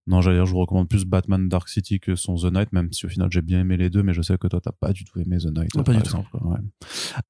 non, 0.09 0.21
j'allais 0.23 0.39
dire, 0.39 0.47
je 0.47 0.53
vous 0.53 0.61
recommande 0.61 0.89
plus 0.89 1.05
Batman 1.05 1.49
Dark 1.49 1.69
City 1.69 2.01
que 2.01 2.17
son 2.17 2.37
The 2.37 2.53
Night, 2.53 2.73
même 2.73 2.93
si 2.93 3.07
au 3.07 3.09
final 3.09 3.29
j'ai 3.31 3.43
bien 3.43 3.61
aimé 3.61 3.77
les 3.77 3.91
deux, 3.91 4.03
mais 4.03 4.15
je 4.15 4.23
sais 4.23 4.37
que 4.39 4.49
toi 4.49 4.61
t'as 4.61 4.73
pas 4.73 4.93
du 4.93 5.05
tout 5.05 5.21
aimé 5.21 5.37
The 5.39 5.55
Night. 5.57 5.85
pas 5.85 5.93
du 5.93 6.03
tout. 6.03 6.17
Ouais. 6.41 6.59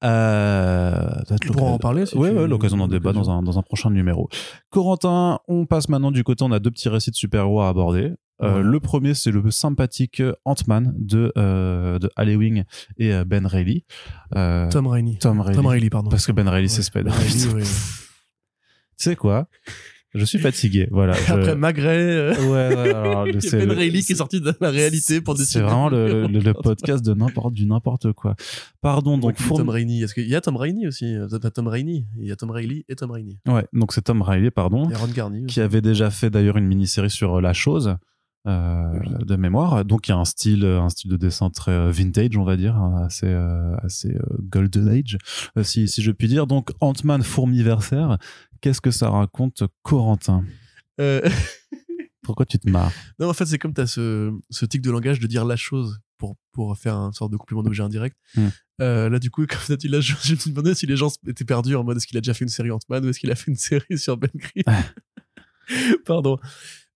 Euh, 0.03 1.21
en 1.57 1.77
parler. 1.77 2.05
Si 2.05 2.17
ouais, 2.17 2.47
l'occasion 2.47 2.77
d'en 2.77 2.87
débat 2.87 3.13
dans 3.13 3.29
un, 3.29 3.43
dans 3.43 3.59
un 3.59 3.61
prochain 3.61 3.89
numéro. 3.89 4.29
Corentin, 4.69 5.39
on 5.47 5.65
passe 5.65 5.89
maintenant 5.89 6.11
du 6.11 6.23
côté, 6.23 6.43
on 6.43 6.51
a 6.51 6.59
deux 6.59 6.71
petits 6.71 6.89
récits 6.89 7.11
de 7.11 7.15
super-héros 7.15 7.61
à 7.61 7.69
aborder. 7.69 8.13
Euh, 8.41 8.61
Le 8.61 8.79
premier, 8.79 9.13
c'est 9.13 9.31
le 9.31 9.51
sympathique 9.51 10.23
Ant-Man 10.45 10.93
de, 10.97 11.33
euh, 11.37 11.99
de 11.99 12.09
Halloween 12.15 12.63
et 12.97 13.13
euh, 13.13 13.25
Ben 13.25 13.45
Reilly. 13.45 13.83
Euh, 14.35 14.69
Tom 14.71 14.87
Rainey. 14.87 15.17
Tom 15.19 15.41
Rainey. 15.41 15.55
Tom 15.57 15.65
Rainey, 15.65 15.89
pardon. 15.89 16.09
Parce 16.09 16.25
que 16.25 16.31
Ben 16.31 16.47
Reilly, 16.47 16.69
c'est 16.69 16.83
Spider. 16.83 17.11
tu 17.27 17.65
sais 18.95 19.15
quoi? 19.17 19.47
Je 20.15 20.25
suis 20.25 20.39
fatigué, 20.39 20.87
voilà. 20.91 21.13
Après 21.27 21.55
Magret, 21.55 21.97
euh... 21.97 22.35
ouais, 22.35 22.75
ouais, 22.75 22.93
alors, 22.93 23.27
c'est 23.39 23.65
Ben 23.65 23.71
Reilly 23.71 24.03
qui 24.03 24.13
est 24.13 24.15
sorti 24.15 24.41
de 24.41 24.53
la 24.59 24.69
réalité 24.69 25.21
pour. 25.21 25.37
C'est 25.37 25.61
vraiment 25.61 25.89
le, 25.89 26.27
le, 26.27 26.53
podcast 26.63 27.05
de 27.05 27.13
n'importe 27.13 27.53
du 27.53 27.65
n'importe 27.65 28.13
quoi. 28.13 28.35
Pardon, 28.81 29.17
donc 29.17 29.35
Tom 29.35 29.69
Rainey. 29.69 30.01
Est-ce 30.01 30.13
qu'il 30.13 30.27
y 30.27 30.35
a 30.35 30.41
Tom 30.41 30.57
Rainey 30.57 30.87
aussi? 30.87 31.15
Tom 31.53 31.67
Rainey. 31.67 32.05
Il 32.17 32.27
y 32.27 32.31
a 32.31 32.35
Tom 32.35 32.51
Reilly 32.51 32.85
et 32.87 32.95
Tom 32.95 33.11
Rainey. 33.11 33.37
Ouais, 33.47 33.65
donc 33.73 33.93
c'est 33.93 34.01
Tom 34.01 34.21
Reilly, 34.21 34.51
pardon, 34.51 34.89
et 34.89 34.95
Ron 34.95 35.07
Garney, 35.07 35.45
qui 35.45 35.61
avait 35.61 35.81
déjà 35.81 36.09
fait 36.09 36.29
d'ailleurs 36.29 36.57
une 36.57 36.67
mini-série 36.67 37.09
sur 37.09 37.35
euh, 37.35 37.41
la 37.41 37.53
chose. 37.53 37.95
Euh, 38.47 38.99
de 39.25 39.35
mémoire. 39.35 39.83
Donc 39.83 40.07
il 40.07 40.11
y 40.11 40.13
a 40.13 40.17
un 40.17 40.23
style, 40.23 40.63
un 40.63 40.87
style 40.87 41.11
de 41.11 41.17
dessin 41.17 41.49
très 41.49 41.91
vintage, 41.91 42.37
on 42.37 42.45
va 42.45 42.55
dire, 42.55 42.81
assez, 43.05 43.27
euh, 43.27 43.75
assez 43.83 44.17
golden 44.39 44.87
age, 44.87 45.17
si, 45.61 45.89
si 45.89 46.01
je 46.01 46.09
puis 46.11 46.29
dire. 46.29 46.47
Donc 46.47 46.71
Ant-Man 46.79 47.21
fourmiversaire, 47.21 48.17
Qu'est-ce 48.61 48.81
que 48.81 48.91
ça 48.91 49.09
raconte, 49.09 49.63
Corentin? 49.83 50.43
Euh... 50.99 51.27
Pourquoi 52.23 52.45
tu 52.45 52.59
te 52.59 52.69
marres? 52.69 52.91
Non, 53.17 53.29
en 53.29 53.33
fait, 53.33 53.45
c'est 53.45 53.57
comme 53.57 53.73
tu 53.73 53.81
as 53.81 53.87
ce, 53.87 54.31
ce 54.49 54.65
tic 54.65 54.81
de 54.81 54.91
langage 54.91 55.19
de 55.19 55.27
dire 55.27 55.45
la 55.45 55.55
chose 55.55 55.99
pour, 56.17 56.35
pour 56.51 56.77
faire 56.77 56.95
une 56.95 57.13
sorte 57.13 57.31
de 57.31 57.37
complément 57.37 57.63
d'objet 57.63 57.81
indirect. 57.81 58.15
Hmm. 58.35 58.49
Euh, 58.81 59.09
là, 59.09 59.17
du 59.17 59.31
coup, 59.31 59.45
comme 59.67 59.77
tu 59.77 59.87
là, 59.87 59.99
je, 59.99 60.13
je 60.21 60.33
me 60.33 60.49
demandais 60.49 60.75
si 60.75 60.85
les 60.85 60.95
gens 60.95 61.11
étaient 61.27 61.45
perdus 61.45 61.75
en 61.75 61.83
mode 61.83 61.97
est-ce 61.97 62.05
qu'il 62.05 62.17
a 62.17 62.21
déjà 62.21 62.33
fait 62.33 62.45
une 62.45 62.49
série 62.49 62.71
Ant-Man 62.71 63.05
ou 63.05 63.09
est-ce 63.09 63.19
qu'il 63.19 63.31
a 63.31 63.35
fait 63.35 63.49
une 63.49 63.57
série 63.57 63.97
sur 63.97 64.17
Ben 64.17 64.29
Grimm? 64.35 64.83
Pardon. 66.05 66.37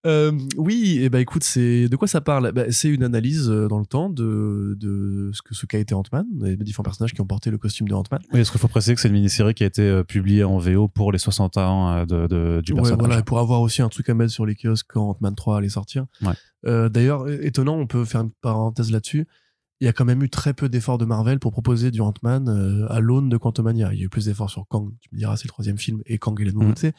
Euh, 0.05 0.37
oui, 0.57 0.97
et 0.99 1.05
eh 1.05 1.09
ben 1.09 1.19
écoute, 1.19 1.43
c'est 1.43 1.87
de 1.87 1.95
quoi 1.95 2.07
ça 2.07 2.19
parle? 2.19 2.51
Bah, 2.51 2.65
C'est 2.69 2.89
une 2.89 3.03
analyse 3.03 3.49
euh, 3.49 3.67
dans 3.69 3.79
le 3.79 3.85
temps 3.85 4.09
de, 4.09 4.75
de 4.77 5.31
ce 5.33 5.41
que 5.41 5.55
ce 5.55 5.65
qu'a 5.65 5.77
été 5.79 5.95
Ant-Man, 5.95 6.25
les 6.41 6.57
différents 6.57 6.83
personnages 6.83 7.13
qui 7.13 7.21
ont 7.21 7.25
porté 7.25 7.51
le 7.51 7.57
costume 7.57 7.87
de 7.87 7.93
Ant-Man. 7.93 8.19
Oui, 8.33 8.41
est-ce 8.41 8.51
qu'il 8.51 8.59
faut 8.59 8.67
préciser 8.67 8.95
que 8.95 9.01
c'est 9.01 9.07
une 9.07 9.13
mini-série 9.13 9.53
qui 9.53 9.63
a 9.63 9.67
été 9.67 9.81
euh, 9.81 10.03
publiée 10.03 10.43
en 10.43 10.57
VO 10.57 10.89
pour 10.89 11.13
les 11.13 11.19
60 11.19 11.57
ans 11.57 12.05
de, 12.05 12.27
de, 12.27 12.61
du 12.61 12.73
personnage. 12.73 12.99
Ouais, 12.99 13.07
voilà, 13.07 13.23
pour 13.23 13.39
avoir 13.39 13.61
aussi 13.61 13.81
un 13.81 13.89
truc 13.89 14.09
à 14.09 14.13
mettre 14.13 14.31
sur 14.31 14.45
les 14.45 14.55
kiosques 14.55 14.87
quand 14.89 15.11
Ant-Man 15.11 15.35
3 15.35 15.57
allait 15.57 15.69
sortir. 15.69 16.05
Ouais. 16.21 16.33
Euh, 16.65 16.89
D'ailleurs, 16.89 17.29
étonnant, 17.29 17.77
on 17.77 17.87
peut 17.87 18.05
faire 18.05 18.21
une 18.21 18.31
parenthèse 18.31 18.91
là-dessus. 18.91 19.27
Il 19.79 19.85
y 19.85 19.87
a 19.87 19.93
quand 19.93 20.05
même 20.05 20.23
eu 20.23 20.29
très 20.29 20.53
peu 20.53 20.69
d'efforts 20.69 20.97
de 20.97 21.05
Marvel 21.05 21.39
pour 21.39 21.51
proposer 21.51 21.91
du 21.91 22.01
Ant-Man 22.01 22.47
euh, 22.47 22.91
à 22.91 22.99
l'aune 22.99 23.29
de 23.29 23.37
Quantumania. 23.37 23.91
Il 23.93 23.99
y 23.99 24.01
a 24.01 24.05
eu 24.05 24.09
plus 24.09 24.25
d'efforts 24.25 24.49
sur 24.49 24.65
Kang, 24.67 24.91
tu 25.01 25.09
me 25.11 25.17
diras, 25.17 25.35
c'est 25.35 25.45
le 25.45 25.49
troisième 25.49 25.77
film, 25.77 26.01
et 26.05 26.17
Kang 26.17 26.39
et 26.39 26.45
la 26.45 26.51
nouveauté. 26.51 26.89
Mmh. 26.89 26.93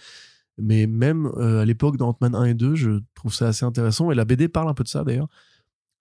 Mais 0.59 0.87
même 0.87 1.27
euh, 1.37 1.63
à 1.63 1.65
l'époque, 1.65 1.97
dans 1.97 2.11
Ant-Man 2.11 2.35
1 2.35 2.45
et 2.45 2.55
2, 2.55 2.75
je 2.75 2.91
trouve 3.15 3.35
ça 3.35 3.49
assez 3.49 3.65
intéressant. 3.65 4.11
Et 4.11 4.15
la 4.15 4.25
BD 4.25 4.49
parle 4.49 4.69
un 4.69 4.75
peu 4.75 4.85
de 4.85 4.89
ça 4.89 5.05
d'ailleurs. 5.05 5.29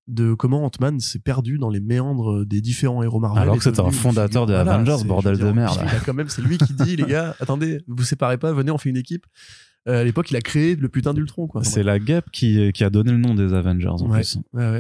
de 0.08 0.34
comment 0.34 0.66
Ant-Man 0.66 1.00
s'est 1.00 1.20
perdu 1.20 1.58
dans 1.58 1.70
les 1.70 1.80
méandres 1.80 2.46
des 2.46 2.62
différents 2.62 3.04
héros 3.04 3.20
Marvel. 3.20 3.42
Alors 3.42 3.58
que 3.58 3.64
c'était 3.64 3.80
un 3.80 3.92
fondateur 3.92 4.46
des 4.46 4.54
Avengers, 4.54 5.04
bordel 5.06 5.38
de 5.38 5.52
merde. 5.52 5.80
quand 6.06 6.14
même, 6.14 6.30
c'est 6.30 6.42
lui 6.42 6.58
qui 6.58 6.74
dit, 6.74 6.96
les 6.98 7.06
gars, 7.06 7.36
attendez, 7.40 7.82
vous 7.88 8.04
séparez 8.04 8.38
pas, 8.38 8.52
venez, 8.54 8.72
on 8.72 8.78
fait 8.78 8.90
une 8.90 8.98
équipe. 8.98 9.26
Euh, 9.88 10.02
à 10.02 10.04
l'époque, 10.04 10.32
il 10.32 10.38
a 10.38 10.42
créé 10.42 10.76
le 10.76 10.88
putain 10.88 11.14
d'Ultron. 11.14 11.50
C'est 11.62 11.84
la 11.84 12.00
Gap 12.00 12.30
qui, 12.32 12.72
qui 12.72 12.84
a 12.84 12.90
donné 12.90 13.12
le 13.12 13.18
nom 13.18 13.34
des 13.34 13.54
Avengers, 13.54 13.88
en 13.88 14.10
plus. 14.10 14.38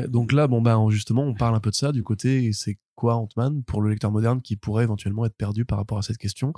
Donc 0.07 0.31
là, 0.31 0.47
bon, 0.47 0.61
bah, 0.61 0.77
justement, 0.89 1.23
on 1.23 1.33
parle 1.33 1.55
un 1.55 1.59
peu 1.59 1.71
de 1.71 1.75
ça, 1.75 1.91
du 1.91 2.03
côté, 2.03 2.51
c'est 2.53 2.77
quoi 2.95 3.15
Ant-Man 3.15 3.63
pour 3.63 3.81
le 3.81 3.89
lecteur 3.89 4.11
moderne 4.11 4.41
qui 4.41 4.55
pourrait 4.55 4.83
éventuellement 4.83 5.25
être 5.25 5.35
perdu 5.35 5.65
par 5.65 5.77
rapport 5.77 5.97
à 5.97 6.03
cette 6.03 6.17
question. 6.17 6.53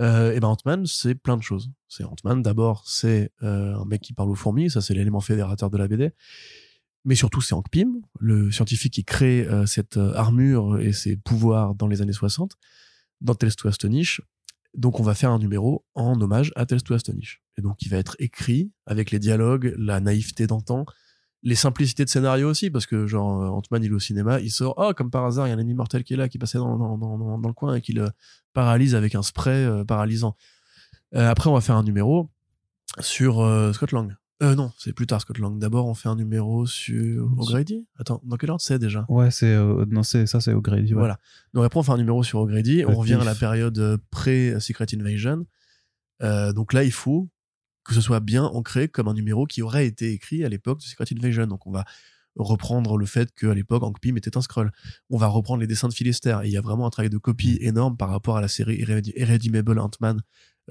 Euh, 0.00 0.32
et 0.32 0.40
ben 0.40 0.48
Ant-Man, 0.48 0.86
c'est 0.86 1.14
plein 1.14 1.36
de 1.36 1.42
choses. 1.42 1.70
C'est 1.88 2.04
Ant-Man, 2.04 2.42
d'abord, 2.42 2.84
c'est 2.86 3.32
euh, 3.42 3.76
un 3.76 3.84
mec 3.84 4.00
qui 4.02 4.12
parle 4.12 4.30
aux 4.30 4.34
fourmis, 4.34 4.70
ça 4.70 4.80
c'est 4.80 4.94
l'élément 4.94 5.20
fédérateur 5.20 5.70
de 5.70 5.78
la 5.78 5.88
BD. 5.88 6.12
Mais 7.04 7.14
surtout, 7.14 7.40
c'est 7.40 7.54
Hank 7.54 7.68
Pym, 7.70 8.00
le 8.18 8.50
scientifique 8.50 8.94
qui 8.94 9.04
crée 9.04 9.46
euh, 9.46 9.66
cette 9.66 9.98
armure 9.98 10.80
et 10.80 10.92
ses 10.92 11.16
pouvoirs 11.16 11.74
dans 11.74 11.86
les 11.86 12.00
années 12.00 12.14
60, 12.14 12.56
dans 13.20 13.34
Tales 13.34 13.54
to 13.54 13.68
Astonish. 13.68 14.22
Donc, 14.74 14.98
on 14.98 15.02
va 15.02 15.14
faire 15.14 15.30
un 15.30 15.38
numéro 15.38 15.84
en 15.94 16.20
hommage 16.20 16.50
à 16.56 16.66
Tales 16.66 16.82
to 16.82 16.94
Astonish. 16.94 17.42
Et 17.58 17.62
donc, 17.62 17.82
il 17.82 17.90
va 17.90 17.98
être 17.98 18.16
écrit 18.18 18.72
avec 18.86 19.10
les 19.10 19.18
dialogues, 19.18 19.74
la 19.76 20.00
naïveté 20.00 20.46
d'antan, 20.46 20.86
les 21.44 21.54
simplicités 21.54 22.04
de 22.04 22.10
scénario 22.10 22.48
aussi, 22.48 22.70
parce 22.70 22.86
que 22.86 23.06
genre 23.06 23.54
Ant-Man 23.54 23.84
il 23.84 23.90
est 23.92 23.94
au 23.94 24.00
cinéma, 24.00 24.40
il 24.40 24.50
sort, 24.50 24.74
oh 24.78 24.92
comme 24.96 25.10
par 25.10 25.24
hasard, 25.26 25.46
il 25.46 25.50
y 25.50 25.52
a 25.52 25.56
un 25.56 25.58
ennemi 25.58 25.74
mortel 25.74 26.02
qui 26.02 26.14
est 26.14 26.16
là, 26.16 26.28
qui 26.28 26.38
passait 26.38 26.58
dans, 26.58 26.76
dans, 26.76 26.98
dans, 26.98 27.38
dans 27.38 27.48
le 27.48 27.54
coin 27.54 27.74
et 27.76 27.80
qui 27.82 27.92
le 27.92 28.08
paralyse 28.54 28.94
avec 28.94 29.14
un 29.14 29.22
spray 29.22 29.64
euh, 29.64 29.84
paralysant. 29.84 30.36
Euh, 31.14 31.30
après, 31.30 31.50
on 31.50 31.54
va 31.54 31.60
faire 31.60 31.76
un 31.76 31.84
numéro 31.84 32.30
sur 33.00 33.40
euh, 33.40 33.72
Scott 33.72 33.92
Lang. 33.92 34.14
Euh, 34.42 34.54
non, 34.54 34.72
c'est 34.78 34.92
plus 34.92 35.06
tard 35.06 35.20
Scott 35.20 35.38
Lang. 35.38 35.58
D'abord, 35.58 35.86
on 35.86 35.94
fait 35.94 36.08
un 36.08 36.16
numéro 36.16 36.66
sur 36.66 37.30
O'Grady? 37.38 37.86
Attends, 37.98 38.20
dans 38.24 38.36
quel 38.36 38.50
ordre? 38.50 38.62
C'est 38.62 38.78
déjà 38.78 39.06
Ouais, 39.08 39.30
c'est 39.30 39.56
non, 39.56 40.02
c'est 40.02 40.26
ça, 40.26 40.40
c'est 40.40 40.52
O'Grady. 40.52 40.92
Voilà. 40.92 41.18
Donc 41.52 41.64
après, 41.64 41.78
on 41.78 41.82
fait 41.82 41.92
un 41.92 41.98
numéro 41.98 42.22
sur 42.24 42.40
O'Grady. 42.40 42.84
On 42.86 42.94
revient 42.94 43.14
à 43.14 43.24
la 43.24 43.34
période 43.34 43.98
pré 44.10 44.58
Secret 44.60 44.86
Invasion. 44.94 45.46
donc 46.20 46.72
là, 46.72 46.82
il 46.84 46.92
faut 46.92 47.28
que 47.84 47.94
ce 47.94 48.00
soit 48.00 48.20
bien 48.20 48.44
ancré 48.44 48.88
comme 48.88 49.08
un 49.08 49.14
numéro 49.14 49.46
qui 49.46 49.62
aurait 49.62 49.86
été 49.86 50.12
écrit 50.12 50.44
à 50.44 50.48
l'époque 50.48 50.78
de 50.78 50.84
Secret 50.84 51.04
Invasion. 51.12 51.46
Donc 51.46 51.66
on 51.66 51.70
va 51.70 51.84
reprendre 52.36 52.96
le 52.98 53.06
fait 53.06 53.32
qu'à 53.34 53.54
l'époque 53.54 53.82
Hank 53.82 54.00
Pym 54.00 54.16
était 54.16 54.36
un 54.36 54.40
scroll. 54.40 54.72
On 55.10 55.16
va 55.16 55.28
reprendre 55.28 55.60
les 55.60 55.66
dessins 55.66 55.88
de 55.88 55.94
Phil 55.94 56.08
Et 56.08 56.12
il 56.44 56.50
y 56.50 56.56
a 56.56 56.60
vraiment 56.60 56.86
un 56.86 56.90
travail 56.90 57.10
de 57.10 57.18
copie 57.18 57.58
énorme 57.60 57.96
par 57.96 58.08
rapport 58.08 58.36
à 58.36 58.40
la 58.40 58.48
série 58.48 58.76
Irredeemable 59.16 59.78
Ant-Man, 59.78 60.20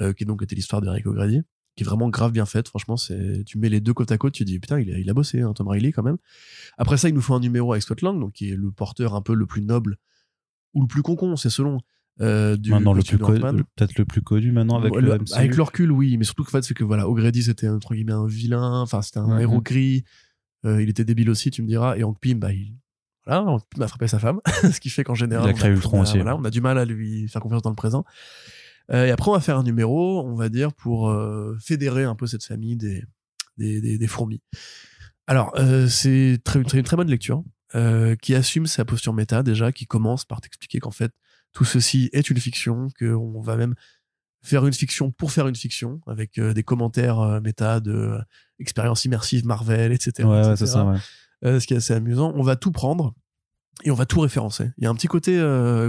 euh, 0.02 0.14
qui 0.14 0.26
donc 0.26 0.42
était 0.44 0.56
l'histoire 0.56 0.82
d'Eric 0.82 1.06
O'Grady, 1.06 1.42
qui 1.76 1.84
est 1.84 1.86
vraiment 1.86 2.10
grave 2.10 2.32
bien 2.32 2.46
faite. 2.46 2.68
Franchement, 2.68 2.98
c'est 2.98 3.44
tu 3.46 3.58
mets 3.58 3.70
les 3.70 3.80
deux 3.80 3.94
côte 3.94 4.12
à 4.12 4.18
côte, 4.18 4.34
tu 4.34 4.44
dis 4.44 4.60
putain, 4.60 4.80
il 4.80 4.92
a, 4.92 4.98
il 4.98 5.10
a 5.10 5.14
bossé, 5.14 5.42
hein, 5.42 5.54
Tom 5.54 5.68
Riley 5.68 5.92
quand 5.92 6.04
même. 6.04 6.18
Après 6.78 6.98
ça, 6.98 7.08
il 7.10 7.16
nous 7.16 7.22
faut 7.22 7.36
un 7.36 7.40
numéro 7.40 7.72
avec 7.72 7.84
Scott 7.84 8.02
Lang, 8.02 8.20
donc 8.20 8.34
qui 8.34 8.50
est 8.50 8.56
le 8.56 8.72
porteur 8.72 9.16
un 9.16 9.22
peu 9.22 9.34
le 9.34 9.46
plus 9.46 9.62
noble 9.62 9.98
ou 10.74 10.82
le 10.82 10.88
plus 10.88 11.04
concon, 11.04 11.36
c'est 11.36 11.50
selon. 11.50 11.80
Euh, 12.22 12.58
du 12.58 12.70
maintenant 12.70 12.94
le 12.94 13.02
plus 13.02 13.18
peut-être 13.18 13.98
le 13.98 14.06
plus 14.06 14.22
connu 14.22 14.52
maintenant 14.52 14.78
avec 14.78 14.94
le, 14.96 15.18
avec 15.34 15.56
le 15.56 15.64
recul 15.64 15.92
oui 15.92 16.16
mais 16.18 16.26
surtout 16.26 16.44
que 16.44 16.52
fait 16.52 16.62
c'est 16.64 16.76
que 16.76 16.84
voilà 16.84 17.10
O'Grady 17.10 17.42
c'était 17.42 17.68
entre 17.68 17.96
guillemets 17.96 18.12
un 18.12 18.28
vilain 18.28 18.82
enfin 18.82 19.02
c'était 19.02 19.18
un 19.18 19.40
héros 19.40 19.62
gris. 19.62 20.04
Euh, 20.64 20.84
il 20.84 20.90
était 20.90 21.06
débile 21.06 21.32
aussi 21.32 21.50
tu 21.50 21.64
me 21.64 21.68
diras. 21.68 21.98
Et 21.98 22.04
Hank 22.04 22.20
Pym 22.20 22.38
bah 22.38 22.54
il 22.54 22.78
voilà 23.26 23.42
Hank 23.42 23.64
Pym 23.68 23.82
a 23.82 23.88
frappé 23.88 24.08
sa 24.08 24.20
femme 24.20 24.42
ce 24.62 24.80
qui 24.80 24.90
fait 24.90 25.04
qu'en 25.04 25.16
général 25.16 25.48
il 25.48 25.50
a 25.50 25.54
créé 25.54 25.72
Ultron 25.72 26.02
aussi 26.02 26.18
voilà, 26.18 26.38
on 26.38 26.44
a 26.44 26.52
du 26.52 26.62
mal 26.62 26.78
à 26.78 26.86
lui 26.86 27.28
faire 27.28 27.42
confiance 27.42 27.64
dans 27.64 27.72
le 27.72 27.76
présent. 27.76 28.06
Euh, 28.92 29.08
et 29.08 29.10
après 29.10 29.32
on 29.32 29.34
va 29.34 29.40
faire 29.40 29.58
un 29.58 29.64
numéro 29.64 30.22
on 30.24 30.36
va 30.36 30.50
dire 30.50 30.72
pour 30.72 31.12
fédérer 31.60 32.04
un 32.04 32.14
peu 32.14 32.28
cette 32.28 32.44
famille 32.44 32.76
des 32.78 33.04
des, 33.58 33.82
des, 33.82 33.98
des 33.98 34.08
fourmis. 34.08 34.42
Alors 35.26 35.52
c'est 35.90 36.38
très, 36.44 36.62
très, 36.62 36.78
une 36.78 36.84
très 36.84 36.96
bonne 36.96 37.10
lecture 37.10 37.44
qui 38.22 38.36
assume 38.36 38.68
sa 38.68 38.86
posture 38.86 39.14
méta 39.14 39.42
déjà 39.42 39.72
qui 39.72 39.88
commence 39.88 40.26
par 40.26 40.42
t'expliquer 40.42 40.80
qu'en 40.80 40.92
fait 40.92 41.12
tout 41.54 41.66
ceci 41.66 42.10
est 42.14 42.30
une 42.30 42.38
fiction, 42.38 42.90
qu'on 43.00 43.42
va 43.42 43.56
même 43.56 43.76
faire 44.44 44.66
une 44.66 44.74
fiction 44.74 45.10
pour 45.12 45.32
faire 45.32 45.48
une 45.48 45.56
fiction, 45.56 46.02
avec 46.06 46.38
euh, 46.38 46.54
des 46.54 46.64
commentaires 46.64 47.20
euh, 47.20 47.40
méta 47.40 47.80
de 47.80 47.94
euh, 47.94 48.22
expérience 48.60 49.06
immersive 49.06 49.46
Marvel, 49.46 49.94
etc. 49.94 50.28
Ouais, 50.28 50.56
c'est 50.58 50.68
ça, 50.68 50.86
ouais. 50.86 51.60
ce 51.60 51.66
qui 51.66 51.74
est 51.74 51.78
assez 51.78 51.94
amusant. 51.94 52.34
On 52.36 52.44
va 52.44 52.56
tout 52.56 52.72
prendre 52.72 53.14
et 53.86 53.92
on 53.92 53.96
va 53.96 54.06
tout 54.06 54.20
référencer. 54.20 54.72
Il 54.78 54.84
y 54.84 54.88
a 54.88 54.90
un 54.90 54.96
petit 54.96 55.08
côté 55.08 55.38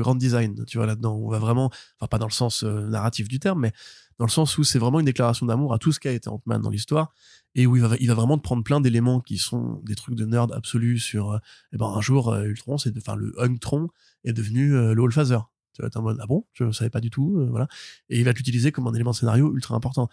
grand 0.00 0.14
design, 0.14 0.64
tu 0.64 0.78
vois, 0.78 0.86
là-dedans. 0.86 1.16
On 1.16 1.28
va 1.28 1.38
vraiment, 1.38 1.70
enfin, 1.98 2.08
pas 2.08 2.18
dans 2.18 2.26
le 2.26 2.32
sens 2.32 2.62
narratif 2.62 3.28
du 3.28 3.38
terme, 3.38 3.60
mais 3.60 3.72
dans 4.18 4.24
le 4.24 4.30
sens 4.30 4.56
où 4.56 4.64
c'est 4.64 4.78
vraiment 4.78 5.00
une 5.00 5.06
déclaration 5.06 5.44
d'amour 5.44 5.74
à 5.74 5.78
tout 5.78 5.92
ce 5.92 6.00
qui 6.00 6.08
a 6.08 6.12
été 6.12 6.28
Ant-Man 6.28 6.62
dans 6.62 6.70
l'histoire 6.70 7.12
et 7.54 7.66
où 7.66 7.76
il 7.76 7.82
va, 7.82 7.96
il 8.00 8.08
va 8.08 8.14
vraiment 8.14 8.38
te 8.38 8.42
prendre 8.42 8.64
plein 8.64 8.80
d'éléments 8.80 9.20
qui 9.20 9.36
sont 9.36 9.82
des 9.84 9.96
trucs 9.96 10.14
de 10.14 10.24
nerd 10.24 10.52
absolu 10.52 10.98
sur, 10.98 11.38
eh 11.72 11.76
ben, 11.76 11.86
un 11.86 12.00
jour, 12.00 12.34
Ultron, 12.34 12.78
c'est, 12.78 12.96
enfin, 12.96 13.16
le 13.16 13.34
Unctron 13.38 13.88
est 14.24 14.32
devenu 14.32 14.70
le 14.70 15.02
Allphaser 15.02 15.38
tu 15.74 15.82
vas 15.82 15.88
être 15.88 15.96
en 15.96 16.02
mode, 16.02 16.18
ah 16.20 16.26
bon, 16.26 16.46
je 16.52 16.64
ne 16.64 16.72
savais 16.72 16.90
pas 16.90 17.00
du 17.00 17.10
tout, 17.10 17.36
euh, 17.38 17.46
voilà. 17.50 17.68
Et 18.08 18.18
il 18.18 18.24
va 18.24 18.32
l'utiliser 18.32 18.72
comme 18.72 18.86
un 18.86 18.94
élément 18.94 19.10
de 19.10 19.16
scénario 19.16 19.52
ultra 19.54 19.74
important. 19.74 20.08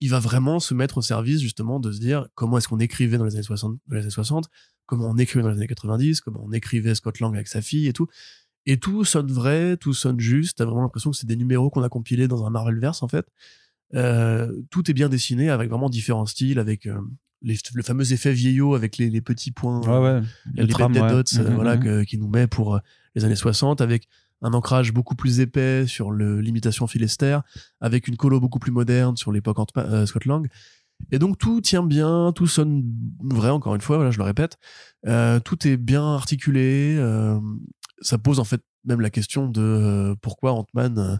Il 0.00 0.10
va 0.10 0.18
vraiment 0.18 0.58
se 0.58 0.74
mettre 0.74 0.98
au 0.98 1.02
service, 1.02 1.40
justement, 1.40 1.78
de 1.78 1.92
se 1.92 2.00
dire 2.00 2.28
comment 2.34 2.58
est-ce 2.58 2.68
qu'on 2.68 2.80
écrivait 2.80 3.18
dans 3.18 3.24
les 3.24 3.34
années 3.34 3.42
60, 3.42 3.78
les 3.90 4.00
années 4.00 4.10
60, 4.10 4.48
comment 4.86 5.10
on 5.10 5.16
écrivait 5.16 5.42
dans 5.42 5.50
les 5.50 5.56
années 5.56 5.66
90, 5.66 6.20
comment 6.20 6.42
on 6.44 6.52
écrivait 6.52 6.94
Scott 6.94 7.20
Lang 7.20 7.34
avec 7.34 7.48
sa 7.48 7.62
fille 7.62 7.86
et 7.86 7.92
tout. 7.92 8.08
Et 8.66 8.78
tout 8.78 9.04
sonne 9.04 9.30
vrai, 9.30 9.76
tout 9.76 9.92
sonne 9.92 10.18
juste. 10.18 10.58
T'as 10.58 10.64
vraiment 10.64 10.82
l'impression 10.82 11.10
que 11.10 11.16
c'est 11.16 11.26
des 11.26 11.36
numéros 11.36 11.70
qu'on 11.70 11.82
a 11.82 11.88
compilés 11.88 12.28
dans 12.28 12.46
un 12.46 12.50
Marvelverse, 12.50 13.02
en 13.02 13.08
fait. 13.08 13.26
Euh, 13.94 14.50
tout 14.70 14.90
est 14.90 14.94
bien 14.94 15.08
dessiné 15.08 15.50
avec 15.50 15.68
vraiment 15.68 15.90
différents 15.90 16.26
styles, 16.26 16.58
avec 16.58 16.86
euh, 16.86 16.98
les, 17.42 17.56
le 17.74 17.82
fameux 17.82 18.12
effet 18.12 18.32
vieillot 18.32 18.74
avec 18.74 18.96
les, 18.96 19.10
les 19.10 19.20
petits 19.20 19.52
points, 19.52 19.80
ouais, 19.80 20.22
les 20.54 20.66
tram, 20.66 20.92
dots, 20.92 21.22
mm-hmm, 21.22 21.54
voilà, 21.54 21.76
mm-hmm. 21.76 22.04
qui 22.06 22.18
nous 22.18 22.28
met 22.28 22.46
pour 22.46 22.80
les 23.14 23.24
années 23.24 23.36
60, 23.36 23.80
avec 23.80 24.08
un 24.44 24.52
ancrage 24.52 24.92
beaucoup 24.92 25.16
plus 25.16 25.40
épais 25.40 25.86
sur 25.86 26.12
l'imitation 26.12 26.86
Philester, 26.86 27.38
avec 27.80 28.06
une 28.08 28.16
colo 28.16 28.40
beaucoup 28.40 28.58
plus 28.58 28.70
moderne 28.70 29.16
sur 29.16 29.32
l'époque 29.32 29.56
euh, 29.78 30.06
Scott 30.06 30.26
Lang. 30.26 30.46
Et 31.10 31.18
donc 31.18 31.38
tout 31.38 31.60
tient 31.62 31.82
bien, 31.82 32.30
tout 32.34 32.46
sonne 32.46 32.84
vrai, 33.22 33.48
encore 33.48 33.74
une 33.74 33.80
fois, 33.80 33.96
voilà, 33.96 34.10
je 34.10 34.18
le 34.18 34.24
répète. 34.24 34.58
Euh, 35.06 35.40
tout 35.40 35.66
est 35.66 35.78
bien 35.78 36.14
articulé. 36.14 36.94
Euh, 36.98 37.40
ça 38.02 38.18
pose 38.18 38.38
en 38.38 38.44
fait 38.44 38.62
même 38.84 39.00
la 39.00 39.10
question 39.10 39.48
de 39.48 40.14
pourquoi 40.20 40.52
Ant-Man 40.52 41.18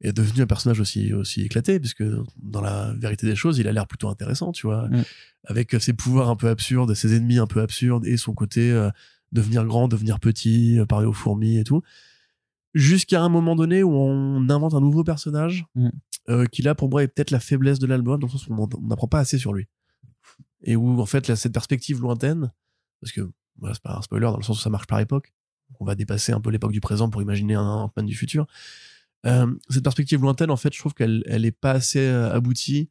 est 0.00 0.12
devenu 0.12 0.42
un 0.42 0.46
personnage 0.46 0.80
aussi, 0.80 1.12
aussi 1.12 1.42
éclaté, 1.42 1.78
puisque 1.78 2.04
dans 2.42 2.60
la 2.60 2.92
vérité 2.98 3.26
des 3.26 3.36
choses, 3.36 3.58
il 3.58 3.68
a 3.68 3.72
l'air 3.72 3.86
plutôt 3.86 4.08
intéressant, 4.08 4.50
tu 4.50 4.66
vois, 4.66 4.88
mm. 4.88 5.04
avec 5.44 5.76
ses 5.80 5.92
pouvoirs 5.92 6.28
un 6.28 6.36
peu 6.36 6.48
absurdes, 6.48 6.92
ses 6.94 7.14
ennemis 7.14 7.38
un 7.38 7.46
peu 7.46 7.62
absurdes, 7.62 8.04
et 8.06 8.16
son 8.16 8.34
côté 8.34 8.88
devenir 9.30 9.64
grand, 9.64 9.86
devenir 9.86 10.18
petit, 10.18 10.80
parler 10.88 11.06
aux 11.06 11.12
fourmis 11.12 11.58
et 11.58 11.64
tout 11.64 11.82
jusqu'à 12.76 13.22
un 13.22 13.30
moment 13.30 13.56
donné 13.56 13.82
où 13.82 13.92
on 13.94 14.48
invente 14.50 14.74
un 14.74 14.80
nouveau 14.80 15.02
personnage 15.02 15.64
mm. 15.74 15.88
euh, 16.28 16.44
qui 16.44 16.60
là 16.60 16.74
pour 16.74 16.90
moi 16.90 17.02
est 17.02 17.08
peut-être 17.08 17.30
la 17.30 17.40
faiblesse 17.40 17.78
de 17.78 17.86
l'album 17.86 18.20
dans 18.20 18.26
le 18.26 18.30
sens 18.30 18.46
où 18.46 18.54
on 18.54 18.86
n'apprend 18.86 19.08
pas 19.08 19.18
assez 19.18 19.38
sur 19.38 19.54
lui 19.54 19.66
et 20.62 20.76
où 20.76 21.00
en 21.00 21.06
fait 21.06 21.26
là, 21.26 21.36
cette 21.36 21.54
perspective 21.54 22.00
lointaine 22.02 22.52
parce 23.00 23.12
que 23.12 23.30
voilà, 23.58 23.74
c'est 23.74 23.82
pas 23.82 23.96
un 23.96 24.02
spoiler 24.02 24.26
dans 24.26 24.36
le 24.36 24.42
sens 24.42 24.58
où 24.58 24.62
ça 24.62 24.68
marche 24.68 24.86
par 24.86 25.00
époque 25.00 25.32
on 25.80 25.86
va 25.86 25.94
dépasser 25.94 26.32
un 26.32 26.40
peu 26.40 26.50
l'époque 26.50 26.72
du 26.72 26.82
présent 26.82 27.08
pour 27.08 27.22
imaginer 27.22 27.54
un 27.54 27.64
ant 27.64 27.92
du 28.02 28.14
futur 28.14 28.46
euh, 29.24 29.50
cette 29.70 29.82
perspective 29.82 30.20
lointaine 30.20 30.50
en 30.50 30.56
fait 30.56 30.74
je 30.74 30.78
trouve 30.78 30.92
qu'elle 30.92 31.24
elle 31.26 31.46
est 31.46 31.58
pas 31.58 31.72
assez 31.72 32.06
euh, 32.06 32.30
aboutie 32.30 32.90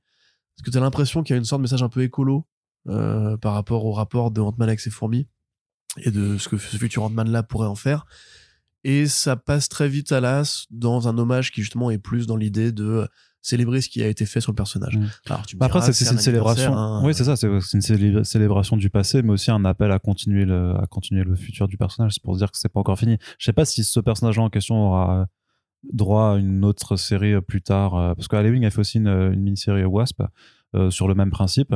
parce 0.56 0.66
que 0.66 0.72
tu 0.72 0.78
as 0.78 0.82
l'impression 0.82 1.22
qu'il 1.22 1.36
y 1.36 1.38
a 1.38 1.38
une 1.38 1.46
sorte 1.46 1.62
de 1.62 1.66
message 1.66 1.84
un 1.84 1.90
peu 1.90 2.02
écolo 2.02 2.48
par 2.86 3.54
rapport 3.54 3.84
au 3.86 3.94
rapport 3.94 4.30
de 4.30 4.42
Ant-Man 4.42 4.70
avec 4.70 4.80
ses 4.80 4.92
fourmis 4.92 5.28
et 5.98 6.12
de 6.12 6.38
ce 6.38 6.48
que 6.48 6.58
ce 6.58 6.78
futur 6.78 7.02
Ant-Man 7.04 7.30
là 7.30 7.42
pourrait 7.42 7.68
en 7.68 7.74
faire 7.74 8.06
et 8.86 9.08
ça 9.08 9.36
passe 9.36 9.68
très 9.68 9.90
vite 9.90 10.12
à 10.12 10.22
l'as 10.22 10.68
dans 10.70 11.08
un 11.08 11.18
hommage 11.18 11.52
qui 11.52 11.62
justement 11.62 11.90
est 11.90 11.98
plus 11.98 12.28
dans 12.28 12.38
l'idée 12.38 12.72
de 12.72 13.08
célébrer 13.42 13.82
ce 13.82 13.90
qui 13.90 14.04
a 14.04 14.08
été 14.08 14.28
fait 14.28 14.42
sur 14.42 14.52
le 14.52 14.56
personnage. 14.56 14.96
Mmh. 14.96 15.08
Après, 15.60 15.82
c'est 15.82 16.12
une 16.12 16.20
célébration. 16.20 16.78
Hein. 16.78 17.04
Oui, 17.04 17.16
c'est 17.16 17.24
ça. 17.24 17.36
C'est 17.36 17.48
une 17.48 18.24
célébration 18.24 18.78
du 18.78 18.92
passé, 18.92 19.24
mais 19.24 19.32
aussi 19.32 19.50
un 19.50 19.66
appel 19.66 19.92
à 19.92 19.98
continuer 19.98 20.46
le, 20.46 20.76
à 20.80 20.86
continuer 20.86 21.24
le 21.24 21.36
futur 21.36 21.68
du 21.68 21.78
personnage. 21.78 22.14
C'est 22.14 22.24
pour 22.24 22.38
dire 22.38 22.52
que 22.52 22.60
c'est 22.60 22.70
pas 22.70 22.80
encore 22.80 23.00
fini. 23.00 23.18
Je 23.40 23.46
sais 23.46 23.54
pas 23.54 23.66
si 23.66 23.84
ce 23.84 24.00
personnage 24.00 24.38
en 24.38 24.50
question 24.52 24.76
aura 24.76 25.28
droit 25.92 26.34
à 26.34 26.36
une 26.36 26.64
autre 26.64 26.96
série 26.96 27.42
plus 27.42 27.64
tard, 27.64 27.96
euh, 27.96 28.14
parce 28.14 28.28
que 28.28 28.36
Halloween 28.36 28.66
a 28.66 28.70
fait 28.70 28.80
aussi 28.80 29.00
une, 29.00 29.36
mini-série 29.36 29.86
Wasp. 29.86 30.22
Euh, 30.76 30.90
sur 30.90 31.08
le 31.08 31.16
même 31.16 31.32
principe, 31.32 31.74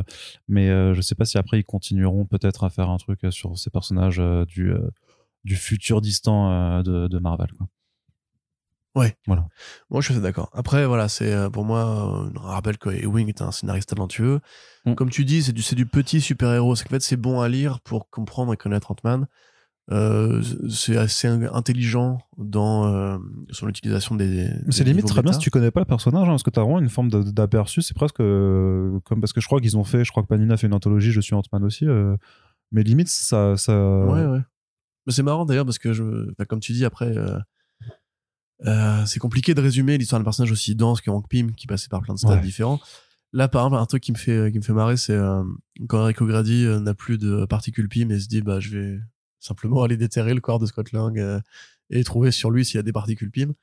mais 0.49 0.68
euh, 0.70 0.93
je 0.93 0.99
sais 0.99 1.16
pas 1.16 1.24
si 1.24 1.38
après 1.38 1.57
ils 1.60 1.64
continueront 1.64 2.26
peut-être 2.26 2.66
à 2.66 2.70
faire 2.70 2.89
un 2.89 2.97
truc 2.97 3.22
sur 3.30 3.57
ces 3.57 3.70
personnages 3.70 4.22
du 4.45 4.74
du 5.44 5.56
futur 5.56 6.02
distant 6.02 6.52
euh, 6.52 7.08
de, 7.08 7.20
Marvel. 7.20 7.48
Quoi. 7.58 7.68
Ouais. 8.96 9.16
Voilà. 9.28 9.48
Moi, 9.90 10.02
je 10.02 10.12
suis 10.12 10.22
d'accord. 10.22 10.50
Après, 10.54 10.86
voilà, 10.86 11.08
c'est 11.08 11.32
euh, 11.32 11.50
pour 11.50 11.64
moi 11.64 11.82
un 12.36 12.40
rappel 12.40 12.78
que 12.78 12.90
Ewing 12.90 13.28
est 13.30 13.42
un 13.42 13.52
scénariste 13.52 13.90
talentueux. 13.90 14.40
Mm. 14.86 14.96
Comme 14.96 15.10
tu 15.10 15.26
dis, 15.26 15.44
c'est 15.44 15.54
du, 15.54 15.64
du 15.76 15.86
petit 15.86 16.22
super-héros. 16.22 16.76
C'est 16.76 16.86
qu'en 16.86 16.92
fait, 16.92 17.02
c'est 17.02 17.18
bon 17.18 17.42
à 17.42 17.48
lire 17.48 17.80
pour 17.82 18.10
comprendre 18.10 18.54
et 18.54 18.58
connaître 18.58 18.92
Ant-Man. 18.92 19.28
Euh, 19.92 20.44
c'est 20.70 20.98
assez 20.98 21.28
intelligent 21.28 22.20
dans 22.38 23.20
son 23.50 23.68
utilisation 23.68 24.14
des. 24.14 24.48
C'est 24.70 24.84
limite 24.84 25.08
très 25.08 25.24
bien 25.24 25.34
si 25.34 25.40
tu 25.40 25.50
connais 25.50 25.72
pas 25.72 25.80
le 25.80 25.88
personnage, 25.88 26.28
hein, 26.28 26.34
parce 26.34 26.44
que 26.44 26.52
tu 26.52 26.60
as 26.60 26.64
vraiment 26.64 26.78
une 26.78 26.90
forme 26.90 27.10
d'aperçu. 27.10 27.82
C'est 27.82 27.96
presque 27.96 28.18
comme 28.18 29.20
parce 29.20 29.34
que 29.34 29.42
je 29.42 29.48
crois 29.48 29.60
qu'ils 29.60 29.78
ont 29.78 29.84
fait, 29.84 30.06
je 30.06 30.12
crois 30.12 30.22
que 30.22 30.28
Panina 30.28 30.54
a 30.54 30.58
fait 30.58 30.68
une 30.68 30.76
anthologie, 30.76 31.12
je 31.12 31.22
suis 31.22 31.34
Ant-Man 31.34 31.64
aussi 31.64 31.88
Mais 32.72 32.84
limite, 32.84 33.08
ça. 33.08 33.58
ça... 33.58 33.74
Ouais, 34.06 34.26
ouais. 34.26 34.42
Mais 35.10 35.14
c'est 35.14 35.24
marrant 35.24 35.45
d'ailleurs 35.45 35.66
parce 35.66 35.80
que, 35.80 35.91
je... 35.91 36.32
comme 36.45 36.60
tu 36.60 36.72
dis, 36.72 36.86
après, 36.86 37.18
euh, 37.18 37.39
euh, 38.66 39.05
c'est 39.07 39.20
compliqué 39.20 39.55
de 39.55 39.62
résumer 39.62 39.97
l'histoire 39.97 40.20
d'un 40.20 40.24
personnage 40.24 40.51
aussi 40.51 40.76
dense 40.76 41.01
que 41.01 41.10
Hank 41.10 41.28
Pym 41.28 41.55
qui 41.55 41.66
passait 41.66 41.89
par 41.89 42.01
plein 42.01 42.14
de 42.14 42.20
stades 42.20 42.41
différents. 42.41 42.80
Là, 43.34 43.47
par 43.47 43.66
exemple, 43.66 43.82
un 43.82 43.86
truc 43.86 44.03
qui 44.03 44.12
me 44.12 44.18
fait, 44.18 44.51
qui 44.51 44.60
me 44.60 44.64
fait 44.64 44.74
marrer, 44.74 44.97
c'est 44.97 45.14
euh, 45.14 45.43
quand 45.88 45.99
Enrico 45.99 46.26
Grady 46.26 46.66
n'a 46.66 46.93
plus 46.93 47.18
de 47.18 47.45
particules 47.45 47.89
Pym 47.89 48.12
et 48.12 48.20
se 48.20 48.28
dit, 48.28 48.41
bah, 48.41 48.60
je 48.60 48.78
vais 48.78 48.99
simplement 49.39 49.82
aller 49.84 49.97
déterrer 49.97 50.34
le 50.34 50.41
corps 50.41 50.60
de 50.60 50.66
Scott 50.66 50.91
Lang 50.91 51.41
et 51.89 52.03
trouver 52.03 52.32
sur 52.32 52.51
lui 52.51 52.64
s'il 52.64 52.76
y 52.76 52.80
a 52.80 52.84
des 52.84 52.93
particules 52.93 53.32
Pym. 53.32 53.53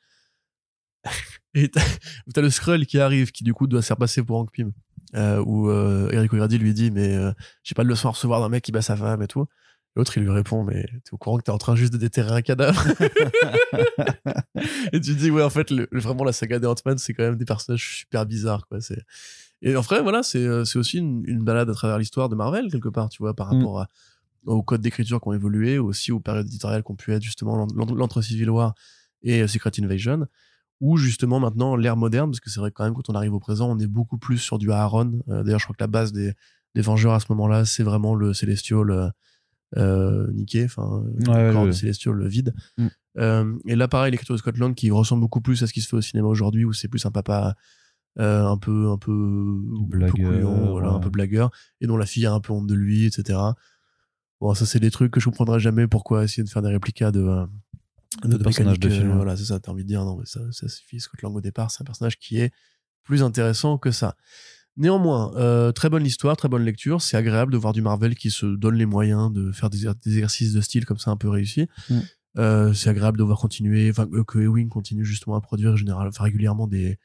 et 1.55 1.70
t'as 1.70 2.42
le 2.42 2.51
Skrull 2.51 2.86
qui 2.86 2.99
arrive, 2.99 3.30
qui 3.30 3.44
du 3.44 3.55
coup 3.55 3.68
doit 3.68 3.82
se 3.82 3.86
faire 3.86 3.97
passer 3.97 4.22
pour 4.22 4.38
Hank 4.38 4.51
Pym. 4.51 4.72
Euh, 5.14 5.42
où 5.47 5.70
euh, 5.70 6.11
Eric 6.11 6.32
Grady 6.32 6.59
lui 6.59 6.74
dit 6.74 6.90
mais 6.90 7.14
euh, 7.14 7.32
j'ai 7.62 7.76
pas 7.76 7.84
de 7.84 7.88
leçon 7.88 8.09
à 8.09 8.11
recevoir 8.11 8.40
d'un 8.40 8.49
mec 8.49 8.64
qui 8.64 8.72
bat 8.72 8.82
sa 8.82 8.97
femme 8.97 9.22
et 9.22 9.28
tout. 9.28 9.47
L'autre 9.97 10.16
il 10.16 10.22
lui 10.22 10.30
répond 10.30 10.62
mais 10.62 10.84
t'es 11.05 11.12
au 11.12 11.16
courant 11.16 11.38
que 11.38 11.42
t'es 11.42 11.51
en 11.51 11.59
train 11.59 11.74
juste 11.74 11.92
de 11.92 11.99
déterrer 11.99 12.32
un 12.32 12.42
cadavre. 12.42 12.84
et 14.92 15.01
tu 15.01 15.14
dis 15.14 15.30
ouais 15.30 15.42
en 15.42 15.51
fait 15.51 15.72
vraiment 15.92 16.22
la 16.24 16.32
saga 16.32 16.59
des 16.59 16.66
Ant-Man 16.66 16.99
c'est 16.99 17.14
quand 17.14 17.24
même 17.24 17.36
des 17.36 17.44
personnages 17.44 17.99
super 17.99 18.26
bizarres 18.26 18.66
quoi. 18.68 18.80
C'est 18.80 19.03
et 19.62 19.74
en 19.74 19.80
vrai 19.80 20.03
voilà 20.03 20.22
c'est 20.22 20.38
euh, 20.38 20.64
c'est 20.64 20.78
aussi 20.78 20.99
une, 20.99 21.24
une, 21.26 21.42
balade 21.42 21.70
à 21.70 21.72
travers 21.72 21.99
l'histoire 21.99 22.28
de 22.28 22.36
Marvel 22.36 22.70
quelque 22.70 22.90
part 22.90 23.09
tu 23.09 23.22
vois 23.22 23.34
par 23.34 23.53
mm. 23.53 23.57
rapport 23.57 23.80
à, 23.80 23.88
aux 24.44 24.62
codes 24.62 24.82
d'écriture 24.82 25.20
qui 25.20 25.28
ont 25.28 25.32
évolué 25.32 25.78
aussi 25.78 26.12
aux 26.12 26.20
périodes 26.20 26.47
éditoriales 26.47 26.82
qui 26.82 26.92
ont 26.92 26.97
pu 26.97 27.12
être 27.12 27.22
justement 27.22 27.66
l'entre 27.74 28.20
Civil 28.20 28.51
War 28.51 28.74
et 29.22 29.47
Secret 29.49 29.72
Invasion 29.80 30.26
ou 30.80 30.97
justement 30.97 31.40
maintenant 31.40 31.76
l'ère 31.76 31.97
moderne, 31.97 32.30
parce 32.30 32.40
que 32.40 32.51
c'est 32.51 32.61
vrai 32.61 32.70
quand 32.70 32.84
même 32.84 32.94
quand 32.94 33.09
on 33.09 33.14
arrive 33.14 33.34
au 33.34 33.40
présent, 33.40 33.70
on 33.70 33.78
est 33.78 33.86
beaucoup 33.86 34.18
plus 34.18 34.38
sur 34.38 34.59
du 34.59 34.72
Aaron. 34.72 35.20
Euh, 35.28 35.42
d'ailleurs, 35.42 35.59
je 35.59 35.64
crois 35.64 35.76
que 35.76 35.82
la 35.82 35.88
base 35.88 36.12
des, 36.12 36.34
des 36.74 36.80
Vengeurs 36.82 37.14
à 37.14 37.20
ce 37.20 37.26
moment-là, 37.30 37.64
c'est 37.64 37.82
vraiment 37.82 38.14
le 38.14 38.34
Celestial 38.34 38.90
euh, 38.90 39.09
euh 39.76 40.30
niqué, 40.32 40.64
enfin, 40.64 41.04
le 41.18 41.52
corps 41.52 41.66
de 41.66 41.72
Celestial 41.72 42.26
vide. 42.26 42.54
Mm. 42.78 42.86
Euh, 43.18 43.58
et 43.66 43.76
là, 43.76 43.88
pareil, 43.88 44.12
l'écriture 44.12 44.34
de 44.34 44.38
Scotland 44.38 44.74
qui 44.74 44.90
ressemble 44.90 45.20
beaucoup 45.20 45.40
plus 45.40 45.62
à 45.62 45.66
ce 45.66 45.72
qui 45.72 45.80
se 45.80 45.88
fait 45.88 45.96
au 45.96 46.02
cinéma 46.02 46.28
aujourd'hui, 46.28 46.64
où 46.64 46.72
c'est 46.72 46.88
plus 46.88 47.04
un 47.06 47.10
papa 47.10 47.56
un 48.18 48.56
peu, 48.56 48.88
un 48.88 48.96
peu 48.96 49.60
blagueur, 49.88 50.70
voilà, 50.70 50.90
un 50.90 51.00
peu 51.00 51.10
blagueur, 51.10 51.50
et 51.80 51.86
dont 51.86 51.98
la 51.98 52.06
fille 52.06 52.24
a 52.24 52.32
un 52.32 52.40
peu 52.40 52.52
honte 52.52 52.66
de 52.66 52.74
lui, 52.74 53.04
etc. 53.04 53.38
Bon, 54.40 54.54
ça, 54.54 54.64
c'est 54.64 54.80
des 54.80 54.90
trucs 54.90 55.12
que 55.12 55.20
je 55.20 55.26
comprendrai 55.26 55.60
jamais 55.60 55.86
pourquoi 55.86 56.24
essayer 56.24 56.42
de 56.42 56.48
faire 56.48 56.62
des 56.62 56.70
réplicas 56.70 57.10
de 57.10 57.46
de 58.24 58.36
personnage 58.38 58.80
de 58.80 58.88
film. 58.88 59.14
voilà, 59.14 59.36
c'est 59.36 59.44
ça, 59.44 59.60
t'as 59.60 59.72
envie 59.72 59.82
de 59.82 59.88
dire, 59.88 60.04
non, 60.04 60.16
mais 60.16 60.26
ça, 60.26 60.40
ça 60.52 60.68
suffit. 60.68 61.00
Scott 61.00 61.22
Lang, 61.22 61.34
au 61.34 61.40
départ, 61.40 61.70
c'est 61.70 61.82
un 61.82 61.84
personnage 61.84 62.18
qui 62.18 62.38
est 62.38 62.52
plus 63.02 63.22
intéressant 63.22 63.78
que 63.78 63.90
ça. 63.90 64.16
Néanmoins, 64.77 65.33
euh, 65.37 65.72
très 65.72 65.89
bonne 65.89 66.05
histoire, 66.05 66.37
très 66.37 66.49
bonne 66.49 66.64
lecture. 66.64 67.01
C'est 67.01 67.16
agréable 67.16 67.53
de 67.53 67.57
voir 67.57 67.72
du 67.72 67.81
Marvel 67.81 68.14
qui 68.14 68.31
se 68.31 68.45
donne 68.47 68.74
les 68.74 68.87
moyens 68.87 69.33
de 69.33 69.51
faire 69.53 69.70
des, 69.70 69.87
exercices 69.87 70.53
de 70.53 70.61
style 70.61 70.85
comme 70.85 70.99
ça 70.99 71.11
un 71.11 71.16
peu 71.16 71.29
réussis. 71.29 71.66
Mm. 71.89 71.99
Euh, 72.39 72.74
c'est 72.74 72.91
agréable 72.91 73.16
de 73.16 73.22
voir 73.22 73.39
continuer, 73.39 73.89
enfin, 73.89 74.07
que 74.27 74.39
Ewing 74.39 74.68
continue 74.68 75.05
justement 75.05 75.37
à 75.37 75.41
produire 75.41 75.77
général, 75.77 76.11
régulièrement 76.18 76.66
des 76.66 76.99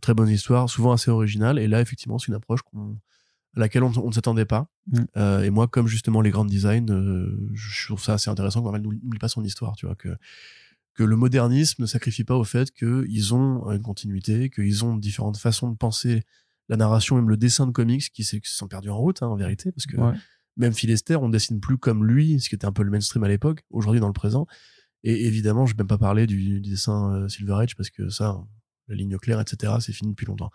très 0.00 0.14
bonnes 0.14 0.28
histoires, 0.28 0.70
souvent 0.70 0.92
assez 0.92 1.10
originales. 1.10 1.58
Et 1.58 1.66
là, 1.66 1.80
effectivement, 1.80 2.20
c'est 2.20 2.28
une 2.28 2.34
approche 2.34 2.60
à 3.56 3.60
laquelle 3.60 3.82
on, 3.82 3.90
ne 3.90 4.12
s'attendait 4.12 4.44
pas. 4.44 4.70
Mm. 4.86 4.98
Euh, 5.16 5.42
et 5.42 5.50
moi, 5.50 5.66
comme 5.66 5.88
justement 5.88 6.20
les 6.20 6.30
grandes 6.30 6.50
designs, 6.50 6.86
je 7.52 7.86
trouve 7.86 8.02
ça 8.02 8.14
assez 8.14 8.30
intéressant 8.30 8.62
Marvel 8.62 8.82
n'oublie 8.82 9.18
pas 9.18 9.28
son 9.28 9.42
histoire, 9.42 9.74
tu 9.74 9.86
vois, 9.86 9.96
que 9.96 10.10
que 10.94 11.04
le 11.04 11.14
modernisme 11.14 11.82
ne 11.82 11.86
sacrifie 11.86 12.24
pas 12.24 12.34
au 12.34 12.42
fait 12.42 12.72
qu'ils 12.72 13.32
ont 13.32 13.70
une 13.70 13.82
continuité, 13.82 14.50
qu'ils 14.50 14.84
ont 14.84 14.96
différentes 14.96 15.36
façons 15.36 15.70
de 15.70 15.76
penser 15.76 16.24
la 16.68 16.76
narration, 16.76 17.16
même 17.16 17.28
le 17.28 17.36
dessin 17.36 17.66
de 17.66 17.72
comics 17.72 18.10
qui 18.12 18.24
sont 18.24 18.68
perdus 18.68 18.90
en 18.90 18.98
route, 18.98 19.22
hein, 19.22 19.28
en 19.28 19.36
vérité, 19.36 19.72
parce 19.72 19.86
que 19.86 19.96
même 20.56 20.74
Phil 20.74 20.94
on 21.16 21.28
dessine 21.28 21.60
plus 21.60 21.78
comme 21.78 22.04
lui, 22.04 22.40
ce 22.40 22.48
qui 22.48 22.54
était 22.54 22.66
un 22.66 22.72
peu 22.72 22.82
le 22.82 22.90
mainstream 22.90 23.22
à 23.24 23.28
l'époque, 23.28 23.64
aujourd'hui 23.70 24.00
dans 24.00 24.08
le 24.08 24.12
présent. 24.12 24.46
Et 25.04 25.26
évidemment, 25.26 25.64
je 25.64 25.74
vais 25.74 25.78
même 25.78 25.86
pas 25.86 25.98
parler 25.98 26.26
du, 26.26 26.60
dessin 26.60 27.14
euh, 27.14 27.28
Silver 27.28 27.54
Age, 27.54 27.76
parce 27.76 27.90
que 27.90 28.08
ça, 28.08 28.44
la 28.88 28.96
ligne 28.96 29.16
claire, 29.16 29.40
etc., 29.40 29.74
c'est 29.80 29.92
fini 29.92 30.10
depuis 30.10 30.26
longtemps. 30.26 30.50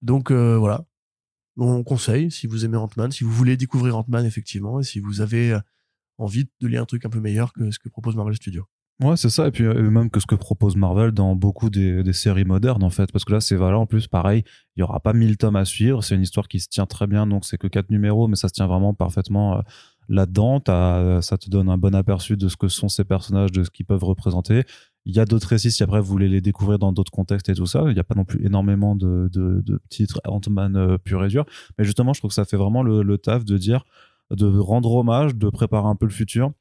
Donc 0.00 0.30
euh, 0.30 0.56
voilà, 0.56 0.86
on 1.56 1.82
conseille, 1.82 2.30
si 2.30 2.46
vous 2.46 2.64
aimez 2.64 2.76
Ant-Man, 2.76 3.10
si 3.10 3.24
vous 3.24 3.32
voulez 3.32 3.56
découvrir 3.56 3.96
Ant-Man, 3.96 4.24
effectivement, 4.24 4.80
et 4.80 4.84
si 4.84 5.00
vous 5.00 5.20
avez 5.20 5.52
euh, 5.52 5.60
envie 6.18 6.48
de 6.60 6.68
lire 6.68 6.82
un 6.82 6.86
truc 6.86 7.04
un 7.04 7.10
peu 7.10 7.20
meilleur 7.20 7.52
que 7.52 7.70
ce 7.72 7.78
que 7.80 7.88
propose 7.88 8.14
Marvel 8.14 8.36
Studios. 8.36 8.66
Ouais, 9.00 9.16
c'est 9.16 9.28
ça. 9.28 9.48
Et 9.48 9.50
puis 9.50 9.64
euh, 9.64 9.90
même 9.90 10.08
que 10.08 10.20
ce 10.20 10.26
que 10.26 10.36
propose 10.36 10.76
Marvel 10.76 11.10
dans 11.10 11.34
beaucoup 11.34 11.68
des, 11.68 12.12
séries 12.12 12.44
modernes, 12.44 12.84
en 12.84 12.90
fait. 12.90 13.10
Parce 13.10 13.24
que 13.24 13.32
là, 13.32 13.40
c'est 13.40 13.56
voilà, 13.56 13.78
en 13.78 13.86
plus, 13.86 14.06
pareil, 14.06 14.44
il 14.76 14.80
y 14.80 14.82
aura 14.84 15.00
pas 15.00 15.12
mille 15.12 15.36
tomes 15.36 15.56
à 15.56 15.64
suivre. 15.64 16.04
C'est 16.04 16.14
une 16.14 16.22
histoire 16.22 16.46
qui 16.46 16.60
se 16.60 16.68
tient 16.68 16.86
très 16.86 17.08
bien, 17.08 17.26
donc 17.26 17.44
c'est 17.44 17.58
que 17.58 17.66
quatre 17.66 17.90
numéros, 17.90 18.28
mais 18.28 18.36
ça 18.36 18.48
se 18.48 18.54
tient 18.54 18.68
vraiment 18.68 18.94
parfaitement 18.94 19.58
euh, 19.58 19.62
là-dedans. 20.08 20.62
Ça 21.22 21.38
te 21.38 21.50
donne 21.50 21.68
un 21.70 21.78
bon 21.78 21.94
aperçu 21.94 22.36
de 22.36 22.48
ce 22.48 22.56
que 22.56 22.68
sont 22.68 22.88
ces 22.88 23.04
personnages, 23.04 23.50
de 23.50 23.64
ce 23.64 23.70
qu'ils 23.70 23.86
peuvent 23.86 24.04
représenter. 24.04 24.62
Il 25.06 25.14
y 25.14 25.20
a 25.20 25.24
d'autres 25.24 25.48
récits 25.48 25.72
si 25.72 25.82
après 25.82 26.00
vous 26.00 26.06
voulez 26.06 26.28
les 26.28 26.40
découvrir 26.40 26.78
dans 26.78 26.92
d'autres 26.92 27.12
contextes 27.12 27.48
et 27.48 27.54
tout 27.54 27.66
ça. 27.66 27.82
Il 27.88 27.94
n'y 27.94 28.00
a 28.00 28.04
pas 28.04 28.14
non 28.14 28.24
plus 28.24 28.46
énormément 28.46 28.94
de, 28.94 29.28
de, 29.32 29.80
titres 29.90 30.20
Ant-Man 30.24 30.76
euh, 30.76 30.98
pur 30.98 31.24
et 31.24 31.28
dur. 31.28 31.44
Mais 31.78 31.84
justement, 31.84 32.12
je 32.12 32.20
trouve 32.20 32.30
que 32.30 32.34
ça 32.34 32.44
fait 32.44 32.56
vraiment 32.56 32.84
le, 32.84 33.02
le 33.02 33.18
taf 33.18 33.44
de 33.44 33.58
dire, 33.58 33.84
de 34.30 34.46
rendre 34.46 34.92
hommage, 34.92 35.34
de 35.34 35.50
préparer 35.50 35.88
un 35.88 35.96
peu 35.96 36.06
le 36.06 36.12
futur 36.12 36.52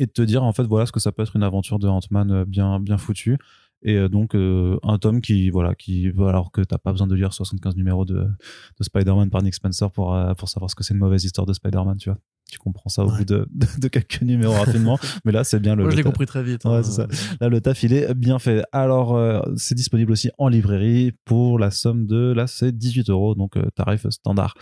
et 0.00 0.06
de 0.06 0.10
te 0.10 0.22
dire 0.22 0.42
en 0.42 0.52
fait 0.52 0.64
voilà 0.64 0.86
ce 0.86 0.92
que 0.92 0.98
ça 0.98 1.12
peut 1.12 1.22
être 1.22 1.36
une 1.36 1.42
aventure 1.42 1.78
de 1.78 1.86
Ant-Man 1.86 2.30
euh, 2.32 2.44
bien 2.44 2.80
bien 2.80 2.98
foutue 2.98 3.38
et 3.82 3.96
euh, 3.96 4.08
donc 4.08 4.34
euh, 4.34 4.78
un 4.82 4.98
tome 4.98 5.20
qui 5.20 5.50
voilà 5.50 5.74
qui 5.74 6.12
alors 6.18 6.52
que 6.52 6.60
t'as 6.60 6.78
pas 6.78 6.92
besoin 6.92 7.06
de 7.06 7.14
lire 7.14 7.32
75 7.32 7.76
numéros 7.76 8.04
de, 8.04 8.14
de 8.14 8.84
Spider-Man 8.84 9.30
par 9.30 9.42
Nick 9.42 9.54
Spencer 9.54 9.90
pour 9.90 10.16
pour 10.36 10.48
savoir 10.48 10.70
ce 10.70 10.74
que 10.74 10.84
c'est 10.84 10.94
une 10.94 11.00
mauvaise 11.00 11.24
histoire 11.24 11.46
de 11.46 11.52
Spider-Man 11.52 11.96
tu 11.98 12.10
vois 12.10 12.18
tu 12.50 12.58
comprends 12.58 12.90
ça 12.90 13.04
au 13.04 13.10
bout 13.10 13.24
de, 13.24 13.46
de, 13.78 13.88
quelques 13.88 14.22
numéros 14.22 14.54
rapidement. 14.54 14.98
Mais 15.24 15.32
là, 15.32 15.44
c'est 15.44 15.60
bien 15.60 15.76
le. 15.76 15.84
Moi, 15.84 15.92
je 15.92 15.96
l'ai 15.96 16.02
compris 16.02 16.26
très 16.26 16.42
vite. 16.42 16.66
Hein. 16.66 16.82
ça. 16.82 17.06
Là, 17.40 17.48
le 17.48 17.60
taf, 17.60 17.82
il 17.84 17.92
est 17.92 18.12
bien 18.14 18.38
fait. 18.38 18.64
Alors, 18.72 19.16
euh, 19.16 19.40
c'est 19.56 19.74
disponible 19.74 20.10
aussi 20.10 20.30
en 20.36 20.48
librairie 20.48 21.12
pour 21.24 21.58
la 21.58 21.70
somme 21.70 22.06
de, 22.06 22.32
là, 22.32 22.46
c'est 22.46 22.76
18 22.76 23.10
euros, 23.10 23.34
donc 23.34 23.56
euh, 23.56 23.70
tarif 23.74 24.08
standard 24.10 24.54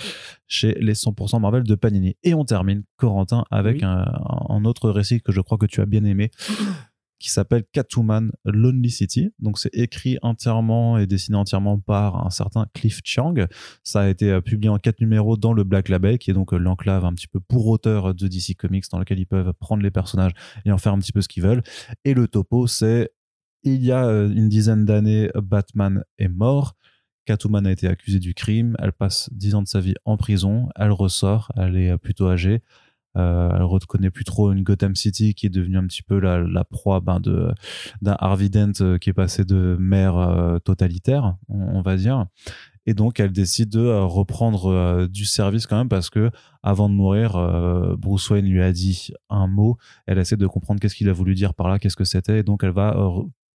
chez 0.46 0.76
les 0.80 0.94
100% 0.94 1.40
Marvel 1.40 1.62
de 1.62 1.74
Panini. 1.74 2.16
Et 2.22 2.34
on 2.34 2.44
termine, 2.44 2.82
Corentin, 2.96 3.44
avec 3.50 3.82
un, 3.82 4.04
un, 4.48 4.64
autre 4.64 4.90
récit 4.90 5.20
que 5.22 5.32
je 5.32 5.40
crois 5.40 5.56
que 5.56 5.66
tu 5.66 5.80
as 5.80 5.86
bien 5.86 6.04
aimé 6.04 6.30
qui 7.18 7.30
s'appelle 7.30 7.64
Catwoman 7.72 8.30
Lonely 8.44 8.90
City. 8.90 9.30
Donc 9.38 9.58
c'est 9.58 9.74
écrit 9.74 10.18
entièrement 10.22 10.98
et 10.98 11.06
dessiné 11.06 11.36
entièrement 11.36 11.78
par 11.78 12.24
un 12.26 12.30
certain 12.30 12.66
Cliff 12.74 13.00
Chiang. 13.04 13.34
Ça 13.82 14.02
a 14.02 14.08
été 14.08 14.30
euh, 14.30 14.40
publié 14.40 14.70
en 14.70 14.78
quatre 14.78 15.00
numéros 15.00 15.36
dans 15.36 15.52
le 15.52 15.64
Black 15.64 15.88
Label, 15.88 16.18
qui 16.18 16.30
est 16.30 16.34
donc 16.34 16.52
euh, 16.52 16.58
l'enclave 16.58 17.04
un 17.04 17.12
petit 17.12 17.28
peu 17.28 17.40
pour 17.40 17.66
auteurs 17.66 18.14
de 18.14 18.28
DC 18.28 18.56
Comics, 18.56 18.84
dans 18.90 18.98
lequel 18.98 19.18
ils 19.18 19.26
peuvent 19.26 19.52
prendre 19.58 19.82
les 19.82 19.90
personnages 19.90 20.32
et 20.64 20.72
en 20.72 20.78
faire 20.78 20.92
un 20.92 20.98
petit 20.98 21.12
peu 21.12 21.20
ce 21.20 21.28
qu'ils 21.28 21.42
veulent. 21.42 21.62
Et 22.04 22.14
le 22.14 22.28
topo, 22.28 22.66
c'est 22.66 23.10
il 23.64 23.84
y 23.84 23.90
a 23.90 24.06
euh, 24.06 24.30
une 24.30 24.48
dizaine 24.48 24.84
d'années, 24.84 25.30
Batman 25.34 26.04
est 26.18 26.28
mort. 26.28 26.74
Catwoman 27.24 27.66
a 27.66 27.72
été 27.72 27.88
accusée 27.88 28.20
du 28.20 28.32
crime. 28.32 28.74
Elle 28.78 28.92
passe 28.92 29.28
dix 29.32 29.54
ans 29.54 29.62
de 29.62 29.68
sa 29.68 29.80
vie 29.80 29.94
en 30.06 30.16
prison. 30.16 30.68
Elle 30.76 30.92
ressort. 30.92 31.52
Elle 31.56 31.76
est 31.76 31.98
plutôt 31.98 32.28
âgée. 32.28 32.62
Euh, 33.16 33.50
elle 33.54 33.62
reconnaît 33.62 34.10
plus 34.10 34.24
trop 34.24 34.52
une 34.52 34.62
Gotham 34.62 34.94
City 34.94 35.34
qui 35.34 35.46
est 35.46 35.50
devenue 35.50 35.78
un 35.78 35.86
petit 35.86 36.02
peu 36.02 36.18
la, 36.18 36.64
proie 36.64 37.00
ben, 37.00 37.20
de 37.20 37.48
d'un 38.02 38.16
Harvey 38.18 38.48
Dent 38.48 38.72
euh, 38.80 38.98
qui 38.98 39.10
est 39.10 39.14
passé 39.14 39.44
de 39.44 39.76
maire 39.80 40.16
euh, 40.16 40.58
totalitaire, 40.58 41.36
on, 41.48 41.80
va 41.80 41.96
dire. 41.96 42.26
Et 42.86 42.94
donc 42.94 43.18
elle 43.20 43.32
décide 43.32 43.70
de 43.70 43.86
reprendre 43.86 45.06
du 45.08 45.24
service 45.24 45.66
quand 45.66 45.76
même 45.76 45.88
parce 45.88 46.10
que 46.10 46.30
avant 46.62 46.88
de 46.88 46.94
mourir, 46.94 47.36
Bruce 47.98 48.30
Wayne 48.30 48.46
lui 48.46 48.62
a 48.62 48.72
dit 48.72 49.12
un 49.28 49.46
mot. 49.46 49.76
Elle 50.06 50.18
essaie 50.18 50.36
de 50.36 50.46
comprendre 50.46 50.80
qu'est-ce 50.80 50.94
qu'il 50.94 51.08
a 51.08 51.12
voulu 51.12 51.34
dire 51.34 51.54
par 51.54 51.68
là, 51.68 51.78
qu'est-ce 51.78 51.96
que 51.96 52.04
c'était. 52.04 52.38
Et 52.38 52.42
donc 52.42 52.64
elle 52.64 52.70
va 52.70 52.96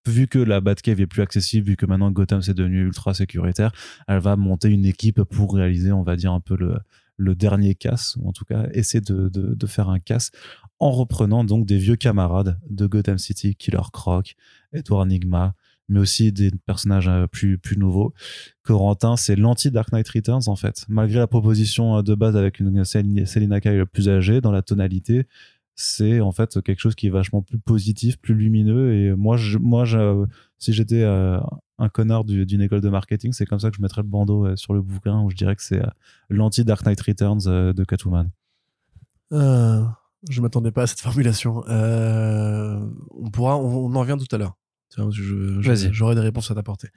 vu 0.06 0.28
que 0.28 0.38
la 0.38 0.60
Batcave 0.62 0.99
est 0.99 1.08
plus 1.08 1.22
accessible, 1.22 1.68
vu 1.68 1.76
que 1.78 1.86
maintenant 1.86 2.12
Gotham 2.12 2.41
c'est 2.41 2.54
devenu 2.54 2.82
ultra 2.82 3.14
sécuritaire, 3.14 3.72
elle 4.08 4.20
va 4.20 4.36
monter 4.36 4.70
une 4.70 4.86
équipe 4.86 5.24
pour 5.24 5.56
réaliser, 5.56 5.91
on 5.91 6.04
va 6.04 6.16
dire, 6.16 6.34
un 6.34 6.41
peu 6.41 6.56
le, 6.56 6.78
le 7.18 7.36
dernier 7.36 7.76
casse, 7.76 8.16
ou 8.20 8.28
en 8.28 8.32
tout 8.32 8.45
cas 8.45 8.68
essayer 8.74 9.01
de, 9.01 9.30
de, 9.30 9.68
faire 9.68 9.89
un 9.89 9.99
casse 9.99 10.32
en 10.80 10.91
reprenant 10.91 11.43
donc 11.43 11.66
des 11.66 11.78
vieux 11.78 11.95
camarades 11.95 12.59
de 12.70 12.88
Gotham 12.88 13.18
City, 13.18 13.55
Killer 13.55 13.84
Croc, 13.91 14.36
Edward 14.74 15.03
Enigma, 15.03 15.53
mais 15.89 15.99
aussi 15.99 16.32
des 16.32 16.51
personnages 16.66 17.07
euh, 17.07 17.28
plus, 17.28 17.57
plus 17.57 17.78
nouveaux. 17.78 18.14
Corentin, 18.64 19.16
c'est 19.16 19.36
l'anti-Dark 19.36 19.91
Knight 19.91 20.07
Returns 20.09 20.47
en 20.47 20.55
fait. 20.55 20.86
Malgré 20.88 21.20
la 21.20 21.28
proposition 21.28 21.97
euh, 21.97 22.01
de 22.01 22.16
base 22.16 22.36
avec 22.36 22.59
une 22.59 22.84
Selina 22.84 23.61
Kyle 23.61 23.86
plus 23.91 24.09
âgée 24.09 24.41
dans 24.41 24.51
la 24.51 24.61
tonalité, 24.61 25.28
c'est 25.76 26.22
en 26.22 26.32
fait 26.32 26.61
quelque 26.61 26.80
chose 26.80 26.95
qui 26.95 27.07
est 27.07 27.11
vachement 27.11 27.41
plus 27.41 27.59
positif, 27.59 28.18
plus 28.18 28.36
lumineux. 28.36 28.93
Et 28.93 29.16
moi, 29.16 29.38
je, 29.38 29.57
moi, 29.57 29.86
si 30.59 30.74
j'étais 30.74 31.01
euh, 31.03 31.39
un 31.80 31.89
connard 31.89 32.24
d'une 32.24 32.61
école 32.61 32.82
de 32.82 32.89
marketing, 32.89 33.34
c'est 33.34 33.45
comme 33.45 33.59
ça 33.59 33.69
que 33.69 33.78
je 33.78 33.82
mettrais 33.82 34.01
le 34.01 34.07
bandeau 34.07 34.45
euh, 34.45 34.55
sur 34.55 34.74
le 34.74 34.82
bouquin 34.82 35.21
où 35.21 35.30
je 35.30 35.36
dirais 35.36 35.55
que 35.55 35.63
c'est 35.63 35.82
euh, 35.82 35.89
l'anti 36.30 36.63
Dark 36.63 36.86
Knight 36.86 37.01
Returns 37.01 37.74
de 37.74 37.84
Catwoman. 37.84 38.30
je 39.32 40.41
m'attendais 40.41 40.71
pas 40.71 40.84
à 40.84 40.88
cette 40.88 41.01
formulation. 41.01 41.63
on 41.67 43.30
pourra, 43.32 43.57
on, 43.57 43.93
en 43.93 43.99
revient 43.99 44.17
tout 44.19 44.34
à 44.36 44.38
l'heure. 44.38 44.55
J'aurai 45.09 46.15
des 46.15 46.21
réponses 46.21 46.51
à 46.51 46.55
t'apporter. 46.55 46.89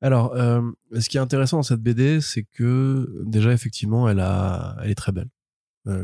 Alors, 0.00 0.34
ce 0.36 1.08
qui 1.08 1.16
est 1.16 1.20
intéressant 1.20 1.58
dans 1.58 1.62
cette 1.62 1.80
BD, 1.80 2.20
c'est 2.20 2.42
que 2.42 3.22
déjà 3.24 3.52
effectivement, 3.52 4.08
elle 4.08 4.18
a, 4.18 4.76
elle 4.82 4.90
est 4.90 4.96
très 4.96 5.12
belle. 5.12 5.28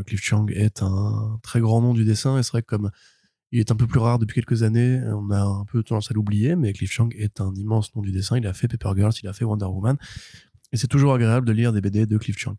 Cliff 0.06 0.22
Chiang 0.22 0.46
est 0.48 0.82
un 0.82 1.40
très 1.42 1.60
grand 1.60 1.82
nom 1.82 1.94
du 1.94 2.04
dessin 2.04 2.38
et 2.38 2.44
c'est 2.44 2.52
vrai 2.52 2.62
que 2.62 2.68
comme 2.68 2.92
il 3.52 3.60
est 3.60 3.70
un 3.70 3.76
peu 3.76 3.86
plus 3.86 4.00
rare 4.00 4.18
depuis 4.18 4.34
quelques 4.34 4.62
années, 4.62 5.00
on 5.08 5.30
a 5.30 5.40
un 5.40 5.64
peu 5.66 5.82
tendance 5.82 6.10
à 6.10 6.14
l'oublier, 6.14 6.56
mais 6.56 6.72
Cliff 6.72 6.90
Chiang 6.90 7.10
est 7.14 7.40
un 7.40 7.54
immense 7.54 7.94
nom 7.94 8.00
du 8.00 8.10
dessin. 8.10 8.38
Il 8.38 8.46
a 8.46 8.54
fait 8.54 8.66
Paper 8.66 8.92
Girls, 8.96 9.12
il 9.22 9.28
a 9.28 9.34
fait 9.34 9.44
Wonder 9.44 9.66
Woman, 9.66 9.98
et 10.72 10.78
c'est 10.78 10.86
toujours 10.88 11.12
agréable 11.12 11.46
de 11.46 11.52
lire 11.52 11.72
des 11.72 11.82
BD 11.82 12.06
de 12.06 12.16
Cliff 12.16 12.38
Chiang. 12.38 12.56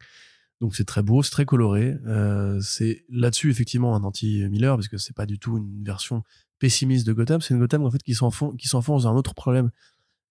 Donc 0.62 0.76
c'est 0.76 0.86
très 0.86 1.02
beau, 1.02 1.24
c'est 1.24 1.32
très 1.32 1.46
coloré. 1.46 1.98
Euh, 2.06 2.60
c'est 2.62 3.04
là-dessus 3.10 3.50
effectivement 3.50 3.96
un 3.96 4.04
anti-Miller 4.04 4.78
parce 4.78 4.88
que 4.88 4.98
c'est 4.98 5.16
pas 5.16 5.26
du 5.26 5.40
tout 5.40 5.58
une 5.58 5.84
version 5.84 6.24
pessimiste 6.60 7.06
de 7.08 7.12
Gotham. 7.12 7.42
C'est 7.42 7.54
une 7.54 7.60
Gotham 7.60 7.84
en 7.84 7.92
fait 7.92 8.02
qui 8.02 8.14
s'enfonce, 8.14 8.56
qui 8.58 8.68
s'enfonce 8.68 9.04
dans 9.04 9.10
un 9.10 9.16
autre 9.16 9.34
problème 9.34 9.72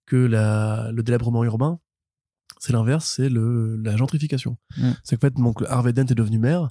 que 0.06 0.16
la, 0.16 0.90
le 0.92 1.02
délabrement 1.02 1.44
urbain. 1.44 1.80
C'est 2.60 2.72
l'inverse, 2.72 3.06
c'est 3.16 3.28
la 3.28 3.96
gentrification. 3.96 4.56
Mm. 4.78 4.92
C'est 5.02 5.16
qu'en 5.16 5.26
fait 5.26 5.34
donc 5.34 5.62
Harvey 5.68 5.92
Dent 5.92 6.06
est 6.06 6.14
devenu 6.14 6.38
maire 6.38 6.70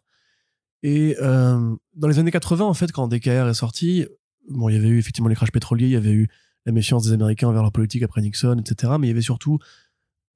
et 0.83 1.15
euh, 1.21 1.75
dans 1.95 2.07
les 2.07 2.19
années 2.19 2.31
80 2.31 2.65
en 2.65 2.73
fait 2.73 2.91
quand 2.91 3.07
DKR 3.07 3.47
est 3.47 3.53
sorti, 3.53 4.05
bon 4.49 4.69
il 4.69 4.75
y 4.75 4.77
avait 4.77 4.87
eu 4.87 4.97
effectivement 4.97 5.29
les 5.29 5.35
crashs 5.35 5.51
pétroliers, 5.51 5.87
il 5.87 5.91
y 5.91 5.97
avait 5.97 6.11
eu 6.11 6.27
la 6.65 6.71
méfiance 6.71 7.05
des 7.05 7.13
Américains 7.13 7.47
envers 7.47 7.61
leur 7.61 7.71
politique 7.71 8.03
après 8.03 8.21
Nixon, 8.21 8.57
etc. 8.59 8.93
Mais 8.99 9.07
il 9.07 9.09
y 9.09 9.13
avait 9.13 9.21
surtout 9.21 9.59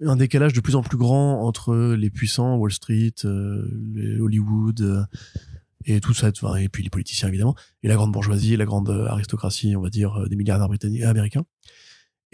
un 0.02 0.16
décalage 0.16 0.54
de 0.54 0.60
plus 0.60 0.76
en 0.76 0.82
plus 0.82 0.98
grand 0.98 1.41
entre 1.46 1.96
les 1.96 2.10
puissants, 2.10 2.56
Wall 2.56 2.72
Street, 2.72 3.14
euh, 3.24 4.20
Hollywood, 4.20 4.82
euh, 4.82 5.04
et 5.86 6.00
tout 6.02 6.14
ça, 6.14 6.32
et 6.60 6.70
puis 6.70 6.84
les 6.84 6.89
politiciens 6.89 7.30
évidemment, 7.30 7.56
et 7.84 7.88
la 7.88 7.96
grande 7.96 8.12
bourgeoisie, 8.12 8.58
la 8.58 8.66
grande 8.66 8.89
aristocratie, 8.89 9.76
on 9.76 9.82
va 9.82 9.89
dire, 9.89 10.16
euh, 10.16 10.28
des 10.28 10.36
milliardaires 10.36 10.68
britanniques, 10.68 11.04
américains. 11.04 11.46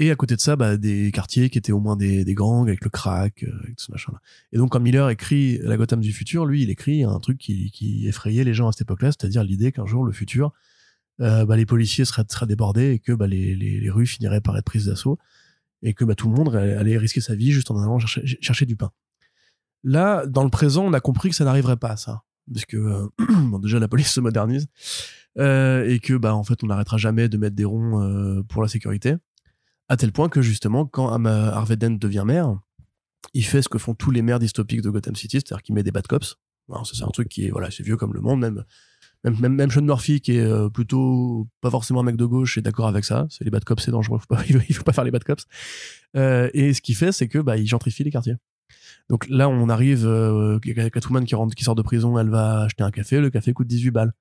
Et 0.02 0.10
à 0.10 0.16
côté 0.16 0.36
de 0.36 0.42
ça, 0.42 0.56
bah, 0.56 0.78
des 0.78 1.12
quartiers 1.12 1.52
qui 1.52 1.60
étaient 1.60 1.72
au 1.72 1.80
moins 1.80 1.96
des, 1.96 2.26
gangs, 2.34 2.68
avec 2.68 2.84
le 2.84 2.90
crack, 2.90 3.44
avec 3.44 3.76
tout 3.76 3.86
ce 3.86 3.92
machin-là. 3.92 4.20
Et 4.52 4.58
donc, 4.58 4.72
quand 4.72 4.80
Miller 4.80 5.08
écrit 5.12 5.60
La 5.62 5.78
Gotham 5.78 6.02
du 6.02 6.12
futur, 6.12 6.48
lui, 6.48 6.64
il 6.64 6.72
écrit 6.72 7.04
un 7.04 7.20
truc 7.20 7.38
qui, 7.38 8.08
effrayait 8.08 8.44
les 8.44 8.56
gens 8.56 8.68
à 8.68 8.72
cette 8.72 8.82
époque-là, 8.82 9.12
c'est-à-dire 9.12 9.44
l'idée 9.44 9.72
qu'un 9.72 9.86
jour, 9.86 10.04
le 10.04 10.12
futur, 10.12 10.54
bah, 11.20 11.56
les 11.56 11.68
policiers 11.68 12.04
seraient, 12.04 12.26
débordés 12.48 12.94
et 12.94 13.00
que 13.00 13.12
bah, 13.12 13.28
les, 13.28 13.90
rues 13.92 14.08
finiraient 14.08 14.42
par 14.42 14.58
être 14.58 14.66
prises 14.66 14.88
d'assaut 14.88 15.20
et 15.84 15.94
que 15.94 16.04
tout 16.14 16.30
le 16.30 16.36
monde 16.36 16.56
allait 16.56 16.98
risquer 16.98 17.22
sa 17.22 17.36
vie 17.36 17.52
juste 17.52 17.70
en 17.70 17.78
allant 17.80 18.00
chercher, 18.00 18.66
du 18.66 18.76
pain. 18.76 18.92
Là, 19.84 20.26
dans 20.26 20.44
le 20.44 20.50
présent, 20.50 20.84
on 20.84 20.94
a 20.94 21.00
compris 21.00 21.30
que 21.30 21.36
ça 21.36 21.46
n'arriverait 21.46 21.78
pas, 21.78 21.96
ça. 21.96 22.24
Parce 22.52 22.66
que, 22.66 22.78
euh, 22.78 23.60
déjà, 23.62 23.78
la 23.78 23.88
police 23.88 24.12
se 24.12 24.20
modernise. 24.20 24.68
Euh, 25.38 25.86
et 25.88 26.00
que, 26.00 26.14
en 26.26 26.44
fait, 26.44 26.64
on 26.64 26.68
n'arrêtera 26.68 26.98
jamais 26.98 27.30
de 27.30 27.38
mettre 27.38 27.56
des 27.56 27.66
ronds 27.66 28.02
euh, 28.02 28.44
pour 28.44 28.62
la 28.62 28.68
sécurité. 28.68 29.16
À 29.92 29.98
tel 29.98 30.14
point 30.14 30.30
que, 30.30 30.42
justement, 30.42 30.86
quand 30.86 31.10
Harvey 31.26 31.76
Dent 31.76 31.98
devient 32.00 32.24
maire, 32.26 32.58
il 33.34 33.44
fait 33.44 33.62
ce 33.62 33.68
que 33.68 33.78
font 33.78 33.94
tous 33.94 34.10
les 34.10 34.22
maires 34.22 34.40
dystopiques 34.40 34.82
de 34.82 34.90
Gotham 34.90 35.18
City, 35.18 35.42
c'est-à-dire 35.42 35.62
qu'il 35.62 35.76
met 35.76 35.84
des 35.84 35.92
bad 35.92 36.08
cops. 36.08 36.38
C'est 36.86 37.04
un 37.04 37.10
truc 37.10 37.28
qui 37.28 37.48
est, 37.48 37.50
voilà, 37.50 37.70
c'est 37.72 37.84
vieux 37.84 37.98
comme 37.98 38.14
le 38.14 38.22
monde, 38.22 38.40
même 38.40 38.64
même, 39.26 39.38
même, 39.42 39.54
même 39.54 39.70
Sean 39.70 39.82
Murphy, 39.82 40.22
qui 40.22 40.38
est 40.38 40.40
euh, 40.40 40.70
plutôt 40.70 41.46
pas 41.60 41.70
forcément 41.70 42.00
un 42.00 42.04
mec 42.04 42.16
de 42.16 42.24
gauche, 42.24 42.58
est 42.58 42.62
d'accord 42.62 42.88
avec 42.88 43.04
ça. 43.04 43.28
C'est 43.30 43.44
les 43.44 43.52
bad 43.52 43.66
cops, 43.66 43.84
c'est 43.84 43.92
dangereux. 43.92 44.20
Faut 44.20 44.34
pas, 44.34 44.42
il 44.70 44.74
faut 44.74 44.84
pas 44.84 44.94
faire 44.94 45.04
les 45.04 45.12
bad 45.12 45.26
cops. 45.26 45.46
Euh, 46.16 46.50
et 46.54 46.74
ce 46.74 46.80
qu'il 46.80 46.96
fait, 46.96 47.12
c'est 47.12 47.28
que 47.28 47.40
bah, 47.40 47.58
il 47.58 47.68
gentrifie 47.68 48.06
les 48.06 48.12
quartiers. 48.12 48.36
Donc 49.10 49.28
là, 49.28 49.50
on 49.50 49.68
arrive, 49.68 50.08
euh, 50.08 50.58
Catwoman 50.60 51.26
qui, 51.26 51.36
rentre, 51.36 51.54
qui 51.54 51.66
sort 51.66 51.76
de 51.76 51.82
prison, 51.82 52.18
elle 52.18 52.30
va 52.30 52.62
acheter 52.62 52.84
un 52.84 52.92
café. 52.92 53.20
Le 53.20 53.30
café 53.30 53.52
coûte 53.52 53.68
18 53.68 53.92
balles. 53.92 54.14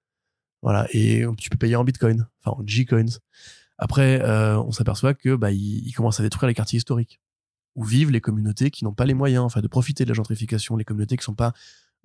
Voilà. 0.62 0.88
Et 0.92 1.24
tu 1.38 1.48
peux 1.48 1.56
payer 1.56 1.76
en 1.76 1.84
bitcoin, 1.84 2.26
enfin 2.42 2.60
en 2.60 2.66
G-coins. 2.66 3.20
Après, 3.80 4.22
euh, 4.22 4.58
on 4.58 4.72
s'aperçoit 4.72 5.14
que 5.14 5.34
bah, 5.34 5.50
il, 5.50 5.86
il, 5.86 5.92
commence 5.92 6.20
à 6.20 6.22
détruire 6.22 6.48
les 6.48 6.54
quartiers 6.54 6.76
historiques 6.76 7.20
où 7.74 7.84
vivent 7.84 8.10
les 8.10 8.20
communautés 8.20 8.70
qui 8.70 8.84
n'ont 8.84 8.92
pas 8.92 9.06
les 9.06 9.14
moyens, 9.14 9.44
enfin, 9.44 9.60
de 9.60 9.68
profiter 9.68 10.04
de 10.04 10.10
la 10.10 10.14
gentrification, 10.14 10.76
les 10.76 10.84
communautés 10.84 11.16
qui 11.16 11.24
sont 11.24 11.34
pas 11.34 11.54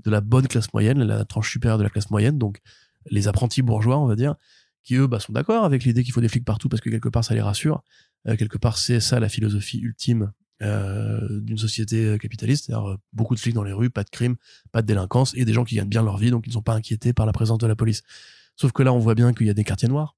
de 0.03 0.09
la 0.09 0.21
bonne 0.21 0.47
classe 0.47 0.73
moyenne, 0.73 1.03
la 1.03 1.25
tranche 1.25 1.51
supérieure 1.51 1.77
de 1.77 1.83
la 1.83 1.89
classe 1.89 2.09
moyenne, 2.09 2.37
donc 2.37 2.61
les 3.09 3.27
apprentis 3.27 3.61
bourgeois, 3.61 3.97
on 3.97 4.07
va 4.07 4.15
dire, 4.15 4.35
qui 4.83 4.95
eux 4.95 5.07
bah, 5.07 5.19
sont 5.19 5.33
d'accord 5.33 5.65
avec 5.65 5.83
l'idée 5.83 6.03
qu'il 6.03 6.13
faut 6.13 6.21
des 6.21 6.29
flics 6.29 6.45
partout 6.45 6.69
parce 6.69 6.81
que 6.81 6.89
quelque 6.89 7.09
part 7.09 7.23
ça 7.23 7.33
les 7.33 7.41
rassure. 7.41 7.83
Euh, 8.27 8.35
quelque 8.35 8.57
part, 8.57 8.77
c'est 8.77 8.99
ça 8.99 9.19
la 9.19 9.29
philosophie 9.29 9.79
ultime 9.79 10.31
euh, 10.61 11.41
d'une 11.41 11.57
société 11.57 12.05
euh, 12.05 12.17
capitaliste, 12.17 12.65
c'est-à-dire 12.65 12.97
beaucoup 13.13 13.35
de 13.35 13.39
flics 13.39 13.53
dans 13.53 13.63
les 13.63 13.73
rues, 13.73 13.89
pas 13.89 14.03
de 14.03 14.09
crime, 14.09 14.35
pas 14.71 14.81
de 14.81 14.87
délinquance 14.87 15.33
et 15.35 15.45
des 15.45 15.53
gens 15.53 15.63
qui 15.63 15.75
gagnent 15.75 15.89
bien 15.89 16.03
leur 16.03 16.17
vie, 16.17 16.31
donc 16.31 16.45
ils 16.47 16.49
ne 16.49 16.53
sont 16.53 16.61
pas 16.61 16.73
inquiétés 16.73 17.13
par 17.13 17.25
la 17.25 17.33
présence 17.33 17.57
de 17.57 17.67
la 17.67 17.75
police. 17.75 18.03
Sauf 18.55 18.71
que 18.71 18.83
là, 18.83 18.93
on 18.93 18.99
voit 18.99 19.15
bien 19.15 19.33
qu'il 19.33 19.47
y 19.47 19.49
a 19.49 19.53
des 19.53 19.63
quartiers 19.65 19.89
noirs, 19.89 20.14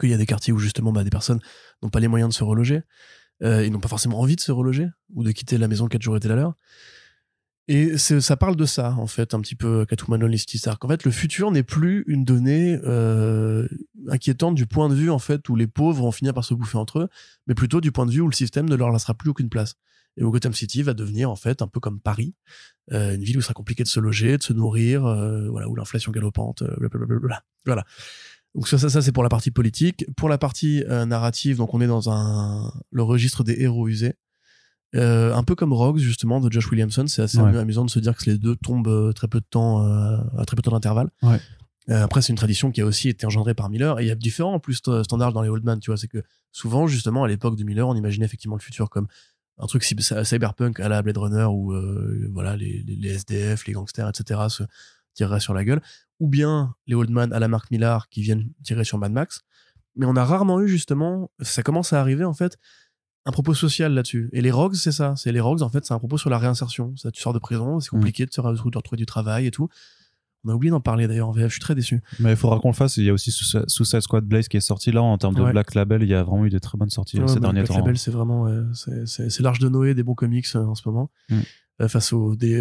qu'il 0.00 0.10
y 0.10 0.14
a 0.14 0.16
des 0.16 0.26
quartiers 0.26 0.52
où 0.52 0.58
justement 0.58 0.92
bah, 0.92 1.04
des 1.04 1.10
personnes 1.10 1.40
n'ont 1.82 1.90
pas 1.90 2.00
les 2.00 2.08
moyens 2.08 2.30
de 2.30 2.34
se 2.34 2.44
reloger, 2.44 2.82
euh, 3.42 3.64
ils 3.64 3.72
n'ont 3.72 3.80
pas 3.80 3.88
forcément 3.88 4.20
envie 4.20 4.36
de 4.36 4.40
se 4.40 4.52
reloger 4.52 4.88
ou 5.14 5.24
de 5.24 5.32
quitter 5.32 5.58
la 5.58 5.68
maison 5.68 5.86
quatre 5.86 6.02
jours 6.02 6.16
était 6.16 6.28
la 6.28 6.36
leur. 6.36 6.54
Et 7.68 7.98
ça 7.98 8.36
parle 8.36 8.56
de 8.56 8.64
ça, 8.64 8.96
en 8.98 9.06
fait, 9.06 9.32
un 9.32 9.40
petit 9.40 9.54
peu 9.54 9.86
Catwoman 9.86 10.24
Honesty. 10.24 10.58
C'est-à-dire 10.58 10.80
qu'en 10.80 10.88
fait, 10.88 11.04
le 11.04 11.12
futur 11.12 11.52
n'est 11.52 11.62
plus 11.62 12.02
une 12.08 12.24
donnée 12.24 12.80
euh, 12.82 13.68
inquiétante 14.08 14.56
du 14.56 14.66
point 14.66 14.88
de 14.88 14.94
vue, 14.94 15.08
en 15.08 15.20
fait, 15.20 15.48
où 15.48 15.54
les 15.54 15.68
pauvres 15.68 16.02
vont 16.02 16.10
finir 16.10 16.34
par 16.34 16.44
se 16.44 16.52
bouffer 16.52 16.78
entre 16.78 16.98
eux, 16.98 17.08
mais 17.46 17.54
plutôt 17.54 17.80
du 17.80 17.92
point 17.92 18.06
de 18.06 18.10
vue 18.10 18.22
où 18.22 18.26
le 18.26 18.34
système 18.34 18.68
ne 18.68 18.74
leur 18.74 18.90
laissera 18.90 19.14
plus 19.14 19.30
aucune 19.30 19.48
place. 19.48 19.76
Et 20.16 20.24
où 20.24 20.32
Gotham 20.32 20.52
City 20.52 20.82
va 20.82 20.94
devenir, 20.94 21.30
en 21.30 21.36
fait, 21.36 21.62
un 21.62 21.68
peu 21.68 21.78
comme 21.78 22.00
Paris, 22.00 22.34
euh, 22.90 23.14
une 23.14 23.22
ville 23.22 23.36
où 23.36 23.40
il 23.40 23.44
sera 23.44 23.54
compliqué 23.54 23.84
de 23.84 23.88
se 23.88 24.00
loger, 24.00 24.36
de 24.36 24.42
se 24.42 24.52
nourrir, 24.52 25.02
voilà, 25.02 25.68
où 25.68 25.76
l'inflation 25.76 26.10
galopante, 26.10 26.64
blablabla. 26.64 27.44
Voilà. 27.66 27.84
Donc 28.54 28.68
ça, 28.68 28.78
ça, 28.78 28.88
ça 28.88 29.02
c'est 29.02 29.12
pour 29.12 29.22
la 29.22 29.28
partie 29.28 29.50
politique. 29.50 30.04
Pour 30.16 30.28
la 30.28 30.38
partie 30.38 30.82
euh, 30.84 31.06
narrative, 31.06 31.56
donc 31.56 31.72
on 31.74 31.80
est 31.80 31.86
dans 31.86 32.10
un 32.10 32.72
le 32.90 33.02
registre 33.02 33.44
des 33.44 33.60
héros 33.60 33.88
usés. 33.88 34.16
Euh, 34.96 35.32
un 35.34 35.44
peu 35.44 35.54
comme 35.54 35.72
Rogues 35.72 35.98
justement 35.98 36.40
de 36.40 36.50
Josh 36.50 36.68
Williamson, 36.70 37.06
c'est 37.06 37.22
assez 37.22 37.38
amusant 37.38 37.84
de 37.84 37.90
se 37.90 38.00
dire 38.00 38.16
que 38.16 38.28
les 38.28 38.38
deux 38.38 38.56
tombent 38.56 38.88
euh, 38.88 39.12
très 39.12 39.28
peu 39.28 39.38
de 39.38 39.46
temps 39.48 39.86
euh, 39.86 40.16
à 40.36 40.44
très 40.44 40.56
peu 40.56 40.62
de 40.62 40.64
temps 40.64 40.72
d'intervalle. 40.72 41.10
Ouais. 41.22 41.38
après 41.88 42.22
c'est 42.22 42.32
une 42.32 42.36
tradition 42.36 42.72
qui 42.72 42.80
a 42.80 42.86
aussi 42.86 43.08
été 43.08 43.24
engendrée 43.26 43.54
par 43.54 43.70
Miller 43.70 44.00
et 44.00 44.04
il 44.04 44.08
y 44.08 44.10
a 44.10 44.16
différents 44.16 44.54
en 44.54 44.58
plus 44.58 44.74
standards 44.74 45.32
dans 45.32 45.42
les 45.42 45.48
Old 45.48 45.64
Man, 45.64 45.78
tu 45.78 45.90
vois, 45.90 45.96
c'est 45.96 46.08
que 46.08 46.22
souvent 46.50 46.88
justement 46.88 47.22
à 47.22 47.28
l'époque 47.28 47.56
de 47.56 47.62
Miller, 47.62 47.86
on 47.86 47.94
imaginait 47.94 48.26
effectivement 48.26 48.56
le 48.56 48.62
futur 48.62 48.90
comme 48.90 49.06
un 49.58 49.66
truc 49.66 49.84
cyberpunk 49.84 50.80
à 50.80 50.88
la 50.88 51.02
Blade 51.02 51.18
Runner 51.18 51.44
où 51.44 51.72
voilà 52.32 52.56
les, 52.56 52.82
les, 52.86 53.10
SDF, 53.10 53.66
les 53.66 53.74
gangsters, 53.74 54.08
etc. 54.08 54.40
se 54.48 54.64
tireraient 55.14 55.40
sur 55.40 55.54
la 55.54 55.64
gueule, 55.64 55.82
ou 56.20 56.28
bien 56.28 56.74
les 56.86 56.94
Old 56.94 57.10
Man 57.10 57.32
à 57.32 57.38
la 57.40 57.48
Mark 57.48 57.70
Millar 57.70 58.08
qui 58.08 58.22
viennent 58.22 58.50
tirer 58.62 58.84
sur 58.84 58.98
Mad 58.98 59.12
Max. 59.12 59.42
Mais 59.96 60.06
on 60.06 60.14
a 60.14 60.24
rarement 60.24 60.60
eu 60.60 60.68
justement, 60.68 61.30
ça 61.40 61.62
commence 61.62 61.92
à 61.92 62.00
arriver 62.00 62.24
en 62.24 62.34
fait, 62.34 62.56
un 63.26 63.32
propos 63.32 63.54
social 63.54 63.92
là-dessus. 63.92 64.30
Et 64.32 64.40
les 64.40 64.50
rogues, 64.50 64.74
c'est 64.74 64.92
ça. 64.92 65.14
C'est 65.16 65.32
les 65.32 65.40
rogues, 65.40 65.62
en 65.62 65.68
fait, 65.68 65.84
c'est 65.84 65.94
un 65.94 65.98
propos 65.98 66.18
sur 66.18 66.30
la 66.30 66.38
réinsertion. 66.38 66.94
Ça, 66.96 67.10
tu 67.10 67.20
sors 67.20 67.32
de 67.32 67.38
prison, 67.38 67.80
c'est 67.80 67.92
mm. 67.92 67.98
compliqué 67.98 68.26
de, 68.26 68.32
se, 68.32 68.40
retrouver 68.40 68.96
du 68.96 69.06
travail 69.06 69.46
et 69.46 69.50
tout. 69.50 69.68
On 70.44 70.48
a 70.48 70.54
oublié 70.54 70.70
d'en 70.70 70.80
parler 70.80 71.06
d'ailleurs 71.06 71.28
en 71.28 71.32
VF, 71.32 71.48
je 71.48 71.52
suis 71.52 71.60
très 71.60 71.74
déçu. 71.74 72.02
Mais 72.18 72.30
il 72.30 72.36
faudra 72.36 72.58
qu'on 72.60 72.70
le 72.70 72.74
fasse. 72.74 72.96
Il 72.96 73.04
y 73.04 73.10
a 73.10 73.12
aussi 73.12 73.30
Suicide 73.30 74.00
Squad 74.00 74.24
Blaze 74.24 74.48
qui 74.48 74.56
est 74.56 74.60
sorti 74.60 74.90
là 74.90 75.02
en 75.02 75.18
termes 75.18 75.34
de 75.34 75.44
Black 75.50 75.74
Label. 75.74 76.02
Il 76.02 76.08
y 76.08 76.14
a 76.14 76.22
vraiment 76.22 76.46
eu 76.46 76.50
des 76.50 76.60
très 76.60 76.78
bonnes 76.78 76.88
sorties 76.88 77.18
ces 77.26 77.40
derniers 77.40 77.64
temps. 77.64 77.74
Black 77.74 77.84
Label, 77.84 77.98
c'est 77.98 78.10
vraiment 78.10 78.46
c'est 78.74 79.40
l'arche 79.40 79.58
de 79.58 79.68
Noé 79.68 79.94
des 79.94 80.02
bons 80.02 80.14
comics 80.14 80.46
euh, 80.54 80.64
en 80.64 80.74
ce 80.74 80.88
moment. 80.88 81.10
Mm. 81.28 81.40
Euh, 81.80 81.88
face 81.88 82.12
à 82.12 82.16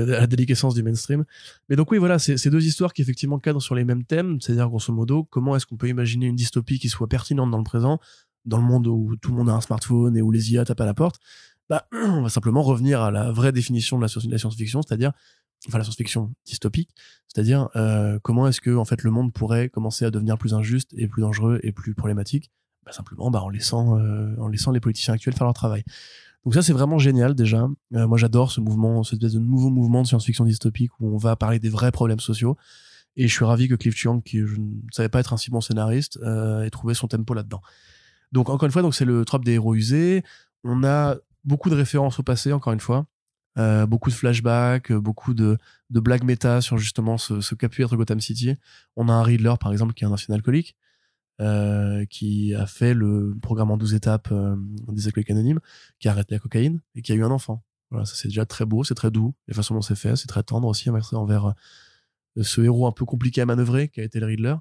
la 0.05 0.27
déliquescence 0.27 0.75
du 0.75 0.83
mainstream. 0.83 1.25
Mais 1.67 1.75
donc 1.75 1.91
oui, 1.91 1.97
voilà, 1.97 2.19
c'est 2.19 2.37
ces 2.37 2.49
deux 2.49 2.65
histoires 2.65 2.93
qui 2.93 3.01
effectivement 3.01 3.37
cadrent 3.37 3.61
sur 3.61 3.75
les 3.75 3.83
mêmes 3.83 4.05
thèmes, 4.05 4.39
c'est-à-dire 4.39 4.69
grosso 4.69 4.93
modo, 4.93 5.25
comment 5.25 5.57
est-ce 5.57 5.65
qu'on 5.65 5.75
peut 5.75 5.89
imaginer 5.89 6.27
une 6.27 6.37
dystopie 6.37 6.79
qui 6.79 6.87
soit 6.87 7.07
pertinente 7.07 7.51
dans 7.51 7.57
le 7.57 7.65
présent, 7.65 7.99
dans 8.45 8.57
le 8.57 8.63
monde 8.63 8.87
où 8.87 9.17
tout 9.21 9.31
le 9.31 9.37
monde 9.37 9.49
a 9.49 9.53
un 9.53 9.61
smartphone 9.61 10.15
et 10.15 10.21
où 10.21 10.31
les 10.31 10.53
IA 10.53 10.63
tapent 10.63 10.79
à 10.79 10.85
la 10.85 10.93
porte, 10.93 11.19
bah, 11.67 11.87
on 11.91 12.21
va 12.21 12.29
simplement 12.29 12.61
revenir 12.61 13.01
à 13.01 13.11
la 13.11 13.31
vraie 13.31 13.51
définition 13.51 13.97
de 13.97 14.03
la, 14.03 14.07
science-fiction, 14.07 14.81
c'est-à-dire, 14.83 15.11
enfin 15.67 15.79
la 15.79 15.83
science-fiction 15.83 16.31
dystopique, 16.45 16.91
c'est-à-dire 17.27 17.67
euh, 17.75 18.19
comment 18.23 18.47
est-ce 18.47 18.61
que 18.61 18.73
en 18.73 18.85
fait 18.85 19.03
le 19.03 19.11
monde 19.11 19.33
pourrait 19.33 19.67
commencer 19.67 20.05
à 20.05 20.11
devenir 20.11 20.37
plus 20.37 20.53
injuste 20.53 20.93
et 20.95 21.09
plus 21.09 21.21
dangereux 21.21 21.59
et 21.63 21.73
plus 21.73 21.93
problématique, 21.93 22.51
bah, 22.89 22.95
simplement 22.95 23.31
bah, 23.31 23.41
en 23.43 23.49
laissant 23.49 23.97
euh, 23.97 24.35
en 24.39 24.47
laissant 24.47 24.71
les 24.71 24.79
politiciens 24.79 25.13
actuels 25.13 25.35
faire 25.35 25.45
leur 25.45 25.53
travail. 25.53 25.83
Donc 26.45 26.53
ça 26.53 26.61
c'est 26.61 26.73
vraiment 26.73 26.97
génial 26.97 27.35
déjà. 27.35 27.67
Euh, 27.95 28.07
moi 28.07 28.17
j'adore 28.17 28.51
ce 28.51 28.61
mouvement, 28.61 29.03
cette 29.03 29.15
espèce 29.15 29.33
de 29.33 29.39
nouveau 29.39 29.69
mouvement 29.69 30.01
de 30.01 30.07
science-fiction 30.07 30.45
dystopique 30.45 30.91
où 30.99 31.13
on 31.13 31.17
va 31.17 31.35
parler 31.35 31.59
des 31.59 31.69
vrais 31.69 31.91
problèmes 31.91 32.19
sociaux. 32.19 32.57
Et 33.15 33.27
je 33.27 33.33
suis 33.33 33.45
ravi 33.45 33.67
que 33.67 33.75
Cliff 33.75 33.95
Chiang, 33.95 34.21
qui 34.21 34.37
ne 34.37 34.47
savais 34.91 35.09
pas 35.09 35.19
être 35.19 35.33
un 35.33 35.37
si 35.37 35.51
bon 35.51 35.61
scénariste, 35.61 36.19
ait 36.63 36.69
trouvé 36.69 36.93
son 36.93 37.07
tempo 37.07 37.33
là-dedans. 37.33 37.61
Donc 38.31 38.49
encore 38.49 38.65
une 38.65 38.71
fois, 38.71 38.87
c'est 38.93 39.03
le 39.03 39.25
trope 39.25 39.43
des 39.43 39.53
héros 39.53 39.75
usés. 39.75 40.23
On 40.63 40.83
a 40.83 41.15
beaucoup 41.43 41.69
de 41.69 41.75
références 41.75 42.19
au 42.19 42.23
passé, 42.23 42.53
encore 42.53 42.71
une 42.71 42.79
fois. 42.79 43.05
Euh, 43.57 43.85
beaucoup 43.85 44.09
de 44.09 44.15
flashbacks, 44.15 44.91
euh, 44.91 45.01
beaucoup 45.01 45.33
de, 45.33 45.57
de 45.89 45.99
blagues 45.99 46.23
méta 46.23 46.61
sur 46.61 46.77
justement 46.77 47.17
ce, 47.17 47.41
ce 47.41 47.55
qu'a 47.55 47.67
pu 47.67 47.83
être 47.83 47.95
Gotham 47.97 48.21
City. 48.21 48.55
On 48.95 49.09
a 49.09 49.13
un 49.13 49.23
Riddler, 49.23 49.55
par 49.59 49.71
exemple, 49.71 49.93
qui 49.93 50.03
est 50.03 50.07
un 50.07 50.11
ancien 50.11 50.33
alcoolique, 50.35 50.77
euh, 51.41 52.05
qui 52.05 52.53
a 52.53 52.65
fait 52.65 52.93
le 52.93 53.33
programme 53.41 53.71
en 53.71 53.77
12 53.77 53.93
étapes 53.93 54.27
euh, 54.31 54.57
des 54.89 55.07
alcooliques 55.07 55.31
anonymes, 55.31 55.61
qui 55.99 56.09
a 56.09 56.11
arrêté 56.11 56.35
la 56.35 56.39
cocaïne 56.39 56.81
et 56.95 57.01
qui 57.01 57.13
a 57.13 57.15
eu 57.15 57.23
un 57.23 57.31
enfant. 57.31 57.63
Voilà, 57.91 58.05
ça 58.05 58.15
c'est 58.15 58.27
déjà 58.27 58.45
très 58.45 58.65
beau, 58.65 58.83
c'est 58.83 58.93
très 58.93 59.09
doux. 59.09 59.33
La 59.47 59.53
façon 59.53 59.73
dont 59.73 59.81
c'est 59.81 59.95
fait, 59.95 60.17
c'est 60.17 60.27
très 60.27 60.43
tendre 60.43 60.67
aussi 60.67 60.89
envers, 60.89 61.45
euh, 62.37 62.43
ce 62.43 62.61
héros 62.61 62.87
un 62.87 62.91
peu 62.91 63.05
compliqué 63.05 63.39
à 63.41 63.45
manœuvrer, 63.45 63.87
qui 63.87 64.01
a 64.01 64.03
été 64.03 64.19
le 64.19 64.25
Riddler. 64.25 64.55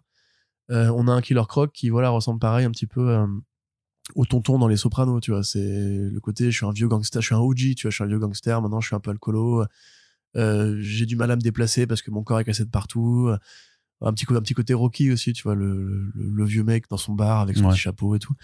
Euh, 0.71 0.93
on 0.95 1.09
a 1.09 1.13
un 1.13 1.21
Killer 1.21 1.43
Croc 1.49 1.73
qui 1.73 1.89
voilà 1.89 2.11
ressemble 2.11 2.39
pareil 2.39 2.65
un 2.65 2.71
petit 2.71 2.87
peu 2.87 3.19
au 4.15 4.25
tonton 4.25 4.59
dans 4.59 4.69
les 4.69 4.77
sopranos, 4.77 5.21
tu 5.21 5.33
vois. 5.33 5.43
C'est 5.43 5.59
le 5.59 6.21
côté, 6.21 6.51
je 6.51 6.57
suis 6.57 6.67
un 6.67 6.73
vieux 6.73 6.89
gangster, 6.89 7.21
je 7.23 7.27
suis 7.27 7.35
un 7.35 7.39
OG, 7.39 7.75
tu 7.77 7.83
vois, 7.83 7.91
je 7.91 7.97
suis 7.97 8.05
un 8.05 8.07
vieux 8.07 8.19
gangster, 8.19 8.63
maintenant 8.63 8.81
je 8.81 8.87
suis 8.87 8.97
un 8.97 9.01
peu 9.01 9.11
alcoolo. 9.11 9.65
j'ai 10.35 11.07
du 11.07 11.17
mal 11.17 11.31
à 11.31 11.37
me 11.37 11.41
déplacer 11.41 11.89
parce 11.89 12.03
que 12.03 12.11
mon 12.13 12.23
corps 12.23 12.39
est 12.39 12.45
cassé 12.45 12.65
de 12.65 12.71
partout 12.71 13.31
un 14.01 14.13
petit, 14.13 14.27
un 14.31 14.41
petit 14.41 14.55
côté 14.55 14.75
Rocky 14.75 15.11
aussi, 15.11 15.33
tu 15.33 15.43
vois, 15.43 15.55
le, 15.55 16.13
le, 16.15 16.45
vieux 16.45 16.63
mec 16.63 16.89
dans 16.89 16.97
son 16.97 17.15
bar 17.15 17.41
avec 17.41 17.57
son 17.57 17.69
petit 17.69 17.79
chapeau 17.79 18.15
et 18.15 18.19
tout. 18.19 18.35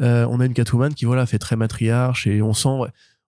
Euh, 0.00 0.26
on 0.30 0.40
a 0.40 0.46
une 0.46 0.54
Catwoman 0.54 0.94
qui, 0.94 1.04
voilà, 1.04 1.26
fait 1.26 1.38
très 1.38 1.56
matriarche 1.56 2.26
et 2.26 2.42
on 2.42 2.52
sent, 2.52 2.68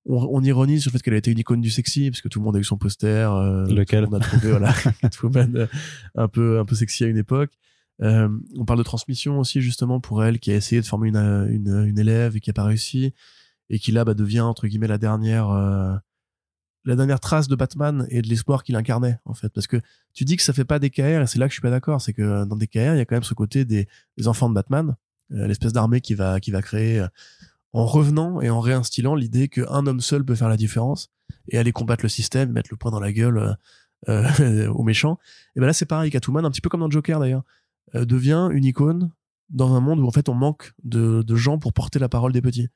on, 0.06 0.42
ironise 0.42 0.82
sur 0.82 0.90
le 0.90 0.98
fait 0.98 1.02
qu'elle 1.02 1.14
a 1.14 1.18
été 1.18 1.30
une 1.30 1.38
icône 1.38 1.60
du 1.60 1.70
sexy 1.70 2.10
parce 2.10 2.20
que 2.20 2.28
tout 2.28 2.38
le 2.38 2.44
monde 2.44 2.56
a 2.56 2.58
eu 2.60 2.64
son 2.64 2.76
poster. 2.76 3.30
Euh, 3.32 3.66
Lequel 3.66 4.06
On 4.10 4.14
a 4.14 4.20
trouvé, 4.20 4.50
voilà, 4.50 4.72
Catwoman 5.00 5.56
euh, 5.56 5.66
un 6.14 6.28
peu, 6.28 6.60
un 6.60 6.64
peu 6.64 6.74
sexy 6.74 7.04
à 7.04 7.08
une 7.08 7.18
époque. 7.18 7.52
on 8.00 8.64
parle 8.66 8.78
de 8.78 8.84
transmission 8.84 9.38
aussi, 9.40 9.60
justement, 9.60 10.00
pour 10.00 10.22
elle, 10.22 10.38
qui 10.38 10.52
a 10.52 10.54
essayé 10.54 10.80
de 10.80 10.86
former 10.86 11.08
une, 11.08 11.16
une, 11.16 11.86
une 11.86 11.98
élève 11.98 12.36
et 12.36 12.40
qui 12.40 12.50
a 12.50 12.54
pas 12.54 12.64
réussi 12.64 13.14
et 13.70 13.78
qui 13.78 13.92
là, 13.92 14.04
bah, 14.04 14.14
devient, 14.14 14.40
entre 14.40 14.66
guillemets, 14.66 14.86
la 14.86 14.98
dernière, 14.98 15.50
la 16.84 16.96
dernière 16.96 17.20
trace 17.20 17.48
de 17.48 17.56
Batman 17.56 18.06
et 18.10 18.22
de 18.22 18.28
l'espoir 18.28 18.62
qu'il 18.62 18.76
incarnait 18.76 19.18
en 19.24 19.34
fait. 19.34 19.48
Parce 19.50 19.66
que 19.66 19.80
tu 20.14 20.24
dis 20.24 20.36
que 20.36 20.42
ça 20.42 20.52
fait 20.52 20.64
pas 20.64 20.78
des 20.78 20.90
KR 20.90 21.02
et 21.02 21.26
c'est 21.26 21.38
là 21.38 21.46
que 21.46 21.50
je 21.50 21.54
suis 21.54 21.62
pas 21.62 21.70
d'accord 21.70 22.00
c'est 22.00 22.12
que 22.12 22.44
dans 22.44 22.56
des 22.56 22.66
KR 22.66 22.94
il 22.94 22.98
y 22.98 23.00
a 23.00 23.04
quand 23.04 23.16
même 23.16 23.22
ce 23.22 23.34
côté 23.34 23.64
des, 23.64 23.88
enfants 24.26 24.48
de 24.48 24.54
Batman 24.54 24.96
euh, 25.32 25.46
l'espèce 25.46 25.72
d'armée 25.72 26.00
qui 26.00 26.14
va 26.14 26.40
qui 26.40 26.50
va 26.50 26.62
créer 26.62 27.00
euh, 27.00 27.08
en 27.72 27.84
revenant 27.84 28.40
et 28.40 28.50
en 28.50 28.60
réinstillant 28.60 29.14
l'idée 29.14 29.48
qu'un 29.48 29.86
homme 29.86 30.00
seul 30.00 30.24
peut 30.24 30.34
faire 30.34 30.48
la 30.48 30.56
différence 30.56 31.10
et 31.48 31.58
aller 31.58 31.72
combattre 31.72 32.04
le 32.04 32.08
système 32.08 32.52
mettre 32.52 32.70
le 32.70 32.76
poing 32.76 32.90
dans 32.90 33.00
la 33.00 33.12
gueule 33.12 33.56
euh, 34.08 34.68
aux 34.68 34.84
méchants. 34.84 35.18
Et 35.56 35.60
ben 35.60 35.66
là 35.66 35.72
c'est 35.72 35.86
pareil 35.86 36.10
Catwoman 36.10 36.44
un 36.44 36.50
petit 36.50 36.60
peu 36.60 36.68
comme 36.68 36.80
dans 36.80 36.90
Joker 36.90 37.20
d'ailleurs 37.20 37.42
devient 37.94 38.48
une 38.52 38.64
icône 38.64 39.10
dans 39.48 39.74
un 39.74 39.80
monde 39.80 40.00
où 40.00 40.06
en 40.06 40.10
fait 40.10 40.28
on 40.28 40.34
manque 40.34 40.72
de, 40.84 41.22
de 41.22 41.34
gens 41.36 41.58
pour 41.58 41.72
porter 41.72 41.98
la 41.98 42.08
parole 42.08 42.32
des 42.32 42.42
petits 42.42 42.68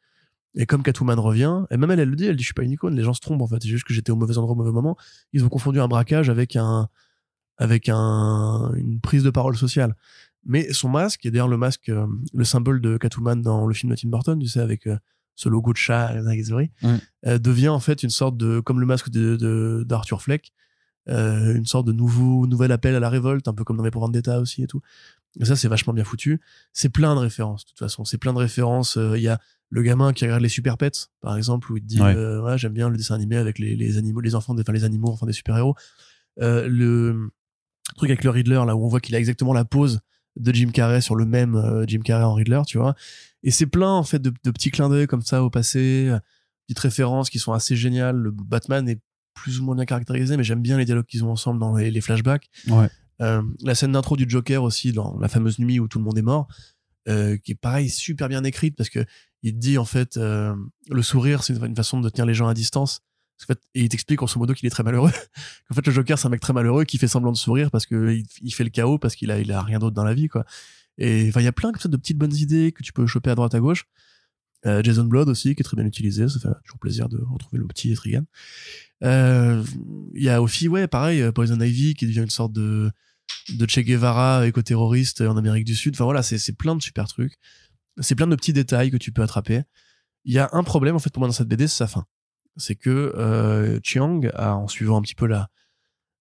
et 0.54 0.66
comme 0.66 0.82
Catwoman 0.82 1.18
revient, 1.18 1.62
et 1.70 1.76
même 1.76 1.90
elle, 1.90 2.00
elle 2.00 2.10
le 2.10 2.16
dit, 2.16 2.26
elle 2.26 2.36
dit, 2.36 2.42
je 2.42 2.48
suis 2.48 2.54
pas 2.54 2.62
une 2.62 2.72
icône, 2.72 2.94
les 2.94 3.02
gens 3.02 3.14
se 3.14 3.20
trompent, 3.20 3.40
en 3.42 3.46
fait. 3.46 3.56
C'est 3.62 3.68
juste 3.68 3.84
que 3.84 3.94
j'étais 3.94 4.12
au 4.12 4.16
mauvais 4.16 4.36
endroit 4.36 4.52
au 4.52 4.56
mauvais 4.56 4.72
moment. 4.72 4.96
Ils 5.32 5.44
ont 5.44 5.48
confondu 5.48 5.80
un 5.80 5.88
braquage 5.88 6.28
avec 6.28 6.56
un, 6.56 6.88
avec 7.56 7.88
un, 7.88 8.72
une 8.76 9.00
prise 9.00 9.22
de 9.22 9.30
parole 9.30 9.56
sociale. 9.56 9.96
Mais 10.44 10.72
son 10.72 10.88
masque, 10.88 11.20
qui 11.20 11.28
est 11.28 11.30
d'ailleurs 11.30 11.48
le 11.48 11.56
masque, 11.56 11.88
euh, 11.88 12.06
le 12.34 12.44
symbole 12.44 12.80
de 12.80 12.96
Catwoman 12.96 13.40
dans 13.40 13.66
le 13.66 13.74
film 13.74 13.92
de 13.92 13.96
Tim 13.96 14.08
Burton, 14.08 14.38
tu 14.38 14.48
sais, 14.48 14.60
avec 14.60 14.86
euh, 14.86 14.98
ce 15.36 15.48
logo 15.48 15.72
de 15.72 15.78
chat, 15.78 16.12
euh, 17.26 17.38
devient 17.38 17.68
en 17.68 17.80
fait 17.80 18.02
une 18.02 18.10
sorte 18.10 18.36
de, 18.36 18.60
comme 18.60 18.80
le 18.80 18.86
masque 18.86 19.08
de, 19.10 19.84
d'Arthur 19.86 20.20
Fleck, 20.20 20.52
une 21.06 21.66
sorte 21.66 21.86
de 21.86 21.92
nouveau, 21.92 22.46
nouvel 22.46 22.72
appel 22.72 22.94
à 22.94 23.00
la 23.00 23.08
révolte, 23.08 23.48
un 23.48 23.54
peu 23.54 23.64
comme 23.64 23.76
dans 23.76 23.84
les 23.84 23.90
pour 23.90 24.02
Vendetta 24.02 24.40
aussi 24.40 24.62
et 24.62 24.66
tout. 24.66 24.80
Et 25.40 25.44
ça, 25.44 25.56
c'est 25.56 25.68
vachement 25.68 25.92
bien 25.92 26.04
foutu. 26.04 26.40
C'est 26.72 26.90
plein 26.90 27.14
de 27.14 27.20
références, 27.20 27.64
de 27.64 27.70
toute 27.70 27.78
façon. 27.78 28.04
C'est 28.04 28.18
plein 28.18 28.32
de 28.32 28.38
références. 28.38 28.96
Il 28.96 29.22
y 29.22 29.28
a 29.28 29.40
le 29.70 29.82
gamin 29.82 30.12
qui 30.12 30.24
regarde 30.24 30.42
les 30.42 30.50
Super 30.50 30.76
Pets, 30.76 31.08
par 31.22 31.34
exemple, 31.36 31.72
où 31.72 31.78
il 31.78 31.82
te 31.82 31.86
dit 31.86 32.00
ouais. 32.00 32.14
Euh, 32.14 32.56
j'aime 32.58 32.74
bien 32.74 32.90
le 32.90 32.96
dessin 32.98 33.14
animé 33.14 33.36
avec 33.36 33.58
les, 33.58 33.74
les 33.74 33.96
animaux, 33.96 34.20
les 34.20 34.34
enfants, 34.34 34.54
enfin 34.58 34.72
les 34.72 34.84
animaux, 34.84 35.08
enfin 35.08 35.24
des 35.24 35.32
super 35.32 35.56
héros. 35.56 35.74
Euh, 36.42 36.68
le 36.68 37.30
truc 37.96 38.10
avec 38.10 38.22
le 38.22 38.28
Riddler 38.28 38.62
là 38.66 38.76
où 38.76 38.84
on 38.84 38.88
voit 38.88 39.00
qu'il 39.00 39.14
a 39.14 39.18
exactement 39.18 39.54
la 39.54 39.64
pose 39.64 40.00
de 40.36 40.52
Jim 40.52 40.70
Carrey 40.72 41.00
sur 41.00 41.16
le 41.16 41.24
même 41.24 41.54
euh, 41.54 41.84
Jim 41.86 42.00
Carrey 42.04 42.24
en 42.24 42.34
Riddler, 42.34 42.60
tu 42.66 42.76
vois. 42.76 42.94
Et 43.42 43.50
c'est 43.50 43.66
plein 43.66 43.90
en 43.90 44.02
fait 44.02 44.20
de, 44.20 44.30
de 44.44 44.50
petits 44.50 44.70
clins 44.70 44.90
d'œil 44.90 45.06
comme 45.06 45.22
ça 45.22 45.42
au 45.42 45.48
passé, 45.48 46.14
petites 46.66 46.78
références 46.78 47.30
qui 47.30 47.38
sont 47.38 47.52
assez 47.54 47.74
géniales. 47.74 48.16
Le 48.16 48.30
Batman 48.30 48.86
est 48.90 49.00
plus 49.34 49.58
ou 49.60 49.64
moins 49.64 49.74
bien 49.74 49.86
caractérisé, 49.86 50.36
mais 50.36 50.44
j'aime 50.44 50.60
bien 50.60 50.76
les 50.76 50.84
dialogues 50.84 51.06
qu'ils 51.06 51.24
ont 51.24 51.30
ensemble 51.30 51.58
dans 51.58 51.74
les, 51.76 51.90
les 51.90 52.00
flashbacks. 52.02 52.50
Ouais. 52.68 52.90
Euh, 53.20 53.42
la 53.62 53.74
scène 53.74 53.92
d'intro 53.92 54.16
du 54.16 54.24
Joker 54.28 54.62
aussi 54.62 54.92
dans 54.92 55.18
la 55.18 55.28
fameuse 55.28 55.58
nuit 55.58 55.78
où 55.78 55.88
tout 55.88 55.98
le 55.98 56.04
monde 56.04 56.18
est 56.18 56.22
mort, 56.22 56.48
euh, 57.08 57.36
qui 57.36 57.52
est 57.52 57.56
pareil 57.56 57.90
super 57.90 58.28
bien 58.28 58.44
écrite 58.44 58.76
parce 58.76 58.90
que 58.90 59.04
il 59.42 59.52
te 59.54 59.58
dit 59.58 59.78
en 59.78 59.84
fait 59.84 60.16
euh, 60.16 60.54
le 60.88 61.02
sourire 61.02 61.42
c'est 61.42 61.56
une 61.56 61.76
façon 61.76 62.00
de 62.00 62.08
tenir 62.08 62.26
les 62.26 62.34
gens 62.34 62.48
à 62.48 62.54
distance. 62.54 63.00
Et 63.74 63.82
il 63.82 63.88
t'explique 63.88 64.22
en 64.22 64.28
ce 64.28 64.38
modo 64.38 64.54
qu'il 64.54 64.68
est 64.68 64.70
très 64.70 64.84
malheureux. 64.84 65.10
Qu'en 65.68 65.74
fait 65.74 65.84
le 65.84 65.92
Joker 65.92 66.16
c'est 66.16 66.26
un 66.26 66.30
mec 66.30 66.40
très 66.40 66.52
malheureux 66.52 66.84
qui 66.84 66.96
fait 66.96 67.08
semblant 67.08 67.32
de 67.32 67.36
sourire 67.36 67.72
parce 67.72 67.86
que 67.86 68.16
il, 68.40 68.54
fait 68.54 68.62
le 68.62 68.70
chaos 68.70 68.98
parce 68.98 69.16
qu'il 69.16 69.32
a 69.32 69.40
il 69.40 69.50
a 69.50 69.62
rien 69.62 69.80
d'autre 69.80 69.94
dans 69.94 70.04
la 70.04 70.14
vie 70.14 70.28
quoi. 70.28 70.44
Et 70.96 71.28
il 71.28 71.42
y 71.42 71.46
a 71.46 71.52
plein 71.52 71.72
comme 71.72 71.80
ça 71.80 71.88
de 71.88 71.96
petites 71.96 72.18
bonnes 72.18 72.34
idées 72.34 72.70
que 72.70 72.84
tu 72.84 72.92
peux 72.92 73.06
choper 73.06 73.30
à 73.30 73.34
droite 73.34 73.54
à 73.54 73.60
gauche 73.60 73.86
euh, 74.66 74.82
Jason 74.82 75.04
Blood 75.04 75.28
aussi 75.28 75.54
qui 75.54 75.60
est 75.60 75.64
très 75.64 75.76
bien 75.76 75.86
utilisé 75.86 76.28
ça 76.28 76.38
fait 76.38 76.48
toujours 76.64 76.78
plaisir 76.80 77.08
de 77.08 77.18
retrouver 77.30 77.58
le 77.58 77.66
petit 77.66 77.92
Etrigan 77.92 78.24
euh, 79.02 79.62
il 80.14 80.22
y 80.22 80.28
a 80.28 80.40
aussi 80.40 80.68
ouais 80.68 80.86
pareil 80.86 81.32
Poison 81.32 81.60
Ivy 81.60 81.94
qui 81.94 82.06
devient 82.06 82.20
une 82.20 82.30
sorte 82.30 82.52
de 82.52 82.92
Che 83.68 83.80
Guevara 83.80 84.46
éco-terroriste 84.46 85.22
en 85.22 85.36
Amérique 85.36 85.64
du 85.64 85.74
Sud 85.74 85.94
enfin 85.94 86.04
voilà 86.04 86.22
c'est 86.22 86.38
c'est 86.38 86.52
plein 86.52 86.76
de 86.76 86.82
super 86.82 87.08
trucs 87.08 87.38
c'est 87.98 88.14
plein 88.14 88.26
de 88.26 88.36
petits 88.36 88.52
détails 88.52 88.90
que 88.90 88.96
tu 88.96 89.12
peux 89.12 89.22
attraper. 89.22 89.62
Il 90.24 90.32
y 90.32 90.38
a 90.38 90.48
un 90.52 90.62
problème 90.62 90.96
en 90.96 90.98
fait 90.98 91.10
pour 91.10 91.20
moi 91.20 91.28
dans 91.28 91.34
cette 91.34 91.48
BD, 91.48 91.66
c'est 91.66 91.78
sa 91.78 91.86
fin. 91.86 92.06
C'est 92.56 92.76
que 92.76 92.90
euh, 92.90 93.80
Chiang 93.82 94.20
a, 94.34 94.54
en 94.54 94.68
suivant 94.68 94.98
un 94.98 95.02
petit 95.02 95.14
peu 95.14 95.26
la 95.26 95.48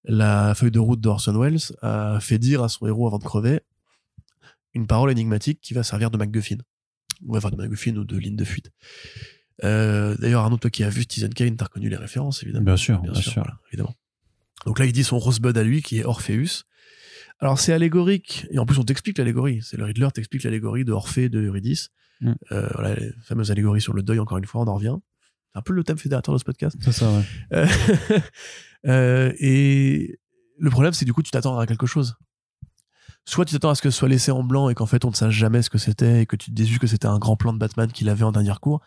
la 0.04 0.56
feuille 0.56 0.72
de 0.72 0.80
route 0.80 1.00
d'Orson 1.00 1.38
Welles, 1.40 1.60
a 1.84 2.20
fait 2.20 2.40
dire 2.40 2.64
à 2.64 2.70
son 2.70 2.88
héros 2.88 3.06
avant 3.06 3.20
de 3.20 3.24
crever 3.24 3.62
une 4.74 4.88
parole 4.88 5.12
énigmatique 5.12 5.62
qui 5.62 5.76
va 5.76 5.84
servir 5.84 6.10
de 6.10 6.18
MacGuffin. 6.18 6.58
Ou 7.26 7.38
enfin 7.38 7.50
de 7.50 7.56
MacGuffin 7.56 7.96
ou 7.96 8.04
de 8.04 8.18
ligne 8.18 8.36
de 8.36 8.46
fuite. 8.46 8.72
Euh, 9.64 10.16
D'ailleurs, 10.18 10.42
Arnaud, 10.42 10.58
toi 10.58 10.70
qui 10.70 10.84
as 10.84 10.90
vu 10.90 11.02
Citizen 11.02 11.34
Kane, 11.34 11.56
t'as 11.56 11.66
reconnu 11.66 11.90
les 11.90 11.98
références, 11.98 12.44
évidemment. 12.44 12.66
Bien 12.66 12.78
sûr, 12.78 13.00
bien, 13.02 13.14
sûr. 13.14 13.46
évidemment. 13.70 13.94
Donc 14.66 14.80
là, 14.80 14.86
il 14.86 14.94
dit 14.94 15.04
son 15.04 15.20
rosebud 15.20 15.58
à 15.58 15.64
lui, 15.64 15.82
qui 15.82 16.00
est 16.00 16.04
Orpheus. 16.04 16.64
Alors 17.42 17.60
c'est 17.60 17.74
allégorique, 17.74 18.46
et 18.52 18.60
en 18.60 18.68
plus 18.68 18.78
on 18.78 18.84
t'explique 18.84 19.18
l'allégorie. 19.18 19.62
C'est 19.64 19.76
le 19.76 19.84
Riddler 19.84 20.08
t'explique 20.14 20.44
l'allégorie 20.44 20.86
de 20.86 20.92
Orphée, 20.92 21.28
de 21.28 21.42
Eurydice. 21.42 21.90
Mm. 22.22 22.34
Euh, 22.52 22.70
voilà, 22.76 22.94
les 22.96 23.12
fameuses 23.24 23.50
allégories 23.50 23.82
sur 23.82 23.94
le 23.94 24.04
deuil, 24.04 24.20
encore 24.20 24.38
une 24.38 24.46
fois, 24.46 24.62
on 24.62 24.68
en 24.68 24.76
revient. 24.76 24.96
C'est 25.52 25.60
un 25.60 25.62
peu 25.64 25.74
le 25.74 25.84
thème 25.84 25.98
fédérateur 25.98 26.36
de 26.36 26.40
ce 26.40 26.44
podcast. 26.44 26.78
C'est 26.80 26.92
ça, 26.92 27.12
ouais. 27.12 27.24
Euh, 27.54 27.68
euh, 28.88 29.34
et 29.40 30.20
le 30.60 30.70
problème, 30.70 30.94
c'est 30.94 31.04
du 31.06 31.14
coup, 31.14 31.24
tu 31.24 31.32
t'attends 31.32 31.58
à 31.58 31.66
quelque 31.66 31.88
chose. 31.88 32.16
Soit 33.26 33.46
tu 33.46 33.54
t'attends 33.54 33.70
à 33.70 33.76
ce 33.76 33.82
que 33.82 33.90
ce 33.90 33.98
soit 33.98 34.10
laissé 34.10 34.32
en 34.32 34.44
blanc 34.44 34.70
et 34.70 34.74
qu'en 34.74 34.86
fait 34.86 35.06
on 35.06 35.10
ne 35.10 35.16
sache 35.16 35.34
jamais 35.34 35.62
ce 35.62 35.70
que 35.70 35.78
c'était 35.78 36.24
et 36.24 36.26
que 36.26 36.36
tu 36.36 36.50
te 36.50 36.56
dis 36.56 36.80
que 36.80 36.88
c'était 36.88 37.08
un 37.08 37.20
grand 37.20 37.36
plan 37.36 37.54
de 37.54 37.60
Batman 37.60 37.92
qu'il 37.92 38.10
avait 38.10 38.24
en 38.24 38.32
dernier 38.32 38.54
cours. 38.60 38.82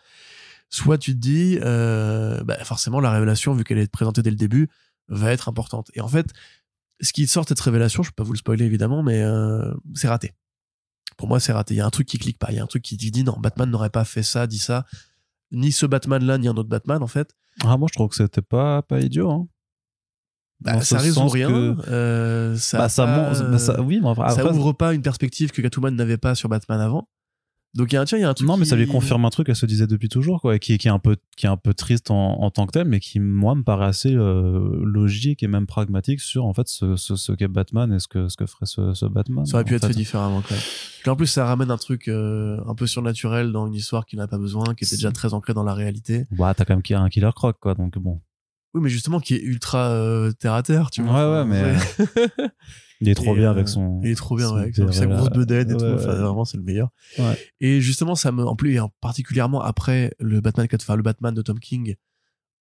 Soit 0.69 0.97
tu 0.97 1.13
te 1.13 1.19
dis, 1.19 1.57
euh, 1.61 2.43
bah 2.43 2.57
forcément 2.63 2.99
la 2.99 3.11
révélation, 3.11 3.53
vu 3.53 3.63
qu'elle 3.63 3.77
est 3.77 3.91
présentée 3.91 4.21
dès 4.21 4.31
le 4.31 4.35
début, 4.35 4.69
va 5.07 5.31
être 5.31 5.47
importante. 5.47 5.89
Et 5.93 6.01
en 6.01 6.07
fait, 6.07 6.33
ce 7.01 7.13
qui 7.13 7.27
sort 7.27 7.43
de 7.43 7.49
cette 7.49 7.59
révélation, 7.59 8.03
je 8.03 8.09
peux 8.09 8.15
pas 8.15 8.23
vous 8.23 8.33
le 8.33 8.37
spoiler 8.37 8.65
évidemment, 8.65 9.03
mais 9.03 9.21
euh, 9.21 9.73
c'est 9.93 10.07
raté. 10.07 10.33
Pour 11.17 11.27
moi, 11.27 11.39
c'est 11.39 11.53
raté. 11.53 11.75
Il 11.75 11.77
y 11.77 11.81
a 11.81 11.85
un 11.85 11.91
truc 11.91 12.07
qui 12.07 12.17
clique 12.17 12.39
pas. 12.39 12.51
Il 12.51 12.55
y 12.55 12.59
a 12.59 12.63
un 12.63 12.67
truc 12.67 12.83
qui 12.83 12.97
dit 12.97 13.23
non, 13.23 13.37
Batman 13.39 13.69
n'aurait 13.69 13.89
pas 13.89 14.03
fait 14.03 14.23
ça, 14.23 14.47
dit 14.47 14.59
ça. 14.59 14.85
Ni 15.51 15.71
ce 15.71 15.85
Batman-là, 15.85 16.37
ni 16.37 16.47
un 16.47 16.55
autre 16.57 16.69
Batman, 16.69 17.01
en 17.01 17.07
fait. 17.07 17.35
Ah, 17.63 17.77
moi, 17.77 17.87
je 17.89 17.97
trouve 17.97 18.09
que 18.09 18.15
c'était 18.15 18.41
pas, 18.41 18.81
pas 18.81 18.99
idiot. 18.99 19.31
Hein. 19.31 19.47
Bah, 20.61 20.81
ça 20.81 20.97
résout 20.97 21.27
rien. 21.27 21.77
Euh, 21.87 22.55
ça, 22.55 22.77
bah, 22.77 22.89
ça, 22.89 23.05
bah, 23.05 23.57
ça, 23.57 23.81
oui, 23.81 24.01
ça 24.29 24.51
ouvre 24.51 24.73
pas 24.73 24.93
une 24.93 25.01
perspective 25.01 25.51
que 25.51 25.61
Catwoman 25.61 25.95
n'avait 25.95 26.17
pas 26.17 26.35
sur 26.35 26.49
Batman 26.49 26.79
avant. 26.79 27.09
Donc 27.75 27.91
il 27.91 27.95
y 27.95 27.97
a 27.97 28.01
un 28.01 28.05
tiens, 28.05 28.17
il 28.17 28.21
y 28.21 28.23
a 28.23 28.29
un 28.29 28.33
truc. 28.33 28.47
Non, 28.47 28.55
mais 28.55 28.63
ça 28.63 28.77
lui 28.77 28.87
confirme 28.87 29.25
un 29.25 29.29
truc 29.29 29.47
qu'elle 29.47 29.55
se 29.57 29.65
disait 29.65 29.85
depuis 29.85 30.07
toujours, 30.07 30.39
quoi, 30.39 30.57
qui, 30.59 30.77
qui 30.77 30.87
est 30.87 30.91
un 30.91 30.97
peu, 30.97 31.17
qui 31.35 31.45
est 31.45 31.49
un 31.49 31.57
peu 31.57 31.73
triste 31.73 32.09
en, 32.09 32.41
en 32.41 32.49
tant 32.49 32.67
que 32.67 32.71
tel, 32.71 32.87
mais 32.87 33.01
qui 33.01 33.19
moi 33.19 33.53
me 33.53 33.63
paraît 33.63 33.87
assez 33.87 34.15
euh, 34.15 34.79
logique 34.81 35.43
et 35.43 35.47
même 35.47 35.67
pragmatique 35.67 36.21
sur 36.21 36.45
en 36.45 36.53
fait 36.53 36.69
ce, 36.69 36.95
ce, 36.95 37.17
ce 37.17 37.33
qu'est 37.33 37.49
Batman 37.49 37.91
et 37.91 37.99
ce 37.99 38.07
que 38.07 38.29
ce 38.29 38.37
que 38.37 38.45
ferait 38.45 38.65
ce, 38.65 38.93
ce 38.93 39.05
Batman. 39.05 39.45
Ça 39.45 39.55
aurait 39.55 39.65
pu 39.65 39.75
être 39.75 39.87
fait. 39.87 39.93
différemment, 39.93 40.41
en 41.05 41.15
plus, 41.17 41.27
ça 41.27 41.45
ramène 41.45 41.69
un 41.69 41.77
truc 41.77 42.07
euh, 42.07 42.61
un 42.65 42.75
peu 42.75 42.87
surnaturel 42.87 43.51
dans 43.51 43.67
une 43.67 43.75
histoire 43.75 44.05
qui 44.05 44.15
n'a 44.15 44.27
pas 44.27 44.37
besoin, 44.37 44.73
qui 44.73 44.85
était 44.85 44.95
déjà 44.95 45.11
très 45.11 45.33
ancrée 45.33 45.53
dans 45.53 45.63
la 45.63 45.73
réalité. 45.73 46.25
Bah, 46.31 46.53
t'as 46.55 46.63
quand 46.63 46.75
même 46.75 47.03
un 47.03 47.09
killer 47.09 47.29
croc, 47.35 47.57
quoi, 47.59 47.75
donc 47.75 47.97
bon. 47.99 48.21
Oui, 48.75 48.81
mais 48.81 48.89
justement, 48.89 49.21
qui 49.21 49.35
est 49.35 49.41
ultra 49.41 49.89
euh, 49.91 50.33
terre 50.33 50.53
à 50.53 50.61
terre, 50.61 50.91
tu 50.91 51.01
vois. 51.01 51.13
Ouais, 51.13 51.37
ouais, 51.37 51.45
mais. 51.45 51.77
Il 52.99 53.07
est 53.07 53.15
trop 53.15 53.33
bien 53.33 53.49
avec 53.49 53.69
son. 53.69 54.01
Il 54.03 54.09
est 54.09 54.15
trop 54.15 54.35
bien 54.35 54.53
avec 54.53 54.75
sa 54.75 55.05
grosse 55.05 55.29
bedaine 55.29 55.71
et 55.71 55.77
tout. 55.77 55.85
Enfin, 55.85 56.13
vraiment, 56.13 56.43
c'est 56.43 56.57
le 56.57 56.63
meilleur. 56.63 56.89
Et 57.61 57.79
justement, 57.79 58.15
ça 58.15 58.33
me, 58.33 58.45
en 58.45 58.57
plus, 58.57 58.77
particulièrement 58.99 59.61
après 59.61 60.13
le 60.19 60.41
Batman, 60.41 60.67
enfin, 60.73 60.97
le 60.97 61.03
Batman 61.03 61.33
de 61.33 61.41
Tom 61.41 61.57
King, 61.57 61.95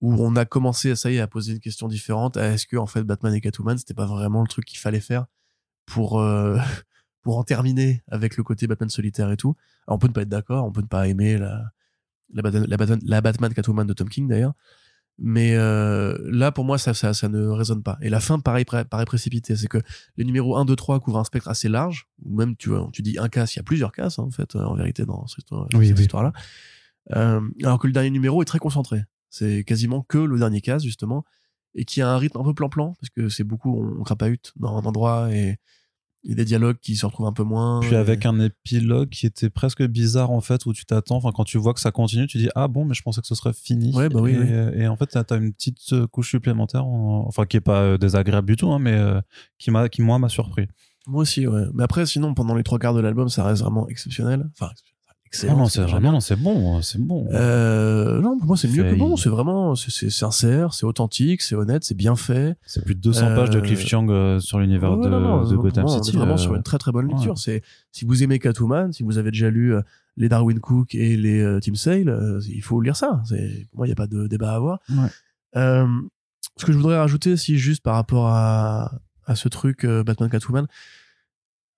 où 0.01 0.15
on 0.15 0.37
a 0.37 0.45
commencé, 0.45 0.95
ça 0.95 1.11
y 1.11 1.17
est, 1.17 1.21
à 1.21 1.27
poser 1.27 1.55
une 1.55 1.59
question 1.59 1.89
différente. 1.89 2.37
Est-ce 2.37 2.69
que, 2.69 2.77
en 2.77 2.87
fait, 2.87 3.03
Batman 3.03 3.35
et 3.35 3.41
Catwoman, 3.41 3.77
c'était 3.77 3.95
pas 3.95 4.07
vraiment 4.07 4.43
le 4.43 4.49
truc 4.49 4.67
qu'il 4.67 4.79
fallait 4.79 5.01
faire 5.01 5.27
pour, 5.85 6.21
euh, 6.21 6.59
pour 7.23 7.39
en 7.39 7.43
terminer 7.43 8.05
avec 8.07 8.37
le 8.37 8.45
côté 8.45 8.69
Batman 8.69 8.89
solitaire 8.89 9.33
et 9.33 9.37
tout? 9.37 9.57
Alors, 9.89 9.97
on 9.97 9.99
peut 9.99 10.09
ne 10.09 10.13
pas 10.13 10.23
être 10.23 10.29
d'accord, 10.29 10.65
on 10.65 10.71
peut 10.71 10.83
ne 10.83 10.87
pas 10.87 11.09
aimer 11.09 11.39
la, 11.39 11.73
la, 12.33 12.43
Batman, 12.43 12.67
la, 12.69 12.77
Batman, 12.77 13.01
la 13.03 13.21
Batman 13.21 13.53
Catwoman 13.53 13.87
de 13.87 13.93
Tom 13.95 14.09
King 14.09 14.29
d'ailleurs. 14.29 14.55
Mais 15.19 15.55
euh, 15.55 16.19
là, 16.25 16.51
pour 16.51 16.65
moi, 16.65 16.77
ça, 16.77 16.93
ça, 16.93 17.15
ça 17.15 17.29
ne 17.29 17.47
résonne 17.47 17.83
pas. 17.83 17.97
Et 18.01 18.09
la 18.09 18.21
fin, 18.21 18.39
pareil, 18.41 18.65
paraît 18.65 19.05
précipité. 19.05 19.55
C'est 19.55 19.69
que 19.69 19.79
les 20.17 20.25
numéros 20.25 20.57
1, 20.57 20.65
2, 20.65 20.75
3 20.75 21.01
couvrent 21.01 21.19
un 21.19 21.25
spectre 21.25 21.49
assez 21.49 21.69
large. 21.69 22.09
Ou 22.25 22.37
même, 22.37 22.57
tu 22.57 22.71
vois, 22.71 22.89
tu 22.93 23.03
dis 23.03 23.17
un 23.19 23.29
casse, 23.29 23.55
il 23.55 23.59
y 23.59 23.61
a 23.61 23.63
plusieurs 23.63 23.93
casses, 23.93 24.19
hein, 24.19 24.25
en 24.25 24.31
fait, 24.31 24.57
en 24.57 24.75
vérité, 24.75 25.05
dans 25.05 25.27
cette, 25.27 25.51
oui, 25.53 25.87
cette 25.87 25.97
oui. 25.97 26.03
histoire-là. 26.03 26.33
Euh, 27.15 27.41
alors 27.63 27.79
que 27.79 27.87
le 27.87 27.93
dernier 27.93 28.11
numéro 28.11 28.43
est 28.43 28.47
très 28.47 28.59
concentré. 28.59 29.03
C'est 29.31 29.63
quasiment 29.65 30.03
que 30.03 30.19
le 30.19 30.39
dernier 30.39 30.61
casse, 30.61 30.83
justement, 30.83 31.25
et 31.75 31.85
qui 31.85 32.03
a 32.03 32.09
un 32.09 32.19
rythme 32.19 32.39
un 32.39 32.45
peu 32.45 32.55
plan-plan, 32.55 32.95
parce 33.01 33.11
que 33.11 33.29
c'est 33.29 33.45
beaucoup, 33.45 33.81
on, 33.81 34.01
on 34.01 34.03
crapahute 34.03 34.53
dans 34.57 34.77
un 34.77 34.83
endroit 34.83 35.33
et, 35.33 35.59
Il 36.25 36.31
y 36.31 36.33
a 36.33 36.37
des 36.37 36.45
dialogues 36.47 36.79
qui 36.81 36.97
se 36.97 37.05
retrouvent 37.05 37.27
un 37.27 37.33
peu 37.33 37.43
moins. 37.43 37.81
Puis 37.81 37.95
avec 37.95 38.25
un 38.25 38.41
épilogue 38.41 39.11
qui 39.11 39.27
était 39.27 39.51
presque 39.51 39.83
bizarre 39.87 40.31
en 40.31 40.41
fait, 40.41 40.65
où 40.65 40.73
tu 40.73 40.87
t'attends, 40.87 41.17
enfin 41.17 41.33
quand 41.35 41.45
tu 41.45 41.59
vois 41.59 41.75
que 41.75 41.81
ça 41.81 41.93
continue, 41.93 42.27
tu 42.27 42.39
dis 42.39 42.49
ah 42.55 42.67
bon, 42.67 42.85
mais 42.87 42.95
je 42.95 43.03
pensais 43.03 43.21
que 43.21 43.27
ce 43.27 43.35
serait 43.35 43.53
fini. 43.53 43.95
Ouais, 43.95 44.09
bah 44.09 44.21
oui, 44.23 44.33
et, 44.33 44.83
et 44.83 44.89
en 44.89 44.97
fait, 44.97 45.07
t'as 45.07 45.23
as 45.29 45.37
une 45.37 45.53
petite 45.53 45.93
euh, 45.93 46.07
couche 46.07 46.31
supplémentaire, 46.31 46.87
enfin 46.87 47.45
qui 47.45 47.59
est 47.59 47.61
pas 47.61 47.83
euh, 47.83 47.99
désagréable 47.99 48.47
du 48.47 48.57
tout, 48.57 48.71
hein, 48.73 48.79
mais 48.79 48.95
euh, 48.95 49.21
qui 49.59 49.71
m'a, 49.71 49.89
qui 49.89 50.01
moi 50.03 50.19
m'a 50.19 50.29
surpris. 50.29 50.67
Moi 51.07 51.23
aussi, 51.23 51.47
ouais. 51.47 51.65
Mais 51.75 51.85
après, 51.85 52.07
sinon, 52.07 52.33
pendant 52.33 52.55
les 52.55 52.63
trois 52.63 52.79
quarts 52.79 52.95
de 52.95 53.01
l'album, 53.01 53.29
ça 53.29 53.45
reste 53.45 53.61
vraiment 53.63 53.87
exceptionnel. 53.89 54.49
Enfin, 54.59 54.73
non, 55.43 55.67
c'est 55.67 55.83
vraiment, 55.83 56.21
c'est 56.21 56.37
bon, 56.37 56.83
c'est 56.83 57.01
bon. 57.01 57.27
Euh, 57.33 58.21
non, 58.21 58.39
pour 58.39 58.47
moi, 58.47 58.57
c'est 58.57 58.69
mieux 58.69 58.85
que 58.85 58.95
bon. 58.95 59.17
C'est 59.17 59.29
vraiment, 59.29 59.75
c'est 59.75 60.11
sincère, 60.11 60.75
c'est 60.75 60.87
authentique, 60.87 61.43
c'est 61.43 61.55
honnête, 61.55 61.85
c'est 61.85 61.97
bien 61.97 62.17
fait. 62.17 62.57
C'est 62.67 62.85
plus 62.85 62.95
de 62.95 63.01
200 63.01 63.35
pages 63.35 63.51
de 63.51 63.61
Cliff 63.61 63.81
euh, 63.81 63.87
Chiang 63.87 64.07
euh, 64.09 64.39
sur 64.39 64.59
l'univers 64.59 64.97
de, 64.97 65.09
de 65.09 65.57
Gotham 65.57 65.89
City. 65.89 66.11
On 66.11 66.15
est 66.15 66.17
vraiment 66.19 66.37
sur 66.37 66.55
une 66.55 66.63
très 66.63 66.79
très 66.79 66.93
bonne 66.93 67.09
lecture. 67.09 67.39
C'est 67.39 67.63
si 67.93 68.05
vous 68.05 68.23
aimez 68.23 68.39
Catwoman, 68.39 68.93
si 68.93 69.03
vous 69.03 69.19
avez 69.19 69.31
déjà 69.31 69.51
lu 69.51 69.75
les 70.17 70.29
Darwin 70.29 70.61
Cook 70.61 70.95
et 70.95 71.17
les 71.17 71.59
Tim 71.63 71.75
Sale, 71.75 72.41
il 72.49 72.63
faut 72.63 72.81
lire 72.81 72.97
ça. 72.97 73.23
C'est 73.29 73.67
pour 73.71 73.79
moi, 73.79 73.87
il 73.87 73.91
n'y 73.91 73.93
a 73.93 73.97
pas 73.97 74.07
de 74.07 74.27
débat 74.27 74.53
à 74.53 74.57
avoir. 74.57 74.81
ce 75.55 76.65
que 76.65 76.73
je 76.73 76.77
voudrais 76.77 76.99
rajouter, 76.99 77.37
si 77.37 77.59
juste 77.59 77.83
par 77.83 77.95
rapport 77.95 78.29
à 78.29 78.93
à 79.27 79.37
ce 79.37 79.49
truc 79.49 79.87
Batman 79.87 80.29
Catwoman, 80.29 80.67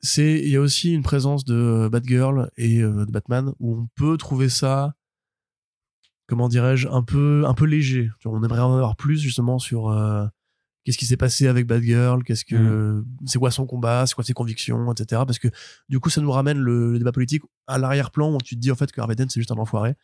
c'est 0.07 0.41
il 0.41 0.49
y 0.49 0.57
a 0.57 0.61
aussi 0.61 0.93
une 0.95 1.03
présence 1.03 1.45
de 1.45 1.55
euh, 1.55 1.89
Batgirl 1.89 2.51
et 2.57 2.81
euh, 2.81 3.05
de 3.05 3.11
Batman 3.11 3.53
où 3.59 3.75
on 3.75 3.89
peut 3.97 4.17
trouver 4.17 4.49
ça 4.49 4.95
comment 6.27 6.49
dirais-je 6.49 6.89
un 6.89 7.03
peu 7.03 7.45
un 7.47 7.55
peu 7.55 7.67
léger. 7.67 8.11
On 8.25 8.43
aimerait 8.43 8.61
en 8.61 8.75
avoir 8.75 8.97
plus 8.97 9.21
justement 9.21 9.59
sur 9.59 9.91
euh, 9.91 10.27
qu'est-ce 10.85 10.99
qui 10.99 11.07
s'est 11.07 11.17
passé 11.17 11.49
avec 11.49 11.67
Batgirl 11.67 12.23
qu'est-ce 12.25 12.45
que 12.45 12.57
mm. 12.57 13.07
c'est 13.27 13.39
quoi 13.39 13.51
son 13.51 13.67
combat 13.67 14.07
c'est 14.07 14.15
quoi 14.15 14.25
ses 14.25 14.33
convictions 14.33 14.93
etc 14.93 15.23
parce 15.27 15.39
que 15.39 15.49
du 15.89 15.99
coup 15.99 16.09
ça 16.09 16.21
nous 16.21 16.31
ramène 16.31 16.59
le, 16.59 16.99
débat 16.99 17.13
politique 17.13 17.43
à 17.67 17.79
l'arrière-plan 17.79 18.33
où 18.33 18.39
tu 18.39 18.55
te 18.55 18.61
dis 18.61 18.71
en 18.71 18.77
fait 18.77 18.93
que 18.93 19.01
Harvey 19.01 19.17
Dent 19.17 19.27
c'est 19.29 19.41
juste 19.41 19.53
un 19.53 19.59
enfoiré. 19.59 19.95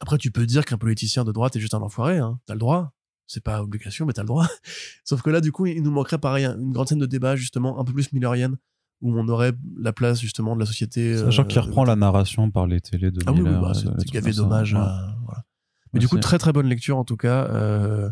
Après 0.00 0.16
tu 0.16 0.30
peux 0.30 0.46
dire 0.46 0.64
qu'un 0.64 0.78
politicien 0.78 1.24
de 1.24 1.32
droite 1.32 1.54
est 1.56 1.60
juste 1.60 1.74
un 1.74 1.82
enfoiré 1.82 2.18
hein. 2.18 2.40
t'as 2.46 2.54
le 2.54 2.60
droit. 2.60 2.94
C'est 3.26 3.44
pas 3.44 3.62
obligation 3.62 4.06
mais 4.06 4.14
t'as 4.14 4.22
le 4.22 4.28
droit. 4.28 4.48
Sauf 5.04 5.20
que 5.20 5.28
là 5.28 5.42
du 5.42 5.52
coup 5.52 5.66
il 5.66 5.82
nous 5.82 5.90
manquerait 5.90 6.18
pareil 6.18 6.46
une 6.46 6.72
grande 6.72 6.88
scène 6.88 6.98
de 6.98 7.06
débat 7.06 7.36
justement 7.36 7.78
un 7.78 7.84
peu 7.84 7.92
plus 7.92 8.10
millerienne 8.12 8.56
où 9.00 9.18
on 9.18 9.28
aurait 9.28 9.52
la 9.78 9.92
place 9.92 10.20
justement 10.20 10.54
de 10.54 10.60
la 10.60 10.66
société. 10.66 11.16
Sachant 11.18 11.44
qu'il 11.44 11.58
euh, 11.58 11.62
reprend 11.62 11.84
la 11.84 11.96
narration 11.96 12.50
par 12.50 12.66
les 12.66 12.80
télés 12.80 13.10
de 13.10 13.20
ah 13.26 13.32
oui, 13.32 13.42
oui 13.42 13.50
bah, 13.50 13.72
gavé 14.12 14.32
dommage. 14.32 14.72
voilà. 14.72 15.44
Mais 15.92 16.00
du 16.00 16.08
coup, 16.08 16.18
très 16.18 16.38
très 16.38 16.52
bonne 16.52 16.66
lecture 16.66 16.98
en 16.98 17.04
tout 17.04 17.16
cas. 17.16 17.46
Euh, 17.46 18.10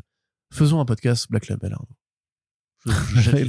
faisons 0.52 0.80
un 0.80 0.84
podcast 0.84 1.26
Black 1.30 1.48
Label. 1.48 1.74
Hein. 1.74 2.92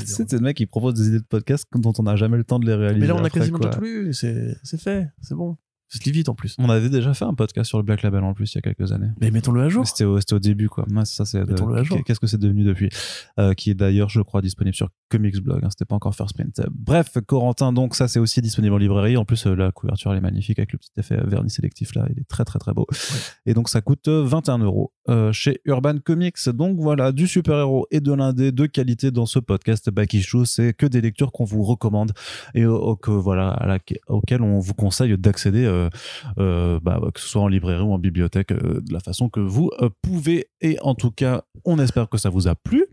c'est 0.08 0.32
le 0.34 0.40
mec 0.40 0.58
qui 0.58 0.66
propose 0.66 0.96
des 0.96 1.08
idées 1.08 1.20
de 1.20 1.26
podcast 1.26 1.66
dont 1.74 1.94
on 1.98 2.04
n'a 2.04 2.16
jamais 2.16 2.38
le 2.38 2.44
temps 2.44 2.60
de 2.60 2.66
les 2.66 2.74
réaliser. 2.74 3.02
Mais 3.02 3.08
là, 3.08 3.16
on 3.16 3.24
a 3.24 3.30
quasiment 3.30 3.60
tout 3.60 3.80
lu. 3.82 4.14
C'est 4.14 4.58
fait, 4.78 5.08
c'est 5.22 5.36
bon. 5.36 5.58
C'est 5.90 6.06
vite 6.12 6.28
en 6.28 6.36
plus. 6.36 6.56
On 6.60 6.70
avait 6.70 6.90
déjà 6.90 7.14
fait 7.14 7.24
un 7.24 7.34
podcast 7.34 7.70
sur 7.70 7.78
le 7.78 7.84
Black 7.84 8.02
Label 8.02 8.22
en 8.24 8.34
plus 8.34 8.54
il 8.54 8.56
y 8.56 8.60
a 8.60 8.62
quelques 8.62 8.92
années. 8.92 9.10
Mais 9.22 9.32
mettons-le 9.32 9.62
à 9.62 9.70
jour. 9.70 9.88
C'était 9.88 10.04
au, 10.04 10.18
au, 10.18 10.40
début 10.40 10.68
quoi. 10.68 10.86
Moi 10.90 11.06
ça 11.06 11.24
c'est. 11.24 11.44
Qu'est-ce 12.06 12.20
que 12.20 12.28
c'est 12.28 12.40
devenu 12.40 12.64
depuis? 12.64 12.90
Euh, 13.40 13.54
Qui 13.54 13.72
est 13.72 13.74
d'ailleurs 13.74 14.10
je 14.10 14.22
crois 14.22 14.42
disponible 14.42 14.76
sur 14.76 14.90
Comics 15.10 15.40
Blog. 15.42 15.62
Hein, 15.64 15.70
C'était 15.70 15.86
pas 15.86 15.96
encore 15.96 16.14
First 16.14 16.36
Print. 16.36 16.62
Bref, 16.72 17.18
Corentin 17.26 17.72
donc 17.72 17.96
ça 17.96 18.10
c'est 18.10 18.20
aussi 18.20 18.42
disponible 18.42 18.74
en 18.76 18.78
librairie. 18.78 19.16
En 19.16 19.24
plus 19.24 19.48
euh, 19.48 19.56
la 19.56 19.72
couverture 19.72 20.12
elle 20.12 20.18
est 20.18 20.22
magnifique 20.22 20.60
avec 20.60 20.74
le 20.74 20.78
petit 20.78 20.92
effet 20.98 21.18
vernis 21.26 21.50
sélectif 21.50 21.96
là. 21.96 22.06
Il 22.10 22.20
est 22.20 22.28
très 22.28 22.44
très 22.44 22.60
très 22.60 22.74
beau. 22.74 22.86
Et 23.46 23.54
donc 23.54 23.70
ça 23.70 23.80
coûte 23.82 24.10
21 24.10 24.62
euh, 24.62 24.66
euros 24.66 24.94
chez 25.32 25.62
Urban 25.64 26.00
Comics. 26.04 26.50
Donc 26.50 26.80
voilà 26.80 27.14
du 27.14 27.28
super 27.28 27.60
héros 27.60 27.88
et 27.92 28.02
de 28.02 28.12
l'indé 28.12 28.52
de 28.52 28.66
qualité 28.66 29.12
dans 29.12 29.26
ce 29.26 29.40
podcast 29.40 29.90
Back 29.90 30.14
Issue. 30.14 30.46
C'est 30.46 30.74
que 30.74 30.86
des 30.86 31.00
lectures 31.00 31.32
qu'on 31.32 31.46
vous 31.46 31.64
recommande 31.64 32.12
et 32.56 32.64
que 32.64 33.12
voilà 33.12 33.52
à 33.52 33.66
la, 33.68 33.80
auxquelles 34.08 34.42
on 34.42 34.60
vous 34.60 34.74
conseille 34.74 35.18
d'accéder 35.18 35.66
euh, 35.78 35.90
euh, 36.40 36.80
bah, 36.82 37.00
que 37.14 37.20
ce 37.20 37.28
soit 37.28 37.42
en 37.42 37.48
librairie 37.48 37.84
ou 37.84 37.94
en 37.94 38.00
bibliothèque, 38.00 38.52
euh, 38.52 38.82
de 38.82 38.94
la 38.94 39.00
façon 39.00 39.30
que 39.30 39.40
vous 39.40 39.70
pouvez. 40.02 40.50
Et 40.62 40.78
en 40.82 40.96
tout 40.96 41.12
cas, 41.12 41.44
on 41.66 41.80
espère 41.80 42.10
que 42.10 42.18
ça 42.18 42.30
vous 42.30 42.48
a 42.48 42.56
plu. 42.56 42.87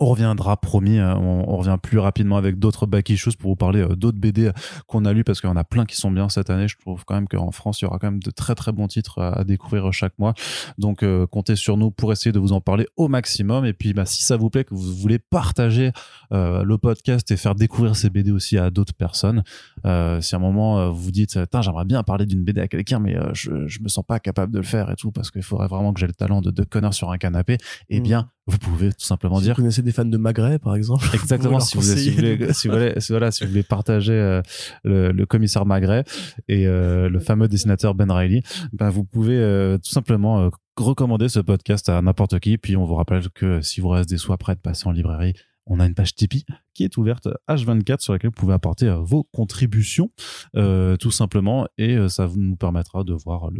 On 0.00 0.06
reviendra, 0.06 0.56
promis, 0.56 0.98
hein, 0.98 1.16
on, 1.16 1.56
revient 1.56 1.76
plus 1.82 1.98
rapidement 1.98 2.36
avec 2.36 2.58
d'autres 2.58 2.86
back 2.86 3.10
issues 3.10 3.36
pour 3.36 3.50
vous 3.50 3.56
parler 3.56 3.80
euh, 3.80 3.96
d'autres 3.96 4.18
BD 4.18 4.50
qu'on 4.86 5.04
a 5.04 5.12
lus 5.12 5.24
parce 5.24 5.40
qu'il 5.40 5.50
y 5.50 5.52
en 5.52 5.56
a 5.56 5.64
plein 5.64 5.86
qui 5.86 5.96
sont 5.96 6.12
bien 6.12 6.28
cette 6.28 6.50
année. 6.50 6.68
Je 6.68 6.76
trouve 6.78 7.04
quand 7.04 7.14
même 7.14 7.26
qu'en 7.26 7.50
France, 7.50 7.80
il 7.80 7.84
y 7.84 7.88
aura 7.88 7.98
quand 7.98 8.08
même 8.08 8.22
de 8.22 8.30
très 8.30 8.54
très 8.54 8.70
bons 8.70 8.86
titres 8.86 9.20
à, 9.20 9.42
découvrir 9.42 9.92
chaque 9.92 10.16
mois. 10.18 10.34
Donc, 10.78 11.02
euh, 11.02 11.26
comptez 11.26 11.56
sur 11.56 11.76
nous 11.76 11.90
pour 11.90 12.12
essayer 12.12 12.30
de 12.30 12.38
vous 12.38 12.52
en 12.52 12.60
parler 12.60 12.86
au 12.96 13.08
maximum. 13.08 13.64
Et 13.64 13.72
puis, 13.72 13.92
bah, 13.92 14.06
si 14.06 14.22
ça 14.22 14.36
vous 14.36 14.50
plaît, 14.50 14.62
que 14.62 14.74
vous 14.74 14.94
voulez 14.94 15.18
partager 15.18 15.90
euh, 16.32 16.62
le 16.62 16.78
podcast 16.78 17.30
et 17.32 17.36
faire 17.36 17.56
découvrir 17.56 17.96
ces 17.96 18.08
BD 18.08 18.30
aussi 18.30 18.56
à 18.56 18.70
d'autres 18.70 18.94
personnes, 18.94 19.42
si 19.84 20.34
à 20.34 20.38
un 20.38 20.38
moment 20.38 20.90
vous 20.90 21.08
vous 21.08 21.10
dites, 21.10 21.38
j'aimerais 21.60 21.84
bien 21.84 22.02
parler 22.02 22.26
d'une 22.26 22.44
BD 22.44 22.60
à 22.60 22.68
quelqu'un, 22.68 23.00
mais 23.00 23.16
je, 23.32 23.66
je 23.66 23.80
me 23.80 23.88
sens 23.88 24.04
pas 24.04 24.20
capable 24.20 24.52
de 24.52 24.58
le 24.58 24.64
faire 24.64 24.90
et 24.90 24.96
tout 24.96 25.10
parce 25.10 25.30
qu'il 25.30 25.42
faudrait 25.42 25.68
vraiment 25.68 25.92
que 25.92 26.00
j'ai 26.00 26.06
le 26.06 26.12
talent 26.12 26.40
de, 26.40 26.50
de 26.50 26.62
connard 26.62 26.94
sur 26.94 27.10
un 27.10 27.18
canapé, 27.18 27.56
eh 27.88 28.00
mmh. 28.00 28.02
bien, 28.02 28.30
vous 28.48 28.58
pouvez 28.58 28.88
tout 28.88 29.04
simplement 29.04 29.40
dire. 29.40 29.50
Vous 29.54 29.60
connaissez 29.60 29.82
des 29.82 29.92
fans 29.92 30.06
de 30.06 30.16
Magret, 30.16 30.58
par 30.58 30.74
exemple. 30.74 31.04
Exactement. 31.14 31.60
si, 31.60 31.76
vous, 31.76 31.82
si, 31.82 32.10
vous 32.10 32.16
voulez, 32.16 32.52
si, 32.54 32.68
vous 32.68 32.74
voulez, 32.74 32.94
voilà, 33.10 33.30
si 33.30 33.44
vous 33.44 33.50
voulez 33.50 33.62
partager 33.62 34.14
euh, 34.14 34.40
le, 34.84 35.12
le, 35.12 35.26
commissaire 35.26 35.66
Magret 35.66 36.04
et 36.48 36.66
euh, 36.66 37.10
le 37.10 37.18
fameux 37.18 37.46
dessinateur 37.46 37.94
Ben 37.94 38.10
Riley, 38.10 38.42
ben 38.72 38.88
vous 38.88 39.04
pouvez 39.04 39.36
euh, 39.36 39.76
tout 39.76 39.90
simplement 39.90 40.50
recommander 40.78 41.28
ce 41.28 41.40
podcast 41.40 41.90
à 41.90 42.00
n'importe 42.00 42.38
qui. 42.40 42.56
Puis 42.56 42.74
on 42.76 42.86
vous 42.86 42.94
rappelle 42.94 43.28
que 43.28 43.60
si 43.60 43.82
vous 43.82 43.90
restez 43.90 44.14
des 44.14 44.18
sous 44.18 44.32
après 44.32 44.54
de 44.54 44.60
passer 44.60 44.86
en 44.86 44.92
librairie, 44.92 45.34
on 45.68 45.80
a 45.80 45.86
une 45.86 45.94
page 45.94 46.14
Tipeee 46.14 46.44
qui 46.78 46.84
est 46.84 46.96
ouverte 46.96 47.26
H24 47.48 48.00
sur 48.00 48.12
laquelle 48.12 48.30
vous 48.30 48.40
pouvez 48.40 48.54
apporter 48.54 48.86
euh, 48.86 48.98
vos 48.98 49.24
contributions 49.24 50.12
euh, 50.54 50.96
tout 50.96 51.10
simplement 51.10 51.66
et 51.76 51.96
euh, 51.96 52.08
ça 52.08 52.28
nous 52.36 52.54
permettra 52.54 53.02
de 53.02 53.12
voir 53.12 53.50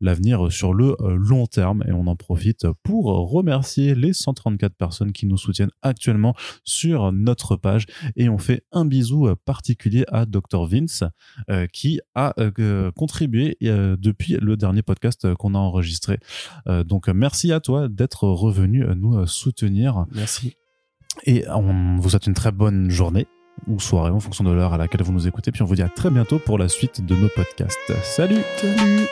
l'avenir 0.00 0.52
sur 0.52 0.74
le 0.74 0.94
long 1.00 1.46
terme 1.46 1.82
et 1.88 1.92
on 1.92 2.06
en 2.06 2.16
profite 2.16 2.66
pour 2.82 3.06
remercier 3.30 3.94
les 3.94 4.12
134 4.12 4.74
personnes 4.74 5.12
qui 5.12 5.24
nous 5.24 5.38
soutiennent 5.38 5.70
actuellement 5.80 6.34
sur 6.64 7.12
notre 7.12 7.56
page 7.56 7.86
et 8.16 8.28
on 8.28 8.36
fait 8.36 8.62
un 8.72 8.84
bisou 8.84 9.34
particulier 9.46 10.04
à 10.08 10.26
Dr 10.26 10.66
Vince 10.66 11.04
qui 11.72 12.00
a 12.14 12.34
contribué 12.94 13.56
depuis 13.60 14.36
le 14.40 14.56
dernier 14.56 14.82
podcast 14.82 15.34
qu'on 15.34 15.54
a 15.54 15.58
enregistré. 15.58 16.18
donc 16.84 17.08
merci 17.08 17.52
à 17.52 17.60
toi 17.60 17.88
d'être 17.88 18.24
revenu 18.24 18.84
nous 18.94 19.26
soutenir. 19.26 20.06
Merci. 20.12 20.59
Et 21.24 21.44
on 21.48 21.96
vous 21.98 22.10
souhaite 22.10 22.26
une 22.26 22.34
très 22.34 22.52
bonne 22.52 22.90
journée 22.90 23.26
ou 23.66 23.78
soirée 23.78 24.10
en 24.10 24.20
fonction 24.20 24.44
de 24.44 24.52
l'heure 24.52 24.72
à 24.72 24.78
laquelle 24.78 25.02
vous 25.02 25.12
nous 25.12 25.28
écoutez. 25.28 25.52
Puis 25.52 25.62
on 25.62 25.66
vous 25.66 25.74
dit 25.74 25.82
à 25.82 25.88
très 25.88 26.10
bientôt 26.10 26.38
pour 26.38 26.58
la 26.58 26.68
suite 26.68 27.04
de 27.04 27.14
nos 27.14 27.28
podcasts. 27.28 27.78
Salut 28.02 28.42
Salut 28.56 29.06